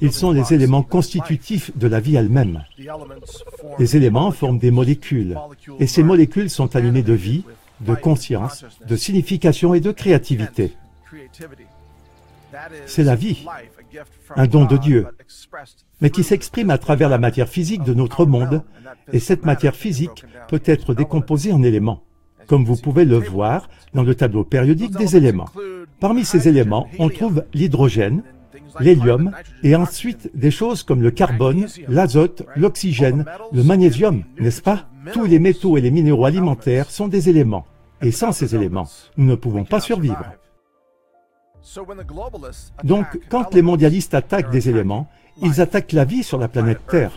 Ils 0.00 0.12
sont 0.12 0.30
les 0.30 0.54
éléments 0.54 0.82
constitutifs 0.82 1.76
de 1.76 1.88
la 1.88 2.00
vie 2.00 2.16
elle-même. 2.16 2.64
Les 3.78 3.96
éléments 3.96 4.30
forment 4.30 4.58
des 4.58 4.70
molécules, 4.70 5.36
et 5.80 5.86
ces 5.86 6.02
molécules 6.02 6.50
sont 6.50 6.76
animées 6.76 7.02
de 7.02 7.12
vie, 7.12 7.44
de 7.80 7.94
conscience, 7.94 8.64
de 8.86 8.96
signification 8.96 9.74
et 9.74 9.80
de 9.80 9.90
créativité. 9.90 10.72
C'est 12.86 13.02
la 13.02 13.16
vie, 13.16 13.44
un 14.36 14.46
don 14.46 14.66
de 14.66 14.76
Dieu, 14.76 15.06
mais 16.00 16.10
qui 16.10 16.22
s'exprime 16.22 16.70
à 16.70 16.78
travers 16.78 17.08
la 17.08 17.18
matière 17.18 17.48
physique 17.48 17.82
de 17.82 17.94
notre 17.94 18.24
monde, 18.24 18.62
et 19.12 19.18
cette 19.18 19.44
matière 19.44 19.74
physique 19.74 20.24
peut 20.48 20.62
être 20.64 20.94
décomposée 20.94 21.52
en 21.52 21.62
éléments 21.62 22.02
comme 22.46 22.64
vous 22.64 22.76
pouvez 22.76 23.04
le 23.04 23.16
voir 23.16 23.68
dans 23.94 24.02
le 24.02 24.14
tableau 24.14 24.44
périodique 24.44 24.96
des 24.96 25.16
éléments. 25.16 25.48
Parmi 26.00 26.24
ces 26.24 26.48
éléments, 26.48 26.88
on 26.98 27.08
trouve 27.08 27.44
l'hydrogène, 27.52 28.22
l'hélium 28.80 29.32
et 29.62 29.76
ensuite 29.76 30.30
des 30.34 30.50
choses 30.50 30.82
comme 30.82 31.02
le 31.02 31.10
carbone, 31.10 31.66
l'azote, 31.88 32.42
l'oxygène, 32.56 33.24
le 33.52 33.62
magnésium, 33.62 34.24
n'est-ce 34.38 34.62
pas? 34.62 34.86
Tous 35.12 35.24
les 35.24 35.38
métaux 35.38 35.76
et 35.76 35.80
les 35.80 35.90
minéraux 35.90 36.24
alimentaires 36.24 36.90
sont 36.90 37.08
des 37.08 37.28
éléments. 37.28 37.66
Et 38.00 38.10
sans 38.10 38.32
ces 38.32 38.54
éléments, 38.54 38.88
nous 39.16 39.26
ne 39.26 39.34
pouvons 39.34 39.64
pas 39.64 39.80
survivre. 39.80 40.24
Donc, 42.82 43.06
quand 43.28 43.54
les 43.54 43.62
mondialistes 43.62 44.14
attaquent 44.14 44.50
des 44.50 44.68
éléments, 44.68 45.08
ils 45.40 45.60
attaquent 45.60 45.92
la 45.92 46.04
vie 46.04 46.22
sur 46.22 46.38
la 46.38 46.48
planète 46.48 46.80
Terre. 46.88 47.12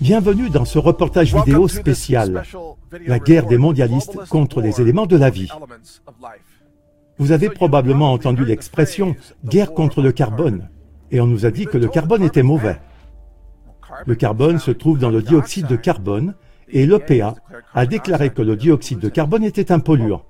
Bienvenue 0.00 0.48
dans 0.48 0.64
ce 0.64 0.78
reportage 0.78 1.34
vidéo 1.34 1.66
spécial, 1.66 2.44
la 3.06 3.18
guerre 3.18 3.46
des 3.46 3.58
mondialistes 3.58 4.16
contre 4.28 4.60
les 4.60 4.80
éléments 4.80 5.06
de 5.06 5.16
la 5.16 5.28
vie. 5.28 5.48
Vous 7.18 7.32
avez 7.32 7.50
probablement 7.50 8.12
entendu 8.12 8.44
l'expression 8.44 9.16
guerre 9.44 9.74
contre 9.74 10.00
le 10.00 10.12
carbone, 10.12 10.68
et 11.10 11.20
on 11.20 11.26
nous 11.26 11.46
a 11.46 11.50
dit 11.50 11.66
que 11.66 11.78
le 11.78 11.88
carbone 11.88 12.22
était 12.22 12.44
mauvais. 12.44 12.78
Le 14.06 14.14
carbone 14.14 14.58
se 14.60 14.70
trouve 14.70 14.98
dans 14.98 15.10
le 15.10 15.20
dioxyde 15.20 15.66
de 15.66 15.76
carbone, 15.76 16.34
et 16.68 16.86
l'EPA 16.86 17.34
a 17.74 17.86
déclaré 17.86 18.30
que 18.30 18.42
le 18.42 18.54
dioxyde 18.54 19.00
de 19.00 19.08
carbone 19.08 19.42
était 19.42 19.72
un 19.72 19.80
polluant. 19.80 20.22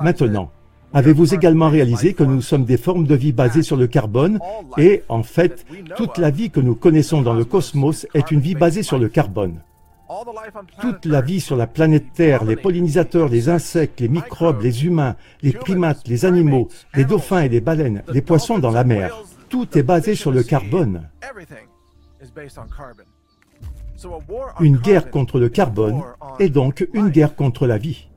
Maintenant, 0.00 0.52
Avez-vous 0.94 1.34
également 1.34 1.68
réalisé 1.68 2.14
que 2.14 2.24
nous 2.24 2.40
sommes 2.40 2.64
des 2.64 2.76
formes 2.76 3.06
de 3.06 3.14
vie 3.14 3.32
basées 3.32 3.62
sur 3.62 3.76
le 3.76 3.86
carbone 3.86 4.38
et, 4.76 5.02
en 5.08 5.22
fait, 5.22 5.66
toute 5.96 6.18
la 6.18 6.30
vie 6.30 6.50
que 6.50 6.60
nous 6.60 6.74
connaissons 6.74 7.22
dans 7.22 7.34
le 7.34 7.44
cosmos 7.44 8.06
est 8.14 8.30
une 8.30 8.40
vie 8.40 8.54
basée 8.54 8.82
sur 8.82 8.98
le 8.98 9.08
carbone 9.08 9.60
toute 10.80 11.04
la 11.04 11.20
vie 11.20 11.40
sur 11.40 11.56
la 11.56 11.66
planète 11.66 12.12
Terre, 12.14 12.44
les 12.44 12.56
pollinisateurs, 12.56 13.28
les 13.28 13.48
insectes, 13.48 14.00
les 14.00 14.08
microbes, 14.08 14.62
les 14.62 14.86
humains, 14.86 15.16
les 15.42 15.52
primates, 15.52 16.08
les 16.08 16.24
animaux, 16.24 16.68
les 16.94 17.04
dauphins 17.04 17.42
et 17.42 17.48
les 17.48 17.60
baleines, 17.60 18.02
les 18.08 18.22
poissons 18.22 18.58
dans 18.58 18.70
la 18.70 18.84
mer, 18.84 19.22
tout 19.48 19.76
est 19.76 19.82
basé 19.82 20.14
sur 20.14 20.30
le 20.30 20.42
carbone. 20.42 21.08
Une 24.60 24.76
guerre 24.76 25.10
contre 25.10 25.38
le 25.38 25.48
carbone 25.48 26.02
est 26.38 26.48
donc 26.48 26.86
une 26.94 27.08
guerre 27.08 27.34
contre 27.34 27.66
la 27.66 27.78
vie. 27.78 28.07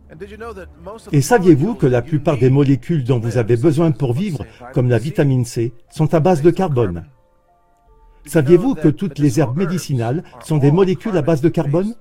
Et 1.12 1.22
saviez-vous 1.22 1.76
que 1.76 1.88
la 1.88 2.02
plupart 2.02 2.38
des 2.38 2.50
molécules 2.50 3.04
dont 3.04 3.20
vous 3.20 3.38
avez 3.38 3.56
besoin 3.56 3.92
pour 3.92 4.14
vivre, 4.14 4.46
comme 4.74 4.90
la 4.90 4.98
vitamine 4.98 5.46
C, 5.46 5.74
sont 5.90 6.14
à 6.14 6.20
base 6.20 6.42
de 6.42 6.52
carbone? 6.52 7.06
Saviez-vous 8.26 8.76
que 8.76 8.90
toutes 8.90 9.20
les 9.20 9.40
herbes 9.40 9.58
médicinales 9.58 10.24
sont 10.44 10.58
des 10.58 10.72
molécules 10.72 11.18
à 11.18 11.22
base 11.22 11.42
de 11.42 11.50
carbone? 11.50 11.96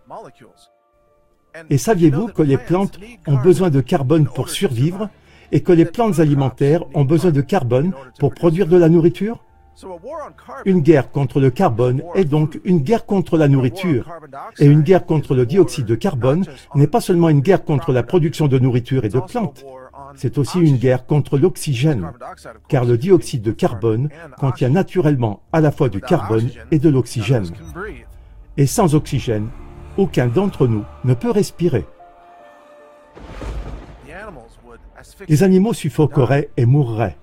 Et 1.68 1.78
saviez-vous 1.78 2.28
que 2.28 2.42
les 2.42 2.58
plantes 2.58 2.98
ont 3.26 3.36
besoin 3.36 3.70
de 3.70 3.80
carbone 3.80 4.26
pour 4.26 4.48
survivre 4.50 5.08
et 5.52 5.62
que 5.62 5.72
les 5.72 5.84
plantes 5.84 6.20
alimentaires 6.20 6.84
ont 6.94 7.04
besoin 7.04 7.30
de 7.30 7.40
carbone 7.40 7.92
pour 8.18 8.34
produire 8.34 8.66
de 8.66 8.76
la 8.76 8.88
nourriture? 8.88 9.44
Une 10.64 10.80
guerre 10.80 11.10
contre 11.10 11.40
le 11.40 11.50
carbone 11.50 12.02
est 12.14 12.24
donc 12.24 12.60
une 12.64 12.80
guerre 12.80 13.06
contre 13.06 13.36
la 13.36 13.48
nourriture. 13.48 14.10
Et 14.58 14.66
une 14.66 14.82
guerre 14.82 15.06
contre 15.06 15.34
le 15.34 15.46
dioxyde 15.46 15.86
de 15.86 15.94
carbone 15.94 16.44
n'est 16.74 16.86
pas 16.86 17.00
seulement 17.00 17.28
une 17.28 17.40
guerre 17.40 17.64
contre 17.64 17.92
la 17.92 18.02
production 18.02 18.48
de 18.48 18.58
nourriture 18.58 19.04
et 19.04 19.08
de 19.08 19.20
plantes, 19.20 19.64
c'est 20.16 20.38
aussi 20.38 20.58
une 20.58 20.76
guerre 20.76 21.06
contre 21.06 21.38
l'oxygène, 21.38 22.10
car 22.68 22.84
le 22.84 22.98
dioxyde 22.98 23.42
de 23.42 23.52
carbone 23.52 24.08
contient 24.38 24.68
naturellement 24.68 25.42
à 25.52 25.60
la 25.60 25.70
fois 25.70 25.88
du 25.88 26.00
carbone 26.00 26.50
et 26.70 26.78
de 26.78 26.88
l'oxygène. 26.88 27.48
Et 28.56 28.66
sans 28.66 28.94
oxygène, 28.94 29.48
aucun 29.96 30.26
d'entre 30.26 30.66
nous 30.66 30.84
ne 31.04 31.14
peut 31.14 31.30
respirer. 31.30 31.86
Les 35.28 35.42
animaux 35.42 35.72
suffoqueraient 35.72 36.50
et 36.56 36.66
mourraient. 36.66 37.16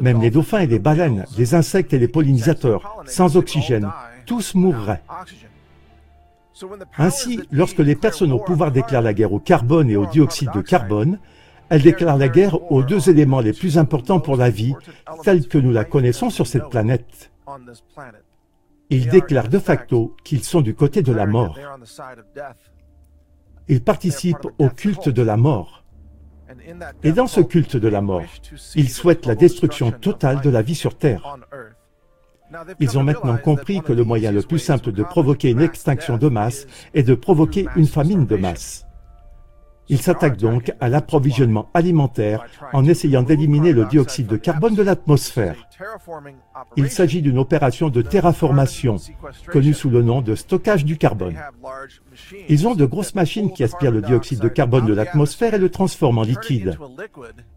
Même 0.00 0.20
les 0.20 0.30
dauphins 0.30 0.60
et 0.60 0.66
les 0.66 0.78
baleines, 0.78 1.26
les 1.36 1.54
insectes 1.54 1.92
et 1.92 1.98
les 1.98 2.08
pollinisateurs, 2.08 3.02
sans 3.06 3.36
oxygène, 3.36 3.90
tous 4.26 4.54
mourraient. 4.54 5.02
Ainsi, 6.98 7.40
lorsque 7.50 7.78
les 7.78 7.96
personnes 7.96 8.32
au 8.32 8.38
pouvoir 8.38 8.72
déclarent 8.72 9.02
la 9.02 9.14
guerre 9.14 9.32
au 9.32 9.38
carbone 9.38 9.90
et 9.90 9.96
au 9.96 10.06
dioxyde 10.06 10.50
de 10.54 10.60
carbone, 10.60 11.18
elles 11.68 11.82
déclarent 11.82 12.18
la 12.18 12.28
guerre 12.28 12.70
aux 12.72 12.82
deux 12.82 13.08
éléments 13.08 13.40
les 13.40 13.52
plus 13.52 13.78
importants 13.78 14.20
pour 14.20 14.36
la 14.36 14.50
vie, 14.50 14.74
tels 15.22 15.46
que 15.46 15.58
nous 15.58 15.72
la 15.72 15.84
connaissons 15.84 16.28
sur 16.28 16.46
cette 16.46 16.68
planète. 16.68 17.30
Ils 18.90 19.08
déclarent 19.08 19.48
de 19.48 19.58
facto 19.58 20.16
qu'ils 20.24 20.42
sont 20.42 20.60
du 20.60 20.74
côté 20.74 21.02
de 21.02 21.12
la 21.12 21.26
mort. 21.26 21.56
Ils 23.68 23.82
participent 23.82 24.48
au 24.58 24.68
culte 24.68 25.08
de 25.08 25.22
la 25.22 25.36
mort. 25.36 25.79
Et 27.02 27.12
dans 27.12 27.26
ce 27.26 27.40
culte 27.40 27.76
de 27.76 27.88
la 27.88 28.00
mort, 28.00 28.24
ils 28.74 28.88
souhaitent 28.88 29.26
la 29.26 29.34
destruction 29.34 29.90
totale 29.90 30.40
de 30.40 30.50
la 30.50 30.62
vie 30.62 30.74
sur 30.74 30.96
Terre. 30.96 31.38
Ils 32.80 32.98
ont 32.98 33.04
maintenant 33.04 33.36
compris 33.36 33.80
que 33.80 33.92
le 33.92 34.04
moyen 34.04 34.32
le 34.32 34.42
plus 34.42 34.58
simple 34.58 34.92
de 34.92 35.02
provoquer 35.02 35.50
une 35.50 35.60
extinction 35.60 36.16
de 36.16 36.28
masse 36.28 36.66
est 36.94 37.04
de 37.04 37.14
provoquer 37.14 37.66
une 37.76 37.86
famine 37.86 38.26
de 38.26 38.36
masse. 38.36 38.86
Ils 39.90 40.00
s'attaquent 40.00 40.36
donc 40.36 40.72
à 40.78 40.88
l'approvisionnement 40.88 41.68
alimentaire 41.74 42.46
en 42.72 42.84
essayant 42.84 43.24
d'éliminer 43.24 43.72
le 43.72 43.84
dioxyde 43.86 44.28
de 44.28 44.36
carbone 44.36 44.76
de 44.76 44.84
l'atmosphère. 44.84 45.56
Il 46.76 46.88
s'agit 46.90 47.22
d'une 47.22 47.38
opération 47.38 47.88
de 47.88 48.00
terraformation, 48.00 48.96
connue 49.50 49.74
sous 49.74 49.90
le 49.90 50.02
nom 50.02 50.22
de 50.22 50.36
stockage 50.36 50.84
du 50.84 50.96
carbone. 50.96 51.36
Ils 52.48 52.68
ont 52.68 52.76
de 52.76 52.84
grosses 52.84 53.16
machines 53.16 53.52
qui 53.52 53.64
aspirent 53.64 53.90
le 53.90 54.00
dioxyde 54.00 54.38
de 54.38 54.48
carbone 54.48 54.86
de 54.86 54.94
l'atmosphère 54.94 55.54
et 55.54 55.58
le 55.58 55.70
transforment 55.70 56.18
en 56.18 56.22
liquide. 56.22 56.78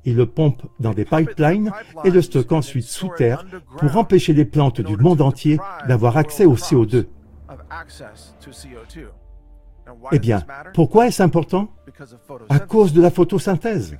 Ils 0.04 0.16
le 0.16 0.26
pompent 0.26 0.66
dans 0.80 0.94
des 0.94 1.06
pipelines 1.06 1.72
et 2.04 2.10
le 2.10 2.22
stockent 2.24 2.52
ensuite 2.52 2.86
sous 2.86 3.10
terre 3.16 3.46
pour 3.78 3.96
empêcher 3.96 4.34
les 4.34 4.46
plantes 4.46 4.82
du 4.82 4.98
monde 4.98 5.22
entier 5.22 5.60
d'avoir 5.88 6.18
accès 6.18 6.46
au 6.46 6.56
CO2. 6.56 7.06
Eh 10.12 10.20
bien, 10.20 10.44
pourquoi 10.74 11.08
est-ce 11.08 11.22
important? 11.22 11.70
À 12.50 12.60
cause 12.60 12.94
de 12.94 13.02
la 13.02 13.12
photosynthèse. 13.12 13.98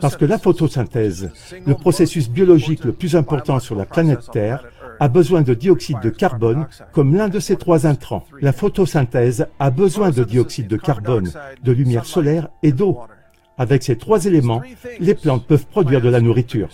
Parce 0.00 0.16
que 0.16 0.24
la 0.24 0.38
photosynthèse, 0.38 1.30
le 1.66 1.74
processus 1.74 2.28
biologique 2.28 2.84
le 2.84 2.92
plus 2.92 3.16
important 3.16 3.58
sur 3.60 3.74
la 3.74 3.84
planète 3.84 4.28
Terre, 4.32 4.64
a 5.00 5.08
besoin 5.08 5.42
de 5.42 5.54
dioxyde 5.54 6.00
de 6.00 6.10
carbone 6.10 6.66
comme 6.92 7.14
l'un 7.14 7.28
de 7.28 7.38
ces 7.38 7.56
trois 7.56 7.86
intrants. 7.86 8.24
La 8.40 8.52
photosynthèse 8.52 9.46
a 9.58 9.70
besoin 9.70 10.10
de 10.10 10.24
dioxyde 10.24 10.68
de 10.68 10.76
carbone, 10.76 11.30
de 11.62 11.72
lumière 11.72 12.04
solaire 12.04 12.48
et 12.62 12.72
d'eau. 12.72 12.98
Avec 13.56 13.82
ces 13.82 13.96
trois 13.96 14.26
éléments, 14.26 14.62
les 15.00 15.14
plantes 15.14 15.46
peuvent 15.46 15.66
produire 15.66 16.00
de 16.00 16.08
la 16.08 16.20
nourriture. 16.20 16.68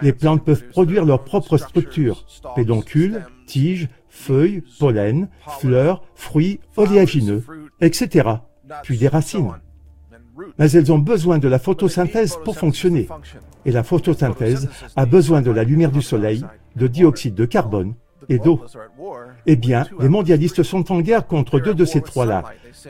Les 0.00 0.12
plantes 0.12 0.44
peuvent 0.44 0.66
produire 0.68 1.04
leur 1.04 1.22
propre 1.24 1.58
structure, 1.58 2.24
pédoncule, 2.56 3.26
tiges, 3.52 3.88
feuilles, 4.08 4.62
pollen, 4.78 5.28
fleurs, 5.60 6.02
fruits, 6.14 6.58
oléagineux, 6.76 7.44
etc., 7.82 8.30
puis 8.82 8.96
des 8.96 9.08
racines. 9.08 9.52
Mais 10.58 10.70
elles 10.70 10.90
ont 10.90 10.98
besoin 10.98 11.38
de 11.38 11.48
la 11.48 11.58
photosynthèse 11.58 12.38
pour 12.44 12.56
fonctionner. 12.56 13.08
Et 13.66 13.72
la 13.72 13.82
photosynthèse 13.82 14.70
a 14.96 15.04
besoin 15.04 15.42
de 15.42 15.50
la 15.50 15.64
lumière 15.64 15.92
du 15.92 16.00
soleil, 16.00 16.42
de 16.76 16.86
dioxyde 16.86 17.34
de 17.34 17.44
carbone 17.44 17.94
et 18.28 18.38
d'eau. 18.38 18.60
Eh 19.46 19.56
bien, 19.56 19.86
les 20.00 20.08
mondialistes 20.08 20.62
sont 20.62 20.92
en 20.92 21.00
guerre 21.00 21.26
contre 21.26 21.60
deux 21.60 21.74
de 21.74 21.84
ces 21.84 22.00
trois-là. 22.00 22.44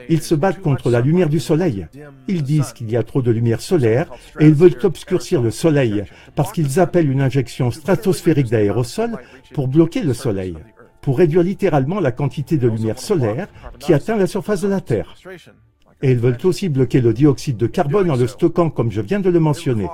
Ils 0.08 0.22
se 0.22 0.34
battent 0.34 0.60
contre 0.60 0.90
la 0.90 1.00
lumière 1.00 1.28
du 1.28 1.40
soleil. 1.40 1.86
Ils 2.28 2.42
disent 2.42 2.72
qu'il 2.72 2.90
y 2.90 2.96
a 2.96 3.02
trop 3.02 3.22
de 3.22 3.30
lumière 3.30 3.60
solaire 3.60 4.10
et 4.38 4.46
ils 4.46 4.54
veulent 4.54 4.78
obscurcir 4.82 5.42
le 5.42 5.50
soleil 5.50 6.04
parce 6.34 6.52
qu'ils 6.52 6.80
appellent 6.80 7.10
une 7.10 7.20
injection 7.20 7.70
stratosphérique 7.70 8.50
d'aérosol 8.50 9.18
pour 9.54 9.68
bloquer 9.68 10.02
le 10.02 10.14
soleil, 10.14 10.56
pour 11.00 11.18
réduire 11.18 11.42
littéralement 11.42 12.00
la 12.00 12.12
quantité 12.12 12.56
de 12.56 12.68
lumière 12.68 12.98
solaire 12.98 13.48
qui 13.78 13.94
atteint 13.94 14.16
la 14.16 14.26
surface 14.26 14.62
de 14.62 14.68
la 14.68 14.80
Terre. 14.80 15.14
Et 16.02 16.10
ils 16.10 16.18
veulent 16.18 16.38
aussi 16.44 16.68
bloquer 16.68 17.00
le 17.00 17.12
dioxyde 17.12 17.56
de 17.56 17.66
carbone 17.66 18.10
en 18.10 18.16
le 18.16 18.26
stockant 18.26 18.70
comme 18.70 18.90
je 18.90 19.00
viens 19.00 19.20
de 19.20 19.30
le 19.30 19.40
mentionner. 19.40 19.88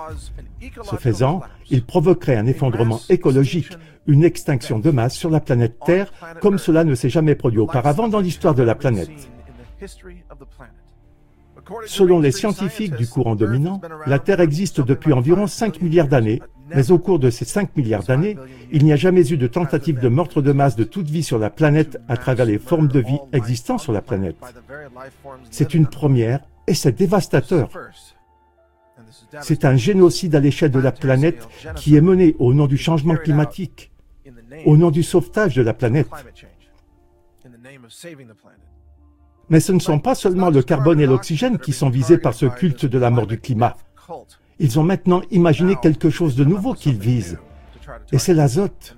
Ce 0.82 0.96
faisant, 0.96 1.40
ils 1.70 1.84
provoqueraient 1.84 2.36
un 2.36 2.46
effondrement 2.46 3.00
écologique, 3.08 3.72
une 4.06 4.24
extinction 4.24 4.78
de 4.78 4.90
masse 4.90 5.14
sur 5.14 5.30
la 5.30 5.40
planète 5.40 5.78
Terre 5.84 6.12
comme 6.40 6.58
cela 6.58 6.84
ne 6.84 6.94
s'est 6.94 7.10
jamais 7.10 7.34
produit 7.34 7.60
auparavant 7.60 8.08
dans 8.08 8.20
l'histoire 8.20 8.54
de 8.54 8.62
la 8.62 8.74
planète. 8.74 9.30
Selon 11.86 12.20
les 12.20 12.32
scientifiques 12.32 12.94
du 12.94 13.06
courant 13.06 13.34
dominant, 13.34 13.80
la 14.06 14.18
Terre 14.18 14.40
existe 14.40 14.80
depuis 14.80 15.12
environ 15.12 15.46
5 15.46 15.82
milliards 15.82 16.08
d'années, 16.08 16.42
mais 16.74 16.90
au 16.90 16.98
cours 16.98 17.18
de 17.18 17.30
ces 17.30 17.44
5 17.44 17.76
milliards 17.76 18.04
d'années, 18.04 18.36
il 18.70 18.84
n'y 18.84 18.92
a 18.92 18.96
jamais 18.96 19.30
eu 19.30 19.36
de 19.36 19.46
tentative 19.46 20.00
de 20.00 20.08
meurtre 20.08 20.42
de 20.42 20.52
masse 20.52 20.76
de 20.76 20.84
toute 20.84 21.08
vie 21.08 21.22
sur 21.22 21.38
la 21.38 21.50
planète 21.50 21.98
à 22.08 22.16
travers 22.16 22.46
les 22.46 22.58
formes 22.58 22.88
de 22.88 23.00
vie 23.00 23.18
existant 23.32 23.78
sur 23.78 23.92
la 23.92 24.02
planète. 24.02 24.36
C'est 25.50 25.74
une 25.74 25.86
première 25.86 26.40
et 26.66 26.74
c'est 26.74 26.92
dévastateur. 26.92 27.70
C'est 29.40 29.64
un 29.64 29.76
génocide 29.76 30.34
à 30.34 30.40
l'échelle 30.40 30.70
de 30.70 30.80
la 30.80 30.92
planète 30.92 31.48
qui 31.76 31.96
est 31.96 32.00
mené 32.00 32.36
au 32.38 32.52
nom 32.54 32.66
du 32.66 32.76
changement 32.76 33.16
climatique, 33.16 33.90
au 34.66 34.76
nom 34.76 34.90
du 34.90 35.02
sauvetage 35.02 35.54
de 35.54 35.62
la 35.62 35.74
planète. 35.74 36.08
Mais 39.50 39.60
ce 39.60 39.72
ne 39.72 39.78
sont 39.78 39.98
pas 39.98 40.14
seulement 40.14 40.50
le 40.50 40.62
carbone 40.62 41.00
et 41.00 41.06
l'oxygène 41.06 41.58
qui 41.58 41.72
sont 41.72 41.90
visés 41.90 42.18
par 42.18 42.34
ce 42.34 42.46
culte 42.46 42.86
de 42.86 42.98
la 42.98 43.10
mort 43.10 43.26
du 43.26 43.40
climat. 43.40 43.76
Ils 44.58 44.78
ont 44.78 44.82
maintenant 44.82 45.22
imaginé 45.30 45.76
quelque 45.80 46.10
chose 46.10 46.34
de 46.36 46.44
nouveau 46.44 46.74
qu'ils 46.74 46.98
visent. 46.98 47.38
Et 48.12 48.18
c'est 48.18 48.34
l'azote. 48.34 48.96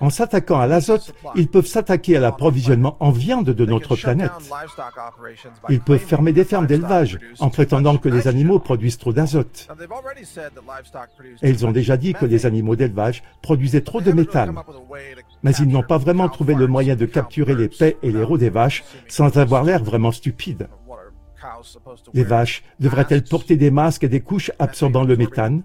En 0.00 0.10
s'attaquant 0.10 0.60
à 0.60 0.66
l'azote, 0.66 1.14
ils 1.34 1.48
peuvent 1.48 1.66
s'attaquer 1.66 2.16
à 2.16 2.20
l'approvisionnement 2.20 2.96
en 3.00 3.10
viande 3.10 3.50
de 3.50 3.66
notre 3.66 3.96
planète. 3.96 4.30
Ils 5.68 5.80
peuvent 5.80 5.98
fermer 5.98 6.32
des 6.32 6.44
fermes 6.44 6.66
d'élevage 6.66 7.18
en 7.40 7.50
prétendant 7.50 7.96
que 7.96 8.08
les 8.08 8.28
animaux 8.28 8.58
produisent 8.58 8.98
trop 8.98 9.12
d'azote. 9.12 9.68
Et 11.42 11.50
ils 11.50 11.66
ont 11.66 11.72
déjà 11.72 11.96
dit 11.96 12.12
que 12.14 12.26
les 12.26 12.46
animaux 12.46 12.76
d'élevage 12.76 13.22
produisaient 13.42 13.80
trop 13.80 14.00
de 14.00 14.12
méthane. 14.12 14.54
Mais 15.42 15.52
ils 15.52 15.68
n'ont 15.68 15.82
pas 15.82 15.98
vraiment 15.98 16.28
trouvé 16.28 16.54
le 16.54 16.66
moyen 16.66 16.96
de 16.96 17.06
capturer 17.06 17.54
les 17.54 17.68
paies 17.68 17.96
et 18.02 18.10
les 18.10 18.22
rots 18.22 18.38
des 18.38 18.50
vaches 18.50 18.84
sans 19.08 19.36
avoir 19.38 19.64
l'air 19.64 19.82
vraiment 19.82 20.12
stupide. 20.12 20.68
Les 22.12 22.24
vaches 22.24 22.62
devraient-elles 22.80 23.24
porter 23.24 23.56
des 23.56 23.70
masques 23.70 24.04
et 24.04 24.08
des 24.08 24.20
couches 24.20 24.50
absorbant 24.58 25.04
le 25.04 25.16
méthane? 25.16 25.62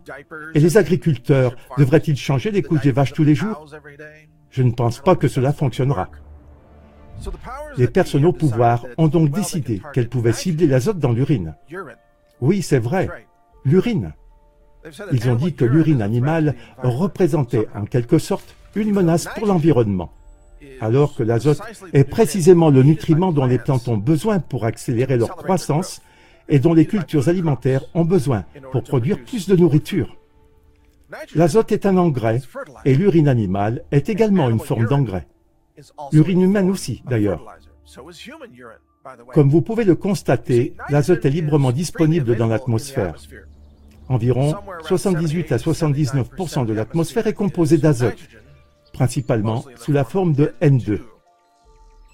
Et 0.53 0.59
les 0.59 0.77
agriculteurs 0.77 1.55
devraient-ils 1.77 2.17
changer 2.17 2.51
les 2.51 2.61
couches 2.61 2.81
des 2.81 2.91
vaches 2.91 3.13
tous 3.13 3.23
les 3.23 3.35
jours? 3.35 3.65
Je 4.49 4.63
ne 4.63 4.71
pense 4.71 4.99
pas 4.99 5.15
que 5.15 5.27
cela 5.27 5.53
fonctionnera. 5.53 6.09
Les 7.77 7.87
personnes 7.87 8.25
au 8.25 8.33
pouvoir 8.33 8.85
ont 8.97 9.07
donc 9.07 9.29
décidé 9.29 9.81
qu'elles 9.93 10.09
pouvaient 10.09 10.33
cibler 10.33 10.67
l'azote 10.67 10.99
dans 10.99 11.11
l'urine. 11.11 11.55
Oui, 12.41 12.61
c'est 12.61 12.79
vrai, 12.79 13.09
l'urine. 13.65 14.13
Ils 15.11 15.29
ont 15.29 15.35
dit 15.35 15.53
que 15.53 15.65
l'urine 15.65 16.01
animale 16.01 16.55
représentait 16.81 17.67
en 17.75 17.85
quelque 17.85 18.17
sorte 18.17 18.55
une 18.75 18.93
menace 18.93 19.27
pour 19.35 19.47
l'environnement 19.47 20.11
alors 20.81 21.15
que 21.15 21.23
l'azote 21.23 21.61
est 21.93 22.03
précisément 22.03 22.69
le 22.69 22.83
nutriment 22.83 23.31
dont 23.31 23.45
les 23.45 23.59
plantes 23.59 23.87
ont 23.87 23.97
besoin 23.97 24.39
pour 24.39 24.65
accélérer 24.65 25.17
leur 25.17 25.35
croissance 25.35 26.01
et 26.47 26.59
dont 26.59 26.73
les 26.73 26.85
cultures 26.85 27.29
alimentaires 27.29 27.83
ont 27.93 28.05
besoin 28.05 28.45
pour 28.71 28.83
produire 28.83 29.23
plus 29.23 29.47
de 29.47 29.55
nourriture. 29.55 30.17
L'azote 31.35 31.71
est 31.71 31.85
un 31.85 31.97
engrais 31.97 32.41
et 32.85 32.95
l'urine 32.95 33.27
animale 33.27 33.83
est 33.91 34.09
également 34.09 34.49
une 34.49 34.59
forme 34.59 34.85
d'engrais. 34.85 35.27
L'urine 36.11 36.41
humaine 36.41 36.69
aussi, 36.69 37.03
d'ailleurs. 37.07 37.45
Comme 39.33 39.49
vous 39.49 39.61
pouvez 39.61 39.85
le 39.85 39.95
constater, 39.95 40.75
l'azote 40.89 41.25
est 41.25 41.29
librement 41.29 41.71
disponible 41.71 42.35
dans 42.35 42.47
l'atmosphère. 42.47 43.15
Environ 44.09 44.55
78 44.83 45.51
à 45.51 45.57
79% 45.57 46.65
de 46.65 46.73
l'atmosphère 46.73 47.27
est 47.27 47.33
composée 47.33 47.77
d'azote, 47.77 48.19
principalement 48.99 49.63
sous 49.77 49.93
la 49.93 50.03
forme 50.03 50.33
de 50.33 50.53
N2. 50.61 50.99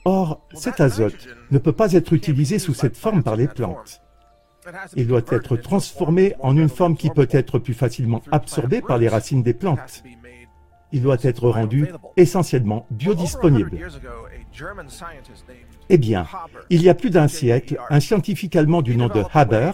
Or, 0.05 0.45
cet 0.53 0.79
azote 0.79 1.27
ne 1.49 1.57
peut 1.57 1.71
pas 1.71 1.93
être 1.93 2.13
utilisé 2.13 2.59
sous 2.59 2.75
cette 2.75 2.95
forme 2.95 3.23
par 3.23 3.35
les 3.35 3.47
plantes. 3.47 4.03
Il 4.95 5.07
doit 5.07 5.23
être 5.31 5.57
transformé 5.57 6.35
en 6.41 6.55
une 6.55 6.69
forme 6.69 6.95
qui 6.95 7.09
peut 7.09 7.27
être 7.31 7.57
plus 7.57 7.73
facilement 7.73 8.21
absorbée 8.31 8.81
par 8.81 8.99
les 8.99 9.09
racines 9.09 9.41
des 9.41 9.55
plantes. 9.55 10.03
Il 10.91 11.01
doit 11.01 11.17
être 11.23 11.49
rendu 11.49 11.87
essentiellement 12.17 12.85
biodisponible. 12.91 13.79
Eh 15.89 15.97
bien, 15.97 16.25
il 16.69 16.81
y 16.81 16.89
a 16.89 16.95
plus 16.95 17.09
d'un 17.09 17.27
siècle, 17.27 17.77
un 17.89 17.99
scientifique 17.99 18.55
allemand 18.55 18.81
du 18.81 18.95
nom 18.95 19.07
de 19.07 19.23
Haber, 19.33 19.71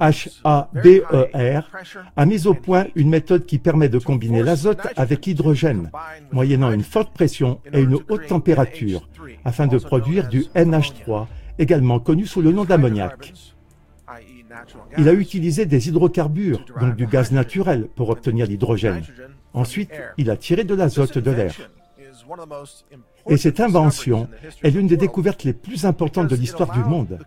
H-A-B-E-R, 0.00 1.70
a 2.16 2.26
mis 2.26 2.46
au 2.46 2.54
point 2.54 2.86
une 2.94 3.10
méthode 3.10 3.46
qui 3.46 3.58
permet 3.58 3.88
de 3.88 3.98
combiner 3.98 4.42
l'azote 4.42 4.86
avec 4.96 5.26
l'hydrogène, 5.26 5.90
moyennant 6.32 6.72
une 6.72 6.84
forte 6.84 7.12
pression 7.12 7.60
et 7.72 7.80
une 7.80 7.98
haute 8.08 8.26
température, 8.26 9.08
afin 9.44 9.66
de 9.66 9.78
produire 9.78 10.28
du 10.28 10.42
NH3, 10.54 11.26
également 11.58 12.00
connu 12.00 12.26
sous 12.26 12.40
le 12.40 12.52
nom 12.52 12.64
d'ammoniac. 12.64 13.32
Il 14.98 15.08
a 15.08 15.12
utilisé 15.12 15.66
des 15.66 15.88
hydrocarbures, 15.88 16.64
donc 16.80 16.96
du 16.96 17.06
gaz 17.06 17.32
naturel, 17.32 17.88
pour 17.94 18.10
obtenir 18.10 18.46
l'hydrogène. 18.46 19.02
Ensuite, 19.52 19.92
il 20.16 20.30
a 20.30 20.36
tiré 20.36 20.64
de 20.64 20.74
l'azote 20.74 21.18
de 21.18 21.30
l'air. 21.30 21.54
Et 23.28 23.36
cette 23.36 23.60
invention 23.60 24.28
est 24.62 24.70
l'une 24.70 24.86
des 24.86 24.96
découvertes 24.96 25.44
les 25.44 25.52
plus 25.52 25.84
importantes 25.84 26.28
de 26.28 26.36
l'histoire 26.36 26.72
du 26.72 26.80
monde, 26.80 27.18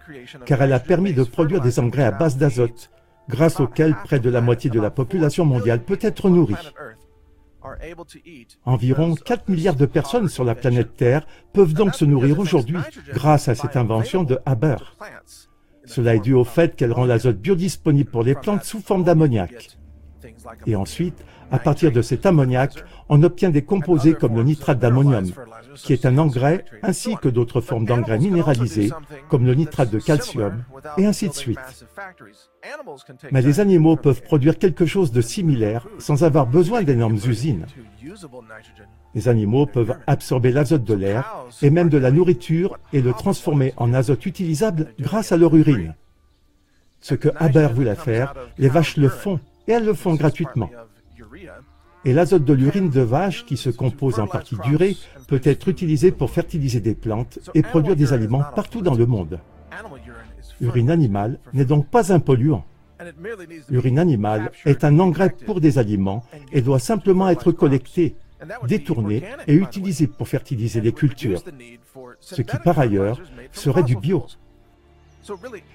car 0.46 0.62
elle 0.62 0.74
a 0.74 0.80
permis 0.80 1.14
de 1.14 1.24
produire 1.24 1.62
des 1.62 1.80
engrais 1.80 2.04
à 2.04 2.12
base 2.12 2.38
d'azote, 2.38 2.90
grâce 3.30 3.60
auxquels 3.60 3.96
près 4.04 4.20
de 4.20 4.30
la 4.30 4.42
moitié 4.42 4.70
de 4.70 4.80
la 4.80 4.90
population 4.90 5.46
mondiale 5.46 5.84
peut 5.84 6.00
être 6.02 6.30
nourrie. 6.30 6.56
Environ 8.66 9.16
4 9.16 9.48
milliards 9.50 9.76
de 9.76 9.86
personnes 9.86 10.28
sur 10.28 10.44
la 10.44 10.56
planète 10.56 10.98
Terre 10.98 11.26
peuvent 11.54 11.74
donc 11.74 11.96
se 11.96 12.06
nourrir 12.06 12.40
aujourd'hui 12.40 12.78
grâce 13.14 13.48
à 13.48 13.56
cette 13.56 13.78
invention 13.78 14.24
de 14.24 14.40
Haber. 14.46 14.78
Cela 15.86 16.16
est 16.16 16.20
dû 16.20 16.34
au 16.34 16.44
fait 16.44 16.76
qu'elle 16.76 16.94
rend 16.94 17.06
l'azote 17.06 17.38
biodisponible 17.38 18.10
pour 18.10 18.24
les 18.24 18.36
plantes 18.36 18.64
sous 18.64 18.82
forme 18.82 19.04
d'ammoniac. 19.04 19.78
Et 20.66 20.76
ensuite, 20.76 21.24
à 21.52 21.60
partir 21.60 21.92
de 21.92 22.02
cet 22.02 22.26
ammoniac, 22.26 22.84
on 23.10 23.22
obtient 23.24 23.50
des 23.50 23.64
composés 23.64 24.14
comme 24.14 24.36
le 24.36 24.44
nitrate 24.44 24.80
d'ammonium, 24.80 25.26
qui 25.76 25.94
est 25.94 26.06
un 26.06 26.18
engrais, 26.18 26.66
ainsi 26.82 27.16
que 27.16 27.30
d'autres 27.30 27.62
formes 27.62 27.86
d'engrais 27.86 28.20
minéralisés, 28.20 28.92
comme 29.30 29.46
le 29.46 29.56
nitrate 29.56 29.90
de 29.90 30.00
calcium, 30.00 30.64
et 30.98 31.06
ainsi 31.06 31.30
de 31.30 31.34
suite. 31.34 31.60
Mais 33.32 33.42
les 33.42 33.60
animaux 33.60 33.96
peuvent 33.96 34.22
produire 34.22 34.58
quelque 34.58 34.86
chose 34.86 35.12
de 35.12 35.22
similaire 35.22 35.88
sans 36.00 36.24
avoir 36.24 36.48
besoin 36.48 36.84
d'énormes 36.84 37.20
usines. 37.26 37.66
Les 39.16 39.28
animaux 39.28 39.66
peuvent 39.66 39.96
absorber 40.08 40.52
l'azote 40.52 40.84
de 40.84 40.94
l'air 40.94 41.46
et 41.62 41.70
même 41.70 41.90
de 41.90 41.98
la 41.98 42.12
nourriture 42.12 42.78
et 42.94 43.02
le 43.02 43.14
transformer 43.14 43.74
en 43.78 43.94
azote 43.94 44.26
utilisable 44.26 44.94
grâce 45.00 45.32
à 45.32 45.38
leur 45.38 45.56
urine. 45.56 45.94
Ce 47.00 47.16
que 47.16 47.30
Haber 47.36 47.68
voulait 47.74 47.96
faire, 47.96 48.34
les 48.58 48.70
vaches 48.70 48.98
le 48.98 49.10
font, 49.10 49.40
et 49.68 49.72
elles 49.72 49.86
le 49.86 49.94
font 49.94 50.16
gratuitement. 50.16 50.70
Et 52.06 52.14
l'azote 52.14 52.44
de 52.44 52.54
l'urine 52.54 52.90
de 52.90 53.02
vache, 53.02 53.46
qui 53.46 53.56
se 53.56 53.70
compose 53.70 54.20
en 54.20 54.28
partie 54.28 54.58
d'urée, 54.66 54.98
peut 55.28 55.42
être 55.44 55.70
utilisé 55.70 56.12
pour 56.12 56.30
fertiliser 56.32 56.82
des 56.82 56.96
plantes 56.96 57.40
et 57.54 57.62
produire 57.62 57.96
des 57.96 58.12
aliments 58.12 58.44
partout 58.56 58.82
dans 58.82 58.96
le 58.96 59.06
monde. 59.06 59.40
L'urine 60.60 60.92
animale 60.92 61.40
n'est 61.54 61.66
donc 61.66 61.88
pas 61.88 62.14
un 62.14 62.20
polluant. 62.20 62.66
L'urine 63.70 64.00
animale 64.00 64.52
est 64.66 64.84
un 64.84 65.00
engrais 65.00 65.30
pour 65.30 65.62
des 65.62 65.78
aliments 65.78 66.24
et 66.52 66.62
doit 66.62 66.80
simplement 66.80 67.30
être 67.30 67.52
collecté, 67.52 68.16
détourné 68.68 69.24
et 69.48 69.54
utilisé 69.54 70.08
pour 70.08 70.28
fertiliser 70.28 70.82
les 70.82 70.92
cultures, 70.92 71.42
ce 72.20 72.42
qui 72.42 72.58
par 72.58 72.80
ailleurs 72.80 73.20
serait 73.52 73.84
du 73.84 73.96
bio. 73.96 74.26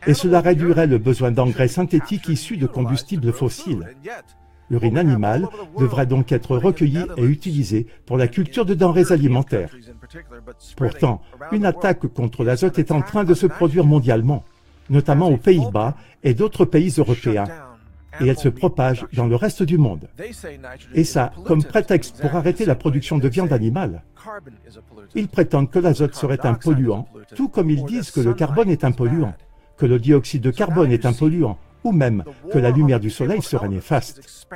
Et 0.07 0.15
cela 0.15 0.41
réduirait 0.41 0.87
le 0.87 0.99
besoin 0.99 1.31
d'engrais 1.31 1.69
synthétiques 1.69 2.29
issus 2.29 2.57
de 2.57 2.67
combustibles 2.67 3.33
fossiles. 3.33 3.87
L'urine 4.71 4.99
animale 4.99 5.49
devrait 5.79 6.07
donc 6.07 6.31
être 6.31 6.57
recueillie 6.57 7.07
et 7.17 7.25
utilisée 7.25 7.87
pour 8.05 8.19
la 8.19 8.29
culture 8.29 8.67
de 8.67 8.75
denrées 8.75 9.11
alimentaires. 9.13 9.71
Pourtant, 10.77 11.23
une 11.53 11.65
attaque 11.65 12.07
contre 12.09 12.45
l'azote 12.45 12.79
est 12.79 12.93
en 12.93 13.01
train 13.01 13.25
de 13.25 13.35
se 13.35 13.47
produire 13.47 13.85
mondialement, 13.85 14.45
notamment 14.91 15.29
aux 15.31 15.39
Pays-Bas 15.39 15.97
et 16.23 16.35
d'autres 16.35 16.67
pays 16.67 16.93
européens, 16.99 17.47
et 18.21 18.27
elle 18.27 18.39
se 18.39 18.49
propage 18.49 19.07
dans 19.13 19.27
le 19.27 19.37
reste 19.37 19.63
du 19.63 19.79
monde. 19.79 20.09
Et 20.95 21.05
ça, 21.05 21.33
comme 21.45 21.63
prétexte 21.63 22.21
pour 22.21 22.35
arrêter 22.35 22.65
la 22.65 22.75
production 22.75 23.19
de 23.19 23.29
viande 23.29 23.53
animale. 23.53 24.03
Ils 25.15 25.29
prétendent 25.29 25.71
que 25.71 25.79
l'azote 25.79 26.15
serait 26.15 26.45
un 26.45 26.55
polluant, 26.55 27.09
tout 27.35 27.49
comme 27.49 27.71
ils 27.71 27.85
disent 27.85 28.11
que 28.11 28.21
le 28.21 28.35
carbone 28.35 28.71
est 28.71 28.85
un 28.85 28.93
polluant, 28.93 29.35
que 29.77 29.87
le 29.87 29.99
dioxyde 29.99 30.43
de 30.43 30.51
carbone 30.51 30.93
est 30.93 31.07
un 31.07 31.13
polluant, 31.13 31.59
ou 31.85 31.93
même 31.93 32.25
que 32.53 32.59
la 32.59 32.71
lumière 32.71 33.01
du 33.01 33.11
soleil 33.11 33.43
serait 33.43 33.69
néfaste. 33.69 34.47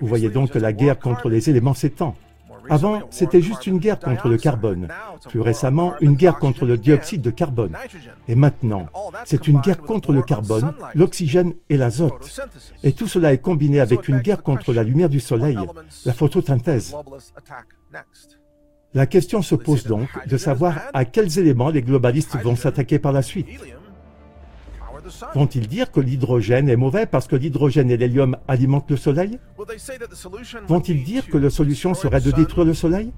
Vous 0.00 0.06
voyez 0.06 0.30
donc 0.30 0.50
que 0.50 0.58
la 0.58 0.72
guerre 0.72 0.98
contre 0.98 1.28
les 1.28 1.48
éléments 1.50 1.74
s'étend. 1.74 2.14
Avant, 2.70 3.02
c'était 3.10 3.40
juste 3.40 3.66
une 3.66 3.78
guerre 3.78 3.98
contre 3.98 4.28
le 4.28 4.36
carbone. 4.36 4.88
Plus 5.28 5.40
récemment, 5.40 5.94
une 6.00 6.14
guerre 6.14 6.38
contre 6.38 6.64
le 6.64 6.76
dioxyde 6.76 7.22
de 7.22 7.30
carbone. 7.30 7.76
Et 8.28 8.34
maintenant, 8.34 8.86
c'est 9.24 9.48
une 9.48 9.60
guerre 9.60 9.80
contre 9.80 10.12
le 10.12 10.22
carbone, 10.22 10.72
l'oxygène 10.94 11.54
et 11.68 11.76
l'azote. 11.76 12.40
Et 12.82 12.92
tout 12.92 13.08
cela 13.08 13.32
est 13.32 13.38
combiné 13.38 13.80
avec 13.80 14.08
une 14.08 14.20
guerre 14.20 14.42
contre 14.42 14.72
la 14.72 14.82
lumière 14.82 15.08
du 15.08 15.20
soleil, 15.20 15.58
la 16.04 16.12
photosynthèse. 16.12 16.94
La 18.94 19.06
question 19.06 19.42
se 19.42 19.54
pose 19.54 19.84
donc 19.84 20.08
de 20.26 20.36
savoir 20.36 20.80
à 20.94 21.04
quels 21.04 21.38
éléments 21.38 21.68
les 21.68 21.82
globalistes 21.82 22.36
vont 22.42 22.56
s'attaquer 22.56 22.98
par 22.98 23.12
la 23.12 23.22
suite. 23.22 23.48
Vont-ils 25.34 25.68
dire 25.68 25.90
que 25.90 26.00
l'hydrogène 26.00 26.68
est 26.68 26.76
mauvais 26.76 27.06
parce 27.06 27.26
que 27.26 27.36
l'hydrogène 27.36 27.90
et 27.90 27.96
l'hélium 27.96 28.36
alimentent 28.48 28.90
le 28.90 28.96
Soleil? 28.96 29.38
Vont-ils 30.66 31.04
dire 31.04 31.26
que 31.28 31.38
la 31.38 31.50
solution 31.50 31.94
serait 31.94 32.20
de 32.20 32.30
détruire 32.30 32.66
le 32.66 32.74
Soleil? 32.74 33.12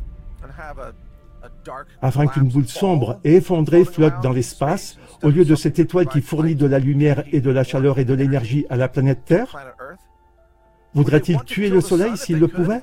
Afin 2.02 2.26
qu'une 2.26 2.48
boule 2.48 2.66
sombre 2.66 3.20
et 3.24 3.36
effondrée 3.36 3.84
flotte 3.84 4.20
dans 4.22 4.32
l'espace 4.32 4.98
au 5.22 5.30
lieu 5.30 5.44
de 5.44 5.54
cette 5.54 5.78
étoile 5.78 6.08
qui 6.08 6.20
fournit 6.20 6.54
de 6.54 6.66
la 6.66 6.78
lumière 6.78 7.24
et 7.32 7.40
de 7.40 7.50
la 7.50 7.64
chaleur 7.64 7.98
et 7.98 8.04
de 8.04 8.14
l'énergie 8.14 8.66
à 8.70 8.76
la 8.76 8.88
planète 8.88 9.24
Terre 9.24 9.56
Voudrait-il 10.94 11.42
tuer 11.44 11.68
le 11.68 11.80
Soleil 11.80 12.16
s'il 12.16 12.38
le 12.38 12.48
pouvait? 12.48 12.82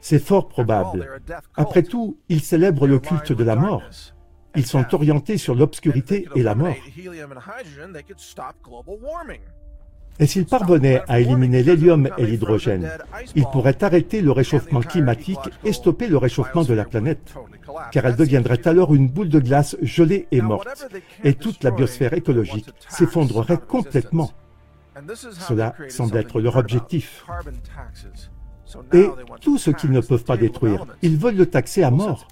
C'est 0.00 0.18
fort 0.18 0.48
probable. 0.48 1.08
Après 1.56 1.82
tout, 1.82 2.18
il 2.28 2.40
célèbre 2.40 2.86
le 2.86 2.98
culte 2.98 3.32
de 3.32 3.44
la 3.44 3.56
mort. 3.56 3.82
Ils 4.56 4.66
sont 4.66 4.94
orientés 4.94 5.38
sur 5.38 5.54
l'obscurité 5.54 6.28
et 6.34 6.42
la 6.42 6.54
mort. 6.54 6.74
Et 10.18 10.26
s'ils 10.26 10.46
parvenaient 10.46 11.02
à 11.08 11.20
éliminer 11.20 11.62
l'hélium 11.62 12.08
et 12.16 12.26
l'hydrogène, 12.26 12.90
ils 13.34 13.44
pourraient 13.44 13.84
arrêter 13.84 14.22
le 14.22 14.32
réchauffement 14.32 14.80
climatique 14.80 15.38
et 15.62 15.72
stopper 15.72 16.08
le 16.08 16.16
réchauffement 16.16 16.64
de 16.64 16.72
la 16.72 16.84
planète, 16.84 17.34
car 17.92 18.06
elle 18.06 18.16
deviendrait 18.16 18.66
alors 18.66 18.94
une 18.94 19.08
boule 19.08 19.28
de 19.28 19.40
glace 19.40 19.76
gelée 19.82 20.26
et 20.30 20.40
morte, 20.40 20.86
et 21.22 21.34
toute 21.34 21.62
la 21.62 21.70
biosphère 21.70 22.14
écologique 22.14 22.70
s'effondrerait 22.88 23.60
complètement. 23.68 24.32
Cela 25.46 25.74
semble 25.88 26.16
être 26.16 26.40
leur 26.40 26.56
objectif. 26.56 27.26
Et 28.92 29.06
tout 29.40 29.58
ce 29.58 29.70
qu'ils 29.70 29.90
ne 29.90 30.00
peuvent 30.00 30.24
pas 30.24 30.36
détruire, 30.36 30.86
ils 31.02 31.16
veulent 31.16 31.36
le 31.36 31.46
taxer 31.46 31.82
à 31.82 31.90
mort. 31.90 32.26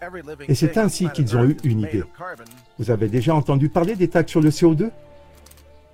Et 0.48 0.55
c'est 0.55 0.77
ainsi 0.78 1.09
qu'ils 1.11 1.36
ont 1.36 1.44
eu 1.44 1.56
une 1.65 1.81
idée. 1.81 2.05
Vous 2.78 2.90
avez 2.90 3.09
déjà 3.09 3.35
entendu 3.35 3.69
parler 3.69 3.94
des 3.97 4.09
taxes 4.09 4.32
sur 4.32 4.40
le 4.40 4.51
CO2 4.51 4.90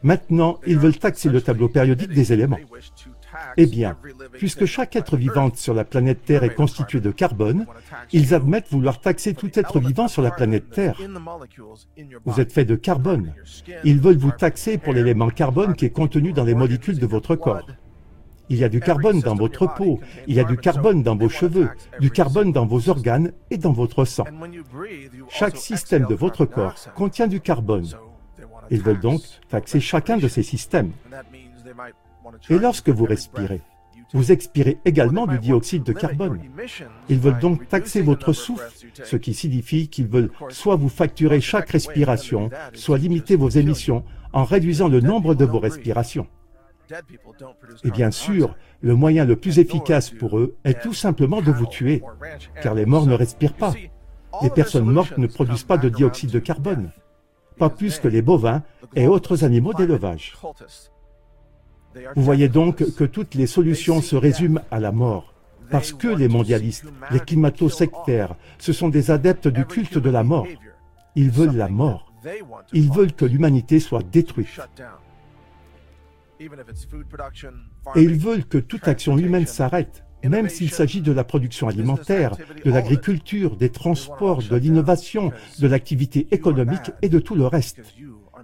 Maintenant, 0.02 0.58
ils 0.66 0.78
veulent 0.78 0.96
taxer 0.96 1.28
le 1.28 1.42
tableau 1.42 1.68
périodique 1.68 2.12
des 2.12 2.32
éléments. 2.32 2.58
Eh 3.56 3.66
bien, 3.66 3.96
puisque 4.32 4.64
chaque 4.64 4.96
être 4.96 5.16
vivant 5.16 5.50
sur 5.54 5.74
la 5.74 5.84
planète 5.84 6.24
Terre 6.24 6.42
est 6.42 6.54
constitué 6.54 7.00
de 7.00 7.10
carbone, 7.10 7.66
ils 8.12 8.34
admettent 8.34 8.70
vouloir 8.70 9.00
taxer 9.00 9.34
tout 9.34 9.50
être 9.58 9.78
vivant 9.78 10.08
sur 10.08 10.22
la 10.22 10.30
planète 10.30 10.70
Terre. 10.70 10.98
Vous 12.24 12.40
êtes 12.40 12.52
fait 12.52 12.64
de 12.64 12.76
carbone. 12.76 13.34
Ils 13.84 14.00
veulent 14.00 14.16
vous 14.16 14.32
taxer 14.32 14.78
pour 14.78 14.92
l'élément 14.92 15.28
carbone 15.28 15.74
qui 15.74 15.84
est 15.84 15.90
contenu 15.90 16.32
dans 16.32 16.44
les 16.44 16.54
molécules 16.54 16.98
de 16.98 17.06
votre 17.06 17.36
corps. 17.36 17.66
Il 18.50 18.58
y 18.58 18.64
a 18.64 18.68
du 18.68 18.80
carbone 18.80 19.20
dans 19.20 19.36
votre 19.36 19.72
peau, 19.72 20.00
il 20.26 20.34
y 20.34 20.40
a 20.40 20.44
du 20.44 20.56
carbone 20.56 21.04
dans 21.04 21.14
vos 21.14 21.28
cheveux, 21.28 21.70
du 22.00 22.10
carbone 22.10 22.50
dans 22.50 22.66
vos 22.66 22.88
organes 22.88 23.32
et 23.50 23.56
dans 23.56 23.72
votre 23.72 24.04
sang. 24.04 24.24
Chaque 25.28 25.56
système 25.56 26.06
de 26.06 26.16
votre 26.16 26.44
corps 26.46 26.74
contient 26.96 27.28
du 27.28 27.40
carbone. 27.40 27.86
Ils 28.70 28.82
veulent 28.82 28.98
donc 28.98 29.22
taxer 29.48 29.78
chacun 29.78 30.16
de 30.16 30.26
ces 30.26 30.42
systèmes. 30.42 30.90
Et 32.48 32.58
lorsque 32.58 32.88
vous 32.88 33.04
respirez, 33.04 33.60
vous 34.12 34.32
expirez 34.32 34.78
également 34.84 35.28
du 35.28 35.38
dioxyde 35.38 35.84
de 35.84 35.92
carbone. 35.92 36.40
Ils 37.08 37.20
veulent 37.20 37.38
donc 37.38 37.68
taxer 37.68 38.02
votre 38.02 38.32
souffle, 38.32 38.68
ce 39.04 39.14
qui 39.14 39.32
signifie 39.32 39.88
qu'ils 39.88 40.08
veulent 40.08 40.32
soit 40.48 40.74
vous 40.74 40.88
facturer 40.88 41.40
chaque 41.40 41.70
respiration, 41.70 42.50
soit 42.74 42.98
limiter 42.98 43.36
vos 43.36 43.48
émissions 43.48 44.02
en 44.32 44.42
réduisant 44.42 44.88
le 44.88 45.00
nombre 45.00 45.36
de 45.36 45.44
vos 45.44 45.60
respirations. 45.60 46.26
Et 47.84 47.90
bien 47.90 48.10
sûr, 48.10 48.54
le 48.80 48.94
moyen 48.94 49.24
le 49.24 49.36
plus 49.36 49.58
efficace 49.58 50.10
pour 50.10 50.38
eux 50.38 50.56
est 50.64 50.80
tout 50.80 50.94
simplement 50.94 51.40
de 51.40 51.52
vous 51.52 51.66
tuer, 51.66 52.02
car 52.62 52.74
les 52.74 52.86
morts 52.86 53.06
ne 53.06 53.14
respirent 53.14 53.54
pas. 53.54 53.74
Les 54.42 54.50
personnes 54.50 54.90
mortes 54.90 55.18
ne 55.18 55.26
produisent 55.26 55.64
pas 55.64 55.78
de 55.78 55.88
dioxyde 55.88 56.30
de 56.30 56.38
carbone, 56.38 56.90
pas 57.58 57.70
plus 57.70 57.98
que 57.98 58.08
les 58.08 58.22
bovins 58.22 58.62
et 58.94 59.06
autres 59.06 59.44
animaux 59.44 59.74
d'élevage. 59.74 60.36
Vous 62.14 62.22
voyez 62.22 62.48
donc 62.48 62.94
que 62.94 63.04
toutes 63.04 63.34
les 63.34 63.46
solutions 63.46 64.00
se 64.00 64.16
résument 64.16 64.62
à 64.70 64.78
la 64.80 64.92
mort, 64.92 65.34
parce 65.70 65.92
que 65.92 66.08
les 66.08 66.28
mondialistes, 66.28 66.86
les 67.10 67.20
climato-sectaires, 67.20 68.36
ce 68.58 68.72
sont 68.72 68.88
des 68.88 69.10
adeptes 69.10 69.48
du 69.48 69.64
culte 69.64 69.98
de 69.98 70.10
la 70.10 70.22
mort. 70.22 70.46
Ils 71.16 71.30
veulent 71.30 71.56
la 71.56 71.68
mort. 71.68 72.12
Ils 72.72 72.90
veulent 72.90 73.12
que 73.12 73.24
l'humanité 73.24 73.80
soit 73.80 74.02
détruite. 74.02 74.60
Et 77.96 78.02
ils 78.02 78.18
veulent 78.18 78.44
que 78.44 78.58
toute 78.58 78.88
action 78.88 79.18
humaine 79.18 79.46
s'arrête, 79.46 80.04
même 80.24 80.48
s'il 80.48 80.70
s'agit 80.70 81.00
de 81.00 81.12
la 81.12 81.24
production 81.24 81.68
alimentaire, 81.68 82.36
de 82.64 82.70
l'agriculture, 82.70 83.56
des 83.56 83.70
transports, 83.70 84.42
de 84.42 84.56
l'innovation, 84.56 85.32
de 85.58 85.66
l'activité 85.66 86.28
économique 86.30 86.92
et 87.02 87.08
de 87.08 87.18
tout 87.18 87.34
le 87.34 87.46
reste. 87.46 87.80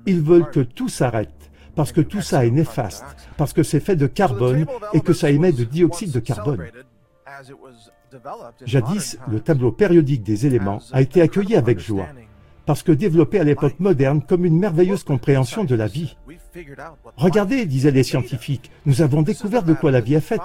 Ils 0.07 0.21
veulent 0.21 0.51
que 0.51 0.61
tout 0.61 0.89
s'arrête, 0.89 1.51
parce 1.75 1.93
que 1.93 2.01
tout 2.01 2.23
ça 2.23 2.47
est 2.47 2.51
néfaste, 2.51 3.05
parce 3.37 3.53
que 3.53 3.63
c'est 3.63 3.81
fait 3.81 3.97
de 3.97 4.07
carbone 4.07 4.67
et 4.93 5.01
que 5.01 5.13
ça 5.13 5.31
émet 5.31 5.53
de 5.53 5.65
dioxyde 5.65 6.13
de 6.13 6.21
carbone. 6.21 6.65
Jadis, 8.65 9.19
le 9.29 9.41
tableau 9.41 9.73
périodique 9.73 10.23
des 10.23 10.47
éléments 10.47 10.81
a 10.93 11.03
été 11.03 11.21
accueilli 11.21 11.57
avec 11.57 11.79
joie, 11.79 12.07
parce 12.67 12.83
que 12.83 12.93
développé 12.93 13.39
à 13.39 13.45
l'époque 13.45 13.79
moderne 13.79 14.21
comme 14.27 14.45
une 14.45 14.59
merveilleuse 14.59 15.05
compréhension 15.05 15.65
de 15.65 15.75
la 15.75 15.87
vie. 15.87 16.17
Regardez, 17.17 17.65
disaient 17.65 17.91
les 17.91 18.03
scientifiques, 18.03 18.71
nous 18.85 19.03
avons 19.03 19.23
découvert 19.23 19.63
de 19.63 19.73
quoi 19.73 19.91
la 19.91 20.01
vie 20.01 20.15
est 20.15 20.21
faite. 20.21 20.41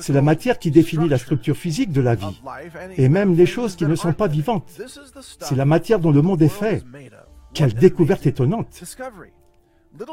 C'est 0.00 0.12
la 0.12 0.22
matière 0.22 0.58
qui 0.58 0.70
définit 0.70 1.08
la 1.08 1.18
structure 1.18 1.56
physique 1.56 1.90
de 1.90 2.02
la 2.02 2.14
vie, 2.14 2.42
et 2.96 3.08
même 3.08 3.34
les 3.34 3.46
choses 3.46 3.76
qui 3.76 3.86
ne 3.86 3.94
sont 3.94 4.12
pas 4.12 4.28
vivantes. 4.28 4.68
C'est 5.40 5.56
la 5.56 5.64
matière 5.64 6.00
dont 6.00 6.12
le 6.12 6.22
monde 6.22 6.42
est 6.42 6.48
fait. 6.48 6.82
Quelle 7.54 7.72
découverte 7.72 8.26
étonnante 8.26 8.82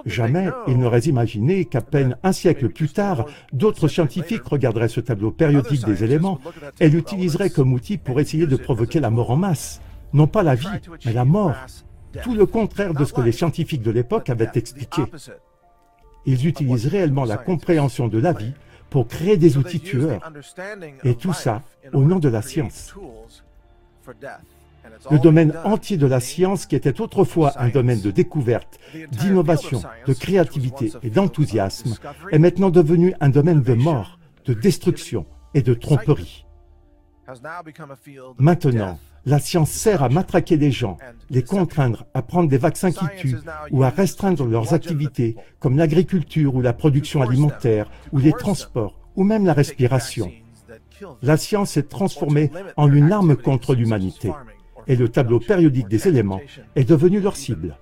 Jamais 0.05 0.49
ils 0.67 0.77
n'auraient 0.77 0.99
imaginé 0.99 1.65
qu'à 1.65 1.81
peine 1.81 2.15
un 2.21 2.31
siècle 2.31 2.69
plus 2.69 2.89
tard, 2.89 3.25
d'autres 3.51 3.87
scientifiques 3.87 4.43
regarderaient 4.43 4.87
ce 4.87 4.99
tableau 4.99 5.31
périodique 5.31 5.85
des 5.85 6.03
éléments 6.03 6.39
et 6.79 6.87
l'utiliseraient 6.87 7.49
comme 7.49 7.73
outil 7.73 7.97
pour 7.97 8.19
essayer 8.19 8.45
de 8.45 8.55
provoquer 8.55 8.99
la 8.99 9.09
mort 9.09 9.31
en 9.31 9.37
masse. 9.37 9.81
Non 10.13 10.27
pas 10.27 10.43
la 10.43 10.55
vie, 10.55 10.67
mais 11.05 11.13
la 11.13 11.25
mort. 11.25 11.55
Tout 12.23 12.35
le 12.35 12.45
contraire 12.45 12.93
de 12.93 13.05
ce 13.05 13.13
que 13.13 13.21
les 13.21 13.31
scientifiques 13.31 13.81
de 13.81 13.91
l'époque 13.91 14.29
avaient 14.29 14.51
expliqué. 14.55 15.03
Ils 16.25 16.47
utilisent 16.47 16.87
réellement 16.87 17.25
la 17.25 17.37
compréhension 17.37 18.07
de 18.07 18.19
la 18.19 18.33
vie 18.33 18.53
pour 18.89 19.07
créer 19.07 19.37
des 19.37 19.57
outils 19.57 19.79
tueurs. 19.79 20.31
Et 21.03 21.15
tout 21.15 21.33
ça 21.33 21.63
au 21.93 22.03
nom 22.03 22.19
de 22.19 22.29
la 22.29 22.41
science. 22.41 22.93
Le 25.09 25.19
domaine 25.19 25.53
entier 25.63 25.97
de 25.97 26.05
la 26.05 26.19
science, 26.19 26.65
qui 26.65 26.75
était 26.75 26.99
autrefois 27.01 27.53
un 27.59 27.69
domaine 27.69 28.01
de 28.01 28.11
découverte, 28.11 28.79
d'innovation, 29.11 29.81
de 30.05 30.13
créativité 30.13 30.91
et 31.01 31.09
d'enthousiasme, 31.09 31.95
est 32.31 32.39
maintenant 32.39 32.69
devenu 32.69 33.13
un 33.19 33.29
domaine 33.29 33.61
de 33.61 33.73
mort, 33.73 34.19
de 34.45 34.53
destruction 34.53 35.25
et 35.53 35.61
de 35.61 35.73
tromperie. 35.73 36.45
Maintenant, 38.37 38.99
la 39.25 39.39
science 39.39 39.71
sert 39.71 40.03
à 40.03 40.09
matraquer 40.09 40.57
les 40.57 40.71
gens, 40.71 40.97
les 41.29 41.43
contraindre 41.43 42.05
à 42.13 42.21
prendre 42.21 42.49
des 42.49 42.57
vaccins 42.57 42.91
qui 42.91 43.05
tuent 43.17 43.37
ou 43.71 43.83
à 43.83 43.89
restreindre 43.89 44.45
leurs 44.45 44.73
activités 44.73 45.35
comme 45.59 45.77
l'agriculture 45.77 46.55
ou 46.55 46.61
la 46.61 46.73
production 46.73 47.21
alimentaire 47.21 47.89
ou 48.11 48.19
les 48.19 48.33
transports 48.33 48.97
ou 49.15 49.23
même 49.23 49.45
la 49.45 49.53
respiration. 49.53 50.31
La 51.21 51.37
science 51.37 51.77
est 51.77 51.89
transformée 51.89 52.51
en 52.77 52.91
une 52.91 53.11
arme 53.11 53.35
contre 53.35 53.75
l'humanité 53.75 54.31
et 54.87 54.95
le 54.95 55.09
tableau 55.09 55.39
périodique 55.39 55.87
des 55.87 56.07
éléments 56.07 56.41
est 56.75 56.89
devenu 56.89 57.19
leur 57.19 57.35
cible. 57.35 57.77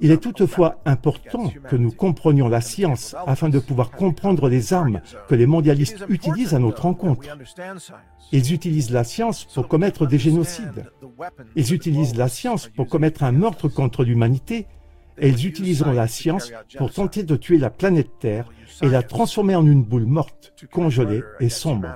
Il 0.00 0.10
est 0.10 0.22
toutefois 0.22 0.80
important 0.84 1.52
que 1.68 1.76
nous 1.76 1.90
comprenions 1.90 2.48
la 2.48 2.60
science 2.60 3.14
afin 3.26 3.48
de 3.48 3.58
pouvoir 3.58 3.90
comprendre 3.90 4.48
les 4.48 4.72
armes 4.72 5.00
que 5.28 5.34
les 5.34 5.46
mondialistes 5.46 6.04
utilisent 6.08 6.54
à 6.54 6.58
notre 6.58 6.86
encontre. 6.86 7.28
Ils 8.32 8.52
utilisent 8.52 8.92
la 8.92 9.04
science 9.04 9.44
pour 9.44 9.68
commettre 9.68 10.06
des 10.06 10.18
génocides. 10.18 10.90
Ils 11.56 11.74
utilisent 11.74 12.16
la 12.16 12.28
science 12.28 12.68
pour 12.68 12.88
commettre 12.88 13.24
un 13.24 13.32
meurtre 13.32 13.68
contre 13.68 14.04
l'humanité 14.04 14.66
et 15.18 15.28
ils 15.28 15.46
utiliseront 15.46 15.92
la 15.92 16.08
science 16.08 16.52
pour 16.76 16.92
tenter 16.92 17.22
de 17.22 17.36
tuer 17.36 17.58
la 17.58 17.70
planète 17.70 18.10
Terre 18.20 18.50
et 18.82 18.88
la 18.88 19.02
transformer 19.02 19.56
en 19.56 19.66
une 19.66 19.82
boule 19.82 20.06
morte, 20.06 20.52
congelée 20.70 21.22
et 21.40 21.48
sombre. 21.48 21.88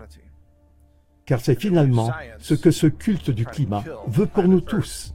Car 1.27 1.41
c'est 1.41 1.61
finalement 1.61 2.11
ce 2.39 2.55
que 2.55 2.71
ce 2.71 2.87
culte 2.87 3.31
du 3.31 3.45
climat 3.45 3.85
veut 4.09 4.27
pour 4.27 4.45
nous 4.45 4.61
tous. 4.61 5.15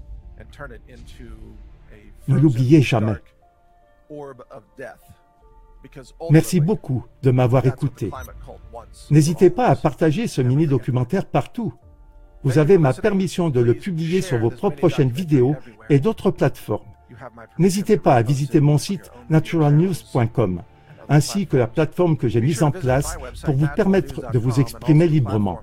Ne 2.28 2.38
l'oubliez 2.38 2.82
jamais. 2.82 3.16
Merci 6.32 6.60
beaucoup 6.60 7.06
de 7.22 7.32
m'avoir 7.32 7.66
écouté. 7.66 8.12
N'hésitez 9.12 9.50
pas 9.50 9.68
à 9.68 9.76
partager 9.76 10.28
ce 10.28 10.42
mini-documentaire 10.42 11.26
partout. 11.26 11.74
Vous 12.44 12.58
avez 12.58 12.78
ma 12.78 12.94
permission 12.94 13.50
de 13.50 13.60
le 13.60 13.74
publier 13.74 14.22
sur 14.22 14.40
vos 14.40 14.52
propres 14.52 14.90
chaînes 14.90 15.10
vidéo 15.10 15.56
et 15.90 16.00
d'autres 16.00 16.32
plateformes. 16.32 16.86
N'hésitez 17.58 17.98
pas 17.98 18.16
à 18.16 18.22
visiter 18.22 18.60
mon 18.60 18.78
site 18.78 19.12
naturalnews.com 19.30 20.62
ainsi 21.10 21.48
que 21.48 21.58
la 21.58 21.68
plateforme 21.68 22.18
que 22.18 22.28
j'ai 22.28 22.42
mise 22.42 22.64
en 22.64 22.72
place 22.72 23.18
pour 23.44 23.56
vous 23.56 23.68
permettre 23.76 24.32
de 24.32 24.40
vous 24.40 24.60
exprimer 24.60 25.08
librement. 25.08 25.60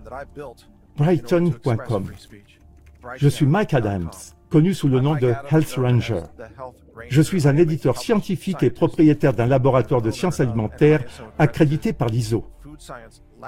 Brighton.com. 0.96 2.10
Je 3.16 3.28
suis 3.28 3.46
Mike 3.46 3.74
Adams, 3.74 4.10
connu 4.52 4.74
sous 4.74 4.88
le 4.88 5.00
nom 5.00 5.14
de 5.14 5.32
Health 5.50 5.74
Ranger. 5.78 6.24
Je 7.08 7.22
suis 7.22 7.48
un 7.48 7.56
éditeur 7.56 7.96
scientifique 7.96 8.62
et 8.62 8.68
propriétaire 8.68 9.32
d'un 9.32 9.46
laboratoire 9.46 10.02
de 10.02 10.10
sciences 10.10 10.40
alimentaires 10.40 11.02
accrédité 11.38 11.94
par 11.94 12.08
l'ISO. 12.08 12.44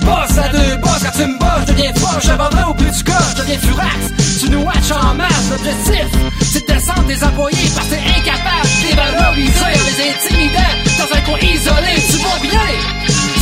boss, 0.07 0.39
à 0.39 0.49
deux 0.49 0.77
boss, 0.79 1.01
quand 1.03 1.17
tu 1.19 1.27
me 1.27 1.39
bosses, 1.39 1.67
je 1.67 1.73
deviens 1.73 1.95
fort, 1.95 2.21
vendrai 2.37 2.65
au 2.71 2.75
plus 2.75 2.91
du 2.91 3.05
corps, 3.05 3.31
je 3.31 3.43
deviens 3.43 3.59
furax, 3.59 4.01
tu 4.41 4.51
nous 4.51 4.63
watch 4.63 4.91
en 4.95 5.15
masse, 5.15 5.47
l'objectif, 5.51 6.09
c'est 6.53 6.63
de 6.67 6.73
descendre 6.73 7.07
des 7.11 7.23
employés 7.25 7.69
parce 7.75 7.89
que 7.89 7.95
t'es 7.95 8.07
incapable 8.17 8.71
d'évaloriser 8.83 9.73
les 9.87 9.97
intimidants 10.11 10.77
dans 10.99 11.11
un 11.17 11.21
coin 11.27 11.41
isolé, 11.43 11.95
tu 12.11 12.19
vas 12.23 12.39
bien, 12.41 12.71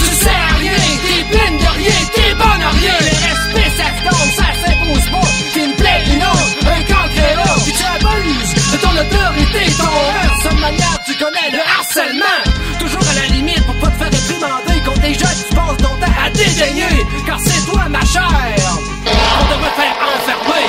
tu 0.00 0.10
sers 0.24 0.44
à 0.50 0.54
rien, 0.56 0.78
t'es 1.04 1.22
pleine 1.36 1.56
de 1.60 1.70
rien, 1.80 1.98
t'es 2.16 2.32
bonne 2.34 2.62
à 2.64 2.70
rien, 2.80 2.96
le 3.06 3.14
respect 3.28 3.70
ça 3.78 3.88
se 3.92 4.00
donne, 4.08 4.30
ça 4.40 4.48
s'impose 4.64 5.06
pas, 5.12 5.28
t'es 5.52 5.64
une 5.64 5.76
plaie 5.76 6.02
une 6.14 6.24
autre, 6.24 6.56
un 6.64 6.82
cancre 6.88 7.60
puis 7.64 7.72
tu 7.76 7.84
abuses 7.84 8.52
de 8.72 8.76
ton 8.80 8.94
autorité, 9.02 9.62
ton 9.76 9.96
harcèlement, 10.24 10.60
manière, 10.60 10.98
tu 11.06 11.14
connais 11.14 11.50
le 11.52 11.60
harcèlement, 11.60 12.40
toujours 12.80 13.04
à 13.10 13.14
la 13.20 13.26
limite 13.34 13.62
pour 13.66 13.74
pas 13.76 13.90
te 13.90 13.98
faire 13.98 14.10
réprimander 14.10 14.74
gens 15.12 15.28
qui 15.28 15.54
passent 15.54 15.76
ton 15.78 15.84
temps 15.84 15.93
dédaigner, 16.30 17.06
car 17.26 17.38
c'est 17.40 17.64
toi 17.66 17.88
ma 17.88 18.04
chère, 18.04 18.22
on 18.24 19.44
devrait 19.52 19.74
faire 19.76 19.96
enfermer. 20.14 20.66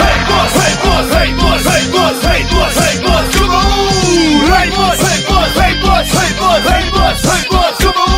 Hey 0.00 0.18
boss, 0.28 0.52
hey 0.56 0.74
boss, 0.82 1.06
hey 1.14 1.32
boss, 1.34 1.62
hey 1.66 1.84
boss, 1.92 2.24
hey 2.24 2.42
boss, 2.50 2.76
hey 2.76 2.96
boss, 3.04 3.26
come 3.36 3.54
on! 3.54 3.60
Hey 4.50 4.68
boss, 4.70 5.00
hey 5.00 5.20
boss, 5.28 5.52
hey 5.56 5.74
boss, 5.82 6.08
hey 6.08 6.32
boss, 6.38 6.62
hey 6.66 6.84
boss, 6.90 7.22
hey 7.22 7.44
boss, 7.50 7.74
come 7.80 8.00
on! 8.00 8.10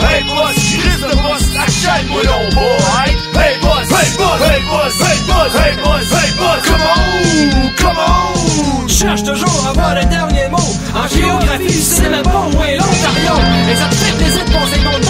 Hey 0.00 0.22
boss, 0.24 0.56
Chris 0.78 1.00
de 1.02 1.14
boss, 1.22 1.42
achète 1.58 2.08
moi 2.08 2.22
donc 2.22 2.54
boy! 2.54 3.10
Hey 3.34 3.58
boss, 3.60 3.86
hey 3.90 4.10
boss, 4.16 4.40
hey 4.40 4.60
boss, 4.68 4.94
hey 5.00 5.18
boss, 5.26 5.52
hey 5.54 5.74
boss, 5.82 6.12
hey 6.12 6.30
boss, 6.38 6.60
come 6.64 6.84
on! 6.84 7.70
Come 7.76 7.98
on! 7.98 8.88
Cherche 8.88 9.22
toujours 9.22 9.66
à 9.66 9.70
avoir 9.70 9.94
le 9.94 10.04
dernier 10.04 10.48
mot 10.50 10.58
En 10.94 11.08
géographie, 11.08 11.72
cinéma 11.72 12.22
bon 12.22 12.50
ou 12.50 12.60
l'Ontario 12.60 13.34
Et 13.70 13.76
ça 13.76 13.86
te 13.88 13.94
fait 13.94 14.16
plaisir 14.18 14.44
de 14.44 14.50
poser 14.50 14.78
ton 14.84 15.00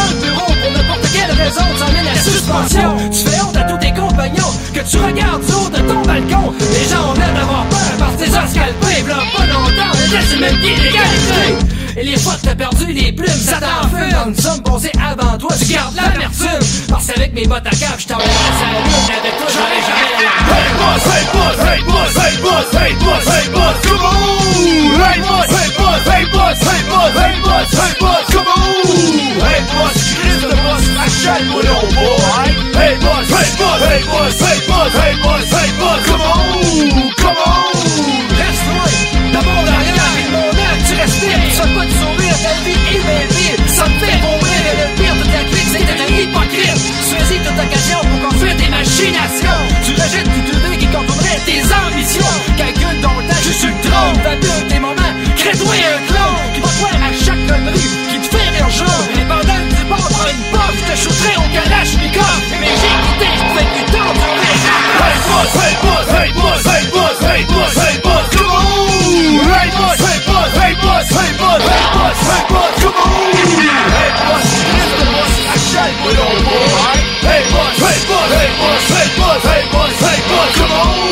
raison, 1.41 1.65
tu 1.77 1.83
emmènes 1.83 2.05
la 2.05 2.21
suspension. 2.21 2.97
Tu 3.11 3.29
fais 3.29 3.41
honte 3.43 3.57
à 3.57 3.65
tous 3.65 3.79
tes 3.79 3.93
compagnons 3.93 4.53
Que 4.75 4.81
tu 4.81 4.97
regardes 4.99 5.45
du 5.45 5.53
haut 5.53 5.71
de 5.71 5.81
ton 5.89 6.03
balcon. 6.03 6.53
Les 6.59 6.89
gens 6.89 7.11
ont 7.11 7.15
l'air 7.15 7.35
d'avoir 7.35 7.65
peur 7.67 7.91
parce 7.99 8.13
que 8.15 8.19
t'es 8.25 8.31
scalpé 8.31 9.03
V'là 9.05 9.17
pas 9.37 9.47
longtemps, 9.47 10.00
je 10.11 10.27
suis 10.27 10.41
même 10.41 10.57
pied 10.59 10.75
d'égalité 10.75 11.81
et 11.97 12.05
les 12.05 12.17
fois 12.17 12.35
que 12.35 12.47
t'as 12.47 12.55
perdu 12.55 12.93
les 12.93 13.11
plumes, 13.11 13.27
ça 13.27 13.59
t'enfume 13.59 14.13
Dans 14.13 14.27
une 14.29 14.37
somme 14.37 14.63
posée 14.63 14.93
avant 15.05 15.37
toi, 15.37 15.51
tu 15.59 15.73
gardes 15.73 15.95
l'amertume 15.97 16.87
Parce 16.89 17.07
qu'avec 17.07 17.35
mes 17.35 17.47
bottes 17.47 17.67
à 17.67 17.71
cap, 17.71 17.99
j't'en 17.99 18.15
à 18.15 18.19
la 18.19 18.25
lune 18.25 19.11
Avec 19.11 19.37
toi, 19.37 19.47
j'aurais 19.51 19.83
jamais 19.83 20.15
la 20.23 20.31
Hey 20.55 20.71
boss, 20.79 21.03
hey 21.11 21.27
boss, 21.35 21.59
hey 21.67 21.83
boss, 21.85 22.15
hey 22.15 22.37
boss, 22.41 22.69
hey 22.73 22.95
boss, 22.95 23.27
hey 23.27 23.51
boss, 23.51 23.77
come 23.83 24.05
on 24.07 24.41
Hey 25.03 25.19
boss, 25.21 25.51
hey 25.51 25.71
boss, 25.77 26.03
hey 26.07 26.25
boss, 26.31 26.59
hey 26.63 26.83
boss, 26.89 27.13
hey 27.19 27.35
boss, 27.43 27.73
hey 27.75 27.95
boss, 28.01 28.25
come 28.31 28.51
on 28.55 28.71
Hey 29.43 29.61
boss, 29.75 29.97
Chris 30.15 30.41
le 30.41 30.55
boss, 30.63 30.85
la 30.95 31.07
chaîne, 31.11 31.47
mon 31.49 31.59
nom, 31.59 31.83
boy 31.91 32.47
Hey 32.79 32.95
boss, 33.03 33.27
hey 33.27 33.51
boss, 33.59 33.83
hey 33.83 34.01
boss, 34.07 34.41
hey 34.41 34.59
boss, 34.69 34.95
hey 34.95 35.15
boss, 35.21 35.53
hey 35.53 35.71
boss, 35.81 36.01
come 36.07 36.23
on 36.23 37.11
Come 37.19 37.37
on 37.45 38.30
shit 41.21 41.41
Ce 41.53 41.63
coup 41.63 41.85
de 41.85 41.95
sourire, 42.01 42.37
ta 42.45 42.55
vie 42.65 42.85
est 42.97 43.03
belle 43.05 43.69
Ça 43.69 43.85
me 43.85 43.97
fait 44.01 44.19
mourir 44.25 44.61
et 44.71 44.77
le 44.81 44.87
pire 44.97 45.17
de 45.21 45.25
ta 45.33 45.43
vie 45.51 45.61
c'est 45.73 45.85
d'être 45.85 46.05
un 46.07 46.13
hypocrite. 46.21 46.81
Saisis 47.09 47.41
toute 47.45 47.59
occasion 47.59 48.01
pour 48.09 48.29
construire 48.29 48.57
tes 48.57 48.69
machinations. 48.69 49.61
Tu 49.85 49.93
rejettes 49.93 50.31
toute 50.35 50.49
idée 50.57 50.77
qui 50.79 50.87
contournerait 50.87 51.41
tes 51.47 51.63
ambitions. 51.63 52.35
Calcule 52.57 53.01
dans 53.01 53.17
le 53.19 53.25
temps, 53.29 53.43
je 53.43 53.53
suis 53.53 53.69
le 53.69 53.81
trône. 53.89 54.17
Fabule 54.25 54.67
tes 54.69 54.81
moments, 54.81 55.15
crée-toi 55.37 55.75
un 55.75 56.01
clone 56.09 56.41
Qui 56.55 56.61
va 56.61 56.73
croire 56.79 57.01
à 57.09 57.13
chaque 57.25 57.47
connerie 57.47 57.91
qui 58.11 58.19
te 58.19 58.29
fait 58.35 58.49
rire. 58.51 58.71
Jaune 58.71 59.11
Et 59.21 59.27
pendant 59.31 59.61
que 59.63 59.75
tu 59.77 59.85
prends 59.87 60.27
une 60.31 60.51
je 60.71 60.93
te 60.93 60.97
shooterai 60.97 61.37
au 61.37 61.49
calage, 61.55 61.93
Nicolas 62.03 62.41
bus, 71.01 71.09
hey 71.11 71.33
bus, 71.39 71.63
hey 71.63 71.87
bus, 71.97 72.19
hey 72.29 72.45
bus, 72.53 72.83
come 72.83 72.95
on. 72.95 73.33
Hey 73.33 74.11
bus, 74.21 74.49
it's 74.77 74.93
the 75.01 75.07
bus 75.09 75.33
I 75.49 75.57
shot 75.57 75.93
with 76.05 76.21
on 76.21 76.37
board. 76.45 77.01
Hey 77.25 77.43
bus, 77.53 77.77
hey 77.81 77.99
bus, 78.09 78.29
hey 78.37 78.51
bus, 78.61 78.83
hey 78.93 79.09
bus, 79.17 79.43
hey 79.45 79.65
bus, 79.73 79.95
hey 79.97 80.21
bus, 80.29 80.57
come 80.57 80.73
on. 80.73 81.10